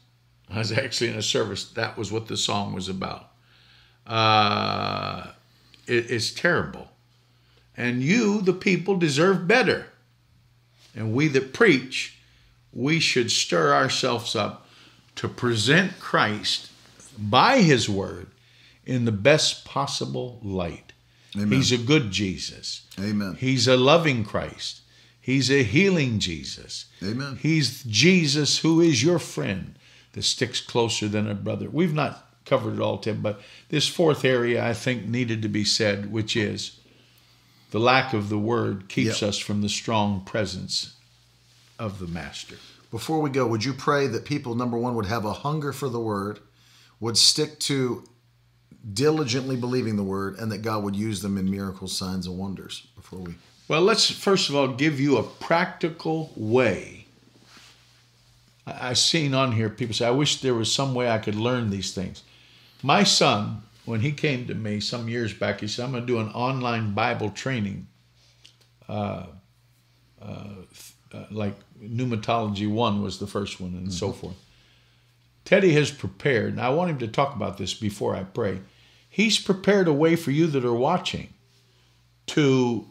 I 0.53 0.59
was 0.59 0.71
actually 0.71 1.09
in 1.09 1.17
a 1.17 1.23
service. 1.23 1.65
That 1.71 1.97
was 1.97 2.11
what 2.11 2.27
the 2.27 2.37
song 2.37 2.73
was 2.73 2.87
about. 2.87 3.31
Uh, 4.05 5.27
it, 5.87 6.11
it's 6.11 6.31
terrible. 6.31 6.89
And 7.75 8.03
you, 8.03 8.41
the 8.41 8.53
people, 8.53 8.97
deserve 8.97 9.47
better. 9.47 9.87
And 10.95 11.13
we 11.13 11.27
that 11.29 11.53
preach, 11.53 12.19
we 12.71 12.99
should 12.99 13.31
stir 13.31 13.73
ourselves 13.73 14.35
up 14.35 14.67
to 15.15 15.27
present 15.27 15.99
Christ 15.99 16.69
by 17.17 17.61
his 17.61 17.89
word 17.89 18.27
in 18.85 19.05
the 19.05 19.11
best 19.11 19.65
possible 19.65 20.39
light. 20.43 20.93
Amen. 21.35 21.51
He's 21.51 21.71
a 21.71 21.77
good 21.77 22.11
Jesus. 22.11 22.83
Amen. 22.99 23.37
He's 23.39 23.67
a 23.67 23.77
loving 23.77 24.23
Christ. 24.23 24.81
He's 25.19 25.49
a 25.49 25.63
healing 25.63 26.19
Jesus. 26.19 26.85
Amen. 27.01 27.39
He's 27.41 27.83
Jesus 27.83 28.59
who 28.59 28.81
is 28.81 29.01
your 29.01 29.19
friend 29.19 29.75
that 30.13 30.23
sticks 30.23 30.61
closer 30.61 31.07
than 31.07 31.29
a 31.29 31.35
brother. 31.35 31.69
We've 31.69 31.93
not 31.93 32.27
covered 32.45 32.75
it 32.75 32.79
all, 32.79 32.97
Tim, 32.97 33.21
but 33.21 33.41
this 33.69 33.87
fourth 33.87 34.25
area 34.25 34.65
I 34.65 34.73
think 34.73 35.05
needed 35.05 35.41
to 35.41 35.49
be 35.49 35.63
said, 35.63 36.11
which 36.11 36.35
is 36.35 36.79
the 37.71 37.79
lack 37.79 38.13
of 38.13 38.29
the 38.29 38.37
word 38.37 38.87
keeps 38.87 39.21
yep. 39.21 39.29
us 39.29 39.37
from 39.37 39.61
the 39.61 39.69
strong 39.69 40.21
presence 40.21 40.95
of 41.79 41.99
the 41.99 42.07
Master. 42.07 42.55
Before 42.91 43.19
we 43.19 43.31
go, 43.31 43.47
would 43.47 43.65
you 43.65 43.73
pray 43.73 44.05
that 44.07 44.25
people, 44.25 44.53
number 44.53 44.77
one, 44.77 44.93
would 44.95 45.07
have 45.07 45.25
a 45.25 45.33
hunger 45.33 45.73
for 45.73 45.89
the 45.89 45.99
word, 45.99 46.39
would 46.99 47.17
stick 47.17 47.59
to 47.61 48.03
diligently 48.93 49.55
believing 49.55 49.95
the 49.95 50.03
word, 50.03 50.37
and 50.37 50.51
that 50.51 50.59
God 50.59 50.83
would 50.83 50.95
use 50.95 51.21
them 51.21 51.37
in 51.37 51.49
miracles, 51.49 51.97
signs, 51.97 52.27
and 52.27 52.37
wonders 52.37 52.85
before 52.95 53.19
we. 53.19 53.35
Well, 53.67 53.81
let's 53.81 54.11
first 54.11 54.49
of 54.49 54.55
all 54.55 54.67
give 54.67 54.99
you 54.99 55.17
a 55.17 55.23
practical 55.23 56.31
way 56.35 57.02
I've 58.65 58.97
seen 58.97 59.33
on 59.33 59.51
here 59.51 59.69
people 59.69 59.93
say, 59.93 60.07
I 60.07 60.11
wish 60.11 60.41
there 60.41 60.53
was 60.53 60.73
some 60.73 60.95
way 60.95 61.09
I 61.09 61.17
could 61.17 61.35
learn 61.35 61.69
these 61.69 61.93
things. 61.93 62.23
My 62.81 63.03
son, 63.03 63.63
when 63.85 64.01
he 64.01 64.11
came 64.11 64.47
to 64.47 64.55
me 64.55 64.79
some 64.79 65.09
years 65.09 65.33
back, 65.33 65.59
he 65.59 65.67
said, 65.67 65.85
I'm 65.85 65.91
going 65.91 66.03
to 66.03 66.07
do 66.07 66.19
an 66.19 66.29
online 66.29 66.93
Bible 66.93 67.29
training, 67.29 67.87
uh, 68.87 69.25
uh, 70.21 70.47
uh, 71.13 71.25
like 71.29 71.55
Pneumatology 71.81 72.69
1 72.69 73.01
was 73.01 73.19
the 73.19 73.27
first 73.27 73.59
one, 73.59 73.71
and 73.71 73.87
mm-hmm. 73.87 73.91
so 73.91 74.11
forth. 74.11 74.35
Teddy 75.45 75.73
has 75.73 75.91
prepared, 75.91 76.53
and 76.53 76.61
I 76.61 76.69
want 76.69 76.91
him 76.91 76.99
to 76.99 77.07
talk 77.07 77.35
about 77.35 77.57
this 77.57 77.73
before 77.73 78.15
I 78.15 78.23
pray. 78.23 78.59
He's 79.09 79.37
prepared 79.39 79.87
a 79.87 79.93
way 79.93 80.15
for 80.15 80.31
you 80.31 80.47
that 80.47 80.63
are 80.63 80.73
watching 80.73 81.33
to 82.27 82.87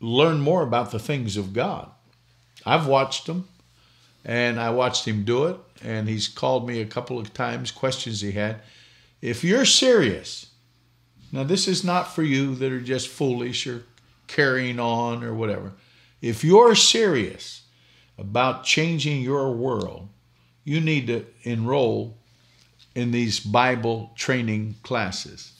learn 0.00 0.40
more 0.40 0.62
about 0.62 0.90
the 0.90 0.98
things 0.98 1.36
of 1.36 1.52
God. 1.52 1.88
I've 2.66 2.86
watched 2.86 3.26
them 3.26 3.48
and 4.28 4.60
I 4.60 4.68
watched 4.68 5.08
him 5.08 5.24
do 5.24 5.46
it. 5.46 5.56
And 5.82 6.08
he's 6.08 6.28
called 6.28 6.68
me 6.68 6.80
a 6.80 6.86
couple 6.86 7.18
of 7.18 7.32
times, 7.32 7.70
questions 7.70 8.20
he 8.20 8.32
had. 8.32 8.60
If 9.22 9.42
you're 9.42 9.64
serious, 9.64 10.50
now 11.32 11.44
this 11.44 11.66
is 11.66 11.82
not 11.82 12.14
for 12.14 12.22
you 12.22 12.54
that 12.56 12.70
are 12.70 12.80
just 12.80 13.08
foolish 13.08 13.66
or 13.66 13.84
carrying 14.26 14.78
on 14.78 15.24
or 15.24 15.32
whatever. 15.32 15.72
If 16.20 16.44
you're 16.44 16.74
serious 16.74 17.62
about 18.18 18.64
changing 18.64 19.22
your 19.22 19.52
world, 19.52 20.08
you 20.62 20.80
need 20.80 21.06
to 21.06 21.24
enroll 21.44 22.18
in 22.94 23.12
these 23.12 23.40
Bible 23.40 24.12
training 24.14 24.74
classes. 24.82 25.52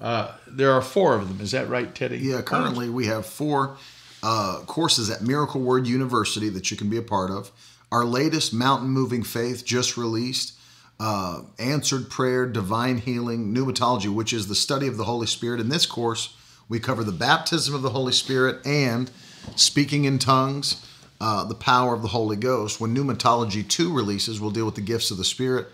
Uh, 0.00 0.32
there 0.46 0.72
are 0.72 0.82
four 0.82 1.14
of 1.14 1.28
them. 1.28 1.40
Is 1.40 1.50
that 1.50 1.68
right, 1.68 1.92
Teddy? 1.92 2.18
Yeah, 2.18 2.42
currently 2.42 2.90
we 2.90 3.06
have 3.06 3.26
four 3.26 3.76
uh, 4.22 4.60
courses 4.66 5.10
at 5.10 5.22
Miracle 5.22 5.62
Word 5.62 5.86
University 5.86 6.48
that 6.50 6.70
you 6.70 6.76
can 6.76 6.90
be 6.90 6.98
a 6.98 7.02
part 7.02 7.30
of. 7.30 7.50
Our 7.94 8.04
latest 8.04 8.52
Mountain 8.52 8.88
Moving 8.88 9.22
Faith 9.22 9.64
just 9.64 9.96
released. 9.96 10.58
Uh, 10.98 11.42
answered 11.60 12.10
prayer, 12.10 12.44
divine 12.44 12.98
healing, 12.98 13.54
pneumatology, 13.54 14.12
which 14.12 14.32
is 14.32 14.48
the 14.48 14.56
study 14.56 14.88
of 14.88 14.96
the 14.96 15.04
Holy 15.04 15.28
Spirit. 15.28 15.60
In 15.60 15.68
this 15.68 15.86
course, 15.86 16.36
we 16.68 16.80
cover 16.80 17.04
the 17.04 17.12
baptism 17.12 17.72
of 17.72 17.82
the 17.82 17.90
Holy 17.90 18.10
Spirit 18.10 18.66
and 18.66 19.12
speaking 19.54 20.06
in 20.06 20.18
tongues, 20.18 20.84
uh, 21.20 21.44
the 21.44 21.54
power 21.54 21.94
of 21.94 22.02
the 22.02 22.08
Holy 22.08 22.34
Ghost. 22.34 22.80
When 22.80 22.96
Pneumatology 22.96 23.68
2 23.68 23.94
releases, 23.94 24.40
we'll 24.40 24.50
deal 24.50 24.66
with 24.66 24.74
the 24.74 24.80
gifts 24.80 25.12
of 25.12 25.16
the 25.16 25.24
Spirit. 25.24 25.68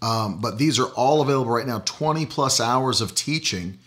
Um, 0.00 0.40
but 0.40 0.58
these 0.58 0.78
are 0.78 0.90
all 0.90 1.22
available 1.22 1.50
right 1.50 1.66
now 1.66 1.80
20 1.84 2.24
plus 2.26 2.60
hours 2.60 3.00
of 3.00 3.16
teaching 3.16 3.78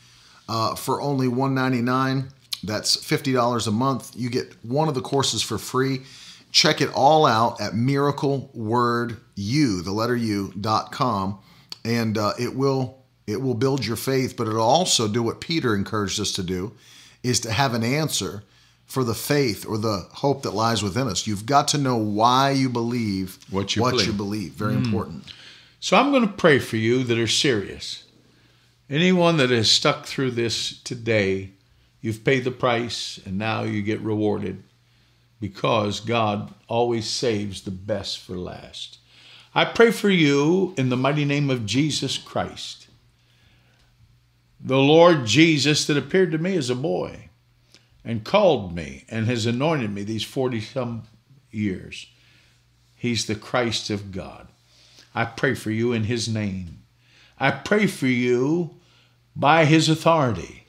uh, 0.49 0.75
for 0.75 0.99
only 0.99 1.29
199 1.29 2.33
that's 2.63 2.97
$50 2.97 3.67
a 3.67 3.71
month 3.71 4.11
you 4.15 4.29
get 4.29 4.53
one 4.65 4.89
of 4.89 4.95
the 4.95 5.01
courses 5.01 5.43
for 5.43 5.59
free 5.59 6.01
check 6.51 6.81
it 6.81 6.89
all 6.93 7.25
out 7.25 7.59
at 7.61 7.73
miraclewordu 7.73 9.83
the 9.83 9.91
letter 9.91 10.15
u.com 10.15 11.39
and 11.85 12.17
uh, 12.17 12.33
it 12.39 12.55
will 12.55 12.97
it 13.25 13.41
will 13.41 13.53
build 13.53 13.85
your 13.85 13.95
faith 13.97 14.35
but 14.37 14.47
it'll 14.47 14.61
also 14.61 15.07
do 15.07 15.23
what 15.23 15.41
peter 15.41 15.75
encouraged 15.75 16.19
us 16.19 16.31
to 16.31 16.43
do 16.43 16.71
is 17.23 17.39
to 17.39 17.51
have 17.51 17.73
an 17.73 17.83
answer 17.83 18.43
for 18.85 19.03
the 19.03 19.13
faith 19.13 19.65
or 19.67 19.77
the 19.77 20.07
hope 20.13 20.43
that 20.43 20.51
lies 20.51 20.81
within 20.81 21.09
us. 21.09 21.27
You've 21.27 21.45
got 21.45 21.67
to 21.69 21.77
know 21.77 21.97
why 21.97 22.51
you 22.51 22.69
believe 22.69 23.37
What 23.51 23.75
you 23.75 23.81
what 23.81 23.91
believe. 23.91 24.07
you 24.07 24.13
believe. 24.13 24.51
very 24.53 24.75
important. 24.75 25.25
So 25.81 25.97
I'm 25.97 26.11
going 26.11 26.25
to 26.25 26.31
pray 26.33 26.57
for 26.59 26.77
you 26.77 27.03
that 27.03 27.17
are 27.17 27.27
serious. 27.27 28.05
Anyone 28.89 29.35
that 29.37 29.49
has 29.49 29.69
stuck 29.69 30.05
through 30.05 30.31
this 30.31 30.79
today, 30.83 31.51
you've 31.99 32.23
paid 32.23 32.45
the 32.45 32.51
price 32.51 33.19
and 33.25 33.37
now 33.37 33.63
you 33.63 33.81
get 33.81 33.99
rewarded 33.99 34.63
because 35.39 35.99
God 35.99 36.53
always 36.67 37.07
saves 37.07 37.61
the 37.61 37.71
best 37.71 38.19
for 38.19 38.35
last. 38.35 38.97
I 39.53 39.65
pray 39.65 39.91
for 39.91 40.09
you 40.09 40.73
in 40.77 40.89
the 40.89 40.97
mighty 40.97 41.25
name 41.25 41.49
of 41.49 41.65
Jesus 41.65 42.17
Christ. 42.17 42.87
The 44.59 44.77
Lord 44.77 45.25
Jesus 45.25 45.85
that 45.85 45.97
appeared 45.97 46.31
to 46.31 46.37
me 46.37 46.55
as 46.55 46.69
a 46.69 46.75
boy 46.75 47.29
and 48.03 48.23
called 48.23 48.75
me 48.75 49.05
and 49.09 49.27
has 49.27 49.45
anointed 49.45 49.93
me 49.93 50.03
these 50.03 50.23
40 50.23 50.61
some 50.61 51.03
years. 51.51 52.07
He's 52.95 53.25
the 53.25 53.35
Christ 53.35 53.89
of 53.89 54.11
God. 54.11 54.47
I 55.13 55.25
pray 55.25 55.53
for 55.53 55.71
you 55.71 55.93
in 55.93 56.05
his 56.05 56.27
name. 56.27 56.83
I 57.39 57.51
pray 57.51 57.85
for 57.85 58.07
you 58.07 58.75
by 59.35 59.65
his 59.65 59.89
authority 59.89 60.65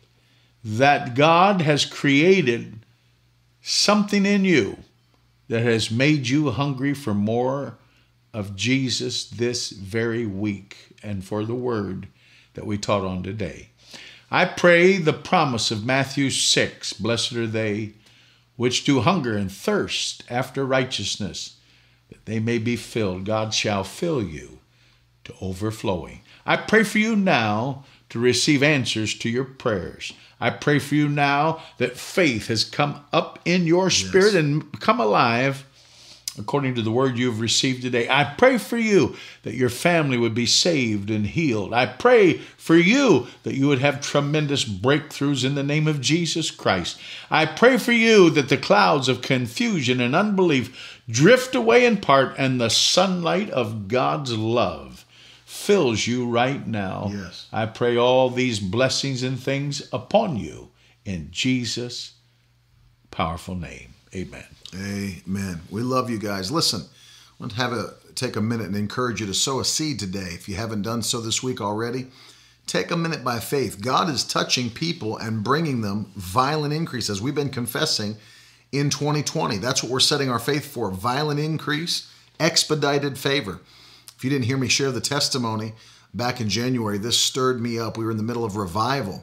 that 0.62 1.14
God 1.14 1.62
has 1.62 1.84
created 1.84 2.77
something 3.62 4.24
in 4.24 4.44
you 4.44 4.78
that 5.48 5.62
has 5.62 5.90
made 5.90 6.28
you 6.28 6.50
hungry 6.50 6.94
for 6.94 7.14
more 7.14 7.78
of 8.32 8.56
Jesus 8.56 9.24
this 9.24 9.70
very 9.70 10.26
week 10.26 10.94
and 11.02 11.24
for 11.24 11.44
the 11.44 11.54
word 11.54 12.08
that 12.54 12.66
we 12.66 12.76
taught 12.76 13.04
on 13.04 13.22
today. 13.22 13.70
I 14.30 14.44
pray 14.44 14.98
the 14.98 15.12
promise 15.12 15.70
of 15.70 15.86
Matthew 15.86 16.30
6 16.30 16.94
Blessed 16.94 17.32
are 17.32 17.46
they 17.46 17.94
which 18.56 18.84
do 18.84 19.00
hunger 19.00 19.36
and 19.36 19.50
thirst 19.50 20.24
after 20.28 20.66
righteousness, 20.66 21.58
that 22.10 22.26
they 22.26 22.40
may 22.40 22.58
be 22.58 22.74
filled. 22.74 23.24
God 23.24 23.54
shall 23.54 23.84
fill 23.84 24.22
you 24.22 24.58
to 25.24 25.34
overflowing. 25.40 26.22
I 26.44 26.56
pray 26.56 26.82
for 26.82 26.98
you 26.98 27.14
now 27.14 27.84
to 28.10 28.18
receive 28.18 28.62
answers 28.62 29.14
to 29.14 29.28
your 29.28 29.44
prayers. 29.44 30.12
I 30.40 30.50
pray 30.50 30.78
for 30.78 30.94
you 30.94 31.08
now 31.08 31.62
that 31.78 31.96
faith 31.96 32.48
has 32.48 32.64
come 32.64 33.00
up 33.12 33.38
in 33.44 33.66
your 33.66 33.90
spirit 33.90 34.34
and 34.34 34.80
come 34.80 35.00
alive 35.00 35.64
according 36.38 36.76
to 36.76 36.82
the 36.82 36.90
word 36.90 37.18
you've 37.18 37.40
received 37.40 37.82
today. 37.82 38.08
I 38.08 38.24
pray 38.24 38.58
for 38.58 38.76
you 38.76 39.16
that 39.42 39.54
your 39.54 39.68
family 39.68 40.16
would 40.16 40.34
be 40.34 40.46
saved 40.46 41.10
and 41.10 41.26
healed. 41.26 41.74
I 41.74 41.86
pray 41.86 42.34
for 42.56 42.76
you 42.76 43.26
that 43.42 43.54
you 43.54 43.66
would 43.68 43.80
have 43.80 44.00
tremendous 44.00 44.64
breakthroughs 44.64 45.44
in 45.44 45.54
the 45.56 45.62
name 45.62 45.88
of 45.88 46.00
Jesus 46.00 46.50
Christ. 46.50 46.98
I 47.30 47.44
pray 47.46 47.76
for 47.76 47.92
you 47.92 48.30
that 48.30 48.48
the 48.48 48.56
clouds 48.56 49.08
of 49.08 49.22
confusion 49.22 50.00
and 50.00 50.14
unbelief 50.14 51.02
drift 51.08 51.54
away 51.54 51.84
in 51.84 51.96
part 51.96 52.34
and 52.38 52.60
the 52.60 52.70
sunlight 52.70 53.50
of 53.50 53.88
God's 53.88 54.36
love 54.36 54.97
fills 55.68 56.06
you 56.06 56.26
right 56.26 56.66
now. 56.66 57.10
Yes. 57.12 57.46
I 57.52 57.66
pray 57.66 57.98
all 57.98 58.30
these 58.30 58.58
blessings 58.58 59.22
and 59.22 59.38
things 59.38 59.86
upon 59.92 60.38
you 60.38 60.70
in 61.04 61.28
Jesus' 61.30 62.14
powerful 63.10 63.54
name. 63.54 63.92
Amen. 64.14 64.46
Amen. 64.74 65.60
We 65.70 65.82
love 65.82 66.08
you 66.08 66.18
guys. 66.18 66.50
Listen, 66.50 66.80
I 66.80 67.34
want 67.38 67.52
to 67.52 67.58
have 67.58 67.74
a 67.74 67.92
take 68.14 68.36
a 68.36 68.40
minute 68.40 68.68
and 68.68 68.76
encourage 68.76 69.20
you 69.20 69.26
to 69.26 69.34
sow 69.34 69.60
a 69.60 69.64
seed 69.66 69.98
today. 69.98 70.30
If 70.30 70.48
you 70.48 70.54
haven't 70.54 70.80
done 70.80 71.02
so 71.02 71.20
this 71.20 71.42
week 71.42 71.60
already, 71.60 72.06
take 72.66 72.90
a 72.90 72.96
minute 72.96 73.22
by 73.22 73.38
faith. 73.38 73.82
God 73.82 74.08
is 74.08 74.24
touching 74.24 74.70
people 74.70 75.18
and 75.18 75.44
bringing 75.44 75.82
them 75.82 76.10
violent 76.16 76.72
increase 76.72 77.10
as 77.10 77.20
we've 77.20 77.34
been 77.34 77.50
confessing 77.50 78.16
in 78.72 78.88
2020. 78.88 79.58
That's 79.58 79.82
what 79.82 79.92
we're 79.92 80.00
setting 80.00 80.30
our 80.30 80.38
faith 80.38 80.64
for. 80.64 80.90
Violent 80.90 81.38
increase, 81.38 82.10
expedited 82.40 83.18
favor. 83.18 83.60
If 84.18 84.24
you 84.24 84.30
didn't 84.30 84.46
hear 84.46 84.58
me 84.58 84.66
share 84.66 84.90
the 84.90 85.00
testimony 85.00 85.74
back 86.12 86.40
in 86.40 86.48
January, 86.48 86.98
this 86.98 87.16
stirred 87.16 87.60
me 87.60 87.78
up. 87.78 87.96
We 87.96 88.04
were 88.04 88.10
in 88.10 88.16
the 88.16 88.24
middle 88.24 88.44
of 88.44 88.56
revival, 88.56 89.22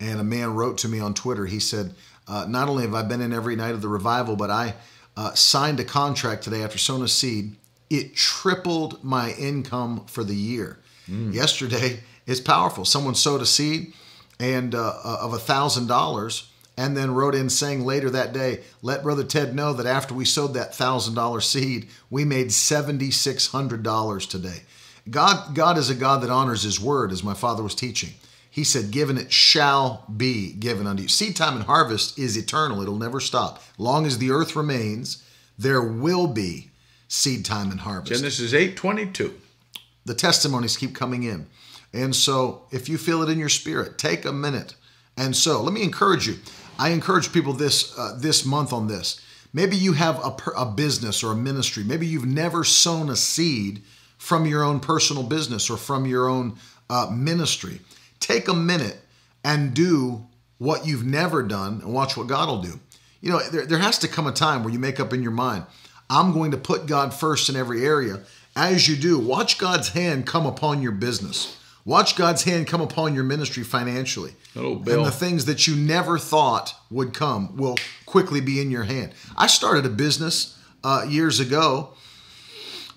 and 0.00 0.18
a 0.18 0.24
man 0.24 0.54
wrote 0.54 0.78
to 0.78 0.88
me 0.88 0.98
on 0.98 1.14
Twitter. 1.14 1.46
He 1.46 1.60
said, 1.60 1.94
uh, 2.26 2.46
Not 2.48 2.68
only 2.68 2.82
have 2.82 2.92
I 2.92 3.02
been 3.02 3.20
in 3.20 3.32
every 3.32 3.54
night 3.54 3.70
of 3.70 3.82
the 3.82 3.88
revival, 3.88 4.34
but 4.34 4.50
I 4.50 4.74
uh, 5.16 5.32
signed 5.34 5.78
a 5.78 5.84
contract 5.84 6.42
today 6.42 6.64
after 6.64 6.76
sowing 6.76 7.04
a 7.04 7.08
seed. 7.08 7.54
It 7.88 8.16
tripled 8.16 9.04
my 9.04 9.30
income 9.34 10.06
for 10.06 10.24
the 10.24 10.34
year. 10.34 10.80
Yesterday 11.06 12.00
is 12.26 12.40
powerful. 12.40 12.84
Someone 12.84 13.14
sowed 13.14 13.42
a 13.42 13.46
seed 13.46 13.92
and 14.40 14.74
uh, 14.74 14.94
uh, 15.04 15.18
of 15.20 15.34
a 15.34 15.38
thousand 15.38 15.86
dollars, 15.86 16.50
and 16.82 16.96
then 16.96 17.14
wrote 17.14 17.36
in 17.36 17.48
saying 17.48 17.84
later 17.84 18.10
that 18.10 18.32
day, 18.32 18.60
"Let 18.82 19.04
Brother 19.04 19.22
Ted 19.22 19.54
know 19.54 19.72
that 19.72 19.86
after 19.86 20.14
we 20.14 20.24
sowed 20.24 20.52
that 20.54 20.74
thousand 20.74 21.14
dollar 21.14 21.40
seed, 21.40 21.88
we 22.10 22.24
made 22.24 22.52
seventy 22.52 23.10
six 23.12 23.46
hundred 23.48 23.84
dollars 23.84 24.26
today." 24.26 24.62
God, 25.08 25.54
God 25.54 25.78
is 25.78 25.90
a 25.90 25.94
God 25.94 26.22
that 26.22 26.30
honors 26.30 26.64
His 26.64 26.80
word, 26.80 27.12
as 27.12 27.22
my 27.22 27.34
father 27.34 27.62
was 27.62 27.76
teaching. 27.76 28.14
He 28.50 28.64
said, 28.64 28.90
"Given 28.90 29.16
it 29.16 29.32
shall 29.32 30.04
be 30.14 30.52
given 30.52 30.88
unto 30.88 31.02
you." 31.04 31.08
Seed 31.08 31.36
time 31.36 31.54
and 31.54 31.64
harvest 31.66 32.18
is 32.18 32.36
eternal; 32.36 32.82
it'll 32.82 32.96
never 32.96 33.20
stop. 33.20 33.62
Long 33.78 34.04
as 34.04 34.18
the 34.18 34.32
earth 34.32 34.56
remains, 34.56 35.22
there 35.56 35.82
will 35.82 36.26
be 36.26 36.70
seed 37.06 37.44
time 37.44 37.70
and 37.70 37.80
harvest 37.80 38.20
Genesis 38.20 38.52
8 38.52 38.76
22. 38.76 39.34
the 40.04 40.14
testimonies 40.14 40.76
keep 40.76 40.94
coming 40.96 41.22
in. 41.22 41.46
And 41.92 42.16
so, 42.16 42.62
if 42.72 42.88
you 42.88 42.98
feel 42.98 43.22
it 43.22 43.28
in 43.28 43.38
your 43.38 43.50
spirit, 43.50 43.98
take 43.98 44.24
a 44.24 44.32
minute. 44.32 44.74
And 45.16 45.36
so, 45.36 45.62
let 45.62 45.74
me 45.74 45.82
encourage 45.82 46.26
you. 46.26 46.38
I 46.78 46.90
encourage 46.90 47.32
people 47.32 47.52
this 47.52 47.96
uh, 47.98 48.16
this 48.18 48.44
month 48.44 48.72
on 48.72 48.88
this. 48.88 49.20
Maybe 49.52 49.76
you 49.76 49.92
have 49.92 50.18
a, 50.24 50.34
a 50.56 50.66
business 50.66 51.22
or 51.22 51.32
a 51.32 51.36
ministry. 51.36 51.84
Maybe 51.84 52.06
you've 52.06 52.26
never 52.26 52.64
sown 52.64 53.10
a 53.10 53.16
seed 53.16 53.82
from 54.16 54.46
your 54.46 54.62
own 54.62 54.80
personal 54.80 55.22
business 55.22 55.68
or 55.68 55.76
from 55.76 56.06
your 56.06 56.28
own 56.28 56.56
uh, 56.88 57.10
ministry. 57.12 57.80
Take 58.20 58.48
a 58.48 58.54
minute 58.54 58.98
and 59.44 59.74
do 59.74 60.26
what 60.58 60.86
you've 60.86 61.04
never 61.04 61.42
done 61.42 61.80
and 61.82 61.92
watch 61.92 62.16
what 62.16 62.28
God 62.28 62.48
will 62.48 62.62
do. 62.62 62.80
You 63.20 63.32
know, 63.32 63.40
there, 63.50 63.66
there 63.66 63.78
has 63.78 63.98
to 63.98 64.08
come 64.08 64.26
a 64.26 64.32
time 64.32 64.62
where 64.62 64.72
you 64.72 64.78
make 64.78 65.00
up 65.00 65.12
in 65.12 65.22
your 65.22 65.32
mind, 65.32 65.66
I'm 66.08 66.32
going 66.32 66.52
to 66.52 66.56
put 66.56 66.86
God 66.86 67.12
first 67.12 67.48
in 67.48 67.56
every 67.56 67.84
area. 67.84 68.20
As 68.54 68.86
you 68.86 68.96
do, 68.96 69.18
watch 69.18 69.58
God's 69.58 69.88
hand 69.90 70.26
come 70.26 70.46
upon 70.46 70.82
your 70.82 70.92
business. 70.92 71.56
Watch 71.84 72.16
God's 72.16 72.44
hand 72.44 72.66
come 72.66 72.80
upon 72.80 73.14
your 73.14 73.24
ministry 73.24 73.64
financially. 73.64 74.34
Hello, 74.54 74.76
Bill. 74.76 74.98
And 74.98 75.06
the 75.06 75.10
things 75.10 75.46
that 75.46 75.66
you 75.66 75.74
never 75.74 76.18
thought 76.18 76.74
would 76.90 77.12
come 77.12 77.56
will 77.56 77.76
quickly 78.06 78.40
be 78.40 78.60
in 78.60 78.70
your 78.70 78.84
hand. 78.84 79.12
I 79.36 79.48
started 79.48 79.84
a 79.84 79.90
business 79.90 80.58
uh, 80.84 81.06
years 81.08 81.40
ago 81.40 81.94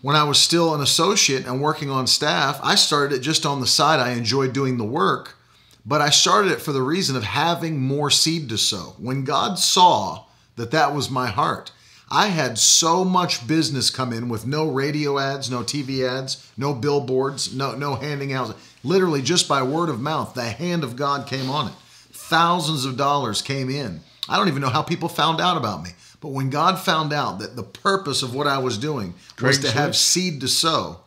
when 0.02 0.16
I 0.16 0.24
was 0.24 0.38
still 0.38 0.76
an 0.76 0.82
associate 0.82 1.48
and 1.48 1.62
working 1.62 1.90
on 1.90 2.06
staff. 2.06 2.60
I 2.62 2.76
started 2.76 3.16
it 3.16 3.22
just 3.22 3.46
on 3.46 3.60
the 3.60 3.68
side. 3.68 4.00
I 4.00 4.12
enjoyed 4.12 4.54
doing 4.54 4.78
the 4.78 4.84
work, 4.84 5.36
but 5.84 6.02
I 6.02 6.12
started 6.12 6.52
it 6.52 6.62
for 6.62 6.72
the 6.72 6.84
reason 6.84 7.16
of 7.16 7.24
having 7.24 7.80
more 7.80 8.12
seed 8.12 8.50
to 8.50 8.58
sow. 8.58 8.94
When 9.00 9.24
God 9.24 9.58
saw 9.58 10.26
that 10.58 10.72
that 10.72 10.94
was 10.94 11.10
my 11.10 11.28
heart, 11.28 11.72
I 12.10 12.28
had 12.28 12.60
so 12.60 13.04
much 13.04 13.48
business 13.48 13.90
come 13.90 14.14
in 14.14 14.30
with 14.30 14.46
no 14.46 14.70
radio 14.70 15.18
ads, 15.18 15.50
no 15.50 15.62
TV 15.62 16.08
ads, 16.08 16.52
no 16.56 16.74
billboards, 16.74 17.56
no 17.56 17.74
no 17.76 17.96
handing 17.96 18.32
out. 18.32 18.56
Literally 18.86 19.22
just 19.24 19.48
by 19.48 19.64
word 19.64 19.90
of 19.90 20.00
mouth, 20.00 20.36
the 20.36 20.44
hand 20.44 20.84
of 20.84 20.96
God 20.96 21.28
came 21.28 21.50
on 21.50 21.70
it. 21.70 21.74
Thousands 22.12 22.86
of 22.86 22.98
dollars 22.98 23.42
came 23.42 23.70
in. 23.70 24.02
I 24.30 24.38
don't 24.38 24.48
even 24.48 24.62
know 24.62 24.70
how 24.70 24.84
people 24.84 25.10
found 25.10 25.42
out 25.42 25.58
about 25.58 25.84
me. 25.84 25.90
But 26.22 26.30
when 26.30 26.50
God 26.50 26.80
found 26.80 27.12
out 27.12 27.40
that 27.40 27.56
the 27.56 27.64
purpose 27.64 28.22
of 28.24 28.34
what 28.34 28.48
I 28.48 28.60
was 28.60 28.78
doing 28.78 29.16
was 29.42 29.60
to 29.60 29.72
have 29.72 29.96
seed 29.96 30.42
to 30.42 30.48
sow, 30.48 31.02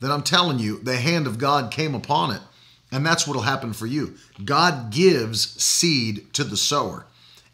then 0.00 0.10
I'm 0.10 0.22
telling 0.22 0.58
you, 0.58 0.78
the 0.78 0.96
hand 0.96 1.26
of 1.26 1.38
God 1.38 1.70
came 1.70 1.94
upon 1.94 2.34
it. 2.34 2.42
And 2.90 3.04
that's 3.06 3.26
what'll 3.26 3.42
happen 3.42 3.72
for 3.72 3.86
you. 3.86 4.14
God 4.44 4.90
gives 4.90 5.62
seed 5.62 6.32
to 6.34 6.44
the 6.44 6.56
sower 6.56 7.06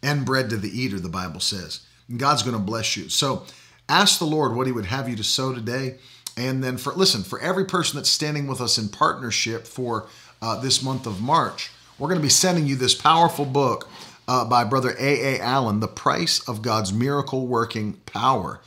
and 0.03 0.25
bread 0.25 0.51
to 0.51 0.57
the 0.57 0.71
eater, 0.71 0.99
the 0.99 1.09
Bible 1.09 1.41
says. 1.41 1.81
And 2.09 2.19
God's 2.19 2.43
going 2.43 2.57
to 2.57 2.63
bless 2.63 2.97
you. 2.97 3.09
So 3.09 3.45
ask 3.89 4.19
the 4.19 4.25
Lord 4.25 4.55
what 4.55 4.67
He 4.67 4.73
would 4.73 4.87
have 4.87 5.09
you 5.09 5.17
to 5.17 5.25
sow 5.25 5.53
today. 5.55 5.99
And 6.39 6.62
then 6.62 6.78
for 6.78 6.93
listen, 6.93 7.24
for 7.24 7.40
every 7.40 7.65
person 7.65 7.97
that's 7.97 8.09
standing 8.09 8.47
with 8.47 8.60
us 8.60 8.78
in 8.78 8.89
partnership 8.89 9.66
for 9.66 10.06
uh, 10.40 10.60
this 10.60 10.82
month 10.82 11.05
of 11.05 11.20
March, 11.20 11.70
we're 11.98 12.06
going 12.06 12.20
to 12.20 12.23
be 12.23 12.28
sending 12.28 12.65
you 12.65 12.77
this 12.77 12.94
powerful 12.94 13.44
book 13.44 13.89
uh, 14.28 14.44
by 14.44 14.62
Brother 14.62 14.94
A. 15.01 15.35
A. 15.35 15.40
Allen, 15.40 15.81
The 15.81 15.89
Price 15.89 16.48
of 16.48 16.62
God's 16.62 16.93
Miracle 16.93 17.48
Working 17.48 17.94
Power. 18.06 18.60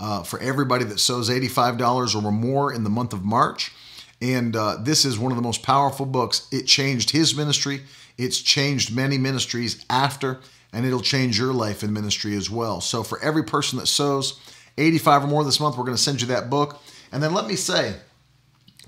Uh, 0.00 0.22
for 0.22 0.38
everybody 0.38 0.84
that 0.84 1.00
sows 1.00 1.28
$85 1.28 2.14
or 2.14 2.30
more 2.30 2.72
in 2.72 2.84
the 2.84 2.90
month 2.90 3.12
of 3.12 3.24
March. 3.24 3.72
And 4.22 4.54
uh, 4.54 4.76
this 4.80 5.04
is 5.04 5.18
one 5.18 5.32
of 5.32 5.36
the 5.36 5.42
most 5.42 5.64
powerful 5.64 6.06
books. 6.06 6.46
It 6.52 6.66
changed 6.66 7.10
his 7.10 7.34
ministry, 7.34 7.80
it's 8.16 8.40
changed 8.40 8.94
many 8.94 9.18
ministries 9.18 9.84
after, 9.90 10.38
and 10.72 10.86
it'll 10.86 11.00
change 11.00 11.36
your 11.36 11.52
life 11.52 11.82
in 11.82 11.92
ministry 11.92 12.36
as 12.36 12.48
well. 12.48 12.80
So, 12.80 13.02
for 13.02 13.20
every 13.20 13.42
person 13.42 13.80
that 13.80 13.86
sows 13.86 14.38
85 14.78 15.24
or 15.24 15.26
more 15.26 15.42
this 15.42 15.58
month, 15.58 15.76
we're 15.76 15.84
going 15.84 15.96
to 15.96 16.02
send 16.02 16.20
you 16.20 16.28
that 16.28 16.48
book. 16.48 16.80
And 17.12 17.22
then 17.22 17.34
let 17.34 17.46
me 17.46 17.56
say, 17.56 17.96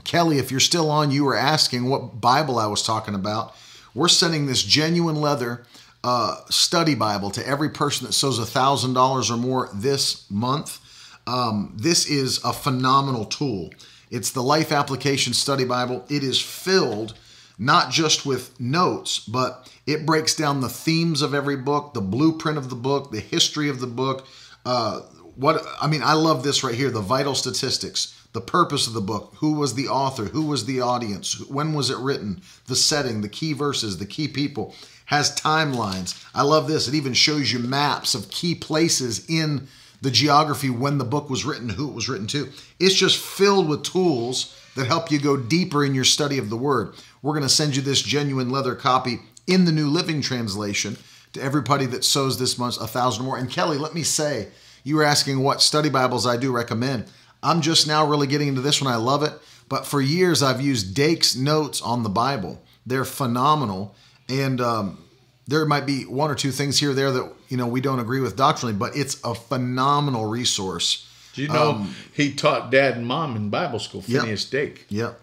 Kelly, 0.05 0.39
if 0.39 0.51
you're 0.51 0.61
still 0.61 0.91
on, 0.91 1.11
you 1.11 1.25
were 1.25 1.37
asking 1.37 1.89
what 1.89 2.21
Bible 2.21 2.59
I 2.59 2.67
was 2.67 2.83
talking 2.83 3.15
about. 3.15 3.55
We're 3.95 4.09
sending 4.09 4.47
this 4.47 4.63
genuine 4.63 5.17
leather 5.17 5.65
uh, 6.03 6.37
study 6.49 6.95
Bible 6.95 7.31
to 7.33 7.47
every 7.47 7.71
person 7.71 8.07
that 8.07 8.13
sows 8.13 8.39
$1,000 8.39 9.31
or 9.31 9.37
more 9.37 9.69
this 9.75 10.31
month. 10.31 10.81
Um, 11.27 11.75
this 11.77 12.09
is 12.09 12.43
a 12.45 12.53
phenomenal 12.53 13.25
tool. 13.25 13.71
It's 14.11 14.31
the 14.31 14.43
Life 14.43 14.73
Application 14.73 15.33
Study 15.33 15.65
Bible. 15.65 16.05
It 16.09 16.23
is 16.23 16.41
filled 16.41 17.15
not 17.59 17.91
just 17.91 18.25
with 18.25 18.59
notes, 18.59 19.19
but 19.19 19.71
it 19.87 20.07
breaks 20.07 20.35
down 20.35 20.61
the 20.63 20.69
themes 20.69 21.21
of 21.21 21.35
every 21.35 21.57
book, 21.57 21.93
the 21.93 22.01
blueprint 22.01 22.57
of 22.57 22.71
the 22.71 22.77
book, 22.77 23.11
the 23.11 23.21
history 23.21 23.69
of 23.69 23.81
the 23.81 23.87
book. 23.87 24.27
Uh, 24.65 25.03
what 25.41 25.65
I 25.81 25.87
mean, 25.87 26.03
I 26.03 26.13
love 26.13 26.43
this 26.43 26.63
right 26.63 26.75
here: 26.75 26.91
the 26.91 27.01
vital 27.01 27.35
statistics, 27.35 28.15
the 28.33 28.41
purpose 28.41 28.87
of 28.87 28.93
the 28.93 29.01
book, 29.01 29.35
who 29.37 29.55
was 29.55 29.75
the 29.75 29.89
author, 29.89 30.25
who 30.25 30.47
was 30.47 30.67
the 30.67 30.81
audience, 30.81 31.41
when 31.49 31.73
was 31.73 31.91
it 31.91 31.99
written, 31.99 32.43
the 32.67 32.77
setting, 32.77 33.21
the 33.21 33.29
key 33.29 33.53
verses, 33.53 33.99
the 33.99 34.07
key 34.07 34.29
people. 34.29 34.75
Has 35.07 35.35
timelines. 35.35 36.25
I 36.37 36.43
love 36.43 36.69
this. 36.69 36.87
It 36.87 36.95
even 36.95 37.15
shows 37.15 37.53
you 37.53 37.59
maps 37.59 38.15
of 38.15 38.31
key 38.31 38.55
places 38.55 39.29
in 39.29 39.67
the 40.01 40.11
geography 40.11 40.71
when 40.71 40.99
the 40.99 41.05
book 41.05 41.29
was 41.29 41.45
written, 41.45 41.69
who 41.69 41.89
it 41.89 41.95
was 41.95 42.09
written 42.09 42.29
to. 42.29 42.49
It's 42.79 42.95
just 42.95 43.19
filled 43.19 43.69
with 43.69 43.83
tools 43.83 44.57
that 44.77 44.87
help 44.87 45.11
you 45.11 45.19
go 45.19 45.37
deeper 45.37 45.85
in 45.85 45.97
your 45.97 46.05
study 46.05 46.39
of 46.39 46.49
the 46.49 46.57
Word. 46.57 46.95
We're 47.23 47.33
going 47.33 47.43
to 47.43 47.49
send 47.49 47.75
you 47.75 47.83
this 47.83 48.01
genuine 48.01 48.51
leather 48.51 48.77
copy 48.77 49.19
in 49.49 49.65
the 49.65 49.73
New 49.73 49.89
Living 49.89 50.23
Translation 50.23 50.97
to 51.33 51.43
everybody 51.43 51.87
that 51.87 52.05
sows 52.05 52.39
this 52.39 52.57
month 52.57 52.81
a 52.81 52.87
thousand 52.87 53.25
more. 53.25 53.37
And 53.37 53.51
Kelly, 53.51 53.79
let 53.79 53.95
me 53.95 54.05
say, 54.05 54.49
you 54.85 54.97
were 54.97 55.05
asking 55.05 55.43
what 55.43 55.63
study 55.63 55.89
Bibles 55.89 56.27
I 56.27 56.37
do 56.37 56.53
recommend. 56.53 57.07
I'm 57.43 57.61
just 57.61 57.87
now 57.87 58.07
really 58.07 58.27
getting 58.27 58.49
into 58.49 58.61
this 58.61 58.83
one. 58.83 58.93
I 58.93 58.97
love 58.97 59.23
it. 59.23 59.33
But 59.69 59.87
for 59.87 60.01
years, 60.01 60.43
I've 60.43 60.61
used 60.61 60.95
Dake's 60.95 61.37
notes 61.37 61.81
on 61.81 62.03
the 62.03 62.09
Bible. 62.09 62.61
They're 62.85 63.05
phenomenal. 63.05 63.95
And 64.29 64.61
um, 64.61 64.99
there 65.47 65.65
might 65.67 65.87
be 65.87 66.05
one 66.05 66.31
or 66.31 66.35
two 66.35 66.51
things 66.51 66.79
here 66.79 66.91
or 66.91 66.95
there 66.95 67.11
that 67.11 67.33
you 67.49 67.57
know 67.57 67.67
we 67.67 67.81
don't 67.81 67.99
agree 67.99 68.21
with 68.21 68.37
doctrinally, 68.37 68.77
but 68.77 68.97
it's 68.97 69.21
a 69.25 69.35
phenomenal 69.35 70.27
resource. 70.27 71.07
Do 71.35 71.43
you 71.43 71.49
know 71.49 71.71
um, 71.71 71.95
he 72.13 72.33
taught 72.33 72.71
dad 72.71 72.97
and 72.97 73.07
mom 73.07 73.37
in 73.37 73.51
Bible 73.51 73.79
school, 73.79 74.03
Finis 74.03 74.45
yep, 74.45 74.51
Dake? 74.51 74.87
Yep. 74.89 75.21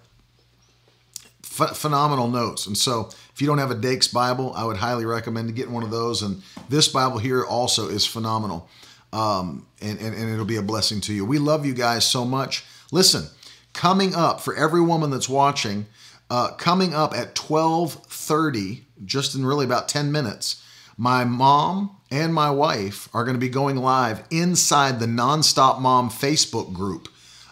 Ph- 1.44 1.70
phenomenal 1.72 2.30
notes. 2.30 2.68
And 2.68 2.78
so, 2.78 3.10
if 3.34 3.42
you 3.42 3.48
don't 3.48 3.58
have 3.58 3.72
a 3.72 3.76
Dake's 3.76 4.08
Bible, 4.08 4.54
I 4.56 4.64
would 4.64 4.78
highly 4.78 5.06
recommend 5.06 5.54
getting 5.56 5.74
one 5.74 5.84
of 5.84 5.92
those. 5.92 6.22
And 6.22 6.42
this 6.70 6.88
Bible 6.88 7.18
here 7.18 7.44
also 7.44 7.90
is 7.90 8.06
phenomenal. 8.06 8.70
Um, 9.14 9.68
and, 9.82 10.00
and, 10.00 10.14
and 10.14 10.30
it'll 10.30 10.46
be 10.46 10.58
a 10.58 10.62
blessing 10.62 11.02
to 11.02 11.14
you. 11.14 11.26
We 11.26 11.40
love 11.40 11.66
you 11.66 11.74
guys 11.74 12.06
so 12.06 12.26
much. 12.26 12.66
Listen, 12.92 13.28
coming 13.74 14.16
up 14.16 14.42
for 14.42 14.56
every 14.56 14.82
woman 14.82 15.10
that's 15.10 15.30
watching, 15.30 15.86
uh, 16.30 16.52
coming 16.52 16.94
up 16.94 17.14
at 17.14 17.38
1230 17.38 18.86
just 19.06 19.36
in 19.36 19.46
really 19.46 19.66
about 19.66 19.88
10 19.88 20.12
minutes, 20.12 20.64
my 20.98 21.24
mom 21.24 21.96
and 22.10 22.34
my 22.34 22.50
wife 22.50 23.08
are 23.14 23.24
going 23.24 23.36
to 23.36 23.40
be 23.40 23.50
going 23.50 23.78
live 23.78 24.24
inside 24.32 25.00
the 25.00 25.06
Nonstop 25.06 25.80
Mom 25.80 26.10
Facebook 26.10 26.74
group 26.74 27.08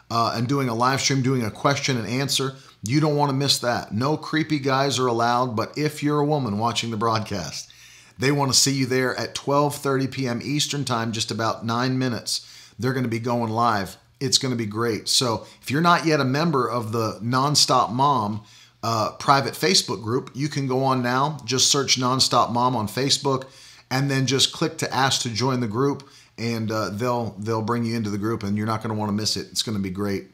uh, 0.09 0.33
and 0.35 0.47
doing 0.47 0.69
a 0.69 0.75
live 0.75 1.01
stream, 1.01 1.21
doing 1.21 1.43
a 1.43 1.51
question 1.51 1.97
and 1.97 2.07
answer. 2.07 2.55
You 2.83 2.99
don't 2.99 3.15
want 3.15 3.29
to 3.29 3.35
miss 3.35 3.59
that. 3.59 3.91
No 3.91 4.17
creepy 4.17 4.59
guys 4.59 4.99
are 4.99 5.07
allowed, 5.07 5.55
but 5.55 5.77
if 5.77 6.03
you're 6.03 6.19
a 6.19 6.25
woman 6.25 6.57
watching 6.57 6.91
the 6.91 6.97
broadcast, 6.97 7.71
they 8.17 8.31
want 8.31 8.53
to 8.53 8.57
see 8.57 8.73
you 8.73 8.85
there 8.85 9.15
at 9.15 9.35
12:30 9.35 10.11
p.m. 10.11 10.39
Eastern 10.43 10.85
Time, 10.85 11.11
just 11.11 11.31
about 11.31 11.65
9 11.65 11.97
minutes. 11.97 12.71
They're 12.77 12.93
going 12.93 13.03
to 13.03 13.09
be 13.09 13.19
going 13.19 13.51
live. 13.51 13.97
It's 14.19 14.37
going 14.37 14.51
to 14.53 14.57
be 14.57 14.65
great. 14.65 15.07
So, 15.09 15.45
if 15.61 15.69
you're 15.69 15.81
not 15.81 16.05
yet 16.05 16.19
a 16.19 16.25
member 16.25 16.69
of 16.69 16.91
the 16.91 17.19
Nonstop 17.21 17.91
Mom, 17.91 18.43
uh, 18.85 19.11
private 19.13 19.55
Facebook 19.55 20.03
group. 20.03 20.29
You 20.35 20.47
can 20.47 20.67
go 20.67 20.83
on 20.83 21.01
now, 21.01 21.39
just 21.43 21.71
search 21.71 21.99
Nonstop 21.99 22.51
Mom 22.51 22.75
on 22.75 22.87
Facebook, 22.87 23.45
and 23.89 24.11
then 24.11 24.27
just 24.27 24.53
click 24.53 24.77
to 24.77 24.93
ask 24.93 25.23
to 25.23 25.29
join 25.31 25.59
the 25.59 25.67
group, 25.67 26.07
and 26.37 26.71
uh, 26.71 26.89
they'll 26.89 27.31
they'll 27.39 27.63
bring 27.63 27.83
you 27.83 27.95
into 27.95 28.11
the 28.11 28.19
group, 28.19 28.43
and 28.43 28.55
you're 28.55 28.67
not 28.67 28.83
going 28.83 28.93
to 28.93 28.99
want 28.99 29.09
to 29.09 29.13
miss 29.13 29.37
it. 29.37 29.47
It's 29.49 29.63
going 29.63 29.75
to 29.75 29.81
be 29.81 29.89
great. 29.89 30.25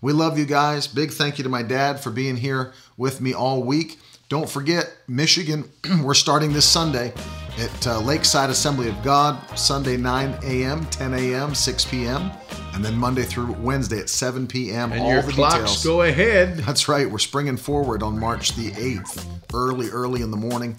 We 0.00 0.12
love 0.12 0.38
you 0.38 0.46
guys. 0.46 0.86
Big 0.86 1.10
thank 1.10 1.38
you 1.38 1.42
to 1.42 1.50
my 1.50 1.64
dad 1.64 1.98
for 1.98 2.10
being 2.10 2.36
here 2.36 2.72
with 2.96 3.20
me 3.20 3.34
all 3.34 3.64
week. 3.64 3.98
Don't 4.28 4.48
forget, 4.48 4.94
Michigan, 5.06 5.64
we're 6.02 6.14
starting 6.14 6.52
this 6.52 6.66
Sunday 6.66 7.12
at 7.58 7.86
uh, 7.86 8.00
Lakeside 8.00 8.50
Assembly 8.50 8.88
of 8.88 9.02
God, 9.02 9.38
Sunday 9.58 9.96
9 9.96 10.38
a.m., 10.44 10.84
10 10.86 11.14
a.m., 11.14 11.54
6 11.54 11.84
p.m 11.86 12.30
and 12.78 12.84
then 12.84 12.96
Monday 12.96 13.24
through 13.24 13.52
Wednesday 13.54 13.98
at 13.98 14.08
7 14.08 14.46
p.m. 14.46 14.92
And 14.92 15.02
all 15.02 15.10
your 15.10 15.22
the 15.22 15.32
clocks 15.32 15.54
details. 15.54 15.84
go 15.84 16.02
ahead. 16.02 16.58
That's 16.58 16.86
right. 16.88 17.10
We're 17.10 17.18
springing 17.18 17.56
forward 17.56 18.04
on 18.04 18.20
March 18.20 18.54
the 18.54 18.70
8th, 18.70 19.26
early, 19.52 19.88
early 19.88 20.22
in 20.22 20.30
the 20.30 20.36
morning. 20.36 20.76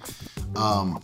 Um, 0.56 1.02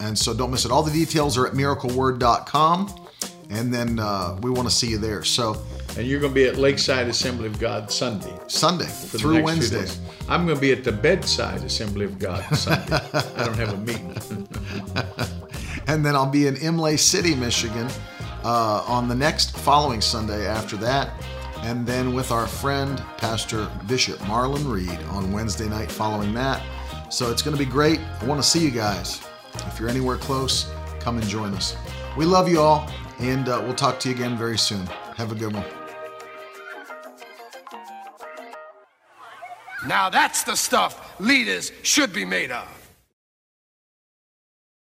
and 0.00 0.18
so 0.18 0.32
don't 0.32 0.50
miss 0.50 0.64
it. 0.64 0.70
All 0.70 0.82
the 0.82 0.90
details 0.90 1.36
are 1.36 1.46
at 1.46 1.52
miracleword.com. 1.52 3.05
And 3.50 3.72
then 3.72 3.98
uh, 3.98 4.38
we 4.42 4.50
want 4.50 4.68
to 4.68 4.74
see 4.74 4.88
you 4.88 4.98
there. 4.98 5.22
So, 5.22 5.62
and 5.96 6.06
you're 6.06 6.20
going 6.20 6.32
to 6.32 6.34
be 6.34 6.46
at 6.46 6.56
Lakeside 6.56 7.08
Assembly 7.08 7.46
of 7.46 7.58
God 7.58 7.90
Sunday. 7.90 8.32
Sunday 8.48 8.84
through 8.84 9.42
Wednesday. 9.42 9.86
I'm 10.28 10.44
going 10.44 10.56
to 10.56 10.60
be 10.60 10.72
at 10.72 10.84
the 10.84 10.92
Bedside 10.92 11.62
Assembly 11.62 12.04
of 12.04 12.18
God 12.18 12.42
Sunday. 12.56 12.98
I 13.12 13.44
don't 13.44 13.56
have 13.56 13.72
a 13.72 13.78
meeting. 13.78 14.16
and 15.86 16.04
then 16.04 16.16
I'll 16.16 16.30
be 16.30 16.46
in 16.46 16.56
Imlay 16.56 16.96
City, 16.96 17.34
Michigan 17.34 17.88
uh, 18.46 18.84
on 18.86 19.08
the 19.08 19.14
next 19.14 19.56
following 19.56 20.00
Sunday 20.00 20.46
after 20.46 20.76
that. 20.76 21.10
And 21.62 21.86
then 21.86 22.14
with 22.14 22.30
our 22.30 22.46
friend, 22.46 23.02
Pastor 23.16 23.68
Bishop 23.88 24.18
Marlon 24.20 24.70
Reed, 24.70 25.00
on 25.10 25.32
Wednesday 25.32 25.68
night 25.68 25.90
following 25.90 26.32
that. 26.34 26.62
So 27.10 27.30
it's 27.30 27.42
going 27.42 27.56
to 27.56 27.62
be 27.62 27.68
great. 27.68 27.98
I 28.20 28.24
want 28.24 28.40
to 28.40 28.48
see 28.48 28.60
you 28.60 28.70
guys. 28.70 29.20
If 29.54 29.80
you're 29.80 29.88
anywhere 29.88 30.16
close, 30.16 30.70
come 31.00 31.18
and 31.18 31.26
join 31.26 31.54
us. 31.54 31.76
We 32.16 32.24
love 32.24 32.48
you 32.48 32.60
all, 32.60 32.88
and 33.18 33.48
uh, 33.48 33.60
we'll 33.64 33.74
talk 33.74 33.98
to 34.00 34.08
you 34.08 34.14
again 34.14 34.36
very 34.36 34.58
soon. 34.58 34.86
Have 35.16 35.32
a 35.32 35.34
good 35.34 35.52
one. 35.52 35.64
Now 39.86 40.10
that's 40.10 40.42
the 40.42 40.56
stuff 40.56 41.18
leaders 41.20 41.72
should 41.82 42.12
be 42.12 42.24
made 42.24 42.50
of. 42.50 42.75